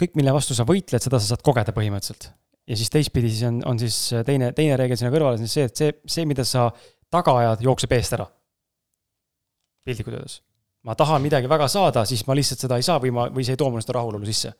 kõik, 0.00 0.16
mille 0.18 0.34
vastu 0.34 0.56
sa 0.59 0.66
võitled, 0.66 1.04
seda 1.04 1.20
sa 1.22 1.30
saad 1.30 1.44
kogeda 1.46 1.74
põhimõtteliselt. 1.76 2.32
ja 2.66 2.78
siis 2.78 2.90
teistpidi 2.90 3.30
siis 3.30 3.46
on, 3.46 3.60
on 3.68 3.78
siis 3.78 3.98
teine, 4.26 4.50
teine 4.59 4.80
reegel 4.80 4.98
sinna 4.98 5.12
kõrvale, 5.14 5.38
siis 5.38 5.54
see, 5.54 5.68
et 5.70 5.84
see, 5.84 5.94
see, 6.16 6.26
mida 6.26 6.46
sa 6.48 6.66
taga 7.14 7.36
ajad, 7.44 7.62
jookseb 7.68 7.94
eest 7.94 8.18
ära. 8.18 8.26
piltlikult 9.86 10.18
öeldes. 10.18 10.40
ma 10.82 10.98
tahan 10.98 11.22
midagi 11.22 11.46
väga 11.46 11.70
saada, 11.70 12.02
siis 12.10 12.26
ma 12.26 12.34
lihtsalt 12.34 12.66
seda 12.66 12.82
ei 12.82 12.90
saa 12.90 12.98
või 12.98 13.14
ma, 13.14 13.30
või 13.30 13.46
see 13.46 13.54
ei 13.54 13.62
too 13.62 13.70
mulle 13.70 13.86
seda 13.86 14.00
rahulolu 14.00 14.26
sisse. 14.26 14.50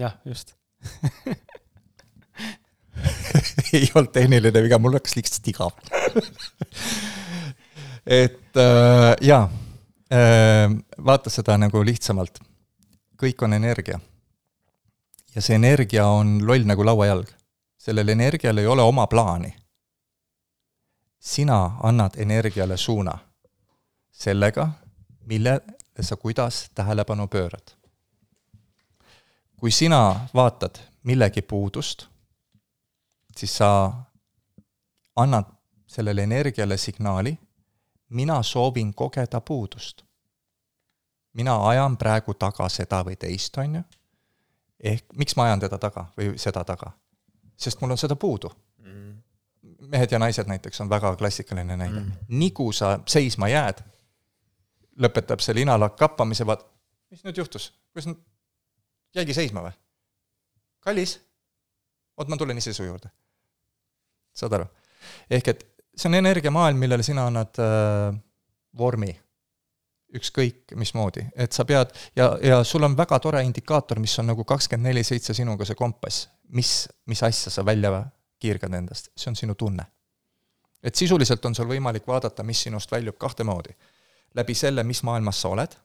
jah, 0.00 0.16
just 0.24 0.56
ei 3.72 3.90
olnud 3.94 4.12
tehniline 4.12 4.62
viga, 4.62 4.78
mul 4.78 4.96
hakkas 4.98 5.16
lihtsalt 5.16 5.48
igav 5.52 5.72
et 8.06 8.56
äh, 8.56 9.16
jaa 9.20 9.48
äh,, 10.12 10.70
vaata 11.04 11.30
seda 11.30 11.58
nagu 11.58 11.84
lihtsamalt. 11.84 12.40
kõik 13.20 13.42
on 13.44 13.52
energia. 13.52 14.00
ja 15.34 15.42
see 15.42 15.54
energia 15.54 16.06
on 16.06 16.40
loll 16.46 16.64
nagu 16.64 16.84
lauajalg. 16.84 17.28
sellel 17.78 18.08
energial 18.08 18.58
ei 18.58 18.66
ole 18.66 18.82
oma 18.82 19.06
plaani. 19.06 19.54
sina 21.18 21.76
annad 21.82 22.16
energiale 22.16 22.76
suuna 22.76 23.18
sellega, 24.10 24.68
millele 25.26 25.60
sa 26.00 26.16
kuidas 26.16 26.70
tähelepanu 26.74 27.28
pöörad. 27.28 27.76
kui 29.56 29.70
sina 29.70 30.26
vaatad 30.34 30.78
millegi 31.02 31.42
puudust 31.42 32.06
siis 33.36 33.56
sa 33.56 33.92
annad 35.16 35.44
sellele 35.86 36.22
energiale 36.22 36.76
signaali, 36.76 37.38
mina 38.08 38.42
soovin 38.42 38.94
kogeda 38.94 39.40
puudust. 39.40 40.02
mina 41.32 41.68
ajan 41.68 41.96
praegu 41.96 42.34
taga 42.34 42.68
seda 42.68 43.04
või 43.06 43.16
teist, 43.16 43.58
on 43.58 43.74
ju, 43.74 43.82
ehk 44.80 45.04
miks 45.14 45.36
ma 45.36 45.44
ajan 45.44 45.60
teda 45.60 45.78
taga 45.78 46.06
või 46.18 46.38
seda 46.38 46.64
taga? 46.64 46.92
sest 47.56 47.80
mul 47.80 47.90
on 47.90 47.98
seda 47.98 48.16
puudu 48.16 48.50
mm.. 48.78 49.22
mehed 49.92 50.12
ja 50.12 50.18
naised 50.18 50.48
näiteks 50.48 50.80
on 50.80 50.90
väga 50.90 51.16
klassikaline 51.16 51.76
näide 51.76 52.00
mm.. 52.00 52.12
nii 52.28 52.50
kui 52.50 52.74
sa 52.74 52.98
seisma 53.06 53.48
jääd, 53.48 53.82
lõpetab 54.98 55.42
see 55.42 55.54
linalakk 55.54 55.98
kappamise, 55.98 56.46
vaat 56.46 56.66
mis 57.10 57.24
nüüd 57.24 57.36
juhtus, 57.36 57.72
kuidas 57.92 58.10
nüüd, 58.10 58.22
jäigi 59.14 59.34
seisma 59.34 59.66
või? 59.68 59.74
kallis, 60.80 61.18
oot, 62.16 62.28
ma 62.28 62.36
tulen 62.36 62.58
ise 62.58 62.74
su 62.74 62.86
juurde 62.86 63.10
saad 64.40 64.58
aru? 64.58 64.68
ehk 65.30 65.52
et 65.52 65.66
see 65.96 66.08
on 66.08 66.14
energiamaailm, 66.14 66.78
millele 66.78 67.02
sina 67.02 67.26
annad 67.28 67.60
äh, 67.60 68.14
vormi, 68.78 69.10
ükskõik 70.16 70.74
mismoodi, 70.78 71.22
et 71.38 71.54
sa 71.54 71.64
pead 71.66 71.92
ja, 72.18 72.32
ja 72.42 72.60
sul 72.66 72.82
on 72.82 72.96
väga 72.98 73.18
tore 73.22 73.42
indikaator, 73.46 74.00
mis 74.02 74.16
on 74.18 74.30
nagu 74.32 74.44
kakskümmend 74.44 74.90
neli 74.90 75.04
seitse 75.06 75.34
sinuga, 75.36 75.66
see 75.66 75.78
kompass, 75.78 76.26
mis, 76.56 76.88
mis 77.06 77.22
asja 77.26 77.52
sa 77.54 77.64
välja 77.66 77.92
kiirgad 78.42 78.74
endast, 78.74 79.12
see 79.16 79.30
on 79.30 79.38
sinu 79.38 79.54
tunne. 79.54 79.86
et 80.82 80.96
sisuliselt 80.96 81.44
on 81.44 81.54
sul 81.54 81.68
võimalik 81.68 82.06
vaadata, 82.08 82.42
mis 82.42 82.62
sinust 82.66 82.90
väljub 82.90 83.18
kahte 83.18 83.44
moodi. 83.44 83.76
läbi 84.34 84.54
selle, 84.54 84.82
mis 84.84 85.02
maailmas 85.02 85.40
sa 85.40 85.48
oled, 85.48 85.76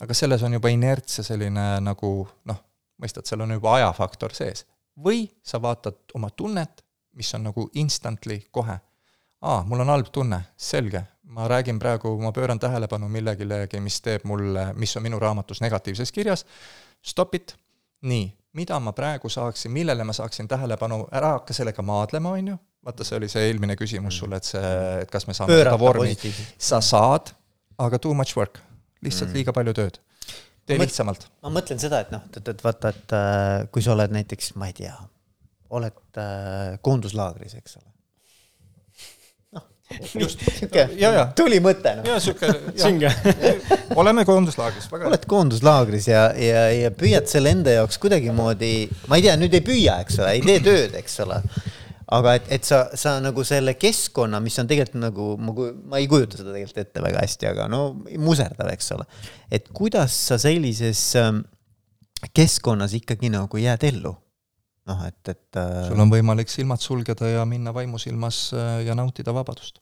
aga 0.00 0.14
selles 0.14 0.42
on 0.42 0.52
juba 0.52 0.68
inertse 0.68 1.22
selline 1.22 1.66
nagu 1.80 2.10
noh, 2.44 2.62
mõistad, 3.02 3.26
seal 3.26 3.40
on 3.40 3.54
juba 3.58 3.74
ajafaktor 3.76 4.34
sees. 4.34 4.66
või 5.04 5.28
sa 5.42 5.62
vaatad 5.62 6.14
oma 6.14 6.30
tunnet 6.30 6.85
mis 7.16 7.34
on 7.34 7.46
nagu 7.48 7.68
instantly 7.74 8.40
kohe. 8.50 8.78
aa, 9.46 9.62
mul 9.68 9.80
on 9.84 9.92
halb 9.92 10.08
tunne, 10.12 10.40
selge, 10.56 11.02
ma 11.36 11.48
räägin 11.48 11.78
praegu, 11.78 12.14
ma 12.22 12.32
pööran 12.32 12.58
tähelepanu 12.58 13.08
millegilegi, 13.12 13.80
mis 13.84 14.00
teeb 14.02 14.24
mulle, 14.24 14.70
mis 14.74 14.96
on 14.96 15.04
minu 15.04 15.18
raamatus 15.22 15.60
negatiivses 15.60 16.12
kirjas, 16.12 16.46
stop 17.04 17.34
it, 17.34 17.54
nii, 18.08 18.30
mida 18.56 18.78
ma 18.80 18.94
praegu 18.96 19.28
saaksin, 19.32 19.72
millele 19.74 20.04
ma 20.08 20.14
saaksin 20.16 20.48
tähelepanu, 20.48 21.04
ära 21.12 21.34
hakka 21.36 21.54
sellega 21.56 21.84
maadlema, 21.84 22.32
on 22.38 22.52
ju, 22.54 22.56
vaata, 22.86 23.04
see 23.04 23.18
oli 23.18 23.28
see 23.30 23.44
eelmine 23.50 23.76
küsimus 23.78 24.14
mm. 24.14 24.18
sulle, 24.18 24.40
et 24.40 24.48
see, 24.48 24.72
et 25.02 25.12
kas 25.12 25.28
me 25.28 25.36
saame 25.36 25.52
Pöörata 25.52 25.76
seda 25.76 25.82
vormi, 25.84 26.34
sa 26.70 26.80
saad, 26.84 27.34
aga 27.82 28.00
too 28.02 28.14
much 28.16 28.36
work, 28.38 28.62
lihtsalt 29.04 29.30
mm. 29.30 29.40
liiga 29.40 29.56
palju 29.56 29.76
tööd. 29.76 30.00
Tee 30.66 30.80
lihtsamalt. 30.80 31.28
ma 31.44 31.52
mõtlen 31.54 31.78
seda, 31.78 32.00
et 32.02 32.08
noh, 32.10 32.24
et, 32.32 32.48
et 32.54 32.64
vaata, 32.64 32.90
et 32.90 33.14
äh, 33.14 33.68
kui 33.74 33.84
sa 33.84 33.92
oled 33.94 34.14
näiteks, 34.16 34.54
ma 34.58 34.70
ei 34.70 34.74
tea, 34.80 34.94
oled 35.70 36.20
äh, 36.20 36.78
koonduslaagris, 36.84 37.56
eks 37.58 37.78
ole. 37.80 37.88
noh, 39.56 39.64
just 40.22 40.42
sihuke 40.46 40.88
tuli 41.38 41.60
mõte 41.64 41.96
noh. 41.98 42.10
ja 42.10 42.18
sihuke, 42.22 42.52
oleme 44.00 44.26
koonduslaagris, 44.28 44.90
väga 44.92 45.06
hea. 45.06 45.14
oled 45.14 45.26
koonduslaagris 45.30 46.10
ja, 46.12 46.28
ja, 46.40 46.68
ja 46.74 46.92
püüad 46.94 47.30
selle 47.30 47.54
enda 47.56 47.78
jaoks 47.80 47.98
kuidagimoodi, 48.02 48.74
ma 49.10 49.18
ei 49.18 49.26
tea, 49.28 49.38
nüüd 49.40 49.56
ei 49.56 49.64
püüa, 49.66 50.00
eks 50.06 50.20
ole, 50.22 50.36
ei 50.38 50.46
tee 50.46 50.62
tööd, 50.66 50.96
eks 51.00 51.20
ole 51.26 51.42
aga 52.06 52.36
et, 52.38 52.50
et 52.54 52.66
sa, 52.66 52.84
sa 52.94 53.16
nagu 53.22 53.42
selle 53.46 53.74
keskkonna, 53.78 54.38
mis 54.42 54.56
on 54.62 54.68
tegelikult 54.70 55.00
nagu, 55.02 55.26
ma, 55.42 55.54
ma 55.90 56.00
ei 56.02 56.06
kujuta 56.10 56.38
seda 56.38 56.52
tegelikult 56.54 56.84
ette 56.84 57.02
väga 57.02 57.24
hästi, 57.24 57.48
aga 57.50 57.66
no 57.70 57.80
muserdav, 58.22 58.70
eks 58.70 58.92
ole. 58.94 59.06
et 59.50 59.66
kuidas 59.74 60.14
sa 60.28 60.38
sellises 60.38 61.02
ähm, 61.18 61.42
keskkonnas 62.36 62.94
ikkagi 63.00 63.32
nagu 63.34 63.60
jääd 63.60 63.88
ellu? 63.90 64.14
Noh, 64.86 65.02
et, 65.06 65.20
et 65.28 65.58
äh.... 65.60 65.88
sul 65.88 66.00
on 66.04 66.12
võimalik 66.12 66.52
silmad 66.52 66.82
sulgeda 66.82 67.28
ja 67.38 67.44
minna 67.48 67.74
vaimusilmas 67.74 68.50
äh, 68.54 68.70
ja 68.86 68.94
nautida 68.98 69.34
vabadust. 69.34 69.80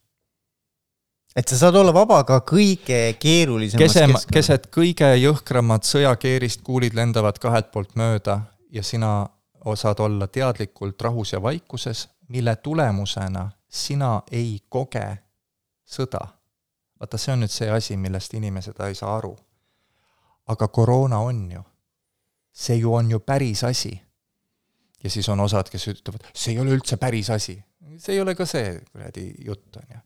et 1.37 1.49
sa 1.49 1.59
saad 1.59 1.77
olla 1.81 1.95
vaba 1.95 2.23
ka 2.25 2.41
kõige 2.47 3.17
keerulisemas 3.21 3.85
Kesem, 3.85 4.17
keset 4.33 4.71
kõige 4.75 5.15
jõhkramat 5.19 5.87
sõjakeerist 5.89 6.63
kuulid 6.67 6.95
lendavad 6.95 7.39
kahelt 7.43 7.73
poolt 7.73 7.97
mööda 8.01 8.41
ja 8.71 8.83
sina 8.83 9.27
saad 9.75 10.01
olla 10.05 10.27
teadlikult 10.29 11.01
rahus 11.03 11.33
ja 11.33 11.41
vaikuses 11.43 12.09
mille 12.29 12.57
tulemusena 12.57 13.51
sina 13.69 14.23
ei 14.31 14.61
koge 14.69 15.19
sõda. 15.85 16.27
vaata, 17.01 17.19
see 17.19 17.33
on 17.33 17.43
nüüd 17.45 17.53
see 17.53 17.71
asi, 17.71 17.97
millest 17.97 18.35
inimesed 18.35 18.81
ei 18.87 18.95
saa 18.95 19.17
aru. 19.17 19.37
aga 20.47 20.69
koroona 20.69 21.19
on 21.19 21.51
ju, 21.53 21.63
see 22.53 22.77
ju 22.77 22.95
on 22.95 23.11
ju 23.11 23.21
päris 23.21 23.65
asi. 23.65 24.04
Ja 25.05 25.13
siis 25.13 25.29
on 25.29 25.41
osad, 25.45 25.69
kes 25.73 25.87
ütlevad, 25.93 26.27
see 26.33 26.55
ei 26.55 26.61
ole 26.63 26.75
üldse 26.79 26.99
päris 27.01 27.31
asi. 27.31 27.59
see 27.99 28.17
ei 28.17 28.21
ole 28.21 28.35
ka 28.35 28.47
see 28.49 28.79
kuradi 28.91 29.29
jutt, 29.45 29.77
on 29.77 29.93
ju. 29.93 30.01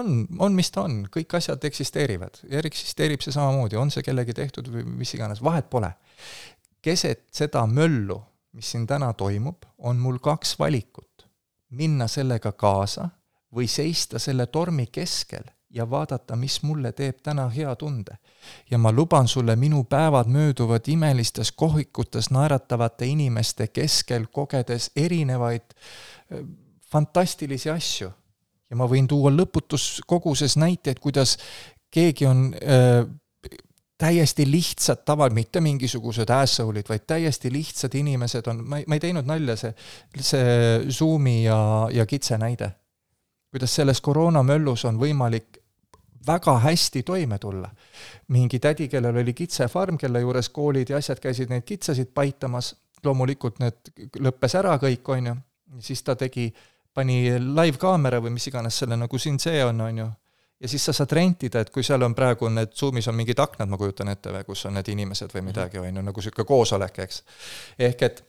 on, 0.00 0.10
on, 0.38 0.56
mis 0.56 0.72
ta 0.74 0.86
on, 0.88 1.04
kõik 1.12 1.36
asjad 1.38 1.64
eksisteerivad 1.68 2.42
ja 2.50 2.64
eksisteerib 2.64 3.22
see 3.22 3.36
samamoodi, 3.36 3.78
on 3.78 3.92
see 3.92 4.06
kellegi 4.06 4.34
tehtud 4.34 4.72
või 4.72 4.86
mis 5.02 5.14
iganes, 5.14 5.44
vahet 5.44 5.70
pole. 5.70 5.92
keset 6.82 7.26
seda 7.32 7.66
möllu, 7.66 8.18
mis 8.56 8.72
siin 8.72 8.86
täna 8.88 9.12
toimub, 9.14 9.68
on 9.78 10.00
mul 10.00 10.18
kaks 10.18 10.56
valikut 10.58 11.06
minna 11.70 12.08
sellega 12.08 12.52
kaasa 12.52 13.08
või 13.54 13.68
seista 13.70 14.18
selle 14.18 14.46
tormi 14.46 14.86
keskel 14.92 15.44
ja 15.70 15.86
vaadata, 15.90 16.36
mis 16.36 16.62
mulle 16.62 16.92
teeb 16.92 17.20
täna 17.22 17.48
hea 17.48 17.74
tunde. 17.76 18.18
Ja 18.70 18.78
ma 18.78 18.92
luban 18.92 19.28
sulle, 19.28 19.56
minu 19.56 19.84
päevad 19.84 20.28
mööduvad 20.28 20.88
imelistes 20.88 21.52
kohvikutes 21.52 22.30
naeratavate 22.30 23.06
inimeste 23.06 23.68
keskel, 23.68 24.26
kogedes 24.32 24.90
erinevaid 24.96 25.74
fantastilisi 26.90 27.70
asju. 27.70 28.10
ja 28.70 28.76
ma 28.76 28.86
võin 28.86 29.08
tuua 29.10 29.32
lõputus 29.34 29.98
koguses 30.06 30.54
näiteid, 30.56 31.00
kuidas 31.02 31.36
keegi 31.90 32.26
on 32.26 32.52
öö, 32.54 33.04
täiesti 34.00 34.46
lihtsad 34.50 35.02
tavad, 35.04 35.34
mitte 35.36 35.60
mingisugused 35.60 36.30
asshole'id, 36.32 36.88
vaid 36.88 37.04
täiesti 37.06 37.52
lihtsad 37.52 37.94
inimesed 37.94 38.46
on, 38.48 38.62
ma 38.64 38.80
ei, 38.80 38.86
ma 38.88 38.96
ei 38.96 39.02
teinud 39.02 39.28
nalja, 39.28 39.56
see, 39.60 39.74
see 40.16 40.54
Zoomi 40.88 41.42
ja, 41.44 41.58
ja 41.92 42.06
kitse 42.06 42.38
näide. 42.38 42.72
kuidas 43.50 43.74
selles 43.74 44.00
koroonamöllus 44.00 44.84
on 44.86 44.98
võimalik 44.98 45.59
väga 46.26 46.58
hästi 46.58 47.02
toime 47.02 47.38
tulla. 47.38 47.70
mingi 48.28 48.58
tädi, 48.58 48.88
kellel 48.88 49.16
oli 49.16 49.32
kitsefarm, 49.34 49.98
kelle 49.98 50.20
juures 50.20 50.48
koolid 50.48 50.90
ja 50.90 50.96
asjad 50.96 51.20
käisid 51.20 51.50
neid 51.50 51.62
kitsasid 51.66 52.12
paitamas, 52.14 52.74
loomulikult 53.04 53.58
need 53.58 53.92
lõppes 54.20 54.54
ära 54.58 54.76
kõik, 54.78 55.08
on 55.08 55.26
ju, 55.26 55.34
siis 55.80 56.02
ta 56.02 56.16
tegi, 56.16 56.52
pani 56.94 57.38
live-kaamera 57.38 58.20
või 58.20 58.34
mis 58.36 58.46
iganes 58.46 58.78
selle 58.78 58.96
nagu 58.96 59.18
siin 59.18 59.38
see 59.38 59.64
on, 59.64 59.80
on 59.80 59.98
ju 59.98 60.08
ja 60.60 60.68
siis 60.68 60.84
sa 60.84 60.92
saad 60.92 61.12
rentida, 61.12 61.60
et 61.60 61.70
kui 61.70 61.84
seal 61.86 62.02
on 62.02 62.14
praegu 62.14 62.48
need 62.52 62.74
Zoomis 62.76 63.08
on 63.08 63.16
mingid 63.16 63.38
aknad, 63.40 63.68
ma 63.68 63.78
kujutan 63.80 64.12
ette, 64.12 64.32
või 64.34 64.44
kus 64.44 64.66
on 64.68 64.76
need 64.76 64.88
inimesed 64.92 65.32
või 65.34 65.46
midagi, 65.48 65.80
on 65.80 65.88
ju, 65.88 66.02
nagu 66.04 66.20
niisugune 66.20 66.46
koosolek, 66.46 66.98
eks. 67.06 67.22
ehk 67.78 68.02
et 68.08 68.24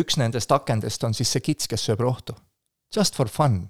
üks 0.00 0.16
nendest 0.20 0.52
akendest 0.52 1.04
on 1.04 1.14
siis 1.14 1.32
see 1.32 1.44
kits, 1.44 1.68
kes 1.68 1.84
sööb 1.88 2.00
rohtu. 2.00 2.36
Just 2.96 3.16
for 3.16 3.28
fun. 3.28 3.68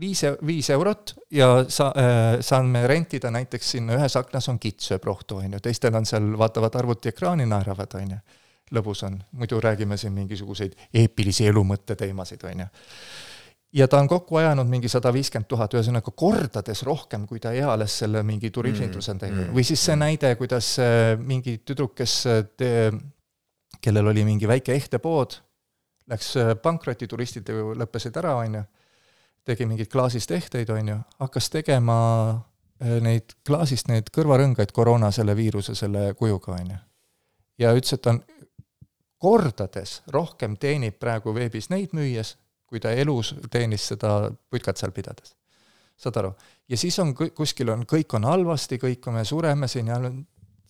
Viis, 0.00 0.22
viis 0.46 0.70
eurot 0.70 1.14
ja 1.30 1.64
sa 1.68 1.92
äh,, 1.96 2.40
saame 2.40 2.86
rentida 2.86 3.30
näiteks 3.30 3.74
sinna 3.76 3.96
ühes 3.98 4.16
aknas 4.18 4.48
on 4.52 4.60
kits 4.62 4.90
sööb 4.90 5.04
rohtu, 5.08 5.40
on 5.42 5.56
ju, 5.56 5.60
teistel 5.62 5.94
on 5.94 6.06
seal, 6.08 6.32
vaatavad 6.38 6.76
arvutiekraani, 6.82 7.46
naeravad, 7.46 7.98
on 8.00 8.16
ju. 8.16 8.22
lõbus 8.72 9.02
on, 9.04 9.18
muidu 9.36 9.60
räägime 9.60 9.96
siin 10.00 10.14
mingisuguseid 10.16 10.76
eepilisi 10.94 11.46
elumõtte 11.46 11.96
teemasid, 11.96 12.44
on 12.48 12.64
ju. 12.64 12.66
Ja 13.72 13.88
ta 13.88 14.00
on 14.00 14.08
kokku 14.08 14.36
ajanud 14.36 14.68
mingi 14.68 14.88
sada 14.92 15.08
viiskümmend 15.12 15.48
tuhat, 15.48 15.74
ühesõnaga 15.74 16.12
kordades 16.16 16.82
rohkem, 16.84 17.24
kui 17.26 17.40
ta 17.40 17.54
eales 17.56 17.94
selle 18.02 18.20
mingi 18.22 18.50
turisminduse 18.52 19.14
on 19.14 19.20
teinud 19.22 19.46
mm.. 19.46 19.54
või 19.56 19.64
siis 19.64 19.80
see 19.80 19.96
näide, 19.96 20.34
kuidas 20.36 20.74
äh, 20.80 21.14
mingi 21.16 21.58
tüdruk, 21.64 21.94
kes 21.96 22.18
äh, 22.28 22.42
te, 22.56 22.68
kellel 23.80 24.12
oli 24.12 24.26
mingi 24.28 24.48
väike 24.48 24.76
ehtepood, 24.76 25.38
läks 26.12 26.34
äh, 26.36 26.52
pankrotti, 26.60 27.08
turistid 27.08 27.48
lõppesid 27.48 28.20
ära, 28.20 28.36
on 28.44 28.60
ju, 28.60 28.64
tegi 29.44 29.66
mingeid 29.66 29.90
klaasist 29.90 30.30
ehteid, 30.30 30.70
on 30.70 30.88
ju, 30.88 30.98
hakkas 31.18 31.50
tegema 31.50 31.96
neid 33.02 33.34
klaasist 33.46 33.88
neid 33.88 34.10
kõrvarõngaid 34.14 34.72
koroona 34.74 35.10
selle 35.14 35.36
viiruse 35.38 35.74
selle 35.78 36.12
kujuga, 36.18 36.56
on 36.58 36.70
ju. 36.74 36.78
ja 37.58 37.74
ütles, 37.74 37.94
et 37.94 38.06
on 38.06 38.22
kordades 39.22 40.00
rohkem 40.10 40.56
teenib 40.58 40.98
praegu 40.98 41.34
veebis 41.34 41.70
neid 41.70 41.94
müües 41.94 42.36
kui 42.72 42.80
ta 42.80 42.94
elus 42.96 43.34
teenis 43.52 43.84
seda 43.92 44.32
putkat 44.50 44.80
seal 44.80 44.94
pidades. 44.96 45.34
saad 46.00 46.16
aru? 46.16 46.30
ja 46.68 46.76
siis 46.80 46.96
on 47.02 47.12
kuskil 47.14 47.68
on, 47.68 47.84
kõik 47.84 48.14
on 48.16 48.24
halvasti, 48.24 48.78
kõik 48.80 49.10
me 49.12 49.26
sureme 49.28 49.68
siin 49.68 49.90
ja 49.92 49.98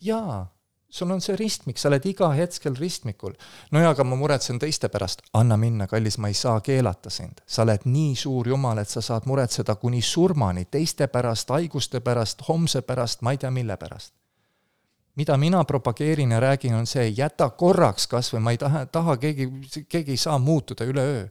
jaa, 0.02 0.40
sul 0.92 1.10
on 1.10 1.20
see 1.24 1.36
ristmik, 1.40 1.78
sa 1.80 1.88
oled 1.88 2.04
iga 2.06 2.28
hetkel 2.36 2.76
ristmikul. 2.76 3.32
no 3.72 3.80
jaa, 3.80 3.94
aga 3.96 4.04
ma 4.04 4.16
muretsen 4.20 4.58
teiste 4.60 4.90
pärast. 4.92 5.22
anna 5.32 5.56
minna, 5.56 5.86
kallis, 5.88 6.18
ma 6.18 6.28
ei 6.28 6.36
saa 6.36 6.60
keelata 6.60 7.10
sind. 7.10 7.40
sa 7.46 7.62
oled 7.62 7.86
nii 7.88 8.16
suur 8.16 8.48
jumal, 8.48 8.78
et 8.78 8.88
sa 8.88 9.00
saad 9.00 9.26
muretseda 9.26 9.74
kuni 9.80 10.02
surmani 10.02 10.64
teiste 10.64 11.08
pärast, 11.08 11.50
haiguste 11.50 12.00
pärast, 12.00 12.44
homse 12.48 12.82
pärast, 12.82 13.22
ma 13.22 13.32
ei 13.32 13.40
tea, 13.40 13.50
mille 13.50 13.76
pärast 13.76 14.12
mida 15.16 15.36
mina 15.36 15.64
propageerin 15.64 16.30
ja 16.32 16.40
räägin, 16.40 16.74
on 16.74 16.86
see, 16.86 17.08
jäta 17.16 17.50
korraks 17.50 18.06
kas 18.08 18.32
või 18.32 18.40
ma 18.40 18.52
ei 18.54 18.58
taha, 18.58 18.86
taha 18.86 19.16
keegi, 19.20 19.48
keegi 19.88 20.16
ei 20.16 20.20
saa 20.20 20.38
muutuda 20.38 20.84
üleöö 20.88 21.26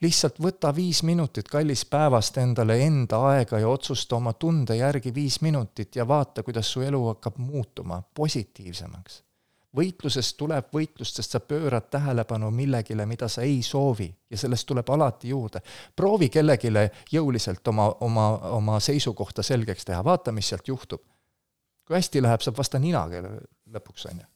lihtsalt 0.00 0.38
võta 0.42 0.74
viis 0.74 1.02
minutit 1.02 1.48
kallis 1.48 1.84
päevast 1.84 2.38
endale 2.40 2.78
enda 2.84 3.20
aega 3.30 3.58
ja 3.58 3.68
otsusta 3.68 4.16
oma 4.16 4.32
tunde 4.32 4.76
järgi 4.76 5.14
viis 5.14 5.40
minutit 5.40 5.96
ja 5.96 6.08
vaata, 6.08 6.42
kuidas 6.42 6.72
su 6.72 6.80
elu 6.80 7.06
hakkab 7.06 7.38
muutuma 7.38 8.02
positiivsemaks. 8.14 9.22
võitlusest 9.76 10.34
tuleb 10.36 10.72
võitlust, 10.74 11.16
sest 11.20 11.30
sa 11.30 11.40
pöörad 11.40 11.90
tähelepanu 11.90 12.50
millegile, 12.50 13.06
mida 13.06 13.28
sa 13.28 13.42
ei 13.42 13.62
soovi 13.62 14.08
ja 14.30 14.38
sellest 14.38 14.66
tuleb 14.66 14.88
alati 14.90 15.28
juurde. 15.28 15.60
proovi 15.96 16.28
kellelegi 16.28 16.72
jõuliselt 17.12 17.68
oma, 17.68 17.92
oma, 18.00 18.28
oma 18.38 18.80
seisukohta 18.80 19.42
selgeks 19.42 19.84
teha, 19.84 20.04
vaata, 20.04 20.32
mis 20.32 20.48
sealt 20.48 20.68
juhtub. 20.68 21.02
kui 21.86 21.96
hästi 21.96 22.22
läheb, 22.22 22.40
saab 22.40 22.58
vasta 22.58 22.78
nina 22.78 23.06
lõpuks, 23.06 24.06
on 24.10 24.20
ju. 24.20 24.26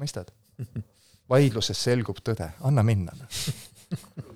mõistad? 0.00 0.32
vaidluses 1.28 1.84
selgub 1.84 2.22
tõde, 2.24 2.50
anna 2.64 2.82
minna 2.82 3.12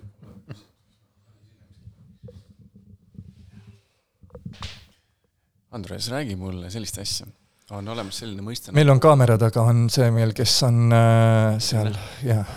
Andres, 5.73 6.11
räägi 6.12 6.35
mulle 6.36 6.70
sellist 6.70 6.99
asja. 7.01 7.27
on 7.73 7.86
olemas 7.89 8.19
selline 8.20 8.43
mõiste 8.44 8.74
meil 8.77 8.93
on 8.93 8.99
kaamera 9.01 9.39
taga, 9.40 9.62
on 9.65 9.86
see 9.93 10.11
meil, 10.12 10.35
kes 10.36 10.57
on 10.66 10.93
äh, 10.93 11.55
seal, 11.65 11.94
jah. 12.27 12.51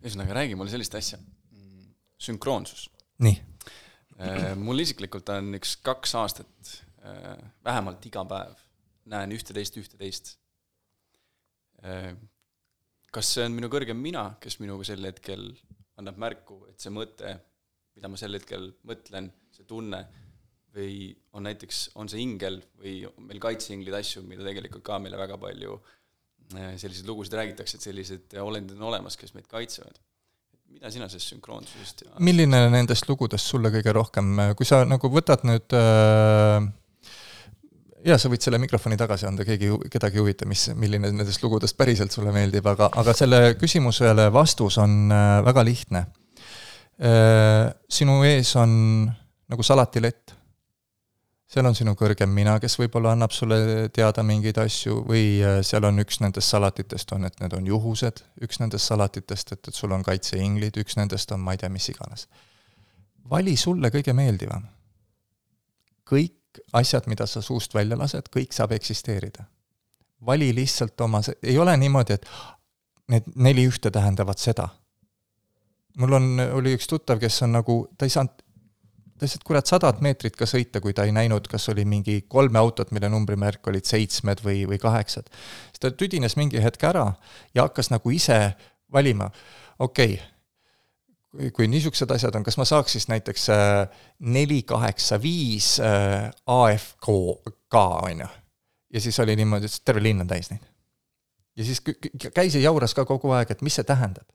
ühesõnaga, 0.00 0.34
räägi 0.40 0.56
mulle 0.58 0.72
sellist 0.72 0.96
asja. 0.98 1.20
sünkroonsus. 2.18 2.88
nii 3.22 3.36
äh,. 4.18 4.48
mul 4.58 4.82
isiklikult 4.82 5.30
on 5.36 5.54
üks 5.60 5.76
kaks 5.86 6.16
aastat 6.18 6.72
äh, 7.06 7.36
vähemalt 7.64 8.10
iga 8.10 8.24
päev 8.26 8.58
näen 9.12 9.36
ühte-teist, 9.38 9.78
ühte-teist 9.78 10.34
äh,. 11.86 12.10
kas 13.14 13.30
see 13.36 13.46
on 13.46 13.54
minu 13.54 13.70
kõrgem 13.70 14.02
mina, 14.02 14.32
kes 14.42 14.58
minuga 14.64 14.88
sel 14.90 15.06
hetkel 15.06 15.52
annab 16.02 16.18
märku, 16.18 16.64
et 16.72 16.82
see 16.82 16.90
mõte, 16.90 17.36
mida 17.94 18.10
ma 18.10 18.18
sel 18.18 18.34
hetkel 18.34 18.72
mõtlen, 18.88 19.30
see 19.54 19.68
tunne 19.68 20.02
või 20.76 21.10
on 21.36 21.44
näiteks, 21.48 21.82
on 22.00 22.08
see 22.08 22.22
ingel 22.24 22.60
või 22.80 23.02
meil 23.26 23.42
kaitseinglid 23.42 23.96
asju, 23.98 24.22
mida 24.28 24.46
tegelikult 24.46 24.84
ka 24.86 24.98
meile 25.02 25.20
väga 25.20 25.36
palju 25.40 25.76
äh, 25.76 26.72
selliseid 26.80 27.08
lugusid 27.08 27.36
räägitakse, 27.38 27.78
et 27.78 27.88
sellised 27.88 28.38
olendid 28.40 28.78
on 28.80 28.88
olemas, 28.92 29.18
kes 29.20 29.36
meid 29.36 29.48
kaitsevad. 29.50 30.00
mida 30.72 30.90
sina 30.90 31.08
sellest 31.08 31.34
sünkroonsusest 31.34 32.06
ja 32.06 32.14
milline 32.24 32.62
nendest 32.72 33.08
lugudest 33.08 33.50
sulle 33.50 33.68
kõige 33.74 33.92
rohkem, 33.92 34.38
kui 34.56 34.64
sa 34.64 34.84
nagu 34.88 35.10
võtad 35.12 35.44
nüüd 35.44 35.76
äh, 35.76 36.70
jaa, 38.06 38.18
sa 38.18 38.30
võid 38.30 38.42
selle 38.44 38.60
mikrofoni 38.62 38.98
tagasi 39.00 39.26
anda, 39.28 39.46
keegi, 39.46 39.70
kedagi 39.92 40.18
ei 40.18 40.22
huvita, 40.22 40.46
mis, 40.48 40.66
milline 40.78 41.10
nendest 41.12 41.42
lugudest 41.44 41.76
päriselt 41.78 42.14
sulle 42.14 42.34
meeldib, 42.34 42.66
aga, 42.72 42.90
aga 42.98 43.14
selle 43.16 43.40
küsimusele 43.60 44.28
vastus 44.34 44.78
on 44.82 45.12
äh, 45.12 45.38
väga 45.46 45.64
lihtne. 45.66 46.04
Äh, 47.02 47.72
sinu 47.90 48.20
ees 48.26 48.54
on 48.60 48.72
nagu 49.52 49.66
salatilett. 49.66 50.36
Seal 51.52 51.68
on 51.68 51.76
sinu 51.76 51.92
kõrgem 51.98 52.30
mina, 52.32 52.54
kes 52.60 52.78
võib-olla 52.80 53.12
annab 53.12 53.32
sulle 53.36 53.88
teada 53.92 54.24
mingeid 54.24 54.58
asju 54.62 55.02
või 55.08 55.24
äh, 55.44 55.58
seal 55.66 55.84
on 55.84 56.00
üks 56.00 56.22
nendest 56.22 56.52
salatitest 56.54 57.12
on, 57.12 57.26
et 57.28 57.40
need 57.42 57.56
on 57.56 57.66
juhused, 57.68 58.22
üks 58.44 58.60
nendest 58.62 58.88
salatitest, 58.88 59.52
et, 59.56 59.68
et 59.68 59.76
sul 59.76 59.92
on 59.92 60.04
kaitseinglid, 60.06 60.78
üks 60.80 60.96
nendest 60.96 61.32
on 61.36 61.42
ma 61.44 61.52
ei 61.52 61.60
tea, 61.60 61.72
mis 61.72 61.90
iganes. 61.92 62.28
vali 63.30 63.56
sulle 63.56 63.90
kõige 63.92 64.14
meeldivam. 64.16 64.64
kõik 66.08 66.62
asjad, 66.72 67.06
mida 67.08 67.26
sa 67.26 67.42
suust 67.42 67.74
välja 67.74 67.96
lased, 67.96 68.28
kõik 68.32 68.52
saab 68.52 68.72
eksisteerida. 68.72 69.44
vali 70.26 70.54
lihtsalt 70.54 71.00
oma, 71.00 71.20
ei 71.42 71.58
ole 71.58 71.76
niimoodi, 71.76 72.12
et 72.12 72.26
need 73.08 73.28
neli 73.36 73.66
ühte 73.68 73.90
tähendavad 73.90 74.38
seda. 74.38 74.68
mul 75.98 76.12
on, 76.16 76.40
oli 76.52 76.72
üks 76.78 76.88
tuttav, 76.88 77.20
kes 77.20 77.42
on 77.42 77.52
nagu, 77.60 77.76
ta 77.98 78.08
ei 78.08 78.16
saanud, 78.16 78.40
lihtsalt 79.22 79.44
kurat 79.46 79.70
sadat 79.70 80.02
meetrit 80.04 80.36
ka 80.38 80.46
sõita, 80.48 80.80
kui 80.82 80.94
ta 80.96 81.06
ei 81.06 81.14
näinud, 81.14 81.46
kas 81.50 81.68
oli 81.72 81.84
mingi 81.88 82.22
kolme 82.30 82.58
autot, 82.60 82.90
mille 82.94 83.10
numbrimärk 83.12 83.66
olid 83.70 83.86
seitsmed 83.88 84.42
või, 84.44 84.64
või 84.68 84.80
kaheksad. 84.82 85.30
siis 85.70 85.82
ta 85.82 85.92
tüdines 85.94 86.36
mingi 86.40 86.62
hetk 86.62 86.84
ära 86.90 87.06
ja 87.54 87.66
hakkas 87.68 87.92
nagu 87.94 88.10
ise 88.10 88.38
valima, 88.92 89.30
okei 89.78 90.18
okay,, 90.18 90.32
kui 91.56 91.68
niisugused 91.70 92.10
asjad 92.12 92.36
on, 92.36 92.44
kas 92.44 92.58
ma 92.60 92.66
saaks 92.68 92.98
siis 92.98 93.08
näiteks 93.08 93.48
äh, 93.54 94.02
neli 94.20 94.62
kaheksa 94.68 95.20
viis 95.22 95.78
äh, 95.80 96.28
AFK 96.46 97.08
ka, 97.72 97.86
on 98.02 98.26
ju. 98.26 98.28
ja 98.92 99.00
siis 99.00 99.20
oli 99.20 99.36
niimoodi, 99.36 99.70
et 99.70 99.84
terve 99.84 100.02
linn 100.04 100.20
on 100.20 100.28
täis 100.28 100.50
neid. 100.52 100.66
ja 101.56 101.64
siis 101.64 101.80
käis 102.34 102.54
ja 102.54 102.60
jauras 102.60 102.94
ka 102.94 103.06
kogu 103.08 103.32
aeg, 103.32 103.50
et 103.50 103.62
mis 103.62 103.80
see 103.80 103.88
tähendab. 103.88 104.28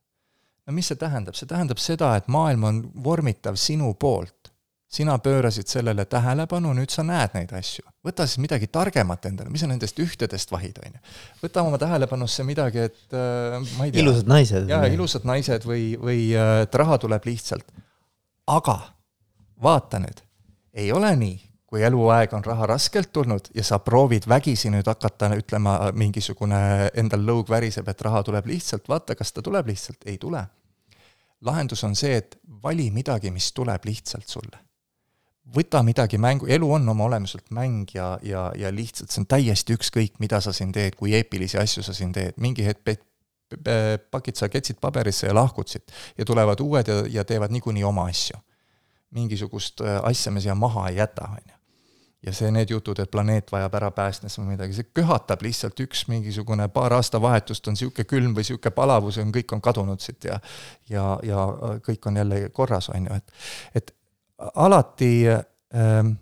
no 0.66 0.74
mis 0.74 0.90
see 0.90 1.00
tähendab, 1.00 1.38
see 1.38 1.50
tähendab 1.50 1.82
seda, 1.82 2.16
et 2.18 2.28
maailm 2.28 2.64
on 2.64 2.84
vormitav 3.04 3.60
sinu 3.62 3.94
poolt 3.94 4.47
sina 4.88 5.18
pöörasid 5.20 5.68
sellele 5.68 6.06
tähelepanu, 6.08 6.72
nüüd 6.76 6.92
sa 6.92 7.04
näed 7.04 7.34
neid 7.36 7.52
asju. 7.56 7.84
võta 8.08 8.28
siis 8.28 8.40
midagi 8.40 8.70
targemat 8.72 9.26
endale, 9.28 9.52
mis 9.52 9.62
sa 9.64 9.68
nendest 9.68 9.98
ühtedest 10.00 10.52
vahid, 10.52 10.80
on 10.86 10.96
ju. 10.96 11.02
võta 11.44 11.64
oma 11.68 11.80
tähelepanusse 11.82 12.46
midagi, 12.48 12.86
et 12.88 13.16
äh, 13.16 13.58
ma 13.78 13.88
ei 13.88 13.92
tea. 13.92 14.04
ilusad 14.04 14.32
naised. 14.32 14.70
jaa, 14.72 14.86
ilusad 14.92 15.28
naised 15.28 15.68
või, 15.68 15.90
või 16.00 16.22
äh, 16.32 16.62
et 16.64 16.80
raha 16.80 16.98
tuleb 17.04 17.28
lihtsalt. 17.28 17.68
aga 18.48 18.78
vaata 19.64 20.00
nüüd, 20.00 20.24
ei 20.74 20.92
ole 20.96 21.12
nii, 21.20 21.36
kui 21.68 21.84
eluaeg 21.84 22.32
on 22.38 22.46
raha 22.46 22.70
raskelt 22.72 23.12
tulnud 23.12 23.50
ja 23.56 23.66
sa 23.68 23.82
proovid 23.84 24.24
vägisi 24.30 24.72
nüüd 24.72 24.88
hakata 24.88 25.34
ütlema, 25.36 25.92
mingisugune 25.92 26.94
endal 26.96 27.28
lõug 27.28 27.52
väriseb, 27.52 27.90
et 27.92 28.06
raha 28.08 28.24
tuleb 28.24 28.48
lihtsalt, 28.48 28.88
vaata, 28.88 29.20
kas 29.20 29.36
ta 29.36 29.44
tuleb 29.44 29.68
lihtsalt, 29.68 30.08
ei 30.08 30.16
tule. 30.18 30.46
lahendus 31.44 31.84
on 31.84 31.96
see, 31.96 32.16
et 32.18 32.40
vali 32.64 32.88
midagi, 32.92 33.32
mis 33.36 33.52
tuleb 33.54 33.84
lihtsalt 33.86 34.32
sulle 34.32 34.64
võta 35.56 35.82
midagi 35.84 36.18
mängu, 36.20 36.48
elu 36.50 36.72
on 36.74 36.90
oma 36.90 37.06
olemuselt 37.08 37.52
mäng 37.56 37.92
ja, 37.94 38.18
ja, 38.24 38.52
ja 38.56 38.72
lihtsalt 38.74 39.12
see 39.12 39.22
on 39.24 39.28
täiesti 39.32 39.78
ükskõik, 39.78 40.18
mida 40.20 40.42
sa 40.44 40.54
siin 40.56 40.74
teed, 40.76 40.98
kui 41.00 41.14
eepilisi 41.16 41.60
asju 41.62 41.86
sa 41.86 41.96
siin 41.96 42.12
teed, 42.16 42.36
mingi 42.42 42.66
hetk 42.68 42.84
pakid 44.12 44.36
sa 44.36 44.50
ketsid 44.52 44.80
paberisse 44.82 45.28
ja 45.28 45.36
lahkud 45.36 45.68
siit 45.72 45.92
ja 46.18 46.26
tulevad 46.26 46.60
uued 46.60 46.88
ja, 46.88 47.04
ja 47.10 47.24
teevad 47.24 47.52
niikuinii 47.52 47.84
oma 47.84 48.08
asju. 48.12 48.38
mingisugust 49.12 49.82
äh, 49.82 50.02
asja 50.04 50.32
me 50.32 50.42
siia 50.42 50.56
maha 50.56 50.90
ei 50.90 50.98
jäta, 50.98 51.30
on 51.32 51.40
ju. 51.48 51.54
ja 52.28 52.34
see, 52.34 52.52
need 52.52 52.70
jutud, 52.70 53.00
et 53.00 53.12
planeet 53.12 53.52
vajab 53.52 53.76
ärapäästmist 53.80 54.42
või 54.42 54.50
midagi, 54.50 54.76
see 54.76 54.90
köhatab 54.94 55.42
lihtsalt 55.48 55.80
üks 55.80 56.08
mingisugune 56.12 56.68
paar 56.68 56.94
aastavahetust 56.98 57.68
on 57.68 57.78
niisugune 57.78 58.04
külm 58.04 58.36
või 58.36 58.44
niisugune 58.44 58.74
palavus 58.76 59.22
on, 59.24 59.32
kõik 59.32 59.54
on 59.56 59.64
kadunud 59.64 60.04
siit 60.04 60.28
ja 60.28 60.42
ja, 60.90 61.06
ja 61.24 61.48
kõik 61.88 62.12
on 62.12 62.20
jälle 62.20 62.50
korras, 62.50 62.90
on 62.90 63.08
ju, 63.08 63.22
et 63.22 63.32
et 63.80 63.97
alati 64.38 65.28
äh, 65.28 66.16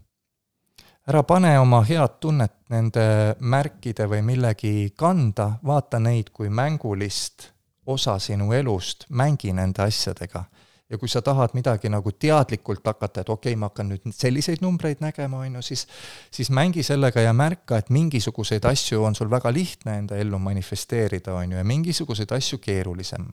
ära 1.08 1.24
pane 1.24 1.60
oma 1.60 1.84
head 1.86 2.20
tunnet 2.20 2.54
nende 2.74 3.36
märkide 3.40 4.08
või 4.10 4.24
millegi 4.26 4.94
kanda, 4.98 5.52
vaata 5.64 6.00
neid 6.02 6.32
kui 6.34 6.50
mängulist 6.50 7.52
osa 7.86 8.18
sinu 8.20 8.52
elust, 8.58 9.06
mängi 9.10 9.54
nende 9.54 9.84
asjadega. 9.86 10.46
ja 10.90 10.98
kui 11.02 11.10
sa 11.10 11.22
tahad 11.22 11.56
midagi 11.58 11.90
nagu 11.90 12.12
teadlikult 12.12 12.86
hakata, 12.86 13.22
et 13.22 13.30
okei 13.30 13.52
okay,, 13.52 13.60
ma 13.60 13.72
hakkan 13.72 13.88
nüüd 13.90 14.04
selliseid 14.14 14.62
numbreid 14.62 15.00
nägema, 15.02 15.40
on 15.42 15.56
ju, 15.58 15.62
siis 15.62 15.88
siis 16.32 16.52
mängi 16.54 16.84
sellega 16.84 17.22
ja 17.22 17.34
märka, 17.34 17.78
et 17.78 17.90
mingisuguseid 17.90 18.66
asju 18.66 19.04
on 19.04 19.16
sul 19.16 19.30
väga 19.30 19.54
lihtne 19.54 19.98
enda 19.98 20.18
ellu 20.18 20.40
manifesteerida, 20.40 21.34
on 21.34 21.52
ju, 21.52 21.58
ja 21.58 21.64
mingisuguseid 21.64 22.32
asju 22.32 22.62
keerulisem 22.62 23.26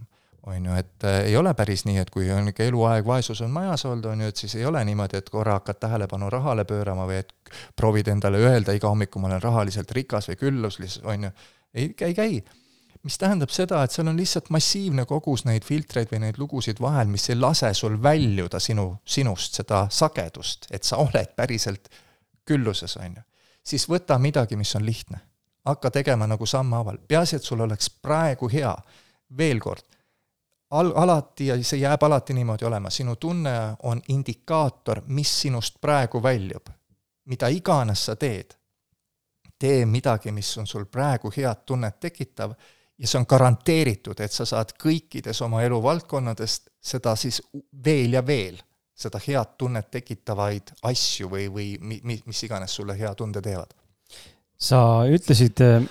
on 0.46 0.66
ju, 0.66 0.74
et 0.74 1.04
äh, 1.04 1.20
ei 1.24 1.36
ole 1.36 1.54
päris 1.54 1.84
nii, 1.86 1.98
et 2.02 2.10
kui 2.10 2.30
on 2.34 2.48
ikka 2.50 2.64
eluaeg 2.66 3.06
vaesus 3.06 3.40
on 3.44 3.50
majas 3.54 3.84
olnud, 3.86 4.08
on 4.10 4.24
ju, 4.24 4.30
et 4.32 4.40
siis 4.42 4.54
ei 4.58 4.66
ole 4.66 4.82
niimoodi, 4.84 5.20
et 5.20 5.30
korra 5.30 5.58
hakkad 5.58 5.78
tähelepanu 5.84 6.30
rahale 6.30 6.64
pöörama 6.68 7.06
või 7.06 7.20
et 7.22 7.32
proovid 7.78 8.10
endale 8.10 8.40
öelda 8.42 8.74
iga 8.74 8.90
hommiku, 8.90 9.22
ma 9.22 9.30
olen 9.30 9.42
rahaliselt 9.42 9.90
rikas 9.94 10.32
või 10.32 10.40
küllus 10.40 10.80
lihtsalt, 10.82 11.06
on 11.06 11.28
ju, 11.28 11.32
ei, 11.74 11.94
ei 12.00 12.14
käi. 12.18 12.42
mis 13.02 13.18
tähendab 13.18 13.50
seda, 13.50 13.82
et 13.82 13.90
seal 13.90 14.06
on 14.10 14.18
lihtsalt 14.18 14.50
massiivne 14.50 15.04
kogus 15.10 15.44
neid 15.44 15.64
filtreid 15.66 16.10
või 16.10 16.20
neid 16.26 16.38
lugusid 16.38 16.80
vahel, 16.80 17.06
mis 17.10 17.28
ei 17.30 17.38
lase 17.38 17.74
sul 17.74 18.02
väljuda 18.02 18.60
sinu, 18.60 18.96
sinust 19.04 19.58
seda 19.58 19.86
sagedust, 19.90 20.66
et 20.70 20.84
sa 20.84 20.98
oled 21.02 21.34
päriselt 21.36 21.88
külluses, 22.46 22.96
on 22.96 23.16
ju. 23.16 23.22
siis 23.64 23.86
võta 23.88 24.18
midagi, 24.18 24.56
mis 24.56 24.74
on 24.76 24.86
lihtne. 24.86 25.20
hakka 25.64 25.90
tegema 25.90 26.26
nagu 26.26 26.46
sammhaaval, 26.46 26.98
peaasi, 27.08 27.36
et 27.36 27.44
sul 27.44 27.60
oleks 27.60 27.90
praegu 27.90 28.48
hea. 28.50 28.76
veel 29.38 29.60
kord 29.60 29.91
al-, 30.72 30.92
alati 30.96 31.46
ja 31.46 31.56
see 31.64 31.80
jääb 31.82 32.02
alati 32.02 32.34
niimoodi 32.34 32.64
olema, 32.64 32.90
sinu 32.90 33.16
tunne 33.16 33.52
on 33.82 34.02
indikaator, 34.08 35.02
mis 35.06 35.40
sinust 35.40 35.80
praegu 35.80 36.22
väljub. 36.22 36.66
mida 37.24 37.48
iganes 37.48 38.00
sa 38.04 38.16
teed, 38.16 38.54
tee 39.58 39.84
midagi, 39.86 40.32
mis 40.32 40.48
on 40.58 40.66
sul 40.66 40.84
praegu 40.90 41.30
head 41.36 41.60
tunnet 41.66 42.00
tekitav 42.00 42.54
ja 42.98 43.06
see 43.06 43.20
on 43.20 43.26
garanteeritud, 43.28 44.20
et 44.20 44.32
sa 44.32 44.44
saad 44.44 44.72
kõikides 44.84 45.42
oma 45.46 45.62
eluvaldkonnadest 45.62 46.68
seda 46.80 47.14
siis 47.16 47.38
veel 47.84 48.18
ja 48.18 48.24
veel, 48.26 48.58
seda 48.94 49.20
head 49.26 49.54
tunnet 49.58 49.90
tekitavaid 49.90 50.74
asju 50.82 51.30
või, 51.30 51.46
või 51.54 51.68
mi-, 51.80 52.00
mi-, 52.02 52.22
mis 52.26 52.42
iganes 52.42 52.74
sulle 52.74 52.98
hea 52.98 53.14
tunde 53.14 53.40
teevad 53.40 53.70
sa 54.62 54.78
ütlesid 55.10 55.58
äh, 55.64 55.82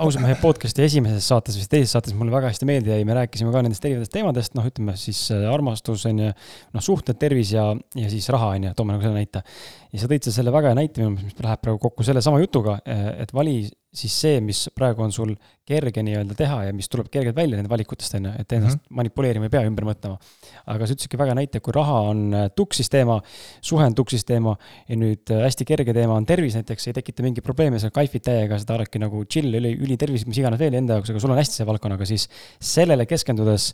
ausa 0.00 0.22
mehe 0.22 0.36
podcast'i 0.40 0.84
esimeses 0.86 1.26
saates, 1.28 1.58
vist 1.60 1.70
teises 1.72 1.92
saates, 1.92 2.14
mulle 2.16 2.32
väga 2.32 2.48
hästi 2.52 2.68
meelde 2.68 2.94
jäi, 2.94 3.04
me 3.04 3.16
rääkisime 3.18 3.52
ka 3.52 3.62
nendest 3.64 3.84
erinevatest 3.84 4.14
teemadest, 4.14 4.56
noh, 4.56 4.68
ütleme 4.70 4.96
siis 5.00 5.20
äh, 5.34 5.44
armastus 5.52 6.06
on 6.08 6.22
ju, 6.24 6.30
noh, 6.74 6.84
suhted, 6.84 7.18
tervis 7.20 7.52
ja, 7.52 7.66
ja 8.00 8.12
siis 8.12 8.28
raha 8.32 8.54
on 8.56 8.68
ju, 8.70 8.74
toome 8.78 8.96
nagu 8.96 9.04
selle 9.04 9.20
näite. 9.20 9.44
ja 9.92 10.02
sa 10.02 10.10
tõid 10.10 10.30
selle 10.32 10.54
väga 10.54 10.72
hea 10.72 10.80
näite 10.80 11.02
minu 11.02 11.12
meelest, 11.12 11.34
mis 11.34 11.44
läheb 11.44 11.64
praegu 11.66 11.82
kokku 11.84 12.06
sellesama 12.06 12.40
jutuga, 12.40 12.78
äh, 12.88 13.10
et 13.26 13.36
vali 13.36 13.58
siis 13.94 14.14
see, 14.24 14.40
mis 14.44 14.64
praegu 14.74 15.04
on 15.04 15.12
sul 15.14 15.34
kerge 15.64 16.02
nii-öelda 16.04 16.36
teha 16.36 16.58
ja 16.66 16.72
mis 16.76 16.90
tuleb 16.92 17.08
kergelt 17.12 17.36
välja 17.36 17.56
nende 17.56 17.70
valikutest, 17.72 18.16
on 18.18 18.28
ju, 18.28 18.32
et 18.40 18.52
ennast 18.52 18.76
mm 18.76 18.82
-hmm. 18.82 18.96
manipuleerima 19.00 19.48
ei 19.48 19.52
pea, 19.54 19.62
ümber 19.68 19.86
mõtlema. 19.88 20.18
aga 20.66 20.86
sa 20.86 20.92
ütlesidki 20.96 21.18
väga 21.18 21.34
näite, 21.34 21.60
kui 21.60 21.72
raha 21.72 22.00
on 22.10 22.34
äh, 22.34 22.50
tuksis 22.56 22.90
teema, 22.90 23.20
suhe 23.60 23.86
on 23.86 23.94
tuksis 23.94 24.24
teema 24.24 24.56
ja 24.88 24.96
nüüd 24.96 25.30
äh, 25.30 25.44
hästi 25.46 25.64
kerge 25.64 25.94
teema 25.94 26.14
on 26.14 26.26
tervis 26.26 26.54
näiteks, 26.54 26.86
ei 26.86 26.92
tekita 26.92 27.22
mingeid 27.22 27.44
probleeme, 27.44 27.78
sa 27.78 27.90
kaifid 27.90 28.22
täiega, 28.22 28.58
seda 28.58 28.74
oledki 28.74 28.98
nagu 28.98 29.24
chill, 29.24 29.54
üli, 29.54 29.76
ülitervis, 29.78 30.26
mis 30.26 30.38
iganes 30.38 30.58
veel 30.58 30.74
enda 30.74 30.94
jaoks, 30.94 31.10
aga 31.10 31.20
sul 31.20 31.30
on 31.30 31.38
hästi 31.38 31.54
see 31.54 31.66
valdkonnaga, 31.66 32.04
siis 32.04 32.28
sellele 32.60 33.06
keskendudes 33.06 33.72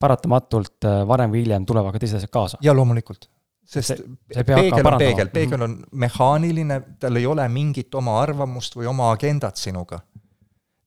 paratamatult 0.00 0.84
äh, 0.84 1.06
varem 1.08 1.30
või 1.30 1.44
hiljem 1.44 1.66
tulevad 1.66 1.92
ka 1.92 1.98
teised 1.98 2.16
asjad 2.16 2.30
kaasa. 2.30 2.58
ja 2.62 2.74
loomulikult 2.74 3.28
sest 3.66 3.92
see, 3.94 4.16
see 4.32 4.44
peegel 4.46 4.86
on 4.86 4.98
peegel, 5.00 5.30
peegel 5.34 5.64
on 5.66 5.76
mehaaniline, 5.92 6.80
tal 7.02 7.18
ei 7.18 7.26
ole 7.26 7.46
mingit 7.52 7.94
oma 7.98 8.20
arvamust 8.22 8.78
või 8.78 8.88
oma 8.90 9.10
agendat 9.12 9.58
sinuga. 9.60 10.00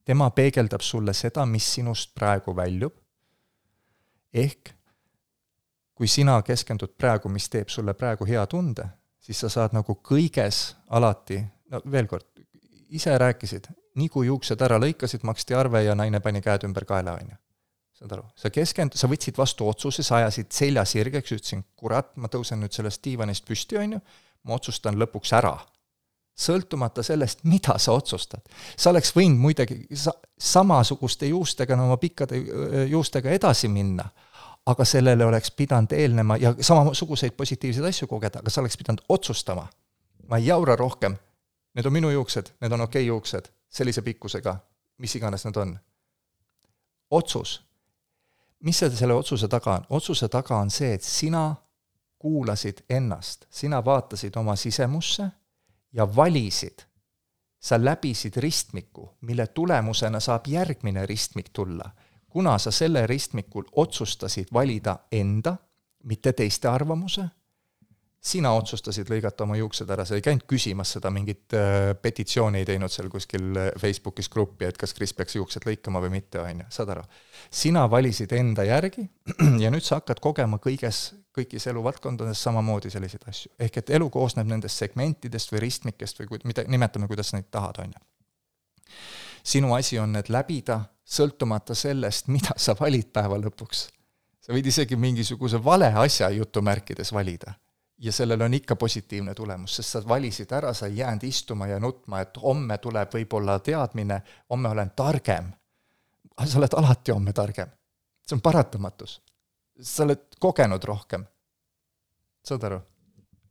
tema 0.09 0.31
peegeldab 0.33 0.81
sulle 0.81 1.13
seda, 1.13 1.45
mis 1.45 1.67
sinust 1.73 2.15
praegu 2.15 2.55
väljub, 2.55 2.93
ehk 4.33 4.73
kui 5.93 6.07
sina 6.07 6.41
keskendud 6.41 6.95
praegu, 6.97 7.29
mis 7.29 7.49
teeb 7.49 7.69
sulle 7.69 7.93
praegu 7.93 8.25
hea 8.25 8.45
tunde, 8.47 8.87
siis 9.19 9.39
sa 9.39 9.49
saad 9.49 9.75
nagu 9.75 9.99
kõiges 10.03 10.75
alati, 10.87 11.43
no 11.69 11.81
veel 11.91 12.07
kord, 12.07 12.25
ise 12.89 13.17
rääkisid, 13.17 13.67
nii 13.99 14.09
kui 14.09 14.25
juuksed 14.31 14.61
ära 14.65 14.79
lõikasid, 14.79 15.27
maksti 15.27 15.53
arve 15.53 15.83
ja 15.83 15.95
naine 15.95 16.23
pani 16.23 16.41
käed 16.41 16.65
ümber 16.65 16.87
kaela, 16.89 17.19
on 17.19 17.35
ju 17.35 17.37
saad 17.99 18.13
aru, 18.15 18.23
sa 18.39 18.51
keskend-, 18.53 18.95
sa 18.95 19.09
võtsid 19.11 19.37
vastu 19.37 19.67
otsuse, 19.67 20.03
sa 20.05 20.21
ajasid 20.21 20.53
selja 20.55 20.85
sirgeks, 20.87 21.33
ütlesin, 21.35 21.65
kurat, 21.79 22.13
ma 22.15 22.31
tõusen 22.31 22.61
nüüd 22.63 22.75
sellest 22.75 23.03
diivanist 23.03 23.47
püsti, 23.47 23.79
on 23.79 23.97
ju, 23.97 23.99
ma 24.47 24.55
otsustan 24.55 24.99
lõpuks 24.99 25.35
ära. 25.35 25.57
sõltumata 26.39 27.03
sellest, 27.03 27.41
mida 27.43 27.73
sa 27.77 27.91
otsustad. 27.91 28.39
sa 28.77 28.89
oleks 28.89 29.11
võinud 29.15 29.41
muidugi 29.43 29.81
sa-, 29.91 30.15
samasuguste 30.39 31.27
juustega, 31.27 31.75
no 31.75 31.89
oma 31.89 31.97
pikkade 31.97 32.39
juustega 32.87 33.29
edasi 33.35 33.67
minna, 33.67 34.07
aga 34.65 34.85
sellele 34.85 35.25
oleks 35.25 35.51
pidanud 35.51 35.91
eelnema 35.91 36.37
ja 36.37 36.53
samasuguseid 36.61 37.35
positiivseid 37.35 37.85
asju 37.85 38.07
kogeda, 38.07 38.39
aga 38.39 38.49
sa 38.49 38.61
oleks 38.61 38.77
pidanud 38.77 39.03
otsustama. 39.09 39.67
ma 40.29 40.37
ei 40.37 40.45
jaura 40.45 40.75
rohkem, 40.75 41.15
need 41.73 41.85
on 41.85 41.93
minu 41.93 42.09
juuksed, 42.09 42.53
need 42.61 42.71
on 42.71 42.81
okei 42.81 43.01
okay 43.01 43.07
juuksed, 43.07 43.49
sellise 43.69 44.01
pikkusega, 44.01 44.55
mis 44.97 45.15
iganes 45.15 45.45
nad 45.45 45.57
on. 45.57 45.79
otsus. 47.11 47.68
Mis 48.63 48.79
see 48.79 48.89
selle 48.89 49.13
otsuse 49.13 49.47
taga 49.47 49.75
on? 49.77 49.85
otsuse 49.89 50.27
taga 50.27 50.57
on 50.57 50.69
see, 50.69 50.93
et 50.93 51.03
sina 51.03 51.55
kuulasid 52.19 52.83
ennast, 52.89 53.45
sina 53.49 53.85
vaatasid 53.85 54.35
oma 54.35 54.55
sisemusse 54.55 55.29
ja 55.93 56.15
valisid, 56.15 56.83
sa 57.59 57.79
läbisid 57.85 58.37
ristmiku, 58.37 59.09
mille 59.21 59.47
tulemusena 59.47 60.19
saab 60.19 60.47
järgmine 60.47 61.05
ristmik 61.05 61.49
tulla. 61.53 61.91
kuna 62.29 62.57
sa 62.57 62.71
selle 62.71 63.07
ristmikul 63.07 63.63
otsustasid 63.75 64.47
valida 64.53 64.99
enda, 65.11 65.55
mitte 66.03 66.33
teiste 66.33 66.67
arvamuse 66.67 67.25
sina 68.19 68.51
otsustasid 68.51 69.07
lõigata 69.09 69.45
oma 69.45 69.55
juuksed 69.55 69.89
ära, 69.89 70.03
sa 70.05 70.17
ei 70.17 70.23
käinud 70.23 70.43
küsimas 70.49 70.91
seda, 70.95 71.11
mingit 71.13 71.55
äh, 71.55 71.93
petitsiooni 72.01 72.59
ei 72.59 72.67
teinud 72.67 72.91
seal 72.91 73.07
kuskil 73.11 73.55
äh, 73.55 73.69
Facebookis 73.79 74.27
gruppi, 74.31 74.67
et 74.67 74.77
kas 74.79 74.93
Kris 74.95 75.13
peaks 75.15 75.37
juuksed 75.37 75.63
lõikama 75.67 76.01
või 76.03 76.11
mitte, 76.17 76.41
on 76.43 76.63
ju, 76.63 76.67
saad 76.75 76.91
aru. 76.95 77.05
sina 77.61 77.85
valisid 77.91 78.33
enda 78.35 78.65
järgi 78.67 79.05
ja 79.63 79.71
nüüd 79.71 79.85
sa 79.85 80.01
hakkad 80.01 80.19
kogema 80.23 80.59
kõiges, 80.59 81.13
kõigis 81.35 81.67
eluvaldkondades 81.71 82.43
samamoodi 82.43 82.91
selliseid 82.91 83.23
asju. 83.31 83.53
ehk 83.59 83.79
et 83.79 83.95
elu 83.95 84.09
koosneb 84.11 84.51
nendest 84.51 84.83
segmentidest 84.83 85.55
või 85.55 85.63
ristmikest 85.67 86.19
või 86.19 86.33
kui, 86.33 86.43
mida, 86.51 86.67
nimetame, 86.67 87.07
kuidas 87.07 87.31
neid 87.33 87.47
tahad, 87.51 87.79
on 87.85 87.95
ju. 87.95 88.91
sinu 89.43 89.71
asi 89.79 89.99
on 89.99 90.11
need 90.17 90.27
läbida, 90.27 90.81
sõltumata 91.07 91.75
sellest, 91.75 92.27
mida 92.35 92.57
sa 92.57 92.75
valid 92.75 93.15
päeva 93.15 93.39
lõpuks. 93.39 93.87
sa 94.43 94.51
võid 94.51 94.67
isegi 94.67 94.99
mingisuguse 94.99 95.63
vale 95.63 95.93
asja 96.03 96.29
jutumärkides 96.35 97.15
valida 97.15 97.55
ja 97.99 98.11
sellel 98.11 98.41
on 98.41 98.53
ikka 98.53 98.75
positiivne 98.75 99.33
tulemus, 99.35 99.75
sest 99.75 99.89
sa 99.89 100.01
valisid 100.07 100.51
ära, 100.51 100.73
sa 100.73 100.87
ei 100.87 100.97
jäänud 100.97 101.23
istuma 101.23 101.67
ja 101.67 101.79
nutma, 101.79 102.21
et 102.21 102.37
homme 102.41 102.77
tuleb 102.77 103.13
võib-olla 103.13 103.59
teadmine, 103.59 104.21
homme 104.49 104.69
olen 104.69 104.91
targem. 104.95 105.51
aga 106.37 106.47
sa 106.49 106.57
oled 106.57 106.73
alati 106.77 107.11
homme 107.11 107.33
targem. 107.33 107.69
see 108.27 108.35
on 108.35 108.41
paratamatus. 108.41 109.21
sa 109.81 110.03
oled 110.03 110.39
kogenud 110.39 110.83
rohkem. 110.83 111.25
saad 112.45 112.63
aru? 112.63 112.79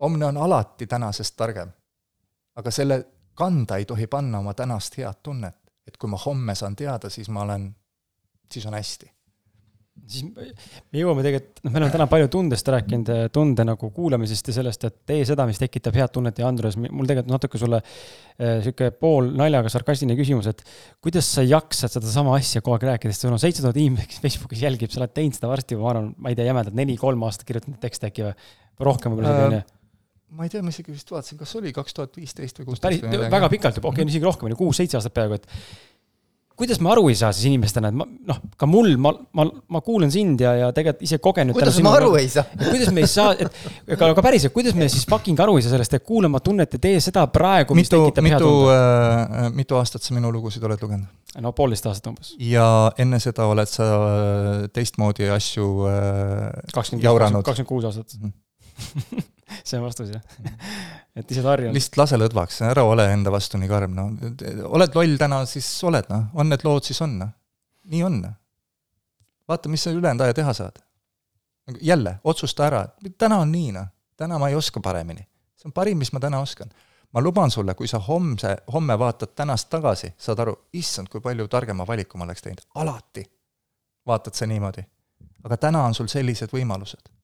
homne 0.01 0.27
on 0.27 0.37
alati 0.37 0.87
tänasest 0.87 1.37
targem. 1.37 1.71
aga 2.57 2.71
selle 2.71 3.07
kanda 3.35 3.77
ei 3.77 3.85
tohi 3.85 4.07
panna 4.07 4.39
oma 4.39 4.55
tänast 4.55 4.99
head 4.99 5.23
tunnet, 5.23 5.57
et 5.87 5.97
kui 5.97 6.11
ma 6.11 6.17
homme 6.17 6.55
saan 6.55 6.77
teada, 6.77 7.11
siis 7.11 7.29
ma 7.29 7.43
olen, 7.43 7.77
siis 8.53 8.67
on 8.67 8.75
hästi 8.75 9.18
siis 10.09 10.27
me 10.31 11.01
jõuame 11.01 11.25
tegelikult, 11.25 11.63
noh, 11.65 11.73
me 11.73 11.81
oleme 11.81 11.95
täna 11.95 12.07
palju 12.11 12.31
tundest 12.33 12.71
rääkinud, 12.73 13.11
tunde 13.35 13.65
nagu 13.67 13.91
kuulamisest 13.95 14.51
ja 14.51 14.57
sellest, 14.59 14.87
et 14.89 14.97
tee 15.09 15.25
seda, 15.29 15.47
mis 15.49 15.61
tekitab 15.61 15.97
head 15.99 16.13
tunnet 16.15 16.39
ja 16.41 16.49
Andres, 16.49 16.79
mul 16.79 17.09
tegelikult 17.09 17.35
natuke 17.35 17.61
sulle 17.61 17.81
äh, 17.83 18.59
sihuke 18.65 18.91
pool 19.01 19.33
naljaga 19.39 19.73
sarkastiline 19.73 20.19
küsimus, 20.19 20.51
et 20.53 20.63
kuidas 21.05 21.31
sa 21.39 21.45
jaksad 21.47 21.99
sedasama 21.99 22.37
asja 22.39 22.63
kogu 22.63 22.79
aeg 22.79 22.89
rääkida, 22.93 23.15
sest 23.15 23.27
sul 23.27 23.35
on 23.35 23.43
seitse 23.43 23.65
tuhat 23.65 23.81
inimest, 23.81 24.13
kes 24.13 24.23
Facebookis 24.25 24.63
jälgib, 24.67 24.93
sa 24.93 25.03
oled 25.03 25.17
teinud 25.17 25.39
seda 25.39 25.51
varsti, 25.51 25.81
ma 25.81 25.91
arvan, 25.95 26.13
ma 26.17 26.33
ei 26.33 26.39
tea, 26.39 26.49
jämedalt 26.49 26.79
neli-kolm 26.79 27.27
aastat 27.29 27.49
kirjutanud 27.49 27.83
tekste 27.83 28.13
äkki 28.13 28.29
või? 28.29 28.39
Rohkem 28.79 29.11
võib-olla 29.11 29.35
isegi 29.35 29.51
onju 29.51 29.67
ma 30.29 30.45
ei 30.45 30.53
tea, 30.53 30.61
ma 30.63 30.73
isegi 30.73 30.93
vist 30.93 31.09
vaatasin, 31.09 31.39
kas 31.41 31.55
oli 31.57 31.71
kaks 31.73 31.97
tuhat 31.97 32.17
viisteist 32.19 32.59
või 32.61 32.71
kuusteist. 32.71 33.05
väga 33.33 33.49
pikalt 33.53 33.79
juba, 33.81 33.89
okei 33.93 34.05
okay,, 34.05 34.13
isegi 34.13 34.27
rohkem, 34.29 34.51
oli 34.51 34.59
kuus-seitse 34.59 34.99
aastat 34.99 35.15
peaaegu, 35.17 35.39
et 35.39 35.47
kuidas 36.59 36.81
me 36.83 36.91
aru 36.93 37.07
ei 37.13 37.17
saa 37.19 37.31
siis 37.35 37.49
inimestena, 37.51 37.91
et 37.93 37.97
ma 37.97 38.05
noh, 38.29 38.41
ka 38.59 38.67
mul, 38.69 38.91
ma, 39.01 39.13
ma, 39.39 39.47
ma 39.75 39.83
kuulan 39.85 40.11
sind 40.13 40.43
ja, 40.43 40.55
ja 40.59 40.71
tegelikult 40.75 41.05
ise 41.07 41.21
kogenud. 41.23 41.57
kuidas 41.57 41.79
me 41.85 41.93
aru 41.93 42.11
ei 42.19 42.29
saa? 42.33 42.45
kuidas 42.59 42.91
me 42.95 43.05
ei 43.05 43.11
saa, 43.11 43.35
et 43.39 43.95
aga, 43.95 44.11
aga 44.11 44.25
päriselt, 44.27 44.55
kuidas 44.57 44.77
me 44.79 44.89
siis 44.91 45.07
fucking 45.09 45.39
aru 45.45 45.59
ei 45.59 45.67
saa 45.67 45.77
sellest, 45.77 45.95
et 45.99 46.07
kuulama 46.09 46.43
tunnet 46.45 46.75
ja 46.75 46.83
tee 46.83 46.99
seda 47.05 47.27
praegu, 47.33 47.79
mis 47.79 47.87
mitu, 47.87 48.03
tekitab 48.09 48.27
mitu, 48.27 48.35
hea 48.35 48.43
tunde 48.43 49.47
äh,? 49.47 49.49
mitu 49.63 49.79
aastat 49.79 50.05
sa 50.07 50.17
minu 50.19 50.33
lugusid 50.35 50.67
oled 50.67 50.83
lugenud? 50.83 51.07
no 51.45 51.55
poolteist 51.57 51.87
aastat 51.91 52.11
umbes. 52.13 52.35
ja 52.43 52.69
enne 52.99 53.23
seda 53.23 53.47
oled 53.53 53.71
sa 53.71 53.89
äh, 53.95 54.67
teistmoodi 54.75 55.31
asju 55.35 55.71
äh, 55.93 57.03
jauranud? 57.05 57.47
kakskümmend 57.47 57.71
kuus 57.71 57.89
aastat 57.93 58.19
mm. 58.19 58.33
-hmm. 58.33 59.27
see 59.69 59.79
on 59.79 59.87
vastus 59.87 60.11
jah 60.11 60.23
et 61.19 61.33
ise 61.33 61.43
harjunud. 61.43 61.75
lihtsalt 61.75 61.99
lase 62.03 62.19
lõdvaks, 62.21 62.61
ära 62.69 62.85
ole 62.87 63.07
enda 63.13 63.33
vastu 63.35 63.59
nii 63.61 63.71
karm, 63.71 63.95
noh. 63.97 64.11
oled 64.69 64.99
loll 64.99 65.17
täna, 65.21 65.43
siis 65.51 65.69
oled, 65.89 66.11
noh. 66.13 66.27
on 66.39 66.51
need 66.53 66.65
lood, 66.67 66.87
siis 66.87 67.01
on, 67.05 67.17
noh. 67.23 67.33
nii 67.93 68.03
on. 68.07 68.21
vaata, 69.49 69.73
mis 69.73 69.87
sa 69.87 69.95
ülejäänud 69.95 70.27
aja 70.27 70.37
teha 70.39 70.55
saad. 70.57 70.83
jälle, 71.81 72.19
otsusta 72.25 72.67
ära, 72.69 72.85
täna 73.19 73.41
on 73.45 73.53
nii, 73.53 73.73
noh. 73.77 73.89
täna 74.17 74.39
ma 74.39 74.53
ei 74.53 74.59
oska 74.59 74.81
paremini. 74.85 75.27
see 75.59 75.71
on 75.71 75.75
parim, 75.75 75.99
mis 75.99 76.13
ma 76.13 76.23
täna 76.23 76.41
oskan. 76.45 76.71
ma 77.13 77.25
luban 77.25 77.51
sulle, 77.51 77.75
kui 77.75 77.89
sa 77.89 77.99
homse, 77.99 78.57
homme 78.73 78.99
vaatad 78.99 79.35
tänast 79.35 79.71
tagasi, 79.71 80.15
saad 80.19 80.45
aru, 80.45 80.57
issand, 80.73 81.11
kui 81.11 81.21
palju 81.21 81.49
targema 81.49 81.87
valiku 81.87 82.19
ma 82.19 82.29
oleks 82.29 82.47
teinud. 82.47 82.65
alati 82.75 83.27
vaatad 84.07 84.35
sa 84.35 84.47
niimoodi. 84.47 84.87
aga 85.45 85.57
täna 85.57 85.85
on 85.85 85.95
sul 85.95 86.07
sellised 86.07 86.55
võimalused 86.55 87.18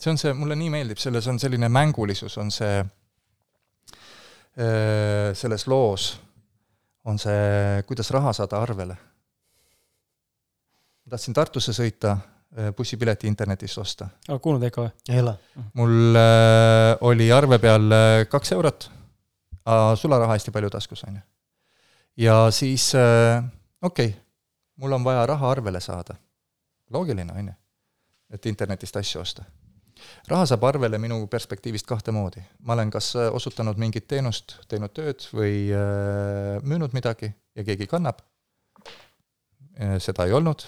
see 0.00 0.10
on 0.10 0.18
see, 0.20 0.32
mulle 0.36 0.56
nii 0.56 0.70
meeldib, 0.72 1.00
selles 1.00 1.26
on 1.30 1.38
selline 1.40 1.68
mängulisus, 1.72 2.36
on 2.40 2.50
see, 2.54 2.80
äh, 4.56 5.30
selles 5.36 5.66
loos 5.68 6.10
on 7.04 7.18
see, 7.20 7.82
kuidas 7.88 8.10
raha 8.14 8.32
saada 8.36 8.60
arvele. 8.62 8.96
ma 11.04 11.16
tahtsin 11.16 11.34
Tartusse 11.34 11.72
sõita, 11.74 12.16
bussipileti 12.76 13.28
internetist 13.30 13.78
osta. 13.78 14.08
oled 14.28 14.42
kuulnud 14.42 14.66
EKA 14.68 14.86
või? 14.86 14.90
ei 15.08 15.20
ole. 15.22 15.36
mul 15.74 16.16
äh, 16.18 16.96
oli 17.08 17.30
arve 17.32 17.58
peal 17.58 17.94
kaks 18.30 18.52
eurot, 18.56 18.90
sularaha 19.96 20.34
hästi 20.34 20.50
palju 20.50 20.70
taskus, 20.70 21.04
on 21.08 21.20
ju. 21.20 21.22
ja 22.26 22.42
siis 22.50 22.90
äh, 22.94 23.44
okei 23.82 24.12
okay,, 24.12 24.20
mul 24.76 24.92
on 24.92 25.04
vaja 25.04 25.26
raha 25.26 25.50
arvele 25.50 25.80
saada. 25.80 26.16
loogiline, 26.90 27.32
on 27.32 27.52
ju, 27.52 27.56
et 28.30 28.46
internetist 28.46 28.96
asju 28.96 29.20
osta 29.20 29.44
raha 30.30 30.46
saab 30.48 30.64
arvele 30.68 30.98
minu 30.98 31.20
perspektiivist 31.30 31.86
kahte 31.86 32.12
moodi. 32.12 32.42
ma 32.66 32.72
olen 32.72 32.90
kas 32.90 33.12
äh, 33.16 33.28
osutanud 33.34 33.78
mingit 33.78 34.06
teenust, 34.08 34.58
teinud 34.68 34.94
tööd 34.96 35.26
või 35.34 35.70
äh, 35.74 36.58
müünud 36.62 36.94
midagi 36.96 37.32
ja 37.56 37.64
keegi 37.64 37.86
kannab, 37.90 38.22
äh, 39.78 39.96
seda 39.98 40.26
ei 40.26 40.36
olnud, 40.36 40.66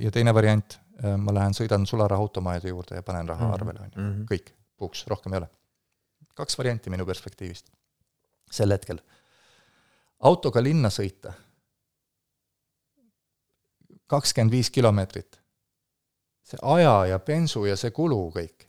ja 0.00 0.10
teine 0.12 0.34
variant, 0.36 0.74
ma 1.16 1.32
lähen 1.32 1.54
sõidan 1.56 1.86
sularahaautomaadi 1.88 2.68
juurde 2.68 2.98
ja 2.98 3.02
panen 3.02 3.28
raha 3.28 3.46
mhm. 3.46 3.54
arvele, 3.54 3.80
on 3.80 3.94
ju, 3.94 4.02
mhm. 4.02 4.26
kõik, 4.28 4.50
puuks, 4.76 5.06
rohkem 5.08 5.32
ei 5.32 5.40
ole. 5.40 5.48
kaks 6.36 6.58
varianti 6.58 6.92
minu 6.92 7.06
perspektiivist 7.08 7.70
sel 8.52 8.74
hetkel. 8.74 9.00
autoga 10.20 10.62
linna 10.62 10.90
sõita, 10.92 11.32
kakskümmend 14.06 14.52
viis 14.52 14.70
kilomeetrit 14.70 15.40
see 16.46 16.62
aja 16.62 16.94
ja 17.10 17.18
bensu 17.18 17.64
ja 17.66 17.76
see 17.78 17.90
kulu 17.94 18.28
kõik. 18.34 18.66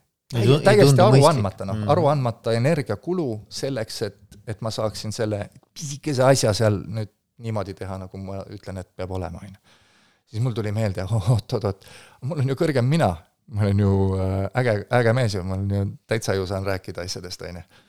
täiesti 0.64 1.00
aru 1.00 1.22
andmata, 1.24 1.64
noh 1.64 1.78
mm., 1.78 1.92
aru 1.94 2.08
andmata 2.10 2.52
energiakulu 2.52 3.28
selleks, 3.48 4.02
et, 4.02 4.38
et 4.46 4.60
ma 4.60 4.72
saaksin 4.74 5.14
selle 5.14 5.46
pisikese 5.72 6.26
asja 6.26 6.52
seal 6.56 6.82
nüüd 6.84 7.12
niimoodi 7.38 7.74
teha, 7.78 7.96
nagu 8.02 8.20
ma 8.20 8.42
ütlen, 8.52 8.82
et 8.82 8.90
peab 8.96 9.14
olema, 9.14 9.40
on 9.40 9.54
ju. 9.54 9.80
siis 10.32 10.42
mul 10.44 10.56
tuli 10.56 10.72
meelde, 10.74 11.06
oot-oot-oot, 11.06 11.88
mul 12.28 12.42
on 12.42 12.52
ju 12.52 12.58
kõrgem 12.58 12.88
mina, 12.90 13.12
ma 13.54 13.64
olen 13.64 13.84
ju 13.84 13.92
äh, 14.18 14.38
äge, 14.60 14.74
äge 14.98 15.14
mees 15.16 15.38
ju, 15.38 15.44
ma 15.46 15.56
olen 15.56 15.76
ju 15.76 15.90
täitsa 16.10 16.34
ju 16.36 16.46
saan 16.50 16.66
rääkida 16.66 17.06
asjadest, 17.06 17.46
on 17.48 17.62
ju. 17.62 17.84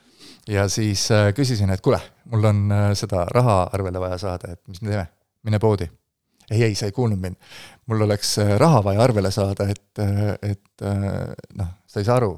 ja 0.56 0.68
siis 0.70 1.10
äh, 1.12 1.34
küsisin, 1.36 1.74
et 1.76 1.82
kuule, 1.84 2.00
mul 2.32 2.46
on 2.54 2.68
äh, 2.72 2.92
seda 3.00 3.26
raha 3.36 3.64
arvele 3.74 4.00
vaja 4.00 4.22
saada, 4.22 4.54
et 4.54 4.62
mis 4.68 4.86
me 4.86 4.94
teeme, 4.94 5.10
mine 5.44 5.60
poodi 5.60 5.90
ei, 6.52 6.64
ei, 6.64 6.76
sa 6.76 6.90
ei 6.90 6.96
kuulnud 6.96 7.20
mind. 7.22 7.36
mul 7.90 8.02
oleks 8.06 8.38
äh, 8.40 8.56
raha 8.58 8.84
vaja 8.84 9.04
arvele 9.04 9.32
saada, 9.32 9.68
et, 9.70 10.02
äh, 10.02 10.52
et 10.52 10.86
äh, 10.86 11.34
noh, 11.58 11.72
sa 11.88 12.00
ei 12.00 12.08
saa 12.08 12.18
aru. 12.22 12.34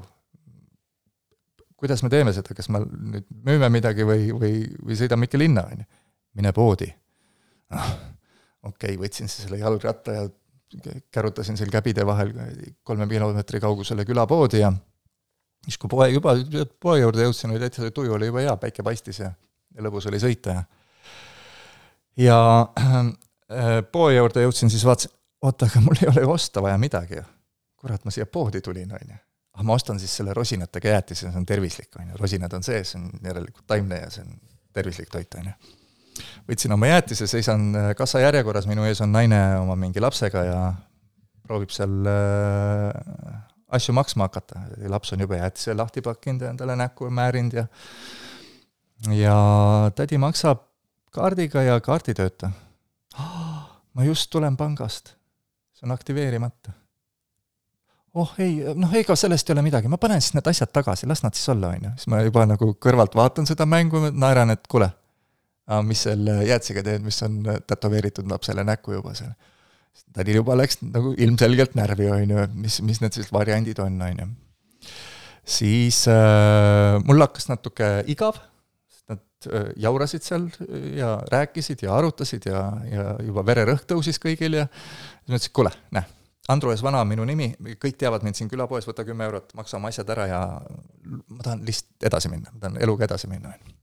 kuidas 1.76 2.02
me 2.02 2.10
teeme 2.12 2.32
seda, 2.32 2.54
kas 2.54 2.68
me 2.70 2.84
nüüd 2.84 3.26
müüme 3.46 3.68
midagi 3.72 4.06
või, 4.06 4.30
või, 4.36 4.62
või 4.84 4.98
sõidame 4.98 5.26
ikka 5.26 5.40
linna, 5.40 5.66
on 5.72 5.82
ju. 5.82 5.88
mine 6.40 6.52
poodi. 6.56 6.92
noh, 7.72 7.90
okei 8.62 8.94
okay,, 8.94 9.00
võtsin 9.00 9.28
siis 9.28 9.46
selle 9.46 9.60
jalgratta 9.62 10.16
ja 10.20 10.28
kärutasin 11.12 11.58
seal 11.60 11.68
käbide 11.72 12.06
vahel 12.08 12.30
kolme 12.82 13.04
kilomeetri 13.08 13.60
kaugusele 13.60 14.06
külapoodi 14.08 14.62
ja 14.62 14.70
siis, 15.66 15.76
kui 15.76 15.90
poe 15.92 16.06
juba, 16.08 16.32
poe 16.80 17.00
juurde 17.00 17.26
jõudsin, 17.26 17.52
oli 17.52 17.60
täitsa, 17.60 17.90
tuju 17.92 18.14
oli 18.16 18.30
juba 18.30 18.40
hea, 18.40 18.54
päike 18.56 18.84
paistis 18.86 19.20
ja, 19.20 19.28
ja 19.76 19.84
lõbus 19.84 20.08
oli 20.08 20.20
sõita 20.22 20.56
ja 20.56 20.64
ja 22.16 22.38
poe 23.92 24.14
juurde 24.14 24.44
jõudsin, 24.44 24.70
siis 24.72 24.84
vaatasin, 24.86 25.12
oota, 25.42 25.66
aga 25.66 25.82
mul 25.84 26.00
ei 26.02 26.08
ole 26.12 26.24
ju 26.24 26.32
osta 26.32 26.62
vaja 26.64 26.78
midagi 26.78 27.18
ju. 27.18 27.26
kurat, 27.82 28.04
ma 28.06 28.14
siia 28.14 28.26
poodi 28.30 28.60
tulin, 28.62 28.92
on 28.94 29.12
ju. 29.14 29.18
ah, 29.58 29.62
ma 29.66 29.74
ostan 29.74 29.98
siis 30.00 30.14
selle 30.16 30.34
rosinatega 30.34 30.88
jäätise, 30.96 31.30
see 31.30 31.38
on 31.38 31.46
tervislik, 31.46 31.90
on 31.98 32.12
ju, 32.12 32.18
rosinad 32.20 32.52
on 32.56 32.62
sees, 32.62 32.94
see 32.94 33.00
on 33.00 33.10
järelikult 33.24 33.66
taimne 33.66 33.98
ja 34.04 34.10
see 34.10 34.24
on 34.24 34.36
tervislik 34.72 35.10
toit, 35.12 35.34
on 35.40 35.50
ju. 35.50 35.76
võtsin 36.48 36.74
oma 36.76 36.92
jäätise, 36.92 37.26
seisan 37.26 37.68
äh, 37.76 37.92
kassajärjekorras, 37.98 38.68
minu 38.70 38.86
ees 38.88 39.00
on 39.04 39.12
naine 39.12 39.42
oma 39.60 39.76
mingi 39.76 40.00
lapsega 40.00 40.44
ja 40.48 40.60
proovib 41.42 41.74
seal 41.74 42.06
äh, 42.08 43.40
asju 43.72 43.94
maksma 43.96 44.28
hakata, 44.28 44.66
laps 44.92 45.12
on 45.12 45.24
juba 45.24 45.40
jäätise 45.40 45.74
lahti 45.74 46.04
pakkinud 46.04 46.44
ja 46.44 46.52
endale 46.52 46.76
näkku 46.76 47.10
määrinud 47.10 47.56
ja 47.56 47.66
ja 49.10 49.36
tädi 49.96 50.18
maksab 50.18 50.68
kaardiga 51.10 51.62
ja 51.66 51.80
kaart 51.80 52.08
ei 52.08 52.14
tööta. 52.14 52.52
Ma 53.96 54.06
just 54.06 54.30
tulen 54.32 54.56
pangast, 54.56 55.14
see 55.76 55.86
on 55.86 55.94
aktiveerimata. 55.94 56.74
oh 58.14 58.34
ei, 58.44 58.58
noh, 58.76 58.92
ega 58.96 59.16
sellest 59.16 59.48
ei 59.48 59.54
ole 59.56 59.64
midagi, 59.64 59.88
ma 59.88 59.98
panen 60.00 60.20
siis 60.20 60.34
need 60.36 60.48
asjad 60.50 60.72
tagasi, 60.72 61.08
las 61.08 61.24
nad 61.24 61.36
siis 61.36 61.48
olla, 61.52 61.72
on 61.72 61.88
ju. 61.88 61.94
siis 62.00 62.10
ma 62.12 62.20
juba 62.24 62.44
nagu 62.48 62.72
kõrvalt 62.82 63.16
vaatan 63.16 63.48
seda 63.48 63.66
mängu, 63.68 64.04
naeran, 64.12 64.52
et 64.54 64.68
kuule, 64.70 64.90
mis 65.88 66.04
selle 66.08 66.42
jäätisega 66.44 66.84
teed, 66.84 67.06
mis 67.06 67.22
on 67.24 67.40
tätoveeritud 67.66 68.28
lapsele 68.28 68.64
näkku 68.68 68.98
juba 68.98 69.14
seal. 69.16 69.32
tädil 70.12 70.40
juba 70.40 70.56
läks 70.60 70.80
nagu 70.84 71.14
ilmselgelt 71.16 71.74
närvi, 71.78 72.10
on 72.12 72.36
ju, 72.36 72.46
mis, 72.54 72.80
mis 72.84 73.00
need 73.00 73.16
sellised 73.16 73.32
variandid 73.32 73.80
on, 73.80 74.00
on 74.02 74.24
ju. 74.24 74.30
siis 75.58 76.04
äh, 76.08 76.98
mul 77.06 77.24
hakkas 77.24 77.48
natuke 77.48 78.00
igav 78.12 78.40
Äh, 78.40 78.51
jaurasid 79.76 80.24
seal 80.26 80.48
ja 80.96 81.14
rääkisid 81.32 81.84
ja 81.86 81.94
arutasid 81.96 82.48
ja, 82.50 82.64
ja 82.90 83.06
juba 83.26 83.44
vererõhk 83.46 83.86
tõusis 83.88 84.20
kõigil 84.22 84.60
ja 84.60 84.66
siis 84.68 85.28
ma 85.28 85.38
ütlesin, 85.38 85.54
kuule, 85.58 85.74
näe, 85.96 86.08
Andrus 86.52 86.82
Vana 86.82 87.02
on 87.04 87.10
minu 87.10 87.26
nimi, 87.28 87.52
kõik 87.82 87.98
teavad 88.00 88.24
mind 88.26 88.38
siin 88.38 88.50
külapoes, 88.50 88.88
võta 88.88 89.06
kümme 89.06 89.28
eurot, 89.28 89.54
maksa 89.58 89.78
oma 89.78 89.92
asjad 89.92 90.10
ära 90.14 90.26
ja 90.30 90.40
ma 91.06 91.44
tahan 91.44 91.62
lihtsalt 91.66 92.10
edasi 92.10 92.32
minna, 92.32 92.50
ma 92.54 92.66
tahan 92.66 92.82
eluga 92.82 93.06
edasi 93.06 93.30
minna, 93.30 93.54
on 93.54 93.70
ju 93.70 93.81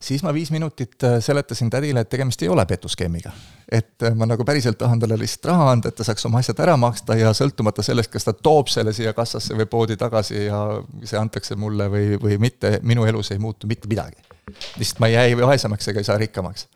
siis 0.00 0.22
ma 0.22 0.32
viis 0.34 0.50
minutit 0.50 1.04
äh, 1.04 1.20
seletasin 1.20 1.70
tädile, 1.70 2.00
et 2.00 2.08
tegemist 2.08 2.42
ei 2.42 2.48
ole 2.48 2.66
petuskeemiga. 2.66 3.30
et 3.72 4.02
äh, 4.02 4.14
ma 4.14 4.26
nagu 4.26 4.44
päriselt 4.44 4.78
tahan 4.78 5.00
talle 5.00 5.18
lihtsalt 5.18 5.44
raha 5.44 5.70
anda, 5.70 5.88
et 5.88 5.96
ta 5.96 6.04
saaks 6.04 6.26
oma 6.26 6.38
asjad 6.38 6.60
ära 6.62 6.76
maksta 6.76 7.16
ja 7.16 7.32
sõltumata 7.34 7.82
sellest, 7.82 8.10
kas 8.12 8.24
ta 8.24 8.32
toob 8.32 8.68
selle 8.68 8.92
siia 8.92 9.12
kassasse 9.12 9.56
või 9.56 9.66
poodi 9.66 9.96
tagasi 9.96 10.44
ja 10.44 10.60
see 11.04 11.18
antakse 11.18 11.56
mulle 11.56 11.88
või, 11.90 12.20
või 12.22 12.38
mitte, 12.38 12.78
minu 12.82 13.04
elus 13.04 13.32
ei 13.32 13.38
muutu 13.38 13.66
mitte 13.66 13.88
midagi. 13.88 14.22
lihtsalt 14.78 15.00
ma 15.00 15.10
ei 15.10 15.14
jää 15.14 15.46
vaesemaks 15.46 15.88
ega 15.88 16.00
ei 16.00 16.04
saa 16.04 16.18
rikkamaks. 16.18 16.68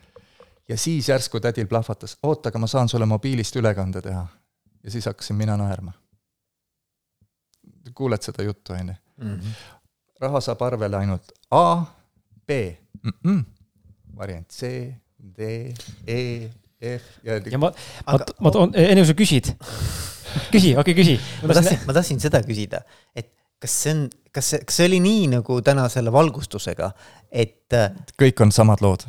ja 0.68 0.76
siis 0.76 1.08
järsku 1.08 1.40
tädil 1.40 1.66
plahvatas, 1.66 2.18
oota, 2.22 2.48
aga 2.48 2.58
ma 2.58 2.66
saan 2.66 2.88
sulle 2.88 3.06
mobiilist 3.06 3.56
ülekande 3.56 4.02
teha. 4.02 4.26
ja 4.84 4.90
siis 4.90 5.06
hakkasin 5.06 5.36
mina 5.36 5.56
naerma. 5.56 5.92
kuuled 7.94 8.22
seda 8.22 8.42
juttu, 8.42 8.72
on 8.72 8.88
ju? 8.88 8.94
Mhm. 9.24 9.48
raha 10.20 10.40
saab 10.40 10.62
arvele 10.62 10.96
ainult 10.96 11.32
A, 11.50 11.84
B 12.46 12.50
mm. 13.02 13.12
-mm. 13.24 13.44
variant 14.16 14.48
C, 14.52 14.94
D, 15.18 15.74
E, 16.06 16.50
F 16.80 17.20
ja. 17.24 17.36
ja 17.36 17.58
ma, 17.58 17.72
ma, 18.06 18.18
ma 18.40 18.54
toon, 18.54 18.72
enne 18.74 19.02
kui 19.02 19.10
sa 19.10 19.16
küsid, 19.18 19.52
küsi, 20.52 20.74
okei 20.76 20.94
okay,, 20.94 20.96
küsi. 20.96 21.18
ma 21.44 21.56
tahtsin, 21.56 21.80
ma 21.86 21.96
tahtsin 21.96 22.20
seda 22.22 22.42
küsida, 22.46 22.82
et 23.14 23.32
kas 23.60 23.74
see 23.82 23.94
on, 23.94 24.04
kas 24.32 24.52
see, 24.54 24.62
kas 24.64 24.80
see 24.80 24.88
oli 24.88 25.00
nii 25.04 25.26
nagu 25.36 25.60
täna 25.64 25.88
selle 25.92 26.12
valgustusega, 26.14 26.92
et. 27.30 27.66
Äh, 27.76 27.90
kõik 28.20 28.40
on 28.46 28.54
samad 28.54 28.84
lood 28.84 29.04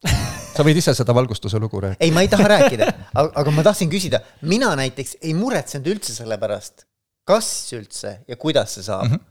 sa 0.54 0.64
võid 0.66 0.78
ise 0.80 0.94
seda 0.96 1.14
valgustuse 1.16 1.58
lugu 1.62 1.82
rääkida. 1.82 2.04
ei, 2.04 2.14
ma 2.14 2.22
ei 2.24 2.30
taha 2.32 2.46
rääkida, 2.54 2.92
aga 3.18 3.50
ma 3.54 3.66
tahtsin 3.66 3.90
küsida, 3.92 4.22
mina 4.46 4.72
näiteks 4.78 5.18
ei 5.22 5.34
muretsenud 5.36 5.90
üldse 5.92 6.14
selle 6.14 6.38
pärast, 6.40 6.86
kas 7.28 7.50
üldse 7.76 8.20
ja 8.28 8.38
kuidas 8.40 8.78
see 8.78 8.86
saab 8.86 9.08
mm. 9.08 9.18
-hmm 9.18 9.29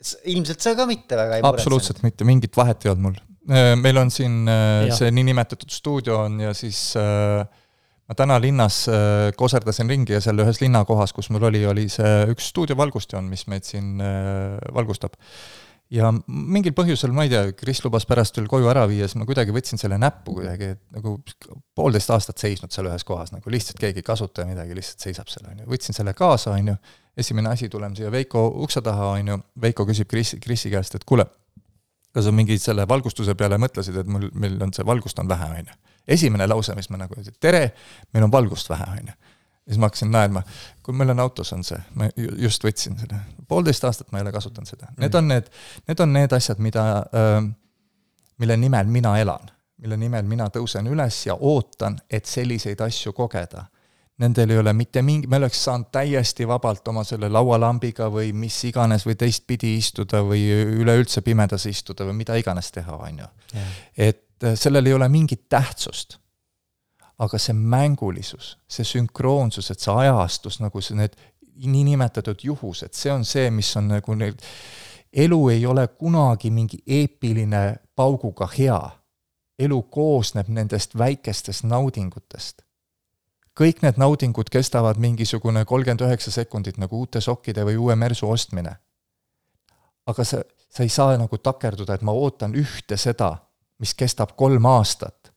ilmselt 0.00 0.64
sa 0.64 0.74
ka 0.78 0.86
mitte 0.88 1.18
väga 1.18 1.38
ei 1.38 1.46
absoluutselt 1.46 2.02
mitte, 2.04 2.26
mingit 2.28 2.56
vahet 2.56 2.86
ei 2.86 2.92
olnud 2.92 3.10
mul. 3.10 3.18
Äh, 3.50 3.72
meil 3.80 3.98
on 4.00 4.12
siin 4.12 4.44
äh, 4.48 4.88
ja. 4.88 4.96
see 4.96 5.10
niinimetatud 5.14 5.72
stuudio 5.72 6.22
on 6.26 6.40
ja 6.44 6.52
siis 6.56 6.92
äh, 7.00 7.40
ma 8.10 8.16
täna 8.18 8.40
linnas 8.42 8.82
koserdasin 9.38 9.90
ringi 9.90 10.16
ja 10.16 10.20
seal 10.24 10.40
ühes 10.42 10.58
linnakohas, 10.62 11.12
kus 11.14 11.28
mul 11.30 11.46
oli, 11.46 11.62
oli 11.68 11.86
see 11.92 12.24
üks 12.32 12.48
stuudiovalgustjoon, 12.50 13.28
mis 13.30 13.46
meid 13.46 13.68
siin 13.68 14.02
valgustab. 14.74 15.14
ja 15.94 16.10
mingil 16.26 16.74
põhjusel, 16.74 17.14
ma 17.14 17.22
ei 17.26 17.30
tea, 17.30 17.44
Kris 17.54 17.84
lubas 17.84 18.08
pärast 18.10 18.40
veel 18.40 18.48
koju 18.50 18.66
ära 18.72 18.82
viia, 18.90 19.06
siis 19.06 19.20
ma 19.20 19.28
kuidagi 19.28 19.54
võtsin 19.54 19.78
selle 19.78 19.98
näppu 20.02 20.34
kuidagi, 20.40 20.72
et 20.74 20.82
nagu 20.96 21.14
poolteist 21.78 22.10
aastat 22.10 22.42
seisnud 22.42 22.74
seal 22.74 22.90
ühes 22.90 23.06
kohas, 23.06 23.30
nagu 23.30 23.54
lihtsalt 23.54 23.78
keegi 23.78 24.02
ei 24.02 24.08
kasuta 24.10 24.48
midagi, 24.48 24.74
lihtsalt 24.74 25.06
seisab 25.06 25.30
seal, 25.30 25.46
on 25.52 25.62
ju, 25.62 25.70
võtsin 25.70 25.94
selle 25.94 26.14
kaasa, 26.18 26.56
on 26.58 26.74
ju 26.74 26.76
esimene 27.16 27.48
asi, 27.48 27.68
tuleme 27.68 27.96
siia 27.96 28.10
Veiko 28.12 28.46
ukse 28.64 28.82
taha, 28.82 29.12
on 29.16 29.28
ju, 29.28 29.38
Veiko 29.60 29.86
küsib 29.88 30.08
Kris, 30.10 30.36
Krisi 30.42 30.70
käest, 30.70 30.94
et 30.94 31.04
kuule, 31.08 31.26
kas 32.14 32.26
sa 32.26 32.32
mingi 32.34 32.58
selle 32.58 32.86
valgustuse 32.88 33.34
peale 33.38 33.58
mõtlesid, 33.60 34.00
et 34.02 34.10
mul, 34.10 34.28
meil 34.34 34.58
on 34.62 34.72
see 34.74 34.86
valgust 34.86 35.18
on 35.22 35.28
vähe, 35.30 35.50
on 35.60 35.70
ju. 35.70 35.78
esimene 36.16 36.46
lause, 36.46 36.74
mis 36.74 36.90
ma 36.90 37.02
nagu 37.02 37.14
ütlesin, 37.14 37.36
tere, 37.40 37.70
meil 38.14 38.26
on 38.26 38.32
valgust 38.32 38.70
vähe, 38.70 38.88
on 38.96 39.12
ju. 39.12 39.14
ja 39.14 39.72
siis 39.74 39.80
ma 39.80 39.90
hakkasin 39.90 40.10
naerma, 40.10 40.42
kui 40.82 40.96
meil 40.96 41.14
on 41.14 41.22
autos 41.26 41.52
on 41.52 41.64
see, 41.66 41.78
ma 41.94 42.10
just 42.16 42.64
võtsin 42.64 42.98
selle, 42.98 43.20
poolteist 43.48 43.84
aastat 43.84 44.10
ma 44.12 44.20
ei 44.20 44.26
ole 44.26 44.34
kasutanud 44.34 44.70
seda, 44.70 44.90
need 44.98 45.14
on 45.14 45.28
need, 45.30 45.50
need 45.88 46.04
on 46.06 46.14
need 46.16 46.36
asjad, 46.36 46.62
mida, 46.62 46.84
mille 48.40 48.56
nimel 48.56 48.90
mina 48.90 49.18
elan, 49.20 49.52
mille 49.80 49.96
nimel 50.00 50.26
mina 50.28 50.48
tõusen 50.52 50.88
üles 50.90 51.26
ja 51.26 51.36
ootan, 51.36 51.98
et 52.10 52.26
selliseid 52.26 52.80
asju 52.86 53.12
kogeda 53.16 53.66
nendel 54.20 54.50
ei 54.50 54.58
ole 54.58 54.72
mitte 54.72 55.02
mingi, 55.02 55.26
me 55.26 55.36
oleks 55.40 55.62
saanud 55.64 55.88
täiesti 55.92 56.46
vabalt 56.48 56.88
oma 56.92 57.04
selle 57.08 57.30
laualambiga 57.32 58.10
või 58.12 58.34
mis 58.36 58.58
iganes 58.68 59.06
või 59.08 59.16
teistpidi 59.20 59.74
istuda 59.78 60.20
või 60.26 60.42
üleüldse 60.80 61.24
pimedas 61.24 61.64
istuda 61.70 62.04
või 62.08 62.18
mida 62.20 62.36
iganes 62.36 62.68
teha, 62.74 62.96
on 62.96 63.22
ju. 63.22 63.30
et 63.96 64.44
äh, 64.44 64.56
sellel 64.60 64.86
ei 64.86 64.96
ole 64.96 65.08
mingit 65.08 65.48
tähtsust. 65.48 66.18
aga 67.20 67.38
see 67.38 67.52
mängulisus, 67.52 68.54
see 68.68 68.84
sünkroonsus, 68.84 69.66
et 69.70 69.80
see 69.80 69.92
ajastus, 69.92 70.56
nagu 70.60 70.80
see 70.80 70.96
need 70.96 71.16
niinimetatud 71.68 72.40
juhused, 72.42 72.94
see 72.96 73.12
on 73.12 73.26
see, 73.28 73.50
mis 73.50 73.74
on 73.76 73.90
nagu 73.92 74.14
need, 74.16 74.40
elu 75.12 75.40
ei 75.52 75.66
ole 75.66 75.84
kunagi 75.88 76.50
mingi 76.50 76.80
eepiline 76.86 77.76
pauguga 77.96 78.48
hea. 78.58 78.80
elu 79.60 79.82
koosneb 79.82 80.48
nendest 80.48 80.96
väikestest 80.98 81.64
naudingutest 81.68 82.62
kõik 83.60 83.82
need 83.84 83.98
naudingud 84.00 84.48
kestavad 84.52 85.00
mingisugune 85.00 85.64
kolmkümmend 85.68 86.06
üheksa 86.06 86.32
sekundit, 86.32 86.78
nagu 86.80 87.02
uute 87.02 87.20
sokkide 87.20 87.66
või 87.68 87.76
uue 87.80 87.96
mersu 87.96 88.30
ostmine. 88.30 88.76
aga 90.06 90.24
sa, 90.24 90.40
sa 90.68 90.82
ei 90.82 90.88
saa 90.88 91.16
nagu 91.20 91.38
takerduda, 91.38 91.94
et 91.94 92.02
ma 92.02 92.12
ootan 92.12 92.56
ühte 92.58 92.96
seda, 92.96 93.36
mis 93.78 93.94
kestab 93.94 94.32
kolm 94.36 94.66
aastat. 94.66 95.32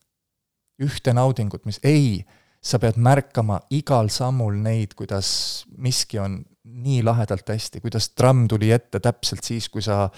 ühte 0.80 1.12
naudingut, 1.14 1.64
mis, 1.64 1.78
ei, 1.84 2.24
sa 2.64 2.80
pead 2.82 2.96
märkama 2.96 3.60
igal 3.70 4.08
sammul 4.10 4.56
neid, 4.56 4.96
kuidas 4.98 5.64
miski 5.78 6.18
on 6.18 6.40
nii 6.64 7.02
lahedalt 7.04 7.48
hästi, 7.48 7.80
kuidas 7.84 8.08
tramm 8.16 8.48
tuli 8.48 8.72
ette 8.72 9.00
täpselt 9.00 9.44
siis, 9.44 9.68
kui 9.68 9.82
sa 9.84 10.08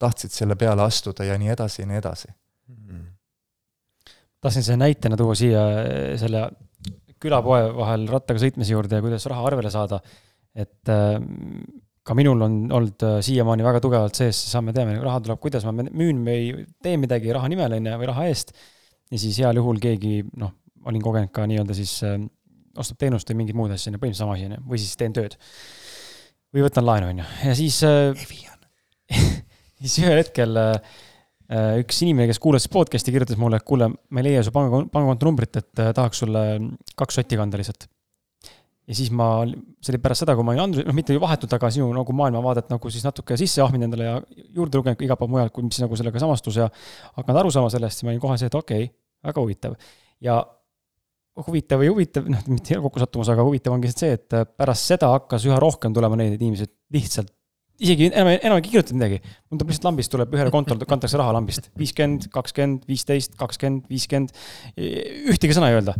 tahtsid 0.00 0.32
selle 0.34 0.56
peale 0.58 0.82
astuda 0.82 1.26
ja 1.28 1.36
nii 1.38 1.52
edasi 1.52 1.82
ja 1.82 1.86
nii 1.86 1.98
edasi 2.00 2.28
mm. 2.28 2.76
-hmm. 2.88 3.04
tahtsin 4.40 4.62
selle 4.62 4.76
näitena 4.76 5.16
tuua 5.16 5.34
siia 5.34 5.60
selle 6.18 6.48
külapoe 7.22 7.62
vahel 7.76 8.08
rattaga 8.10 8.42
sõitmise 8.42 8.74
juurde 8.74 8.98
ja 8.98 9.04
kuidas 9.04 9.26
raha 9.30 9.46
arvele 9.50 9.70
saada. 9.72 10.00
et 10.52 10.90
äh, 10.92 11.16
ka 12.04 12.16
minul 12.18 12.42
on 12.44 12.56
olnud 12.74 13.04
äh, 13.06 13.20
siiamaani 13.24 13.64
väga 13.64 13.80
tugevalt 13.84 14.18
sees 14.18 14.40
seesama, 14.44 14.70
me 14.70 14.76
teame, 14.76 14.98
raha 15.00 15.22
tuleb, 15.22 15.40
kuidas 15.40 15.64
ma 15.68 15.74
müün 15.78 16.24
või 16.26 16.66
teen 16.82 17.00
midagi 17.00 17.32
raha 17.32 17.48
nimel, 17.52 17.78
on 17.78 17.88
ju, 17.88 18.00
või 18.02 18.10
raha 18.10 18.26
eest. 18.30 18.52
ja 19.12 19.20
siis 19.22 19.38
heal 19.40 19.60
juhul 19.60 19.80
keegi, 19.82 20.18
noh, 20.42 20.56
olin 20.88 21.04
kogenud 21.04 21.32
ka 21.34 21.46
nii-öelda 21.48 21.76
siis 21.78 21.94
äh, 22.08 22.18
ostab 22.76 23.00
teenust 23.00 23.30
või 23.30 23.42
mingit 23.42 23.58
muud 23.58 23.72
asja, 23.72 23.92
on 23.92 23.96
ju, 23.96 24.02
põhimõtteliselt 24.02 24.26
sama 24.26 24.36
asi, 24.36 24.50
on 24.50 24.58
ju, 24.58 24.66
või 24.74 24.82
siis 24.82 25.00
teen 25.00 25.16
tööd. 25.16 25.38
või 26.52 26.66
võtan 26.66 26.88
laenu, 26.88 27.14
on 27.14 27.22
ju, 27.22 27.30
ja 27.46 27.56
siis 27.56 27.80
siis 29.82 29.96
ühel 30.02 30.20
hetkel 30.20 30.58
Äh, 30.58 31.00
üks 31.82 32.02
inimene, 32.04 32.28
kes 32.30 32.40
kuulas 32.42 32.68
podcast'i, 32.72 33.12
kirjutas 33.14 33.38
mulle, 33.40 33.58
et 33.60 33.66
kuule, 33.66 33.88
ma 33.90 34.22
ei 34.22 34.28
leia 34.30 34.44
su 34.46 34.52
panga, 34.54 34.84
pangakonto 34.92 35.28
numbrit, 35.28 35.58
et 35.60 35.82
äh, 35.82 35.90
tahaks 35.96 36.22
sulle 36.22 36.44
kaks 36.98 37.18
sotti 37.18 37.38
kanda 37.40 37.60
lihtsalt. 37.60 37.88
ja 38.88 38.96
siis 38.98 39.12
ma, 39.14 39.26
see 39.82 39.92
oli 39.94 40.00
pärast 40.02 40.24
seda, 40.24 40.34
kui 40.38 40.46
ma 40.46 40.54
olin 40.54 40.64
Andrus, 40.64 40.86
noh, 40.86 40.96
mitte 40.96 41.16
vahetult, 41.22 41.52
aga 41.58 41.70
sinu 41.74 41.90
nagu 41.94 42.16
maailmavaadet 42.18 42.72
nagu 42.72 42.90
siis 42.90 43.04
natuke 43.06 43.36
sisse 43.40 43.62
ahminud 43.62 43.88
endale 43.88 44.08
ja 44.08 44.16
juurde 44.56 44.80
lugenud 44.80 45.04
iga 45.06 45.18
päev 45.18 45.30
mujalt, 45.30 45.60
mis 45.66 45.82
nagu 45.82 45.98
sellega 45.98 46.22
samastus 46.22 46.58
ja 46.58 46.70
hakanud 47.18 47.44
aru 47.44 47.52
saama 47.54 47.70
sellest, 47.72 48.00
siis 48.00 48.08
ma 48.08 48.14
olin 48.14 48.24
kohe 48.24 48.38
see, 48.40 48.50
et 48.50 48.58
okei 48.58 48.88
okay,, 48.88 48.96
väga 49.28 49.44
huvitav. 49.44 49.76
ja 50.22 50.40
huvitav 51.46 51.80
või 51.80 51.92
huvitav, 51.92 52.26
noh, 52.32 52.42
mitte 52.50 52.80
kokkusattumus, 52.82 53.30
aga 53.32 53.46
huvitav 53.46 53.76
ongi 53.76 53.92
see, 53.92 54.16
et 54.18 54.40
pärast 54.58 54.90
seda 54.90 55.12
hakkas 55.14 55.46
üha 55.48 55.60
rohkem 55.62 55.94
tulema 55.94 56.18
neid 56.18 56.40
inimesi, 56.40 56.68
lihtsalt 56.92 57.32
isegi 57.80 58.10
enam, 58.10 58.30
enam 58.34 58.58
ei 58.58 58.66
kirjutanud 58.66 58.98
midagi. 58.98 59.18
mul 59.50 59.60
tuleb 59.60 59.72
lihtsalt 59.72 59.88
lambist, 59.88 60.12
tuleb 60.12 60.36
ühele 60.36 60.52
kontole, 60.54 60.86
kantakse 60.88 61.20
raha 61.20 61.34
lambist. 61.36 61.70
viiskümmend, 61.78 62.28
kakskümmend, 62.34 62.86
viisteist, 62.90 63.36
kakskümmend, 63.40 63.88
viiskümmend. 63.90 64.34
ühtegi 65.32 65.56
sõna 65.56 65.70
ei 65.72 65.78
öelda. 65.80 65.96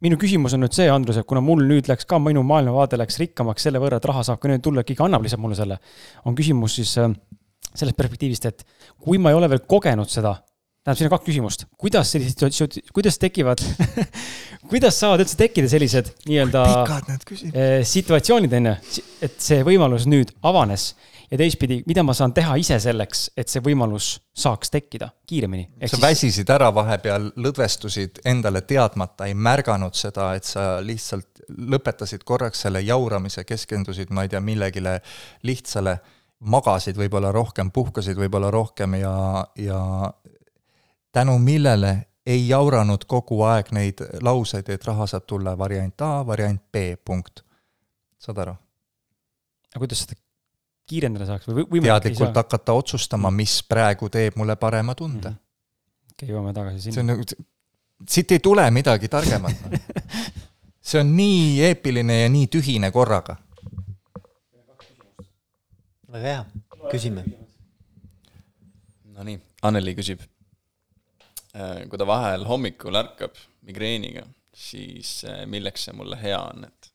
minu 0.00 0.16
küsimus 0.20 0.54
on 0.56 0.64
nüüd 0.64 0.76
see, 0.76 0.88
Andrus, 0.90 1.18
et 1.20 1.28
kuna 1.28 1.42
mul 1.44 1.64
nüüd 1.66 1.90
läks 1.90 2.08
ka, 2.08 2.18
minu 2.22 2.44
maailmavaade 2.46 2.98
läks 3.00 3.18
rikkamaks 3.20 3.68
selle 3.68 3.82
võrra, 3.82 3.98
et 4.00 4.08
raha 4.08 4.22
saab 4.26 4.40
ka 4.40 4.48
nüüd 4.48 4.62
tulla, 4.64 4.84
keegi 4.86 5.04
annab 5.04 5.26
lihtsalt 5.26 5.42
mulle 5.42 5.58
selle. 5.58 5.80
on 6.24 6.38
küsimus 6.38 6.78
siis 6.80 6.96
äh, 6.98 7.10
sellest 7.74 7.96
perspektiivist, 7.96 8.46
et 8.46 8.64
kui 8.98 9.18
ma 9.18 9.30
ei 9.30 9.38
ole 9.38 9.50
veel 9.50 9.66
kogenud 9.68 10.08
seda 10.08 10.38
tähendab, 10.80 10.98
siin 10.98 11.08
on 11.10 11.12
kaks 11.12 11.26
küsimust, 11.28 11.66
kuidas 11.80 12.12
sellised 12.14 12.36
situatsioonid, 12.38 12.92
kuidas 12.96 13.18
tekivad 13.20 13.62
kuidas 14.70 14.96
saavad 15.00 15.24
üldse 15.24 15.36
tekkida 15.40 15.68
sellised 15.68 16.12
nii-öelda 16.28 16.64
eh, 17.52 17.80
situatsioonid, 17.86 18.54
on 18.56 18.70
ju, 18.70 18.76
et 19.26 19.40
see 19.42 19.64
võimalus 19.66 20.06
nüüd 20.08 20.32
avanes 20.46 20.92
ja 21.30 21.38
teistpidi, 21.38 21.80
mida 21.86 22.02
ma 22.06 22.14
saan 22.16 22.32
teha 22.34 22.56
ise 22.60 22.78
selleks, 22.82 23.28
et 23.38 23.50
see 23.52 23.62
võimalus 23.64 24.12
saaks 24.36 24.72
tekkida 24.72 25.10
kiiremini. 25.28 25.68
sa 25.84 25.92
siis... 25.94 26.02
väsisid 26.02 26.50
ära 26.50 26.70
vahepeal, 26.74 27.30
lõdvestusid 27.36 28.22
endale 28.30 28.64
teadmata, 28.66 29.28
ei 29.30 29.36
märganud 29.36 29.94
seda, 29.98 30.32
et 30.38 30.48
sa 30.48 30.80
lihtsalt 30.84 31.44
lõpetasid 31.50 32.24
korraks 32.26 32.64
selle 32.66 32.82
jauramise, 32.86 33.44
keskendusid, 33.44 34.10
ma 34.14 34.24
ei 34.24 34.32
tea, 34.32 34.42
millegile 34.42 34.98
lihtsale, 35.46 35.98
magasid 36.40 36.96
võib-olla 36.96 37.34
rohkem, 37.36 37.70
puhkasid 37.74 38.16
võib-olla 38.16 38.50
rohkem 38.54 38.96
ja, 38.96 39.14
ja 39.60 39.80
tänu 41.12 41.38
millele 41.38 42.06
ei 42.26 42.48
jauranud 42.48 43.04
kogu 43.08 43.42
aeg 43.42 43.70
neid 43.72 44.02
lauseid, 44.22 44.68
et 44.68 44.84
raha 44.84 45.06
saab 45.10 45.26
tulla 45.26 45.56
variant 45.58 46.02
A, 46.04 46.26
variant 46.26 46.62
B, 46.72 46.96
punkt. 47.04 47.44
saad 48.20 48.38
aru? 48.38 48.54
aga 49.70 49.80
kuidas 49.80 50.02
seda 50.04 50.18
kiirendada 50.90 51.26
saaks 51.28 51.48
või 51.48 51.64
või 51.70 51.82
teadlikult 51.86 52.36
hakata 52.36 52.74
otsustama, 52.76 53.30
mis 53.30 53.60
praegu 53.62 54.10
teeb 54.12 54.36
mulle 54.36 54.56
parema 54.60 54.94
tunde 54.94 55.30
mm. 55.30 55.34
-hmm. 55.34 56.12
okei 56.12 56.26
okay,, 56.26 56.34
jõuame 56.34 56.54
tagasi 56.54 56.80
sinna. 56.80 56.94
see 56.94 57.02
on 57.02 57.12
nagu, 57.12 57.46
siit 58.08 58.32
ei 58.36 58.42
tule 58.44 58.70
midagi 58.70 59.08
targemat 59.08 59.62
no. 59.64 59.78
see 60.90 61.00
on 61.00 61.14
nii 61.16 61.62
eepiline 61.68 62.20
ja 62.22 62.28
nii 62.28 62.50
tühine 62.56 62.90
korraga. 62.90 63.36
väga 66.10 66.26
hea, 66.26 66.44
küsime. 66.90 67.24
Nonii, 69.14 69.38
Anneli 69.62 69.94
küsib 69.94 70.20
kui 71.52 71.98
ta 71.98 72.06
vahel 72.06 72.44
hommikul 72.46 72.94
ärkab 73.00 73.34
migreeniga, 73.66 74.22
siis 74.54 75.24
äh, 75.24 75.44
milleks 75.50 75.88
see 75.88 75.96
mulle 75.96 76.18
hea 76.20 76.38
on, 76.38 76.64
et 76.68 76.90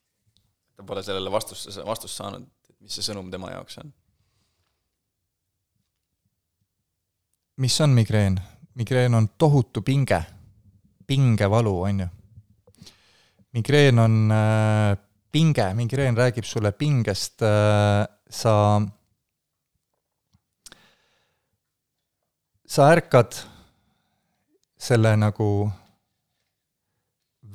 ta 0.76 0.84
pole 0.88 1.04
sellele 1.04 1.32
vastust, 1.32 1.70
vastust 1.86 2.20
saanud, 2.20 2.46
et 2.70 2.76
mis 2.84 2.98
see 2.98 3.06
sõnum 3.06 3.32
tema 3.32 3.52
jaoks 3.56 3.80
on? 3.84 3.94
mis 7.64 7.80
on 7.82 7.96
migreen? 7.96 8.40
migreen 8.76 9.16
on 9.16 9.30
tohutu 9.40 9.82
pinge, 9.82 10.20
pingevalu, 11.08 11.76
on 11.88 12.00
ju. 12.04 12.08
migreen 13.56 14.00
on 14.00 14.18
äh, 14.36 14.98
pinge, 15.32 15.70
migreen 15.76 16.18
räägib 16.18 16.48
sulle 16.48 16.72
pingest 16.72 17.44
äh,, 17.44 18.04
sa, 18.30 18.82
sa 22.68 22.88
ärkad 22.92 23.40
selle 24.86 25.16
nagu 25.18 25.50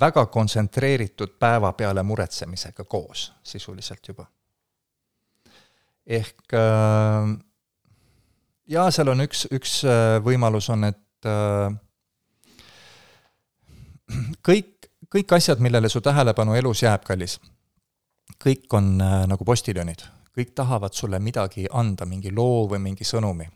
väga 0.01 0.27
kontsentreeritud 0.27 1.37
päeva 1.39 1.73
peale 1.73 2.03
muretsemisega 2.03 2.85
koos 2.85 3.33
sisuliselt 3.43 4.09
juba. 4.09 4.27
ehk 6.07 6.55
äh, 6.55 7.29
jaa, 8.67 8.91
seal 8.91 9.13
on 9.13 9.23
üks, 9.27 9.45
üks 9.53 9.77
äh, 9.85 10.17
võimalus 10.25 10.71
on, 10.75 10.89
et 10.89 11.29
äh, 11.29 11.71
kõik, 14.49 14.91
kõik 15.15 15.37
asjad, 15.37 15.63
millele 15.63 15.89
su 15.89 16.01
tähelepanu 16.01 16.57
elus 16.59 16.83
jääb, 16.83 17.05
kallis, 17.07 17.39
kõik 18.43 18.67
on 18.75 18.97
nagu 19.31 19.45
postiljonid. 19.45 20.03
kõik 20.35 20.55
tahavad 20.55 20.95
sulle 20.95 21.19
midagi 21.19 21.67
anda, 21.71 22.07
mingi 22.07 22.33
loo 22.33 22.67
või 22.71 22.79
mingi 22.79 23.05
sõnumi 23.05 23.47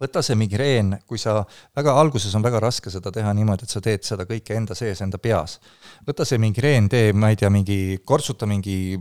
võta 0.00 0.22
see 0.22 0.36
migreen, 0.38 0.96
kui 1.06 1.18
sa, 1.18 1.40
väga 1.76 1.94
alguses 2.00 2.34
on 2.38 2.44
väga 2.44 2.60
raske 2.62 2.90
seda 2.90 3.12
teha 3.14 3.32
niimoodi, 3.34 3.66
et 3.66 3.74
sa 3.74 3.82
teed 3.84 4.04
seda 4.06 4.26
kõike 4.28 4.56
enda 4.56 4.76
sees, 4.78 5.02
enda 5.02 5.18
peas. 5.18 5.58
võta 6.06 6.26
see 6.28 6.38
migreen, 6.38 6.88
tee, 6.88 7.12
ma 7.12 7.30
ei 7.30 7.36
tea, 7.36 7.50
mingi, 7.50 7.98
kortsuta 8.04 8.46
mingi, 8.46 8.98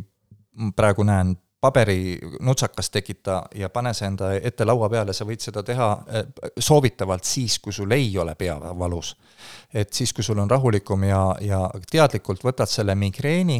praegu 0.75 1.05
näen, 1.05 1.35
paberinutsakas 1.61 2.89
tekita 2.89 3.43
ja 3.55 3.69
pane 3.69 3.93
see 3.93 4.07
enda 4.07 4.31
ette 4.35 4.65
laua 4.65 4.89
peale, 4.93 5.13
sa 5.13 5.25
võid 5.25 5.41
seda 5.41 5.63
teha 5.65 5.87
eh, 6.07 6.27
soovitavalt 6.59 7.25
siis, 7.25 7.57
kui 7.59 7.73
sul 7.73 7.91
ei 7.91 8.11
ole 8.17 8.35
pea 8.35 8.57
valus. 8.77 9.15
et 9.73 9.93
siis, 9.93 10.13
kui 10.13 10.23
sul 10.23 10.39
on 10.39 10.49
rahulikum 10.49 11.03
ja, 11.03 11.21
ja 11.41 11.63
teadlikult 11.91 12.43
võtad 12.45 12.69
selle 12.69 12.95
migreeni, 12.95 13.57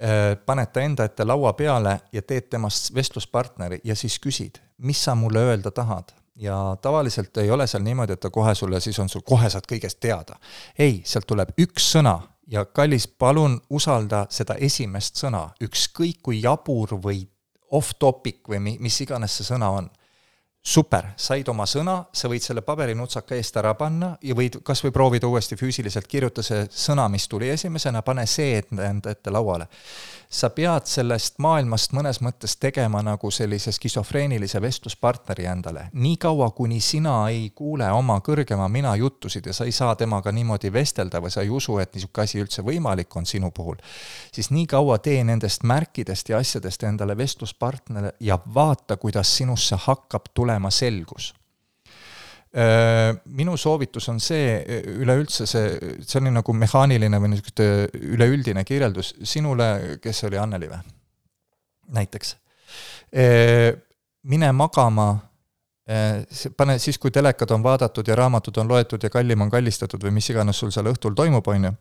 eh, 0.00 0.34
paned 0.46 0.72
ta 0.72 0.82
enda 0.82 1.04
ette 1.04 1.24
laua 1.24 1.52
peale 1.52 2.00
ja 2.12 2.22
teed 2.22 2.50
temast 2.50 2.94
vestluspartneri 2.94 3.80
ja 3.84 3.94
siis 3.96 4.18
küsid, 4.18 4.58
mis 4.78 5.04
sa 5.04 5.14
mulle 5.14 5.38
öelda 5.38 5.70
tahad 5.70 6.12
ja 6.36 6.76
tavaliselt 6.82 7.36
ei 7.36 7.50
ole 7.50 7.66
seal 7.66 7.82
niimoodi, 7.82 8.12
et 8.12 8.20
ta 8.20 8.30
kohe 8.30 8.54
sulle, 8.54 8.80
siis 8.80 8.98
on 8.98 9.08
sul, 9.08 9.22
kohe 9.24 9.50
saad 9.50 9.66
kõigest 9.70 10.00
teada. 10.00 10.38
ei, 10.78 11.02
sealt 11.06 11.26
tuleb 11.26 11.54
üks 11.58 11.92
sõna 11.94 12.18
ja 12.50 12.64
kallis, 12.64 13.06
palun 13.08 13.60
usalda 13.70 14.26
seda 14.30 14.56
esimest 14.60 15.16
sõna, 15.16 15.48
ükskõik 15.62 16.22
kui 16.22 16.42
jabur 16.42 16.98
või 17.02 17.24
off-topic 17.70 18.48
või 18.48 18.60
mi-, 18.60 18.78
mis 18.80 19.00
iganes 19.00 19.36
see 19.38 19.46
sõna 19.46 19.70
on 19.70 19.88
super, 20.64 21.10
said 21.20 21.48
oma 21.52 21.66
sõna, 21.68 21.98
sa 22.12 22.28
võid 22.32 22.44
selle 22.44 22.62
paberinutsaka 22.64 23.36
eest 23.36 23.56
ära 23.60 23.74
panna 23.76 24.14
ja 24.24 24.36
võid 24.36 24.62
kas 24.64 24.80
või 24.84 24.94
proovida 24.96 25.28
uuesti 25.28 25.58
füüsiliselt, 25.60 26.08
kirjuta 26.08 26.42
see 26.42 26.64
sõna, 26.72 27.04
mis 27.12 27.28
tuli 27.28 27.50
esimesena, 27.52 28.00
pane 28.02 28.24
see 28.26 28.62
enda 28.72 29.12
ette 29.12 29.32
lauale. 29.34 29.68
Sa 30.34 30.50
pead 30.50 30.88
sellest 30.90 31.36
maailmast 31.38 31.92
mõnes 31.94 32.18
mõttes 32.24 32.56
tegema 32.58 33.02
nagu 33.06 33.30
sellise 33.30 33.72
skisofreenilise 33.72 34.60
vestluspartneri 34.62 35.46
endale. 35.46 35.86
niikaua, 35.92 36.50
kuni 36.50 36.80
sina 36.80 37.28
ei 37.30 37.50
kuule 37.54 37.90
oma 37.92 38.18
kõrgema 38.18 38.68
mina 38.68 38.96
juttusid 38.96 39.46
ja 39.46 39.54
sa 39.54 39.64
ei 39.64 39.72
saa 39.72 39.94
temaga 39.96 40.32
niimoodi 40.32 40.72
vestelda 40.72 41.20
või 41.22 41.30
sa 41.30 41.42
ei 41.46 41.50
usu, 41.50 41.78
et 41.78 41.94
niisugune 41.94 42.24
asi 42.24 42.42
üldse 42.42 42.66
võimalik 42.66 43.16
on 43.16 43.26
sinu 43.26 43.50
puhul, 43.54 43.78
siis 44.34 44.50
nii 44.50 44.66
kaua 44.66 44.98
tee 44.98 45.22
nendest 45.24 45.62
märkidest 45.62 46.28
ja 46.28 46.42
asjadest 46.42 46.82
endale 46.82 47.16
vestluspartner 47.16 48.12
ja 48.20 48.38
vaata, 48.54 48.96
kuidas 48.96 49.36
sinusse 49.36 49.78
hakkab 49.86 50.32
tulema 50.34 50.70
selgus 50.70 51.32
minu 52.54 53.56
soovitus 53.58 54.06
on 54.12 54.20
see, 54.22 54.60
üleüldse 55.02 55.42
see, 55.50 55.94
see 56.06 56.20
on 56.20 56.30
nagu 56.36 56.54
mehaaniline 56.54 57.18
või 57.18 57.32
niisugune 57.32 58.12
üleüldine 58.14 58.62
kirjeldus 58.64 59.16
sinule, 59.26 59.98
kes 60.02 60.22
oli 60.28 60.38
Anneli 60.38 60.68
või? 60.70 60.78
näiteks. 61.94 62.36
Äh, 63.16 63.82
mine 64.22 64.52
magama, 64.52 65.18
äh, 65.90 66.26
pane 66.56 66.78
siis, 66.78 66.98
kui 66.98 67.10
telekad 67.10 67.50
on 67.50 67.62
vaadatud 67.62 68.08
ja 68.08 68.16
raamatud 68.16 68.56
on 68.56 68.68
loetud 68.68 69.02
ja 69.02 69.10
kallim 69.10 69.40
on 69.40 69.50
kallistatud 69.50 70.04
või 70.04 70.14
mis 70.18 70.30
iganes 70.30 70.58
sul 70.58 70.70
seal 70.74 70.88
õhtul 70.90 71.14
toimub, 71.14 71.48
on 71.48 71.64
ju, 71.64 71.72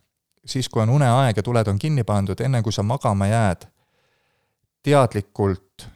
siis 0.45 0.70
kui 0.70 0.84
on 0.84 0.90
uneaeg 0.90 1.38
ja 1.38 1.44
tuled 1.44 1.68
on 1.68 1.80
kinni 1.80 2.04
pandud, 2.04 2.41
enne 2.41 2.62
kui 2.64 2.74
sa 2.74 2.84
magama 2.84 3.28
jääd, 3.28 3.68
teadlikult 4.84 5.88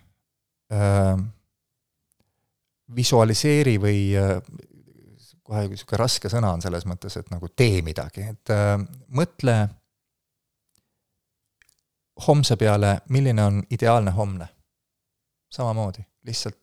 öö, 0.72 1.18
visualiseeri 2.96 3.76
või 3.84 4.00
äh, 4.16 4.38
kohe 5.48 5.64
niisugune 5.72 6.02
raske 6.02 6.32
sõna 6.32 6.52
on 6.56 6.64
selles 6.64 6.86
mõttes, 6.90 7.16
et 7.20 7.30
nagu 7.32 7.50
tee 7.56 7.82
midagi, 7.86 8.28
et 8.34 8.54
äh, 8.54 8.76
mõtle 9.16 9.58
homse 12.28 12.58
peale, 12.60 12.98
milline 13.14 13.44
on 13.44 13.60
ideaalne 13.72 14.12
homne. 14.12 14.48
samamoodi, 15.54 16.02
lihtsalt 16.28 16.58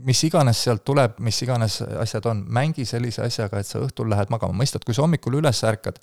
mis 0.00 0.24
iganes 0.24 0.62
sealt 0.64 0.84
tuleb, 0.84 1.18
mis 1.24 1.38
iganes 1.44 1.80
asjad 2.00 2.26
on, 2.30 2.42
mängi 2.48 2.84
sellise 2.88 3.24
asjaga, 3.26 3.60
et 3.60 3.68
sa 3.68 3.80
õhtul 3.82 4.10
lähed 4.10 4.32
magama, 4.32 4.56
mõistad, 4.62 4.84
kui 4.84 4.96
sa 4.96 5.04
hommikul 5.04 5.38
üles 5.40 5.62
ärkad, 5.68 6.00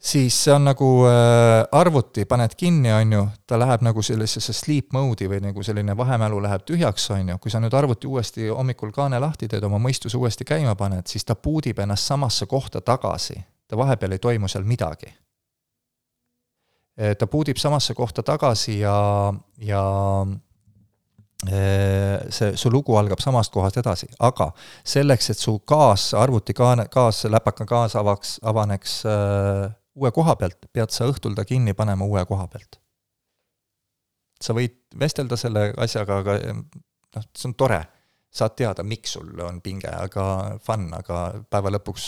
siis 0.00 0.44
see 0.44 0.54
on 0.54 0.64
nagu 0.64 0.88
äh, 1.06 1.68
arvuti, 1.72 2.24
paned 2.24 2.54
kinni, 2.56 2.92
on 2.92 3.12
ju, 3.12 3.22
ta 3.46 3.58
läheb 3.60 3.84
nagu 3.84 4.02
sellisesse 4.02 4.54
sleep 4.56 4.94
mode'i 4.96 5.28
või 5.28 5.42
nagu 5.44 5.64
selline 5.66 5.96
vahemälu 5.96 6.40
läheb 6.42 6.64
tühjaks, 6.68 7.10
on 7.14 7.34
ju, 7.34 7.38
kui 7.38 7.52
sa 7.52 7.60
nüüd 7.60 7.76
arvuti 7.76 8.08
uuesti 8.08 8.48
hommikul 8.48 8.94
kaane 8.96 9.20
lahti 9.20 9.48
teed, 9.48 9.64
oma 9.68 9.80
mõistuse 9.82 10.18
uuesti 10.18 10.48
käima 10.48 10.74
paned, 10.76 11.06
siis 11.10 11.26
ta 11.28 11.36
boot 11.36 11.68
ib 11.68 11.82
ennast 11.84 12.08
samasse 12.08 12.46
kohta 12.46 12.80
tagasi. 12.80 13.40
ta 13.68 13.76
vahepeal 13.76 14.12
ei 14.12 14.18
toimu 14.18 14.48
seal 14.48 14.64
midagi. 14.64 15.12
ta 17.18 17.26
boot 17.26 17.48
ib 17.48 17.56
samasse 17.56 17.94
kohta 17.94 18.22
tagasi 18.22 18.78
ja, 18.80 19.32
ja 19.58 19.82
see, 22.28 22.56
su 22.56 22.70
lugu 22.70 22.96
algab 22.96 23.20
samast 23.20 23.52
kohast 23.52 23.76
edasi, 23.76 24.08
aga 24.20 24.50
selleks, 24.84 25.30
et 25.30 25.38
su 25.38 25.58
kaas, 25.58 26.14
arvuti 26.14 26.52
kaane, 26.52 26.88
kaas, 26.92 27.24
läpaka 27.24 27.64
kaas 27.66 27.96
avaks, 27.96 28.38
avaneks 28.42 28.96
äh, 29.06 29.70
uue 29.94 30.10
koha 30.12 30.36
pealt, 30.36 30.68
pead 30.72 30.92
sa 30.94 31.08
õhtul 31.10 31.34
ta 31.36 31.44
kinni 31.44 31.74
panema 31.74 32.04
uue 32.04 32.24
koha 32.26 32.46
pealt. 32.48 32.80
sa 34.40 34.54
võid 34.56 34.76
vestelda 34.96 35.36
selle 35.36 35.66
asjaga, 35.76 36.18
aga 36.22 36.36
noh, 36.48 37.24
see 37.36 37.48
on 37.50 37.54
tore, 37.54 37.80
saad 38.32 38.54
teada, 38.56 38.82
miks 38.86 39.12
sul 39.12 39.40
on 39.44 39.58
pinge, 39.60 39.90
aga 39.90 40.24
fun, 40.64 40.86
aga 40.96 41.42
päeva 41.50 41.72
lõpuks, 41.74 42.06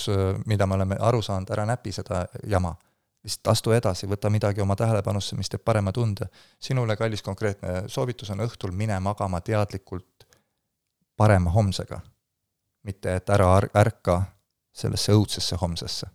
mida 0.48 0.66
me 0.66 0.78
oleme 0.78 0.96
aru 1.00 1.20
saanud, 1.22 1.50
ära 1.52 1.66
näpi 1.68 1.92
seda 1.92 2.24
jama. 2.48 2.74
lihtsalt 3.22 3.52
astu 3.52 3.70
edasi, 3.72 4.06
võta 4.10 4.30
midagi 4.30 4.60
oma 4.60 4.74
tähelepanusse, 4.76 5.36
mis 5.36 5.50
teeb 5.50 5.62
parema 5.64 5.92
tunde. 5.92 6.26
sinule, 6.58 6.96
kallis 6.96 7.22
konkreetne 7.22 7.88
soovitus 7.88 8.30
on 8.30 8.40
õhtul 8.40 8.72
mine 8.72 9.00
magama 9.00 9.40
teadlikult 9.40 10.26
parema 11.16 11.50
homsega. 11.50 12.00
mitte 12.82 13.14
et 13.16 13.30
ära 13.30 13.60
ärka 13.74 14.22
sellesse 14.72 15.12
õudsesse 15.12 15.56
homsesse 15.60 16.06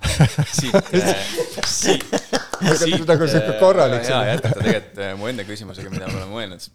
siit, 0.60 0.74
siit, 1.66 1.66
siit. 1.66 2.04
nagu 3.08 3.26
sihuke 3.28 3.56
korralik. 3.60 4.04
jaa, 4.08 4.22
jätkata 4.30 4.62
tegelikult 4.62 5.18
mu 5.20 5.28
enda 5.30 5.46
küsimusega, 5.48 5.92
mida 5.92 6.08
ma 6.10 6.20
olen 6.22 6.32
mõelnud. 6.32 6.68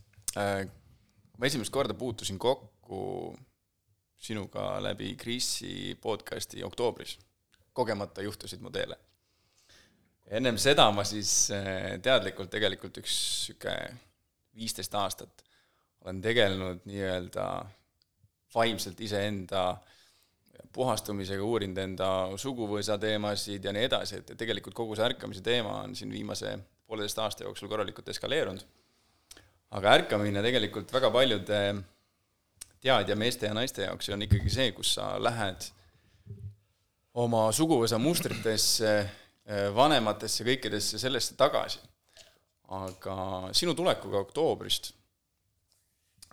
ma 1.38 1.50
esimest 1.50 1.74
korda 1.74 1.98
puutusin 1.98 2.40
kokku 2.42 3.34
sinuga 4.18 4.76
läbi 4.84 5.16
Krisi 5.20 5.98
podcast'i 6.02 6.64
oktoobris. 6.64 7.18
kogemata 7.74 8.24
juhtusid 8.26 8.62
mu 8.62 8.72
teele. 8.74 8.98
ennem 10.28 10.58
seda 10.62 10.90
ma 10.92 11.04
siis 11.08 11.50
teadlikult 12.02 12.50
tegelikult 12.54 13.02
üks 13.04 13.18
sihuke 13.48 13.76
viisteist 14.56 14.94
aastat 14.96 15.44
olen 16.06 16.22
tegelenud 16.22 16.86
nii-öelda 16.86 17.46
vaimselt 18.56 19.00
iseenda 19.02 19.78
puhastumisega, 20.74 21.44
uurinud 21.44 21.78
enda 21.78 22.10
suguvõsa 22.42 22.98
teemasid 23.02 23.66
ja 23.66 23.74
nii 23.76 23.88
edasi, 23.90 24.22
et 24.22 24.34
tegelikult 24.38 24.76
kogu 24.78 24.96
see 24.96 25.06
ärkamise 25.06 25.44
teema 25.46 25.82
on 25.84 25.96
siin 25.96 26.12
viimase 26.12 26.56
pooleteist 26.88 27.20
aasta 27.20 27.46
jooksul 27.48 27.70
korralikult 27.70 28.10
eskaleerunud. 28.10 28.66
aga 29.76 29.94
ärkamine 30.00 30.42
tegelikult 30.42 30.94
väga 30.94 31.12
paljude 31.12 31.62
teadja 32.80 33.16
meeste 33.16 33.50
ja 33.50 33.54
naiste 33.54 33.84
jaoks 33.84 34.10
on 34.10 34.22
ikkagi 34.22 34.50
see, 34.50 34.72
kus 34.72 34.94
sa 34.98 35.16
lähed 35.20 35.70
oma 37.14 37.48
suguvõsa 37.52 37.98
mustritesse, 38.00 38.94
vanematesse, 39.76 40.44
kõikidesse 40.44 41.00
sellesse 41.00 41.36
tagasi. 41.36 41.80
aga 42.66 43.50
sinu 43.54 43.76
tulekuga 43.78 44.18
oktoobrist 44.26 44.94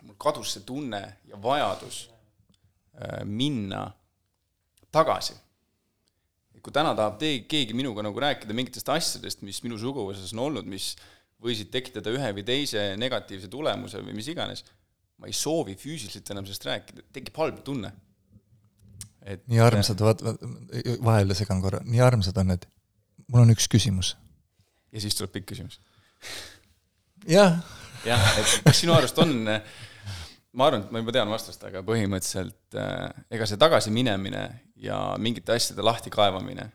mul 0.03 0.15
kadus 0.19 0.55
see 0.55 0.63
tunne 0.67 1.01
ja 1.29 1.37
vajadus 1.41 2.07
äh, 2.09 3.21
minna 3.25 3.91
tagasi. 4.93 5.35
kui 6.63 6.71
täna 6.71 6.93
tahab 6.95 7.17
te-, 7.19 7.41
keegi 7.49 7.75
minuga 7.75 8.05
nagu 8.05 8.21
rääkida 8.23 8.55
mingitest 8.55 8.87
asjadest, 8.87 9.41
mis 9.43 9.57
minu 9.65 9.75
suguvõsas 9.81 10.31
on 10.31 10.45
olnud, 10.45 10.67
mis 10.69 10.93
võisid 11.43 11.67
tekitada 11.73 12.13
ühe 12.13 12.29
või 12.37 12.45
teise 12.47 12.93
negatiivse 12.99 13.49
tulemuse 13.51 13.99
või 13.99 14.15
mis 14.15 14.29
iganes, 14.31 14.63
ma 15.19 15.27
ei 15.27 15.35
soovi 15.35 15.75
füüsiliselt 15.79 16.31
enam 16.31 16.47
sellest 16.47 16.67
rääkida, 16.69 17.03
tekib 17.15 17.39
halb 17.41 17.59
tunne. 17.67 17.91
et 19.23 19.43
nii 19.47 19.59
armsad, 19.63 19.99
vaat, 20.03 20.23
vahele 21.03 21.35
segan 21.35 21.61
korra, 21.63 21.79
nii 21.83 22.01
armsad 22.03 22.39
on 22.39 22.53
need, 22.53 22.65
mul 23.27 23.43
on 23.43 23.53
üks 23.55 23.67
küsimus. 23.71 24.15
ja 24.91 25.03
siis 25.03 25.19
tuleb 25.19 25.35
pikk 25.35 25.51
küsimus. 25.51 25.81
jah. 27.27 27.59
jah, 28.07 28.29
et 28.39 28.59
kas 28.63 28.79
sinu 28.79 28.95
arust 28.95 29.19
on 29.19 29.35
ma 30.53 30.67
arvan, 30.67 30.85
et 30.85 30.93
ma 30.93 31.01
juba 31.01 31.13
tean 31.15 31.31
vastust, 31.31 31.63
aga 31.67 31.81
põhimõtteliselt 31.85 32.77
äh, 32.77 33.25
ega 33.33 33.47
see 33.49 33.59
tagasiminemine 33.61 34.43
ja 34.83 34.99
mingite 35.21 35.55
asjade 35.55 35.85
lahtikaevamine, 35.85 36.67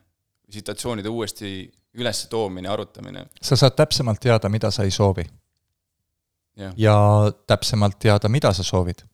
situatsioonide 0.51 1.11
uuesti 1.13 1.51
üles 1.99 2.25
toomine, 2.29 2.69
arutamine. 2.69 3.25
sa 3.41 3.57
saad 3.59 3.77
täpsemalt 3.77 4.19
teada, 4.21 4.49
mida 4.49 4.71
sa 4.71 4.83
ei 4.83 4.91
soovi. 4.91 5.25
ja 6.77 6.95
täpsemalt 7.47 7.99
teada, 7.99 8.29
mida 8.29 8.53
sa 8.53 8.63
soovid. 8.63 9.05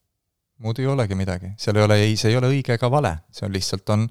muud 0.58 0.80
ei 0.80 0.88
olegi 0.88 1.16
midagi, 1.16 1.52
seal 1.58 1.76
ei 1.76 1.84
ole 1.84 2.00
ei, 2.02 2.16
see 2.18 2.32
ei 2.32 2.38
ole 2.38 2.50
õige 2.50 2.74
ega 2.74 2.90
vale, 2.92 3.18
see 3.32 3.46
on 3.46 3.54
lihtsalt 3.54 3.90
on, 3.90 4.08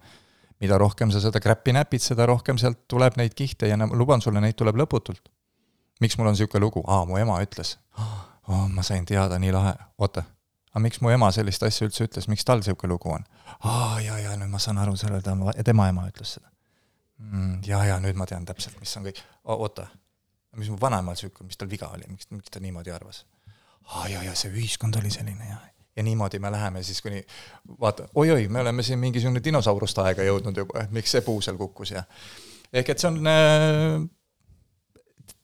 mida 0.61 0.79
rohkem 0.79 1.11
sa 1.11 1.21
seda 1.21 1.41
kräppi 1.41 1.73
näpid, 1.73 2.05
seda 2.05 2.27
rohkem 2.31 2.61
sealt 2.61 2.85
tuleb 2.89 3.17
neid 3.17 3.35
kihte 3.35 3.69
ja 3.69 3.79
luban 3.91 4.23
sulle, 4.23 4.41
neid 4.45 4.55
tuleb 4.55 4.77
lõputult. 4.77 5.33
miks 6.01 6.19
mul 6.19 6.29
on 6.31 6.37
niisugune 6.37 6.63
lugu, 6.63 6.85
aa, 6.87 7.05
mu 7.09 7.19
ema 7.19 7.41
ütles 7.43 7.79
oh,, 7.99 8.69
ma 8.69 8.83
sain 8.83 9.07
teada, 9.07 9.39
nii 9.39 9.53
lahe, 9.53 9.75
oota 9.99 10.23
aga 10.75 10.83
miks 10.83 10.99
mu 11.01 11.13
ema 11.15 11.31
sellist 11.35 11.63
asja 11.63 11.87
üldse 11.87 12.09
ütles, 12.09 12.27
miks 12.31 12.45
tal 12.47 12.59
niisugune 12.59 12.91
lugu 12.91 13.13
on? 13.15 13.27
aa, 13.63 14.01
jaa, 14.03 14.19
jaa, 14.19 14.35
nüüd 14.41 14.51
ma 14.51 14.59
saan 14.63 14.81
aru, 14.83 14.97
selle 14.99 15.21
tema, 15.23 15.55
tema 15.65 15.87
ema 15.93 16.09
ütles 16.11 16.35
seda. 16.37 16.51
Mm,. 17.23 17.61
jaa, 17.67 17.85
jaa, 17.93 18.01
nüüd 18.03 18.19
ma 18.19 18.27
tean 18.27 18.47
täpselt, 18.49 18.81
mis 18.83 18.95
on 18.99 19.07
kõik, 19.07 19.21
oota, 19.55 19.87
mis 20.59 20.71
mu 20.73 20.79
vanaemal 20.81 21.15
niisugune, 21.15 21.47
mis 21.53 21.61
tal 21.61 21.71
viga 21.71 21.93
oli, 21.95 22.09
miks, 22.11 22.27
miks 22.35 22.51
ta 22.51 22.63
niimoodi 22.63 22.91
arvas? 22.95 23.23
aa, 23.85 24.09
jaa, 24.11 24.25
jaa, 24.27 24.35
see 24.39 24.51
ühiskond 24.51 24.99
oli 24.99 25.13
selline 25.15 25.47
ja, 25.47 25.61
ja 25.95 26.03
niimoodi 26.03 26.41
me 26.43 26.51
läheme 26.51 26.83
siis 26.83 26.99
kuni 27.05 27.23
vaata 27.81 28.09
oi,, 28.15 28.33
oi-oi, 28.33 28.49
me 28.49 28.65
oleme 28.65 28.83
siin 28.83 28.99
mingisugune 28.99 29.45
dinosauruste 29.45 30.03
aega 30.03 30.27
jõudnud 30.27 30.59
juba, 30.65 30.83
et 30.83 30.95
miks 30.97 31.15
see 31.15 31.23
puu 31.23 31.39
seal 31.45 31.61
kukkus 31.61 31.95
ja 31.95 32.03
ehk 32.73 32.91
et 32.91 32.99
see 32.99 33.13
on 33.13 33.31
äh,, 33.31 34.01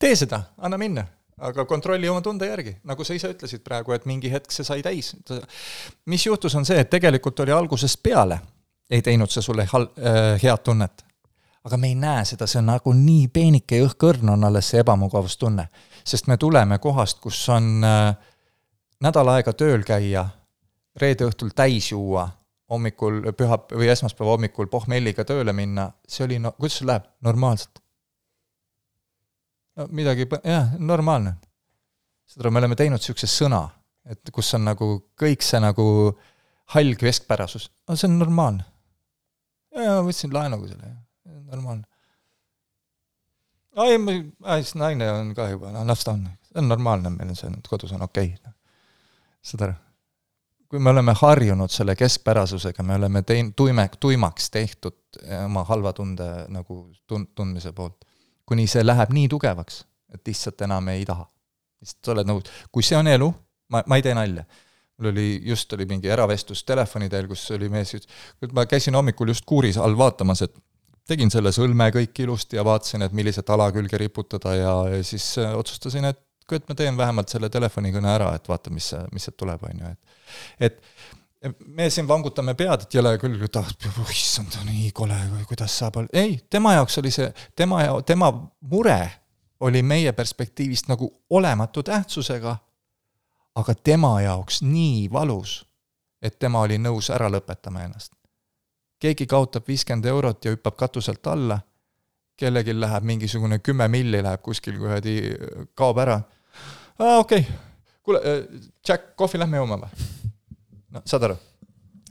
tee 0.00 0.16
seda, 0.18 0.42
anna 0.58 0.80
minna 0.80 1.06
aga 1.40 1.64
kontrolli 1.64 2.08
oma 2.08 2.20
tunde 2.20 2.46
järgi, 2.48 2.74
nagu 2.84 3.04
sa 3.04 3.14
ise 3.16 3.30
ütlesid 3.32 3.62
praegu, 3.64 3.94
et 3.96 4.06
mingi 4.08 4.30
hetk 4.32 4.52
see 4.52 4.66
sai 4.66 4.82
täis. 4.84 5.14
mis 6.06 6.26
juhtus, 6.26 6.54
on 6.54 6.66
see, 6.68 6.80
et 6.80 6.90
tegelikult 6.90 7.40
oli 7.40 7.52
algusest 7.52 8.02
peale, 8.02 8.40
ei 8.90 9.02
teinud 9.02 9.30
see 9.30 9.42
sulle 9.42 9.66
hal- 9.72 9.90
äh,, 9.98 10.42
head 10.42 10.64
tunnet. 10.64 11.04
aga 11.64 11.76
me 11.76 11.88
ei 11.88 11.94
näe 11.94 12.24
seda, 12.24 12.46
see 12.46 12.58
on 12.58 12.70
nagu 12.72 12.92
nii 12.96 13.28
peenike 13.28 13.76
ja 13.76 13.84
õhkõrn 13.84 14.30
on 14.32 14.44
alles 14.44 14.70
see 14.70 14.80
ebamugavustunne. 14.80 15.68
sest 16.04 16.26
me 16.26 16.36
tuleme 16.36 16.78
kohast, 16.78 17.20
kus 17.20 17.48
on 17.48 17.84
äh, 17.84 18.16
nädal 19.00 19.28
aega 19.28 19.52
tööl 19.52 19.84
käia, 19.84 20.28
reede 20.96 21.24
õhtul 21.24 21.52
täis 21.54 21.90
juua, 21.92 22.28
hommikul, 22.70 23.22
püha- 23.32 23.64
või 23.72 23.88
esmaspäeva 23.88 24.30
hommikul 24.36 24.66
pohmelliga 24.66 25.24
tööle 25.24 25.52
minna, 25.52 25.92
see 26.08 26.24
oli 26.24 26.38
no 26.38 26.52
kuidas 26.52 26.78
sul 26.78 26.86
läheb, 26.86 27.04
normaalselt 27.20 27.80
no 29.80 29.88
midagi, 29.90 30.26
jah, 30.44 30.74
normaalne. 30.78 31.34
aru, 32.38 32.50
me 32.50 32.60
oleme 32.62 32.76
teinud 32.78 33.00
niisuguse 33.00 33.28
sõna, 33.30 33.64
et 34.10 34.32
kus 34.34 34.52
on 34.58 34.66
nagu 34.68 34.90
kõik 35.18 35.44
see 35.44 35.60
nagu 35.62 35.84
hall 36.74 36.96
keskpärasus, 36.98 37.70
no 37.88 37.96
see 37.98 38.08
on 38.10 38.18
normaalne. 38.20 38.66
ja, 39.74 39.96
ma 39.96 40.02
võtsin 40.06 40.34
laenuga 40.34 40.70
selle, 40.70 40.92
normaalne. 41.50 41.86
ai, 43.80 43.98
ma, 44.02 44.16
siis 44.60 44.76
naine 44.78 45.10
on 45.12 45.34
ka 45.36 45.50
juba, 45.50 45.72
noh, 45.74 45.86
las 45.88 46.04
ta 46.06 46.14
on, 46.18 46.26
see 46.50 46.60
on 46.62 46.68
normaalne, 46.70 47.14
meil 47.14 47.32
on 47.32 47.38
see 47.38 47.52
nüüd 47.52 47.70
kodus 47.70 47.94
on 47.96 48.04
okei 48.06 48.34
okay.. 48.34 48.58
saad 49.52 49.68
aru? 49.68 49.78
kui 50.70 50.78
me 50.78 50.92
oleme 50.92 51.16
harjunud 51.18 51.72
selle 51.74 51.96
keskpärasusega, 51.98 52.84
me 52.86 52.94
oleme 53.00 53.24
tein-, 53.26 53.50
tuime, 53.58 53.88
tuimaks 53.98 54.52
tehtud 54.54 55.18
oma 55.40 55.64
halva 55.66 55.90
tunde 55.96 56.28
nagu 56.52 56.84
tun-, 57.10 57.26
tundmise 57.34 57.72
poolt 57.74 58.06
kuni 58.50 58.66
see 58.70 58.82
läheb 58.84 59.12
nii 59.14 59.28
tugevaks, 59.30 59.84
et 60.14 60.26
lihtsalt 60.26 60.66
enam 60.66 60.90
ei 60.92 61.04
taha. 61.08 61.28
lihtsalt 61.80 62.08
sa 62.10 62.16
oled 62.16 62.28
nagu, 62.28 62.42
kui 62.74 62.86
see 62.86 62.98
on 62.98 63.08
elu, 63.10 63.30
ma, 63.72 63.84
ma 63.86 63.98
ei 64.00 64.04
tee 64.06 64.16
nalja. 64.18 64.44
mul 65.00 65.12
oli, 65.14 65.28
just 65.48 65.72
oli 65.72 65.86
mingi 65.88 66.10
eravestlus 66.12 66.64
telefoni 66.68 67.08
teel, 67.08 67.28
kus 67.30 67.46
oli 67.56 67.70
mees, 67.72 67.94
ütles, 67.96 68.50
ma 68.56 68.66
käisin 68.68 68.98
hommikul 68.98 69.32
just 69.32 69.46
kuuris 69.48 69.78
all 69.80 69.96
vaatamas, 69.96 70.42
et 70.44 70.58
tegin 71.08 71.32
selle 71.32 71.52
sõlme 71.56 71.86
kõik 71.94 72.20
ilusti 72.24 72.58
ja 72.58 72.64
vaatasin, 72.66 73.06
et 73.06 73.14
millised 73.16 73.48
ala 73.54 73.70
külge 73.74 73.98
riputada 73.98 74.52
ja, 74.58 74.74
ja 74.92 75.06
siis 75.06 75.32
äh, 75.40 75.54
otsustasin, 75.56 76.10
et 76.10 76.26
et 76.50 76.64
ma 76.66 76.74
teen 76.74 76.96
vähemalt 76.98 77.30
selle 77.30 77.46
telefonikõne 77.46 78.08
ära, 78.10 78.32
et 78.34 78.48
vaata, 78.50 78.72
mis, 78.74 78.88
mis 79.14 79.22
sealt 79.22 79.36
tuleb, 79.38 79.62
on 79.68 79.84
ju, 79.84 79.90
et 79.94 80.70
et 80.70 80.80
me 81.66 81.90
siin 81.90 82.08
vangutame 82.08 82.54
pead, 82.54 82.84
et 82.84 82.94
jõle 82.94 83.14
küll, 83.20 83.40
et 83.44 83.56
ah, 83.56 83.68
issand, 84.12 84.58
nii 84.66 84.90
kole, 84.96 85.16
kuidas 85.48 85.78
saab 85.78 86.00
olla, 86.02 86.12
ei, 86.12 86.38
tema 86.50 86.74
jaoks 86.76 86.98
oli 87.00 87.12
see, 87.14 87.30
tema 87.56 87.82
ja 87.84 87.96
tema 88.06 88.30
mure 88.60 89.00
oli 89.60 89.82
meie 89.82 90.12
perspektiivist 90.16 90.88
nagu 90.88 91.08
olematu 91.30 91.82
tähtsusega, 91.82 92.56
aga 93.56 93.74
tema 93.74 94.14
jaoks 94.20 94.60
nii 94.62 95.08
valus, 95.12 95.60
et 96.22 96.38
tema 96.38 96.64
oli 96.66 96.78
nõus 96.78 97.10
ära 97.12 97.30
lõpetama 97.32 97.84
ennast. 97.88 98.12
keegi 99.00 99.24
kaotab 99.26 99.64
viiskümmend 99.68 100.04
eurot 100.04 100.44
ja 100.44 100.52
hüppab 100.52 100.76
katuselt 100.76 101.26
alla, 101.26 101.60
kellelgi 102.36 102.74
läheb 102.76 103.04
mingisugune 103.04 103.58
kümme 103.58 103.88
milli 103.88 104.22
läheb 104.22 104.42
kuskil 104.42 104.76
kuradi, 104.78 105.16
kaob 105.74 105.98
ära. 105.98 106.20
aa, 106.98 107.18
okei 107.18 107.40
okay., 107.40 107.52
kuule, 108.02 108.20
äh, 108.24 108.60
Jack, 108.88 109.16
kohvi 109.16 109.38
lähme 109.38 109.56
jooma 109.56 109.80
või? 109.80 110.19
No 110.90 111.02
saad 111.06 111.28
aru? 111.28 111.38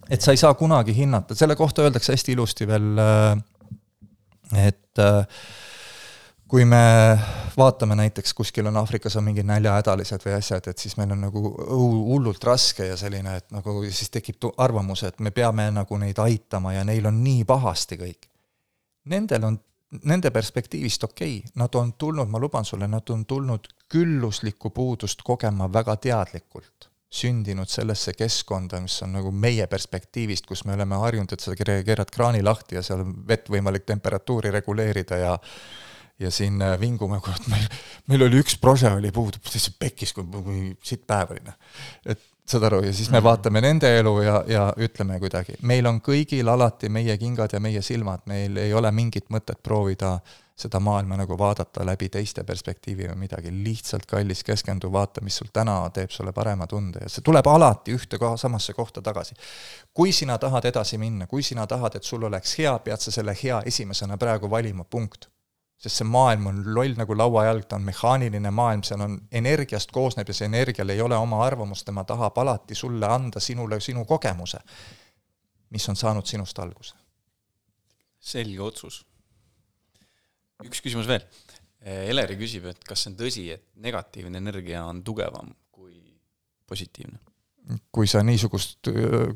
et 0.10 0.22
sa 0.22 0.34
ei 0.34 0.42
saa 0.42 0.54
kunagi 0.58 0.96
hinnata, 0.96 1.36
selle 1.38 1.56
kohta 1.56 1.86
öeldakse 1.86 2.14
hästi 2.16 2.34
ilusti 2.34 2.68
veel, 2.68 2.88
äh, 2.98 4.68
et 4.68 5.00
äh, 5.04 5.26
kui 6.50 6.66
me 6.66 6.82
vaatame 7.58 7.96
näiteks 7.96 8.34
kuskil 8.34 8.68
on 8.68 8.78
Aafrikas 8.82 9.16
on 9.20 9.28
mingid 9.28 9.46
näljahädalised 9.46 10.26
või 10.26 10.34
asjad, 10.40 10.68
et 10.72 10.82
siis 10.82 10.98
meil 10.98 11.14
on 11.14 11.22
nagu 11.28 11.44
hullult 11.70 12.44
raske 12.50 12.90
ja 12.90 12.98
selline, 12.98 13.36
et 13.38 13.52
nagu 13.54 13.84
siis 13.86 14.10
tekib 14.10 14.50
arvamus, 14.58 15.06
et 15.06 15.20
me 15.20 15.32
peame 15.32 15.70
nagu 15.76 16.02
neid 16.02 16.18
aitama 16.26 16.74
ja 16.74 16.84
neil 16.88 17.06
on 17.06 17.22
nii 17.24 17.46
pahasti 17.46 18.00
kõik. 18.02 18.30
Nendel 19.14 19.46
on, 19.46 19.60
nende 20.10 20.34
perspektiivist 20.34 21.06
okei 21.06 21.38
okay., 21.38 21.58
nad 21.62 21.76
on 21.78 21.94
tulnud, 21.94 22.30
ma 22.30 22.42
luban 22.42 22.66
sulle, 22.66 22.90
nad 22.90 23.14
on 23.14 23.26
tulnud 23.30 23.70
külluslikku 23.90 24.74
puudust 24.74 25.22
kogema 25.26 25.70
väga 25.74 25.96
teadlikult 26.02 26.89
sündinud 27.10 27.70
sellesse 27.70 28.14
keskkonda, 28.14 28.80
mis 28.84 29.00
on 29.02 29.16
nagu 29.18 29.32
meie 29.34 29.66
perspektiivist, 29.68 30.46
kus 30.46 30.64
me 30.70 30.76
oleme 30.78 31.00
harjunud, 31.02 31.32
et 31.34 31.42
sa 31.42 31.56
keerad 31.58 32.12
kraani 32.14 32.44
lahti 32.46 32.78
ja 32.78 32.84
seal 32.86 33.02
on 33.02 33.16
vett 33.28 33.50
võimalik 33.50 33.88
temperatuuri 33.90 34.54
reguleerida 34.54 35.18
ja 35.24 35.38
ja 36.20 36.32
siin 36.32 36.62
äh, 36.62 36.74
vingume, 36.80 37.22
kurat, 37.24 37.46
meil, 37.48 37.64
meil 38.12 38.26
oli 38.26 38.42
üks 38.44 38.58
prose 38.60 38.90
oli 38.92 39.12
puudu, 39.16 39.40
täitsa 39.40 39.72
pekkis, 39.80 40.12
kui, 40.14 40.26
kui 40.28 40.66
sitt 40.84 41.06
päev 41.08 41.32
oli, 41.32 41.44
noh. 41.46 41.56
et 42.12 42.26
saad 42.50 42.66
aru, 42.68 42.82
ja 42.84 42.92
siis 42.94 43.08
me 43.12 43.20
mhm. 43.20 43.26
vaatame 43.30 43.62
nende 43.64 43.92
elu 44.00 44.14
ja, 44.26 44.36
ja 44.50 44.66
ütleme 44.84 45.20
kuidagi, 45.22 45.56
meil 45.70 45.88
on 45.88 46.02
kõigil 46.04 46.52
alati 46.52 46.90
meie 46.92 47.16
kingad 47.22 47.56
ja 47.56 47.64
meie 47.64 47.82
silmad, 47.86 48.26
meil 48.30 48.58
ei 48.60 48.74
ole 48.76 48.92
mingit 48.96 49.30
mõtet 49.34 49.62
proovida 49.64 50.18
seda 50.60 50.80
maailma 50.84 51.18
nagu 51.20 51.38
vaadata 51.38 51.86
läbi 51.88 52.10
teiste 52.12 52.44
perspektiivi 52.44 53.08
või 53.08 53.16
midagi, 53.24 53.52
lihtsalt 53.64 54.06
kallis, 54.10 54.44
keskendu, 54.44 54.92
vaata, 54.92 55.24
mis 55.24 55.40
sul 55.40 55.48
täna 55.54 55.78
teeb 55.96 56.12
sulle 56.12 56.34
parema 56.36 56.68
tunde 56.68 57.06
ja 57.06 57.10
see 57.10 57.24
tuleb 57.26 57.48
alati 57.48 57.96
ühte 57.96 58.20
koha, 58.20 58.38
samasse 58.38 58.74
kohta 58.74 59.02
tagasi. 59.02 59.36
kui 59.94 60.12
sina 60.12 60.38
tahad 60.38 60.66
edasi 60.66 60.98
minna, 60.98 61.28
kui 61.28 61.44
sina 61.44 61.68
tahad, 61.68 61.96
et 61.96 62.04
sul 62.04 62.24
oleks 62.24 62.58
hea, 62.60 62.78
pead 62.80 63.00
sa 63.00 63.12
selle 63.12 63.36
hea 63.44 63.62
esimesena 63.66 64.18
praegu 64.18 64.50
valima, 64.50 64.84
punkt 64.84 65.30
sest 65.80 66.02
see 66.02 66.08
maailm 66.12 66.48
on 66.52 66.62
loll 66.76 66.96
nagu 67.00 67.16
lauajalg, 67.16 67.66
ta 67.68 67.78
on 67.80 67.86
mehaaniline 67.88 68.52
maailm, 68.52 68.84
seal 68.84 69.04
on, 69.06 69.16
energiast 69.32 69.94
koosneb 69.96 70.28
ja 70.28 70.36
see 70.36 70.50
energial 70.52 70.92
ei 70.92 71.02
ole 71.02 71.16
oma 71.16 71.40
arvamust, 71.46 71.86
tema 71.88 72.04
tahab 72.04 72.38
alati 72.44 72.76
sulle 72.76 73.08
anda 73.08 73.40
sinule 73.40 73.80
sinu 73.80 74.04
kogemuse, 74.06 74.60
mis 75.70 75.90
on 75.90 75.96
saanud 75.96 76.28
sinust 76.28 76.60
alguse. 76.60 76.96
selge 78.20 78.62
otsus. 78.62 79.06
Üks 80.66 80.84
küsimus 80.84 81.08
veel. 81.10 81.24
Eleri 81.80 82.36
küsib, 82.36 82.66
et 82.68 82.84
kas 82.84 83.06
see 83.06 83.14
on 83.14 83.18
tõsi, 83.22 83.46
et 83.56 83.64
negatiivne 83.80 84.42
energia 84.42 84.84
on 84.84 85.04
tugevam 85.04 85.54
kui 85.72 85.96
positiivne? 86.68 87.20
kui 87.94 88.08
sa 88.10 88.24
niisugust, 88.26 88.88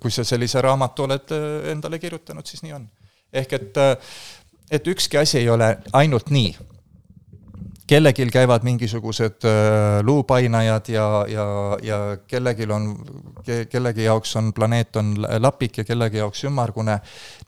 kui 0.02 0.12
sa 0.12 0.24
sellise 0.26 0.62
raamatu 0.64 1.04
oled 1.06 1.34
endale 1.70 2.00
kirjutanud, 2.02 2.48
siis 2.50 2.64
nii 2.66 2.74
on. 2.74 2.88
ehk 3.30 3.54
et 3.60 3.78
et 4.74 4.88
ükski 4.88 5.18
asi 5.18 5.38
ei 5.38 5.50
ole 5.50 5.78
ainult 5.94 6.30
nii. 6.30 6.56
kellelgi 7.88 8.26
käivad 8.32 8.64
mingisugused 8.64 9.44
luupainajad 10.08 10.88
ja, 10.90 11.26
ja, 11.28 11.46
ja 11.84 11.98
kellelgi 12.28 12.66
on 12.72 12.86
ke,, 13.46 13.66
kellegi 13.66 14.04
jaoks 14.04 14.36
on 14.40 14.54
planeet 14.54 14.96
on 14.96 15.14
lapik 15.40 15.78
ja 15.78 15.84
kellegi 15.84 16.18
jaoks 16.18 16.44
ümmargune, 16.48 17.00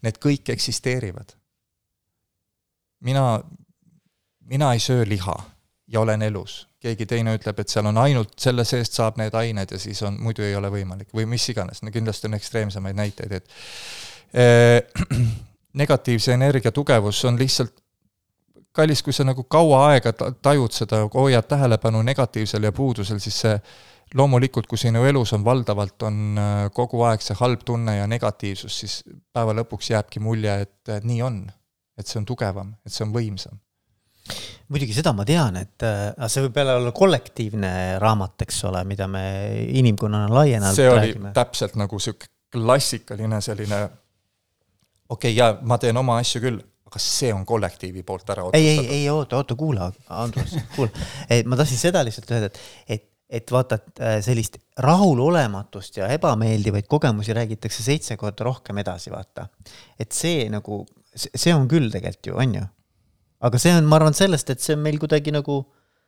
need 0.03 0.19
kõik 0.19 0.51
eksisteerivad. 0.53 1.33
mina, 2.99 3.41
mina 4.49 4.73
ei 4.73 4.79
söö 4.79 5.05
liha 5.07 5.35
ja 5.87 6.01
olen 6.01 6.21
elus, 6.21 6.67
keegi 6.81 7.05
teine 7.05 7.35
ütleb, 7.37 7.59
et 7.61 7.69
seal 7.69 7.85
on 7.85 7.97
ainult, 8.01 8.33
selle 8.41 8.65
seest 8.65 8.97
saab 8.97 9.19
need 9.21 9.33
ained 9.37 9.71
ja 9.71 9.79
siis 9.79 10.01
on, 10.05 10.17
muidu 10.21 10.45
ei 10.45 10.55
ole 10.57 10.71
võimalik 10.73 11.13
või 11.13 11.27
mis 11.29 11.45
iganes, 11.53 11.83
no 11.83 11.93
kindlasti 11.93 12.29
on 12.29 12.37
ekstreemsemaid 12.37 12.97
näiteid, 12.97 13.35
et 13.39 13.57
äh, 14.33 15.25
negatiivse 15.81 16.33
energia 16.33 16.71
tugevus 16.71 17.23
on 17.29 17.39
lihtsalt 17.39 17.75
kallis, 18.75 19.03
kui 19.03 19.13
sa 19.15 19.23
nagu 19.23 19.45
kaua 19.47 19.85
aega 19.91 20.13
tajud 20.43 20.73
seda, 20.75 21.03
hoiad 21.13 21.45
tähelepanu 21.47 22.01
negatiivsel 22.03 22.65
ja 22.67 22.71
puudusel, 22.75 23.21
siis 23.23 23.37
see 23.45 23.59
loomulikult, 24.15 24.67
kui 24.69 24.77
sinu 24.77 25.03
elus 25.07 25.33
on 25.37 25.45
valdavalt, 25.45 26.01
on 26.07 26.39
äh, 26.39 26.55
kogu 26.73 27.03
aeg 27.07 27.23
see 27.23 27.37
halb 27.39 27.61
tunne 27.65 27.97
ja 27.97 28.07
negatiivsus, 28.09 28.79
siis 28.81 28.97
päeva 29.33 29.53
lõpuks 29.61 29.91
jääbki 29.93 30.21
mulje, 30.23 30.57
et 30.65 30.97
nii 31.03 31.21
on. 31.25 31.45
et 31.95 32.09
see 32.09 32.19
on 32.19 32.25
tugevam, 32.27 32.73
et 32.83 32.91
see 32.91 33.05
on 33.05 33.13
võimsam. 33.15 33.55
Muidugi 34.73 34.95
seda 34.97 35.13
ma 35.13 35.25
tean, 35.27 35.59
et 35.61 35.85
äh, 35.85 36.13
see 36.31 36.45
võib 36.47 36.57
jälle 36.61 36.77
olla 36.79 36.93
kollektiivne 36.95 37.73
raamat, 38.01 38.45
eks 38.47 38.63
ole, 38.69 38.81
mida 38.89 39.07
me 39.11 39.25
inimkonnana 39.77 40.31
laienalt 40.33 40.77
see 40.77 40.89
oli 40.89 41.11
räägime. 41.11 41.33
täpselt 41.35 41.77
nagu 41.79 41.99
niisugune 41.99 42.33
klassikaline 42.55 43.41
selline 43.43 43.81
okei 45.09 45.31
okay,, 45.31 45.35
jaa, 45.35 45.57
ma 45.61 45.77
teen 45.81 45.97
oma 45.99 46.17
asju 46.21 46.41
küll, 46.43 46.61
aga 46.87 47.01
see 47.01 47.33
on 47.35 47.45
kollektiivi 47.47 48.03
poolt 48.07 48.29
ära 48.33 48.47
otsustatud. 48.47 48.85
ei, 48.85 48.85
ei, 48.85 49.01
ei 49.03 49.09
oota, 49.13 49.41
oota, 49.41 49.57
kuula, 49.59 49.89
Andrus, 50.21 50.55
kuula. 50.75 51.05
ma 51.45 51.59
tahtsin 51.59 51.81
seda 51.81 52.03
lihtsalt 52.07 52.31
öelda, 52.33 52.49
et, 52.49 52.61
et, 52.97 53.07
et 53.41 53.53
vaata, 53.53 53.79
et 53.81 54.01
äh, 54.01 54.15
sellist 54.25 54.57
rahulolematust 54.85 56.01
ja 56.01 56.09
ebameeldivaid 56.15 56.89
kogemusi 56.89 57.35
räägitakse 57.37 57.85
seitse 57.85 58.17
korda 58.21 58.47
rohkem 58.49 58.81
edasi, 58.81 59.13
vaata. 59.13 59.49
et 59.99 60.15
see 60.15 60.47
nagu, 60.53 60.83
see 61.13 61.53
on 61.53 61.69
küll 61.69 61.91
tegelikult 61.93 62.31
ju, 62.31 62.39
on 62.41 62.57
ju. 62.61 62.65
Aga 63.45 63.61
see 63.61 63.73
on, 63.77 63.87
ma 63.89 63.99
arvan, 63.99 64.15
sellest, 64.17 64.49
et 64.53 64.63
see 64.63 64.75
on 64.77 64.83
meil 64.85 64.97
kuidagi 65.01 65.33
nagu 65.35 65.61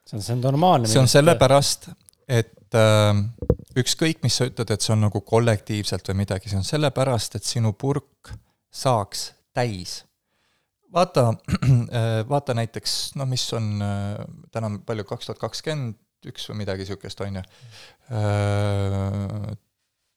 see 0.08 0.18
on, 0.18 0.24
see 0.24 0.36
on 0.38 0.44
normaalne. 0.46 0.90
see 0.90 1.02
on 1.02 1.10
sellepärast, 1.12 1.90
et 2.28 2.78
äh, 2.78 3.22
ükskõik, 3.78 4.24
mis 4.26 4.40
sa 4.40 4.48
ütled, 4.50 4.72
et 4.74 4.84
see 4.84 4.94
on 4.96 5.06
nagu 5.08 5.22
kollektiivselt 5.22 6.10
või 6.12 6.24
midagi, 6.24 6.52
see 6.52 6.60
on 6.60 6.68
sellepärast, 6.68 7.38
et 7.38 7.48
sinu 7.48 7.74
purk 7.78 8.34
saaks 8.74 9.32
täis. 9.56 10.02
vaata, 10.94 11.30
vaata 12.32 12.58
näiteks, 12.58 12.98
noh, 13.20 13.30
mis 13.30 13.46
on 13.58 13.72
äh, 13.84 14.26
täna 14.52 14.74
palju, 14.86 15.08
kaks 15.08 15.30
tuhat 15.30 15.42
kakskümmend 15.44 16.04
üks 16.28 16.48
või 16.50 16.64
midagi 16.64 16.84
niisugust, 16.84 17.22
on 17.24 17.38
ju, 17.40 17.44
äh, 18.18 19.56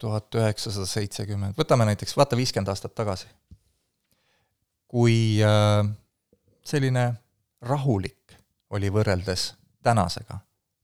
tuhat 0.01 0.41
üheksasada 0.41 0.89
seitsekümmend, 0.89 1.59
võtame 1.59 1.85
näiteks, 1.91 2.17
vaata 2.17 2.39
viiskümmend 2.39 2.73
aastat 2.73 2.95
tagasi. 2.97 3.29
kui 4.91 5.39
äh, 5.47 5.85
selline 6.65 7.13
rahulik 7.63 8.37
oli 8.71 8.91
võrreldes 8.93 9.53
tänasega 9.83 10.39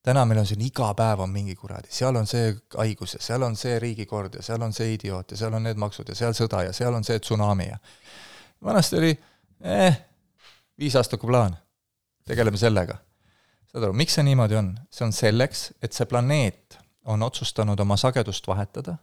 täna 0.06 0.24
meil 0.24 0.38
on 0.38 0.46
siin 0.46 0.62
iga 0.62 0.92
päev 0.94 1.24
on 1.24 1.32
mingi 1.34 1.56
kuradi, 1.58 1.90
seal 1.90 2.16
on 2.16 2.28
see 2.30 2.52
haigus 2.76 3.16
ja 3.16 3.22
seal 3.22 3.42
on 3.42 3.56
see 3.58 3.78
riigikord 3.82 4.38
ja 4.38 4.42
seal 4.46 4.62
on 4.62 4.74
see 4.76 4.92
idioot 4.94 5.34
ja 5.34 5.38
seal 5.40 5.56
on 5.58 5.66
need 5.66 5.80
maksud 5.82 6.12
ja 6.12 6.14
seal 6.14 6.36
sõda 6.38 6.62
ja 6.68 6.74
seal 6.76 6.94
on 6.94 7.04
see 7.06 7.18
tsunami 7.18 7.66
ja 7.66 7.78
vanasti 8.64 9.00
oli 9.00 9.10
eh, 9.64 9.98
viisaastaku 10.78 11.26
plaan, 11.26 11.56
tegeleme 12.26 12.56
sellega. 12.60 12.98
saad 13.72 13.82
aru, 13.82 13.96
miks 13.98 14.14
see 14.14 14.26
niimoodi 14.28 14.58
on? 14.60 14.70
see 14.90 15.08
on 15.08 15.12
selleks, 15.16 15.72
et 15.82 15.92
see 15.92 16.06
planeet 16.06 16.78
on 17.04 17.22
otsustanud 17.26 17.80
oma 17.80 17.98
sagedust 17.98 18.46
vahetada 18.46 18.98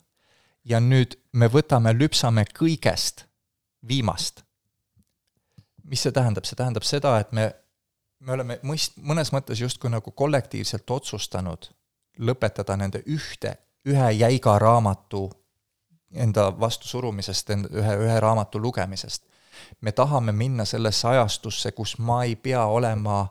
ja 0.63 0.79
nüüd 0.79 1.19
me 1.33 1.51
võtame, 1.51 1.91
lüpsame 1.99 2.45
kõigest 2.55 3.25
viimast. 3.87 4.42
Mis 5.83 6.03
see 6.03 6.11
tähendab, 6.15 6.45
see 6.47 6.55
tähendab 6.55 6.83
seda, 6.87 7.17
et 7.19 7.31
me 7.31 7.51
me 8.23 8.33
oleme 8.33 8.59
mõist-, 8.63 8.97
mõnes 9.03 9.31
mõttes 9.35 9.59
justkui 9.61 9.91
nagu 9.91 10.11
kollektiivselt 10.11 10.89
otsustanud 10.89 11.69
lõpetada 12.19 12.77
nende 12.77 13.03
ühte, 13.09 13.57
ühe 13.87 14.11
jäiga 14.15 14.57
raamatu 14.61 15.27
enda 16.13 16.51
vastu 16.59 16.87
surumisest, 16.87 17.49
ühe, 17.73 17.95
ühe 18.05 18.19
raamatu 18.19 18.61
lugemisest. 18.61 19.23
me 19.81 19.91
tahame 19.91 20.31
minna 20.31 20.65
sellesse 20.65 21.07
ajastusse, 21.07 21.71
kus 21.71 21.97
ma 21.97 22.23
ei 22.23 22.35
pea 22.35 22.65
olema 22.65 23.27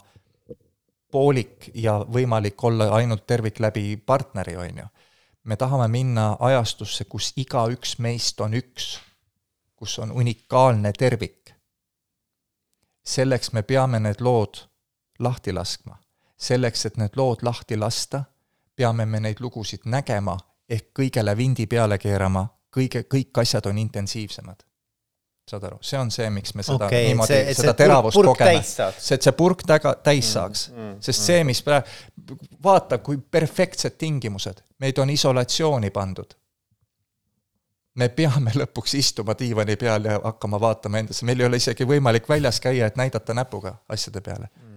poolik 1.10 1.70
ja 1.74 1.98
võimalik 1.98 2.64
olla 2.64 2.88
ainult 2.96 3.26
tervik 3.26 3.60
läbi 3.60 3.96
partneri, 3.96 4.56
on 4.56 4.78
ju. 4.78 4.86
me 5.44 5.56
tahame 5.56 5.88
minna 5.88 6.36
ajastusse, 6.40 7.04
kus 7.04 7.32
igaüks 7.36 7.98
meist 7.98 8.40
on 8.40 8.54
üks, 8.54 8.98
kus 9.76 9.98
on 9.98 10.12
unikaalne 10.12 10.92
tervik. 10.92 11.41
Selleks 13.04 13.52
me 13.52 13.62
peame 13.62 14.00
need 14.00 14.20
lood 14.20 14.62
lahti 15.18 15.52
laskma. 15.52 15.98
selleks, 16.42 16.86
et 16.86 16.96
need 16.96 17.14
lood 17.16 17.38
lahti 17.42 17.76
lasta, 17.78 18.24
peame 18.76 19.06
me 19.06 19.20
neid 19.20 19.38
lugusid 19.40 19.84
nägema 19.86 20.34
ehk 20.68 20.88
kõigele 20.98 21.36
vindi 21.36 21.68
peale 21.70 21.98
keerama, 22.02 22.42
kõige, 22.74 23.04
kõik 23.06 23.38
asjad 23.38 23.66
on 23.70 23.78
intensiivsemad. 23.78 24.64
saad 25.50 25.64
aru, 25.64 25.78
see 25.82 25.98
on 25.98 26.10
see, 26.10 26.28
miks 26.30 26.54
me 26.54 26.62
seda 26.62 26.86
okay, 26.86 27.06
niimoodi, 27.10 27.54
seda 27.54 27.74
teravust 27.74 28.16
kogeme. 28.16 28.62
see, 28.62 29.14
et 29.14 29.22
see 29.22 29.32
purk 29.38 29.62
taga, 29.66 29.94
täis 29.94 30.26
mm, 30.26 30.32
saaks 30.32 30.68
mm,. 30.70 30.78
Mm, 30.82 31.00
sest 31.00 31.20
mm. 31.20 31.24
see, 31.26 31.44
mis 31.44 31.62
praegu, 31.62 32.38
vaata, 32.62 32.98
kui 32.98 33.18
perfektsed 33.18 33.98
tingimused, 33.98 34.62
meid 34.78 34.98
on 34.98 35.10
isolatsiooni 35.10 35.90
pandud 35.90 36.34
me 37.94 38.09
peame 38.09 38.52
lõpuks 38.56 38.94
istuma 38.98 39.35
diivani 39.39 39.77
peal 39.77 40.05
ja 40.09 40.20
hakkama 40.24 40.60
vaatama 40.60 41.02
endasse, 41.02 41.27
meil 41.28 41.40
ei 41.40 41.47
ole 41.47 41.60
isegi 41.60 41.85
võimalik 41.89 42.28
väljas 42.28 42.60
käia, 42.60 42.86
et 42.86 42.97
näidata 42.97 43.35
näpuga 43.35 43.77
asjade 43.89 44.20
peale 44.20 44.48
mm 44.56 44.73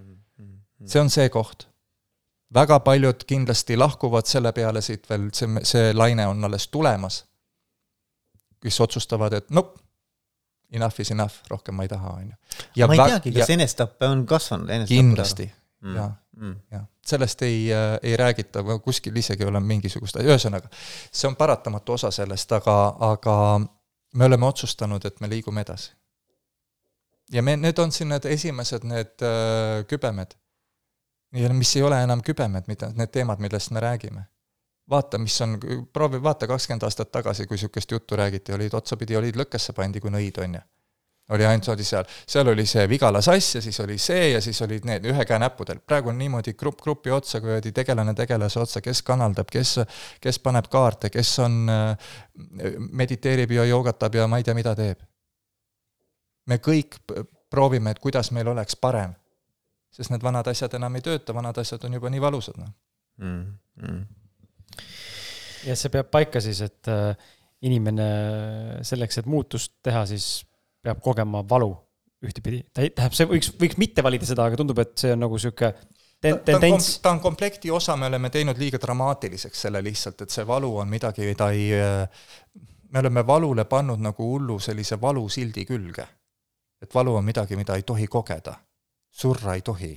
see 0.84 1.00
on 1.00 1.10
see 1.10 1.28
koht. 1.32 1.68
väga 2.54 2.78
paljud 2.80 3.24
kindlasti 3.26 3.76
lahkuvad 3.76 4.28
selle 4.30 4.52
peale 4.54 4.80
siit 4.84 5.08
veel, 5.10 5.30
see, 5.34 5.48
see 5.66 5.90
laine 5.94 6.26
on 6.30 6.44
alles 6.46 6.68
tulemas, 6.68 7.24
kes 8.62 8.78
otsustavad, 8.80 9.34
et 9.34 9.50
nope, 9.50 9.80
enough 10.70 11.00
is 11.00 11.10
enough, 11.10 11.40
rohkem 11.50 11.74
ma 11.74 11.86
ei 11.86 11.90
taha, 11.90 12.12
on 12.20 12.28
ju. 12.30 12.86
ma 12.86 12.94
ei 12.94 13.02
teagi, 13.02 13.32
kas 13.34 13.50
enesetappe 13.56 14.06
on 14.06 14.22
kasvanud? 14.30 14.86
kindlasti, 14.88 15.48
mm. 15.82 15.98
jaa 15.98 16.12
mm., 16.36 16.54
jah. 16.70 16.86
sellest 17.06 17.42
ei 17.42 17.72
äh,, 17.72 17.98
ei 18.02 18.16
räägita, 18.16 18.64
kuskil 18.84 19.16
isegi 19.16 19.44
ei 19.44 19.50
ole 19.50 19.60
mingisugust, 19.60 20.20
ühesõnaga, 20.22 20.70
see 21.12 21.28
on 21.28 21.36
paratamatu 21.36 21.98
osa 21.98 22.10
sellest, 22.10 22.52
aga, 22.52 22.78
aga 23.12 23.36
me 24.14 24.24
oleme 24.24 24.46
otsustanud, 24.46 25.04
et 25.04 25.20
me 25.20 25.28
liigume 25.28 25.66
edasi. 25.66 25.92
ja 27.32 27.42
me, 27.42 27.56
need 27.56 27.78
on 27.78 27.92
siin 27.92 28.08
need 28.14 28.24
esimesed, 28.30 28.84
need 28.86 29.26
äh, 29.26 29.84
kübemed 29.90 30.36
ja 31.32 31.52
mis 31.52 31.76
ei 31.76 31.82
ole 31.82 31.98
enam 32.02 32.22
kübemed, 32.24 32.68
mida, 32.70 32.90
need 32.96 33.12
teemad, 33.12 33.42
millest 33.42 33.70
me 33.70 33.80
räägime. 33.80 34.24
vaata, 34.90 35.18
mis 35.18 35.40
on, 35.42 35.58
proovi, 35.92 36.20
vaata 36.22 36.46
kakskümmend 36.46 36.84
aastat 36.86 37.10
tagasi, 37.10 37.46
kui 37.46 37.56
niisugust 37.56 37.90
juttu 37.90 38.16
räägiti, 38.16 38.52
olid 38.54 38.74
otsapidi, 38.74 39.16
olid 39.18 39.34
lõkkesse 39.34 39.72
pandi, 39.74 40.00
kui 40.00 40.12
nõid, 40.14 40.38
on 40.44 40.54
ju. 40.54 40.60
Oli 41.28 41.46
ainult, 41.46 41.68
oli 41.68 41.84
seal, 41.84 42.04
seal 42.28 42.48
oli 42.48 42.66
see 42.66 42.88
Vigala 42.88 43.20
sass 43.24 43.54
ja 43.54 43.62
siis 43.62 43.80
oli 43.80 43.98
see 43.98 44.30
ja 44.30 44.40
siis 44.40 44.60
olid 44.62 44.86
need 44.86 45.08
ühe 45.10 45.24
käe 45.26 45.38
näppudel. 45.42 45.80
praegu 45.86 46.08
on 46.08 46.18
niimoodi 46.18 46.54
grupp 46.54 46.80
grupi 46.82 47.10
otsa, 47.10 47.40
kuradi 47.40 47.72
tegelane 47.72 48.14
tegelase 48.14 48.60
otsa, 48.60 48.80
kes 48.80 49.02
kanaldab, 49.02 49.50
kes, 49.50 49.78
kes 50.20 50.38
paneb 50.38 50.70
kaarte, 50.70 51.10
kes 51.10 51.38
on, 51.42 51.66
mediteerib 52.90 53.56
ja 53.58 53.64
joogatab 53.64 54.14
ja 54.14 54.26
ma 54.30 54.38
ei 54.38 54.46
tea, 54.46 54.54
mida 54.54 54.74
teeb. 54.78 55.02
me 56.46 56.60
kõik 56.62 57.00
proovime, 57.50 57.90
et 57.90 57.98
kuidas 57.98 58.30
meil 58.30 58.48
oleks 58.48 58.76
parem. 58.76 59.14
sest 59.90 60.10
need 60.10 60.22
vanad 60.22 60.46
asjad 60.46 60.74
enam 60.76 60.94
ei 60.94 61.02
tööta, 61.02 61.34
vanad 61.34 61.58
asjad 61.58 61.84
on 61.84 61.94
juba 61.94 62.10
nii 62.10 62.20
valusad, 62.20 62.58
noh 62.58 62.70
mm. 63.16 63.58
-hmm. 63.80 64.04
ja 65.66 65.76
see 65.76 65.90
peab 65.90 66.10
paika 66.10 66.40
siis, 66.40 66.60
et 66.60 66.88
äh, 66.88 67.16
inimene 67.62 68.08
selleks, 68.82 69.18
et 69.18 69.26
muutust 69.26 69.72
teha, 69.82 70.06
siis 70.06 70.46
peab 70.86 71.02
kogema 71.02 71.42
valu 71.48 71.72
ühtepidi. 72.24 72.62
ta 72.72 72.84
ei, 72.84 72.92
tähendab, 72.94 73.16
see 73.16 73.28
võiks, 73.30 73.52
võiks 73.60 73.78
mitte 73.80 74.04
valida 74.06 74.28
seda, 74.28 74.46
aga 74.48 74.58
tundub, 74.60 74.80
et 74.82 74.94
see 75.02 75.12
on 75.14 75.22
nagu 75.26 75.38
sihuke 75.40 75.72
ten-, 76.22 76.40
tendents. 76.46 76.96
ta 77.04 77.12
on 77.14 77.20
komplekti 77.24 77.70
osa, 77.70 77.96
me 77.96 78.08
oleme 78.10 78.30
teinud 78.32 78.58
liiga 78.60 78.80
dramaatiliseks 78.82 79.66
selle 79.66 79.82
lihtsalt, 79.84 80.24
et 80.24 80.34
see 80.34 80.46
valu 80.48 80.72
on 80.82 80.90
midagi, 80.92 81.26
mida 81.28 81.50
ei, 81.54 81.68
me 82.92 83.02
oleme 83.02 83.26
valule 83.26 83.66
pannud 83.68 84.02
nagu 84.02 84.30
hullu 84.32 84.58
sellise 84.62 85.00
valusildi 85.00 85.66
külge. 85.68 86.06
et 86.82 86.94
valu 86.94 87.16
on 87.16 87.24
midagi, 87.24 87.56
mida 87.56 87.76
ei 87.76 87.82
tohi 87.82 88.06
kogeda. 88.06 88.56
surra 89.10 89.54
ei 89.54 89.62
tohi. 89.62 89.92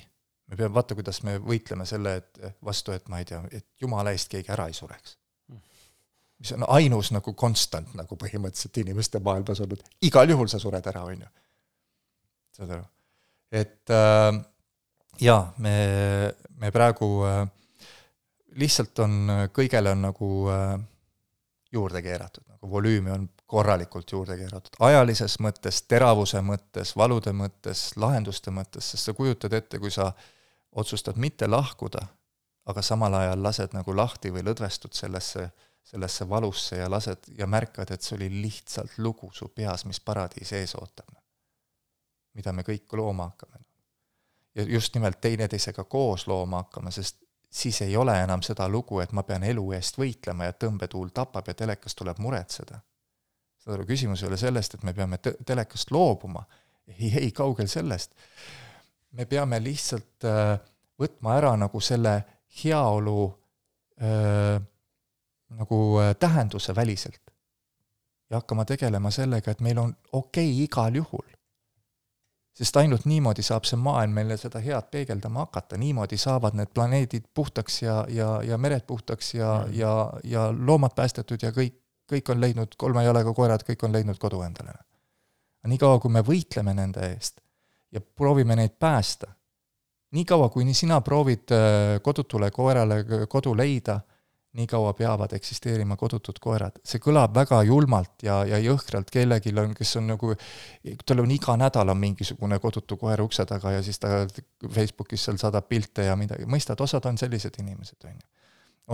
me 0.47 0.55
peame, 0.55 0.73
vaata, 0.73 0.95
kuidas 0.95 1.23
me 1.23 1.37
võitleme 1.37 1.85
selle 1.85 2.15
et 2.17 2.43
vastu, 2.65 2.91
et 2.91 3.07
ma 3.07 3.19
ei 3.19 3.25
tea, 3.25 3.43
et 3.51 3.67
jumala 3.81 4.11
eest 4.11 4.31
keegi 4.31 4.51
ära 4.51 4.67
ei 4.67 4.73
sureks 4.73 5.18
mis 6.39 6.51
on 6.55 6.65
ainus 6.67 7.11
nagu 7.11 7.33
konstant 7.37 7.93
nagu 7.99 8.17
põhimõtteliselt 8.19 8.79
inimeste 8.83 9.19
maailmas 9.23 9.59
olnud, 9.63 9.83
igal 10.07 10.29
juhul 10.31 10.47
sa 10.51 10.59
sured 10.61 10.85
ära, 10.91 11.03
on 11.03 11.25
ju. 11.25 11.31
saad 12.57 12.75
aru? 12.77 12.85
et 13.51 13.93
äh, 13.95 14.39
jaa, 15.25 15.41
me, 15.57 15.73
me 16.61 16.71
praegu 16.71 17.09
äh, 17.27 17.41
lihtsalt 18.61 19.03
on, 19.03 19.19
kõigele 19.55 19.93
on 19.95 20.07
nagu 20.07 20.31
äh, 20.53 20.77
juurde 21.73 22.01
keeratud, 22.05 22.45
nagu 22.47 22.71
volüümi 22.71 23.13
on 23.13 23.27
korralikult 23.49 24.11
juurde 24.13 24.37
keeratud, 24.37 24.77
ajalises 24.85 25.39
mõttes, 25.43 25.81
teravuse 25.89 26.41
mõttes, 26.45 26.93
valude 26.97 27.33
mõttes, 27.35 27.89
lahenduste 27.97 28.53
mõttes, 28.53 28.93
sest 28.93 29.09
sa 29.09 29.17
kujutad 29.17 29.53
ette, 29.57 29.81
kui 29.81 29.91
sa 29.91 30.11
otsustad 30.71 31.17
mitte 31.17 31.49
lahkuda, 31.49 32.05
aga 32.69 32.81
samal 32.85 33.15
ajal 33.17 33.41
lased 33.41 33.73
nagu 33.73 33.95
lahti 33.97 34.29
või 34.31 34.45
lõdvestud 34.45 34.93
sellesse 34.93 35.47
äh, 35.47 35.68
sellesse 35.89 36.29
valusse 36.29 36.77
ja 36.77 36.89
lased 36.91 37.31
ja 37.37 37.47
märkad, 37.47 37.89
et 37.91 38.05
see 38.05 38.15
oli 38.15 38.29
lihtsalt 38.41 38.99
lugu 39.01 39.31
su 39.33 39.47
peas, 39.55 39.85
mis 39.89 39.99
paradiis 39.99 40.51
ees 40.53 40.75
ootab. 40.77 41.15
mida 42.33 42.53
me 42.53 42.61
kõik 42.61 42.93
looma 42.93 43.25
hakkame. 43.31 43.63
ja 44.55 44.63
just 44.63 44.93
nimelt 44.95 45.21
teineteisega 45.21 45.83
koos 45.83 46.27
looma 46.27 46.61
hakkama, 46.63 46.91
sest 46.91 47.17
siis 47.49 47.81
ei 47.81 47.97
ole 47.97 48.13
enam 48.23 48.41
seda 48.45 48.69
lugu, 48.69 48.99
et 48.99 49.11
ma 49.11 49.23
pean 49.23 49.43
elu 49.43 49.65
eest 49.73 49.97
võitlema 49.97 50.45
ja 50.45 50.53
tõmbetuul 50.53 51.09
tapab 51.09 51.47
ja 51.47 51.53
telekas 51.53 51.95
tuleb 51.95 52.21
muretseda. 52.21 52.79
saad 53.57 53.73
aru, 53.73 53.89
küsimus 53.89 54.23
ei 54.23 54.29
ole 54.29 54.37
sellest, 54.37 54.77
et 54.77 54.83
me 54.83 54.93
peame 54.93 55.17
te-, 55.17 55.37
telekast 55.45 55.91
loobuma, 55.91 56.45
ei, 56.87 57.13
ei, 57.17 57.31
kaugel 57.31 57.67
sellest. 57.67 58.13
me 59.11 59.25
peame 59.25 59.57
lihtsalt 59.59 60.25
äh, 60.29 60.59
võtma 60.99 61.37
ära 61.41 61.55
nagu 61.57 61.81
selle 61.81 62.19
heaolu 62.63 63.21
öö, 64.01 64.55
äh, 64.55 64.61
nagu 65.49 65.99
äh, 65.99 66.15
tähenduse 66.19 66.75
väliselt. 66.75 67.21
ja 68.29 68.37
hakkama 68.37 68.65
tegelema 68.65 69.09
sellega, 69.11 69.51
et 69.51 69.59
meil 69.59 69.77
on 69.77 69.95
okei 70.11 70.51
okay 70.51 70.63
igal 70.63 70.95
juhul. 70.95 71.25
sest 72.53 72.77
ainult 72.77 73.05
niimoodi 73.05 73.41
saab 73.41 73.63
see 73.63 73.77
maailm 73.79 74.11
meile 74.13 74.37
seda 74.37 74.59
head 74.59 74.89
peegeldama 74.91 75.39
hakata, 75.39 75.77
niimoodi 75.77 76.17
saavad 76.17 76.57
need 76.59 76.73
planeedid 76.73 77.25
puhtaks 77.33 77.81
ja, 77.81 78.05
ja, 78.09 78.41
ja 78.43 78.57
mered 78.57 78.83
puhtaks 78.87 79.33
ja 79.33 79.65
mm., 79.65 79.73
ja, 79.73 80.13
ja 80.23 80.49
loomad 80.51 80.93
päästetud 80.95 81.39
ja 81.41 81.51
kõik, 81.55 81.79
kõik 82.11 82.31
on 82.31 82.41
leidnud, 82.41 82.75
kolme 82.77 83.03
jalega 83.03 83.33
koerad, 83.33 83.63
kõik 83.63 83.85
on 83.85 83.93
leidnud 83.93 84.17
kodu 84.17 84.41
endale. 84.41 84.73
niikaua, 85.67 85.99
kui 85.99 86.11
me 86.11 86.21
võitleme 86.21 86.73
nende 86.73 87.11
eest 87.13 87.41
ja 87.91 88.01
proovime 88.01 88.55
neid 88.55 88.75
päästa, 88.79 89.31
niikaua, 90.11 90.49
kuni 90.49 90.73
sina 90.73 91.01
proovid 91.01 91.51
äh, 91.51 92.01
kodutule 92.01 92.51
koerale 92.51 93.03
kodu 93.29 93.55
leida 93.57 93.99
nii 94.53 94.67
kaua 94.67 94.93
peavad 94.93 95.33
eksisteerima 95.33 95.95
kodutud 95.95 96.39
koerad. 96.41 96.79
see 96.83 97.01
kõlab 97.03 97.35
väga 97.35 97.61
julmalt 97.63 98.23
ja, 98.25 98.41
ja 98.49 98.57
jõhkralt, 98.57 99.11
kellelgi 99.13 99.53
on, 99.61 99.75
kes 99.77 99.95
on 100.01 100.07
nagu, 100.09 100.33
tal 101.05 101.21
on 101.21 101.31
iga 101.31 101.53
nädal 101.57 101.93
on 101.93 101.99
mingisugune 102.01 102.57
kodutu 102.59 102.97
koer 102.97 103.21
ukse 103.21 103.45
taga 103.45 103.75
ja 103.77 103.83
siis 103.85 103.99
ta 103.99 104.25
Facebookis 104.65 105.27
seal 105.27 105.37
saadab 105.37 105.67
pilte 105.69 106.07
ja 106.07 106.15
midagi, 106.17 106.49
mõistad, 106.49 106.81
osad 106.81 107.05
on 107.05 107.17
sellised 107.21 107.61
inimesed, 107.61 107.99
on 108.05 108.15
ju. 108.15 108.25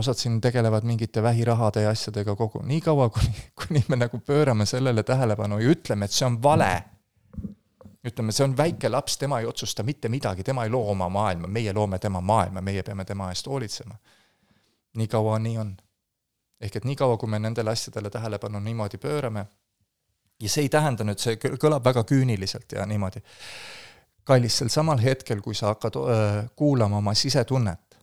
osad 0.03 0.19
siin 0.19 0.41
tegelevad 0.41 0.83
mingite 0.83 1.23
vähirahade 1.23 1.85
ja 1.85 1.95
asjadega 1.95 2.35
kogu, 2.35 2.59
niikaua 2.63 3.07
kuni, 3.09 3.47
kuni 3.63 3.83
me 3.87 4.01
nagu 4.03 4.19
pöörame 4.19 4.65
sellele 4.65 5.03
tähelepanu 5.03 5.61
ja 5.63 5.71
ütleme, 5.71 6.05
et 6.05 6.11
see 6.11 6.27
on 6.27 6.35
vale, 6.43 6.73
ütleme, 8.03 8.35
see 8.35 8.43
on 8.43 8.57
väike 8.57 8.91
laps, 8.91 9.15
tema 9.17 9.39
ei 9.39 9.47
otsusta 9.47 9.87
mitte 9.87 10.11
midagi, 10.11 10.43
tema 10.43 10.67
ei 10.67 10.69
loo 10.69 10.91
oma 10.91 11.07
maailma, 11.09 11.47
meie 11.47 11.73
loome 11.73 11.99
tema 11.99 12.19
maailma, 12.21 12.61
meie 12.61 12.83
peame 12.83 13.07
tema 13.07 13.31
eest 13.31 13.47
hoolitsema 13.47 13.95
nii 14.95 15.07
kaua 15.11 15.39
nii 15.39 15.57
on. 15.57 15.75
ehk 16.61 16.75
et 16.79 16.85
niikaua, 16.87 17.17
kui 17.19 17.29
me 17.29 17.39
nendele 17.39 17.69
asjadele 17.69 18.09
tähelepanu 18.09 18.59
niimoodi 18.63 18.97
pöörame, 18.97 19.45
ja 20.41 20.49
see 20.49 20.65
ei 20.65 20.69
tähenda 20.71 21.03
nüüd, 21.03 21.19
see 21.19 21.35
kõlab 21.37 21.83
väga 21.83 22.05
küüniliselt 22.07 22.71
ja 22.71 22.85
niimoodi, 22.87 23.21
kallis, 24.23 24.61
sel 24.61 24.71
samal 24.73 25.01
hetkel, 25.03 25.41
kui 25.43 25.55
sa 25.55 25.73
hakkad 25.73 25.99
öö, 25.99 26.43
kuulama 26.55 26.97
oma 27.03 27.13
sisetunnet, 27.13 27.99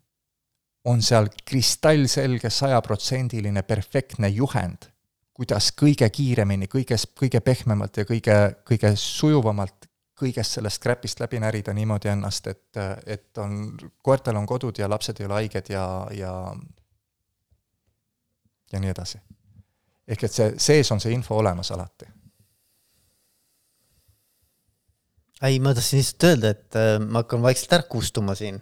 on 0.84 1.02
seal 1.02 1.30
kristallselge 1.48 2.50
sajaprotsendiline 2.50 3.62
perfektne 3.62 4.28
juhend, 4.28 4.90
kuidas 5.32 5.70
kõige 5.78 6.10
kiiremini, 6.12 6.68
kõiges, 6.68 7.08
kõige 7.18 7.40
pehmemalt 7.40 7.96
ja 7.96 8.04
kõige, 8.04 8.38
kõige 8.68 8.92
sujuvamalt 9.00 9.88
kõigest 10.22 10.58
sellest 10.58 10.82
crap'ist 10.82 11.22
läbi 11.22 11.40
närida 11.42 11.74
niimoodi 11.74 12.10
ennast, 12.12 12.46
et, 12.46 12.80
et 13.06 13.38
on, 13.42 13.72
koertel 14.04 14.38
on 14.38 14.46
kodud 14.46 14.78
ja 14.78 14.88
lapsed 14.90 15.20
ei 15.20 15.26
ole 15.28 15.40
haiged 15.40 15.72
ja, 15.72 15.84
ja 16.14 16.32
ja 18.72 18.80
nii 18.80 18.92
edasi. 18.92 19.20
ehk 20.08 20.26
et 20.26 20.34
see, 20.34 20.50
sees 20.60 20.90
on 20.94 21.00
see 21.02 21.14
info 21.14 21.38
olemas 21.38 21.70
alati. 21.74 22.08
ei, 25.42 25.58
ma 25.60 25.74
tahtsin 25.74 26.00
lihtsalt 26.00 26.28
öelda, 26.30 26.52
et 26.56 26.78
äh, 26.78 26.96
ma 27.02 27.22
hakkan 27.24 27.42
vaikselt 27.44 27.76
ära 27.78 27.88
kustuma 27.90 28.36
siin. 28.38 28.60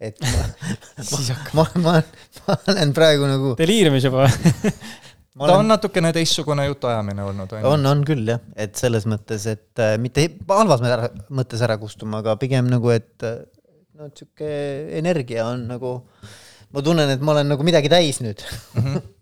et 0.00 0.20
ma 0.20 0.46
ma, 1.56 1.64
ma, 1.64 1.66
ma, 1.82 1.96
ma 2.46 2.56
olen 2.74 2.94
praegu 2.96 3.28
nagu. 3.30 3.56
deliirimis 3.58 4.08
juba 4.08 4.28
ta 5.36 5.44
olen... 5.44 5.58
on 5.60 5.70
natukene 5.72 6.12
teistsugune 6.16 6.66
jutuajamine 6.66 7.24
olnud, 7.24 7.52
on 7.58 7.68
on, 7.72 7.90
on 7.92 8.06
küll 8.08 8.28
jah, 8.28 8.42
et 8.56 8.76
selles 8.76 9.08
mõttes, 9.08 9.48
et 9.50 9.84
äh, 9.84 9.96
mitte 10.00 10.28
halvas 10.48 10.84
mõttes 11.28 11.64
ära 11.64 11.78
kustuma, 11.80 12.22
aga 12.24 12.36
pigem 12.40 12.68
nagu, 12.72 12.92
et 12.92 13.26
äh, 13.26 13.42
no 13.96 14.10
sihuke 14.12 14.48
energia 14.98 15.48
on 15.48 15.66
nagu, 15.70 15.98
ma 16.72 16.84
tunnen, 16.84 17.12
et 17.16 17.22
ma 17.24 17.32
olen 17.36 17.54
nagu 17.54 17.64
midagi 17.66 17.92
täis 17.92 18.20
nüüd 18.24 18.44
mm. 18.44 18.82
-hmm 18.82 19.04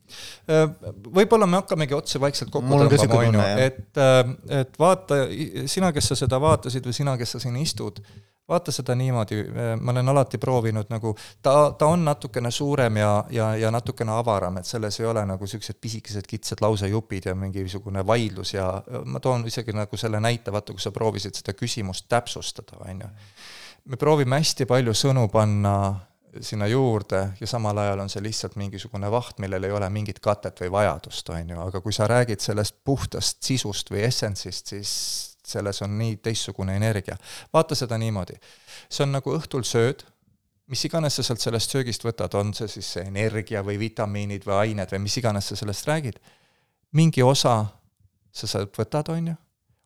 võib-olla 1.14 1.46
me 1.48 1.60
hakkamegi 1.62 1.96
otse 1.96 2.20
vaikselt 2.20 2.52
kokku 2.52 2.68
tõmbama, 2.68 3.18
on 3.22 3.38
ju, 3.38 3.48
et, 3.64 3.88
äh, 3.96 4.20
et 4.60 4.78
vaata, 4.78 5.24
sina, 5.70 5.92
kes 5.94 6.12
sa 6.12 6.18
seda 6.24 6.40
vaatasid 6.42 6.84
või 6.84 6.96
sina, 6.96 7.16
kes 7.20 7.36
sa 7.36 7.40
siin 7.42 7.56
istud, 7.60 8.00
vaata 8.48 8.72
seda 8.74 8.96
niimoodi, 8.98 9.40
äh, 9.40 9.72
ma 9.80 9.94
olen 9.94 10.12
alati 10.12 10.38
proovinud 10.42 10.92
nagu, 10.92 11.14
ta, 11.42 11.72
ta 11.78 11.88
on 11.88 12.04
natukene 12.04 12.52
suurem 12.52 13.00
ja, 13.00 13.12
ja, 13.32 13.50
ja 13.56 13.72
natukene 13.72 14.12
avaram, 14.18 14.60
et 14.60 14.68
selles 14.68 15.00
ei 15.00 15.08
ole 15.08 15.24
nagu 15.28 15.48
niisugused 15.48 15.80
pisikesed 15.80 16.28
kitsad 16.28 16.60
lausejupid 16.64 17.30
ja 17.30 17.34
mingisugune 17.38 18.04
vaidlus 18.06 18.54
ja 18.54 18.68
ma 19.04 19.20
toon 19.24 19.46
isegi 19.48 19.72
nagu 19.76 20.00
selle 20.00 20.20
näite, 20.20 20.52
vaata, 20.52 20.76
kui 20.76 20.84
sa 20.84 20.92
proovisid 20.92 21.40
seda 21.40 21.56
küsimust 21.56 22.08
täpsustada, 22.12 22.82
on 22.84 23.06
ju. 23.06 23.12
me 23.92 24.00
proovime 24.00 24.40
hästi 24.40 24.68
palju 24.68 24.92
sõnu 24.96 25.28
panna 25.32 25.76
sinna 26.40 26.66
juurde 26.66 27.28
ja 27.40 27.46
samal 27.46 27.78
ajal 27.78 28.00
on 28.04 28.10
see 28.10 28.22
lihtsalt 28.22 28.56
mingisugune 28.56 29.10
vaht, 29.10 29.38
millel 29.38 29.64
ei 29.64 29.74
ole 29.74 29.88
mingit 29.90 30.20
katet 30.24 30.60
või 30.64 30.70
vajadust, 30.72 31.28
on 31.30 31.50
ju, 31.50 31.60
aga 31.60 31.80
kui 31.84 31.92
sa 31.92 32.08
räägid 32.10 32.42
sellest 32.42 32.76
puhtast 32.84 33.42
sisust 33.42 33.90
või 33.90 34.04
essentsist, 34.08 34.72
siis 34.74 34.94
selles 35.44 35.82
on 35.84 35.98
nii 35.98 36.16
teistsugune 36.24 36.76
energia. 36.76 37.16
vaata 37.52 37.74
seda 37.74 37.98
niimoodi, 38.00 38.38
see 38.88 39.04
on 39.04 39.12
nagu 39.12 39.36
õhtul 39.36 39.66
sööd, 39.68 40.04
mis 40.72 40.84
iganes 40.88 41.18
sa 41.18 41.26
sealt 41.26 41.44
sellest 41.44 41.70
söögist 41.70 42.04
võtad, 42.04 42.34
on 42.40 42.54
see 42.54 42.68
siis 42.68 42.92
see 42.96 43.04
energia 43.04 43.62
või 43.62 43.78
vitamiinid 43.78 44.46
või 44.48 44.56
ained 44.62 44.96
või 44.96 45.04
mis 45.04 45.18
iganes 45.20 45.52
sa 45.52 45.56
sellest 45.60 45.86
räägid, 45.88 46.18
mingi 46.92 47.22
osa 47.22 47.58
sa 48.32 48.50
sealt 48.50 48.76
võtad, 48.78 49.12
on 49.12 49.32
ju, 49.34 49.38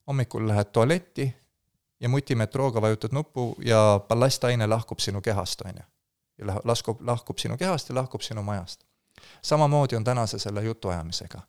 hommikul 0.07 0.49
lähed 0.49 0.73
tualetti 0.73 1.29
ja 2.01 2.09
mutimetrooga 2.09 2.81
vajutad 2.81 3.13
nuppu 3.13 3.55
ja 3.65 4.01
ballastaine 4.09 4.67
lahkub 4.67 5.03
sinu 5.03 5.21
kehast, 5.21 5.67
on 5.67 5.83
ju 5.83 5.89
ja 6.39 6.61
laskub, 6.65 7.01
lahkub 7.01 7.39
sinu 7.39 7.57
kehast 7.57 7.89
ja 7.89 7.95
lahkub 7.95 8.21
sinu 8.21 8.43
majast. 8.43 8.85
samamoodi 9.43 9.97
on 9.97 10.05
tänase 10.05 10.39
selle 10.39 10.63
jutuajamisega. 10.63 11.41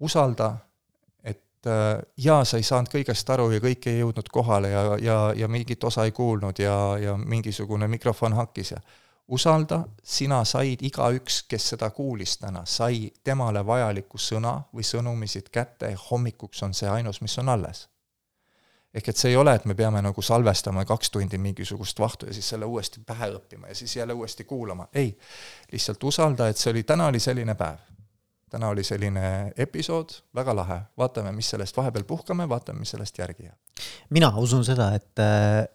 usalda, 0.00 0.56
et 1.24 1.66
äh, 1.66 2.02
jaa, 2.16 2.44
sa 2.44 2.56
ei 2.56 2.62
saanud 2.62 2.88
kõigest 2.92 3.30
aru 3.32 3.50
ja 3.50 3.60
kõik 3.60 3.86
ei 3.86 3.98
jõudnud 3.98 4.28
kohale 4.32 4.70
ja, 4.70 4.82
ja, 5.02 5.18
ja 5.36 5.48
mingit 5.48 5.84
osa 5.84 6.04
ei 6.04 6.12
kuulnud 6.12 6.58
ja, 6.58 6.98
ja 6.98 7.16
mingisugune 7.16 7.88
mikrofon 7.88 8.32
hakkis 8.32 8.70
ja 8.70 8.80
usalda, 9.28 9.82
sina 10.02 10.44
said, 10.44 10.82
igaüks, 10.82 11.42
kes 11.48 11.68
seda 11.74 11.90
kuulis 11.90 12.38
täna, 12.38 12.64
sai 12.64 13.10
temale 13.24 13.66
vajaliku 13.66 14.18
sõna 14.18 14.62
või 14.74 14.84
sõnumisid 14.84 15.50
kätte 15.52 15.90
ja 15.90 15.98
hommikuks 16.10 16.62
on 16.62 16.74
see 16.74 16.88
ainus, 16.88 17.20
mis 17.20 17.38
on 17.38 17.48
alles 17.48 17.88
ehk 18.98 19.10
et 19.12 19.20
see 19.20 19.32
ei 19.32 19.36
ole, 19.38 19.54
et 19.54 19.66
me 19.68 19.76
peame 19.78 20.02
nagu 20.04 20.22
salvestama 20.24 20.84
kaks 20.88 21.12
tundi 21.14 21.38
mingisugust 21.42 22.00
vahtu 22.02 22.28
ja 22.28 22.34
siis 22.36 22.48
selle 22.54 22.66
uuesti 22.68 23.02
pähe 23.06 23.30
õppima 23.36 23.70
ja 23.70 23.76
siis 23.78 23.96
jälle 23.96 24.16
uuesti 24.16 24.44
kuulama, 24.44 24.88
ei. 24.94 25.12
lihtsalt 25.72 26.04
usalda, 26.04 26.48
et 26.48 26.58
see 26.58 26.72
oli, 26.74 26.82
täna 26.88 27.06
oli 27.12 27.20
selline 27.20 27.54
päev. 27.58 27.86
täna 28.50 28.68
oli 28.72 28.84
selline 28.84 29.52
episood, 29.60 30.14
väga 30.34 30.54
lahe, 30.56 30.78
vaatame, 30.96 31.32
mis 31.36 31.50
sellest 31.50 31.76
vahepeal 31.76 32.04
puhkame, 32.08 32.48
vaatame, 32.48 32.78
mis 32.80 32.94
sellest 32.96 33.18
järgi 33.18 33.44
jääb. 33.44 33.82
mina 34.10 34.32
usun 34.36 34.64
seda, 34.64 34.92
et, 34.94 35.24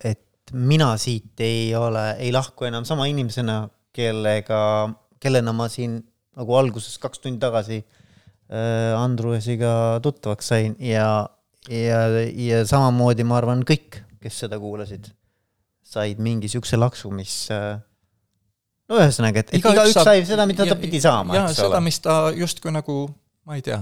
et 0.03 0.53
mina 0.53 0.97
siit 0.97 1.39
ei 1.39 1.75
ole, 1.75 2.15
ei 2.19 2.31
lahku 2.31 2.65
enam 2.65 2.85
sama 2.85 3.05
inimesena, 3.05 3.67
kellega, 3.93 4.89
kellena 5.19 5.53
ma 5.53 5.69
siin 5.69 6.01
nagu 6.37 6.55
alguses 6.57 6.97
kaks 6.99 7.21
tundi 7.21 7.39
tagasi 7.39 7.77
äh, 7.83 8.97
Andruesiga 8.97 9.99
tuttavaks 10.01 10.47
sain 10.47 10.75
ja 10.79 11.29
ja, 11.69 12.03
ja 12.33 12.61
samamoodi 12.67 13.25
ma 13.27 13.39
arvan, 13.39 13.63
kõik, 13.67 14.01
kes 14.23 14.43
seda 14.45 14.59
kuulasid, 14.61 15.09
said 15.83 16.21
mingi 16.23 16.49
siukse 16.51 16.79
laksu, 16.79 17.11
mis 17.15 17.35
äh, 17.53 17.75
no 18.89 18.99
ühesõnaga, 18.99 19.43
et, 19.43 19.53
igaüks 19.59 19.95
saab, 19.95 20.09
sai 20.09 20.23
seda, 20.27 20.47
mida 20.49 20.67
ta 20.67 20.77
pidi 20.79 21.01
saama. 21.03 21.37
jaa, 21.39 21.51
seda, 21.55 21.81
mis 21.83 21.99
ta 22.03 22.17
justkui 22.35 22.73
nagu, 22.75 23.05
ma 23.47 23.59
ei 23.59 23.65
tea, 23.65 23.79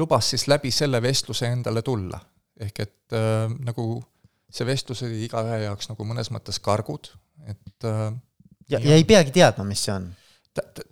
lubas 0.00 0.32
siis 0.34 0.46
läbi 0.50 0.72
selle 0.74 1.00
vestluse 1.02 1.50
endale 1.52 1.82
tulla. 1.86 2.20
ehk 2.60 2.78
et 2.80 3.16
äh, 3.16 3.50
nagu 3.66 3.98
see 4.48 4.64
vestlus 4.64 5.02
oli 5.04 5.26
igaühe 5.26 5.58
jaoks 5.66 5.90
nagu 5.90 6.06
mõnes 6.08 6.30
mõttes 6.32 6.60
kargud, 6.64 7.10
et 7.44 7.88
äh, 7.88 8.06
ja, 8.72 8.80
ja 8.80 8.96
ei 8.96 9.04
peagi 9.04 9.34
teadma, 9.34 9.66
mis 9.68 9.82
see 9.84 9.92
on 9.92 10.08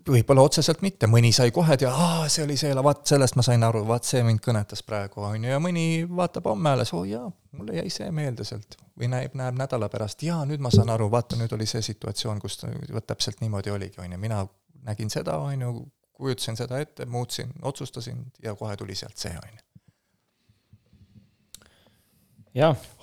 võib-olla 0.08 0.44
otseselt 0.44 0.82
mitte, 0.84 1.08
mõni 1.10 1.30
sai 1.34 1.52
kohe 1.54 1.76
teada, 1.80 1.94
aa, 1.94 2.28
see 2.32 2.44
oli 2.44 2.56
see, 2.60 2.72
vaat 2.86 3.04
sellest 3.08 3.38
ma 3.38 3.44
sain 3.46 3.64
aru, 3.66 3.84
vaat 3.88 4.06
see 4.08 4.22
mind 4.26 4.42
kõnetas 4.44 4.84
praegu, 4.86 5.22
on 5.24 5.44
ju, 5.44 5.50
ja 5.52 5.60
mõni 5.62 5.86
vaatab 6.08 6.48
homme 6.50 6.74
alles, 6.74 6.92
oo 6.94 7.02
oh, 7.02 7.08
jaa, 7.08 7.24
mulle 7.56 7.78
jäi 7.80 7.90
see 7.92 8.10
meelde 8.14 8.46
sealt. 8.48 8.78
või 9.00 9.10
näeb, 9.10 9.34
näeb 9.34 9.58
nädala 9.58 9.88
pärast, 9.90 10.22
jaa, 10.22 10.44
nüüd 10.48 10.62
ma 10.62 10.70
saan 10.74 10.92
aru, 10.94 11.08
vaata, 11.10 11.38
nüüd 11.40 11.52
oli 11.56 11.66
see 11.66 11.82
situatsioon, 11.82 12.40
kus 12.42 12.60
vot 12.92 13.06
täpselt 13.06 13.40
niimoodi 13.42 13.74
oligi, 13.74 14.00
on 14.04 14.12
ju, 14.12 14.20
mina 14.22 14.44
nägin 14.86 15.10
seda, 15.10 15.38
on 15.42 15.66
ju, 15.66 15.74
kujutasin 16.14 16.56
seda 16.56 16.78
ette, 16.78 17.06
muutsin, 17.10 17.50
otsustasin 17.62 18.20
ja 18.42 18.54
kohe 18.54 18.76
tuli 18.76 18.94
sealt 18.94 19.18
see, 19.18 19.34
on 19.34 19.56
ju 19.56 19.73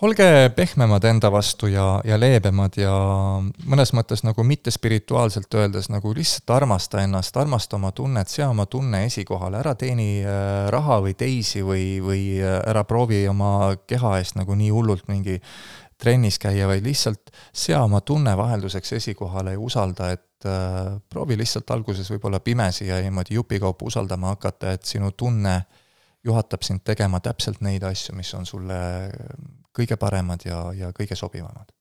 olge 0.02 0.26
pehmemad 0.56 1.03
enda 1.10 1.28
vastu 1.32 1.68
ja, 1.68 1.99
ja 2.07 2.15
leebemad 2.15 2.78
ja 2.80 2.94
mõnes 3.68 3.91
mõttes 3.91 4.23
nagu 4.23 4.45
mitte 4.48 4.72
spirituaalselt 4.72 5.52
öeldes 5.60 5.90
nagu 5.91 6.14
lihtsalt 6.15 6.53
armasta 6.56 7.02
ennast, 7.03 7.36
armasta 7.38 7.76
oma 7.76 7.91
tunnet, 7.91 8.32
sea 8.32 8.48
oma 8.49 8.65
tunne 8.72 9.03
esikohale, 9.10 9.60
ära 9.60 9.76
teeni 9.76 10.23
äh, 10.23 10.69
raha 10.72 11.02
või 11.03 11.18
teisi 11.19 11.65
või, 11.68 11.99
või 11.99 12.23
äh, 12.40 12.61
ära 12.72 12.86
proovi 12.88 13.26
oma 13.28 13.76
keha 13.88 14.14
eest 14.22 14.40
nagu 14.40 14.56
nii 14.56 14.72
hullult 14.72 15.11
mingi 15.11 15.36
trennis 15.99 16.40
käia, 16.40 16.72
vaid 16.72 16.88
lihtsalt 16.88 17.36
sea 17.52 17.84
oma 17.84 17.99
tunne 18.07 18.38
vahelduseks 18.40 18.95
esikohale 19.02 19.57
ja 19.57 19.60
usalda, 19.60 20.14
et 20.15 20.48
äh, 20.48 20.95
proovi 21.11 21.36
lihtsalt 21.44 21.76
alguses 21.76 22.07
võib-olla 22.15 22.40
pimesi 22.40 22.88
ja 22.88 23.03
niimoodi 23.03 23.36
jupikaupa 23.36 23.91
usaldama 23.91 24.32
hakata, 24.38 24.78
et 24.80 24.88
sinu 24.88 25.11
tunne 25.11 25.60
äh, 25.60 25.81
juhatab 26.23 26.65
sind 26.65 26.84
tegema 26.85 27.19
täpselt 27.23 27.61
neid 27.65 27.84
asju, 27.88 28.15
mis 28.18 28.31
on 28.38 28.45
sulle 28.45 28.77
kõige 29.76 29.98
paremad 29.99 30.43
ja, 30.45 30.64
ja 30.76 30.91
kõige 30.95 31.18
sobivamad. 31.18 31.72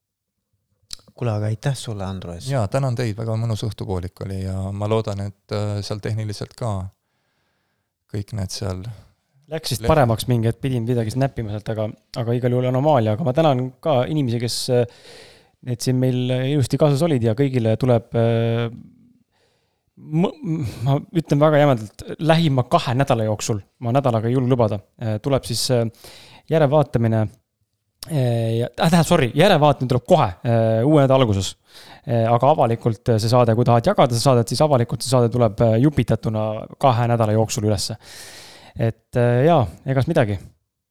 kuule, 1.14 1.34
aga 1.34 1.50
aitäh 1.50 1.76
sulle, 1.76 2.04
Andrus! 2.04 2.48
jaa, 2.48 2.66
tänan 2.68 2.96
teid, 2.96 3.16
väga 3.18 3.36
mõnus 3.36 3.64
õhtupoolik 3.66 4.24
oli 4.24 4.42
ja 4.44 4.56
ma 4.72 4.88
loodan, 4.88 5.26
et 5.28 5.56
äh, 5.56 5.80
seal 5.84 6.00
tehniliselt 6.00 6.56
ka 6.58 6.74
kõik 8.10 8.34
need 8.38 8.50
seal 8.54 8.84
Läks 9.50 9.72
vist 9.72 9.82
paremaks 9.82 10.28
mingi 10.30 10.46
hetk, 10.46 10.60
pidin 10.62 10.84
midagi 10.86 11.10
näppima 11.18 11.50
sealt, 11.50 11.66
aga, 11.72 11.88
aga 12.22 12.34
igal 12.38 12.52
juhul 12.54 12.68
anomaalia, 12.68 13.16
aga 13.16 13.24
ma 13.26 13.32
tänan 13.34 13.64
ka 13.82 14.04
inimesi, 14.06 14.38
kes 14.38 14.58
äh, 14.70 15.00
need 15.66 15.82
siin 15.82 15.98
meil 15.98 16.30
ilusti 16.52 16.78
kaasas 16.78 17.02
olid 17.02 17.26
ja 17.26 17.34
kõigile 17.38 17.74
tuleb 17.80 18.14
äh, 18.14 18.68
ma 20.00 20.96
ütlen 21.16 21.40
väga 21.40 21.60
jämedalt, 21.60 22.04
lähima 22.24 22.64
kahe 22.70 22.94
nädala 22.98 23.26
jooksul, 23.28 23.60
ma 23.84 23.92
nädalaga 23.94 24.28
ei 24.28 24.34
julge 24.36 24.52
lubada, 24.52 24.80
äh, 25.02 25.18
tuleb 25.22 25.46
siis 25.48 25.66
äh, 25.74 25.84
järelevaatamine. 26.50 27.20
Äh, 27.20 28.16
äh, 28.16 28.70
tähendab, 28.76 29.06
sorry, 29.08 29.30
järelevaatamine 29.36 29.92
tuleb 29.92 30.06
kohe, 30.08 30.28
uue 30.88 31.04
nädala 31.04 31.20
alguses. 31.24 31.54
aga 32.10 32.48
avalikult 32.54 33.10
see 33.20 33.28
saade, 33.28 33.54
kui 33.54 33.64
tahad 33.68 33.86
jagada 33.86 34.16
seda 34.16 34.22
saadet, 34.22 34.48
siis 34.48 34.62
avalikult 34.64 35.04
see 35.04 35.12
saade 35.12 35.28
tuleb 35.30 35.60
jupitatuna 35.82 36.44
kahe 36.80 37.06
nädala 37.12 37.36
jooksul 37.36 37.68
ülesse. 37.68 37.96
et 38.78 39.18
jaa, 39.46 39.66
egas 39.86 40.08
midagi. 40.08 40.38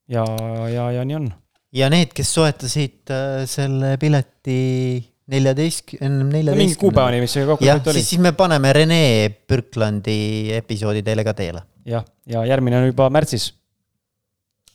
ja, 0.08 0.26
ja, 0.70 0.92
ja 0.92 1.06
nii 1.06 1.16
on. 1.18 1.32
ja 1.74 1.90
need, 1.90 2.14
kes 2.14 2.34
soetasid 2.34 3.16
selle 3.50 3.98
pileti 3.98 5.02
neljateist, 5.30 5.96
ennem 6.00 6.30
neljateist. 6.32 6.62
mingi 6.64 6.78
kuupäevani, 6.80 7.22
mis 7.24 7.36
see 7.38 7.46
kokkulepe 7.48 7.92
oli. 7.94 8.04
siis 8.04 8.22
me 8.24 8.32
paneme 8.38 8.72
Rene 8.76 9.02
Birklandi 9.50 10.20
episoodi 10.58 11.04
teile 11.06 11.26
ka 11.28 11.36
teele. 11.38 11.64
jah, 11.90 12.06
ja 12.30 12.46
järgmine 12.50 12.80
on 12.80 12.88
juba 12.90 13.10
märtsis. 13.14 13.52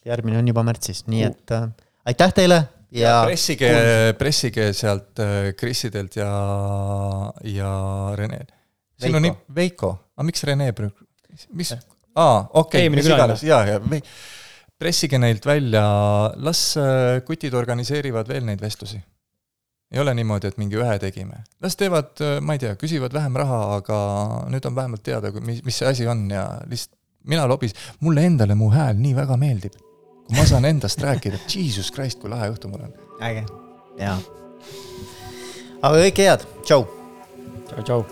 järgmine 0.07 0.39
on 0.39 0.51
juba 0.53 0.65
märtsis, 0.67 1.05
nii 1.11 1.25
et 1.27 1.55
äh, 1.57 1.67
aitäh 2.11 2.35
teile 2.37 2.61
ja, 2.91 3.07
ja. 3.09 3.17
pressige, 3.27 3.73
pressige 4.19 4.69
sealt 4.77 5.23
äh, 5.23 5.51
Krisidelt 5.59 6.21
ja, 6.21 6.31
ja 7.51 7.73
Rene. 8.19 8.45
siin 9.01 9.19
on 9.19 9.33
Veiko, 9.55 9.95
aga 10.15 10.29
miks 10.31 10.47
Rene 10.47 10.71
Birk-, 10.77 11.03
mis, 11.57 11.75
aa, 12.15 12.45
okei 12.53 12.87
okay,, 12.87 12.95
mis 12.95 13.11
iganes, 13.11 13.43
ja, 13.47 13.65
ja 13.75 13.81
pressige 14.79 15.19
neilt 15.19 15.47
välja, 15.47 15.83
las 16.37 16.63
äh, 16.79 17.19
kutid 17.27 17.55
organiseerivad 17.59 18.31
veel 18.31 18.47
neid 18.47 18.63
vestlusi 18.63 19.03
ei 19.95 20.03
ole 20.03 20.15
niimoodi, 20.19 20.51
et 20.51 20.59
mingi 20.59 20.79
ühe 20.81 20.99
tegime. 20.99 21.45
las 21.63 21.79
teevad, 21.79 22.13
äh, 22.21 22.41
ma 22.43 22.57
ei 22.57 22.63
tea, 22.63 22.75
küsivad 22.81 23.15
vähem 23.15 23.39
raha, 23.39 23.61
aga 23.79 23.99
nüüd 24.51 24.67
on 24.67 24.75
vähemalt 24.77 25.05
teada, 25.07 25.31
mis, 25.41 25.63
mis 25.65 25.79
see 25.79 25.89
asi 25.91 26.09
on 26.11 26.27
ja 26.31 26.49
lihtsalt 26.67 26.97
mina 27.25 27.47
lobis, 27.49 27.75
mulle 28.01 28.25
endale 28.29 28.55
mu 28.59 28.71
hääl 28.73 28.99
nii 29.01 29.15
väga 29.17 29.37
meeldib. 29.41 29.79
kui 30.25 30.39
ma 30.39 30.47
saan 30.49 30.65
endast 30.65 31.03
rääkida, 31.05 31.39
jesus 31.53 31.93
christ, 31.93 32.21
kui 32.21 32.31
lahe 32.33 32.49
õhtu 32.53 32.69
mul 32.73 32.87
on. 32.89 32.93
äge, 33.21 33.45
jaa. 34.01 34.19
aga 35.83 35.95
kõike 36.07 36.29
head, 36.31 36.47
tšau. 36.65 36.87
tšau, 37.69 37.83
tšau. 37.85 38.05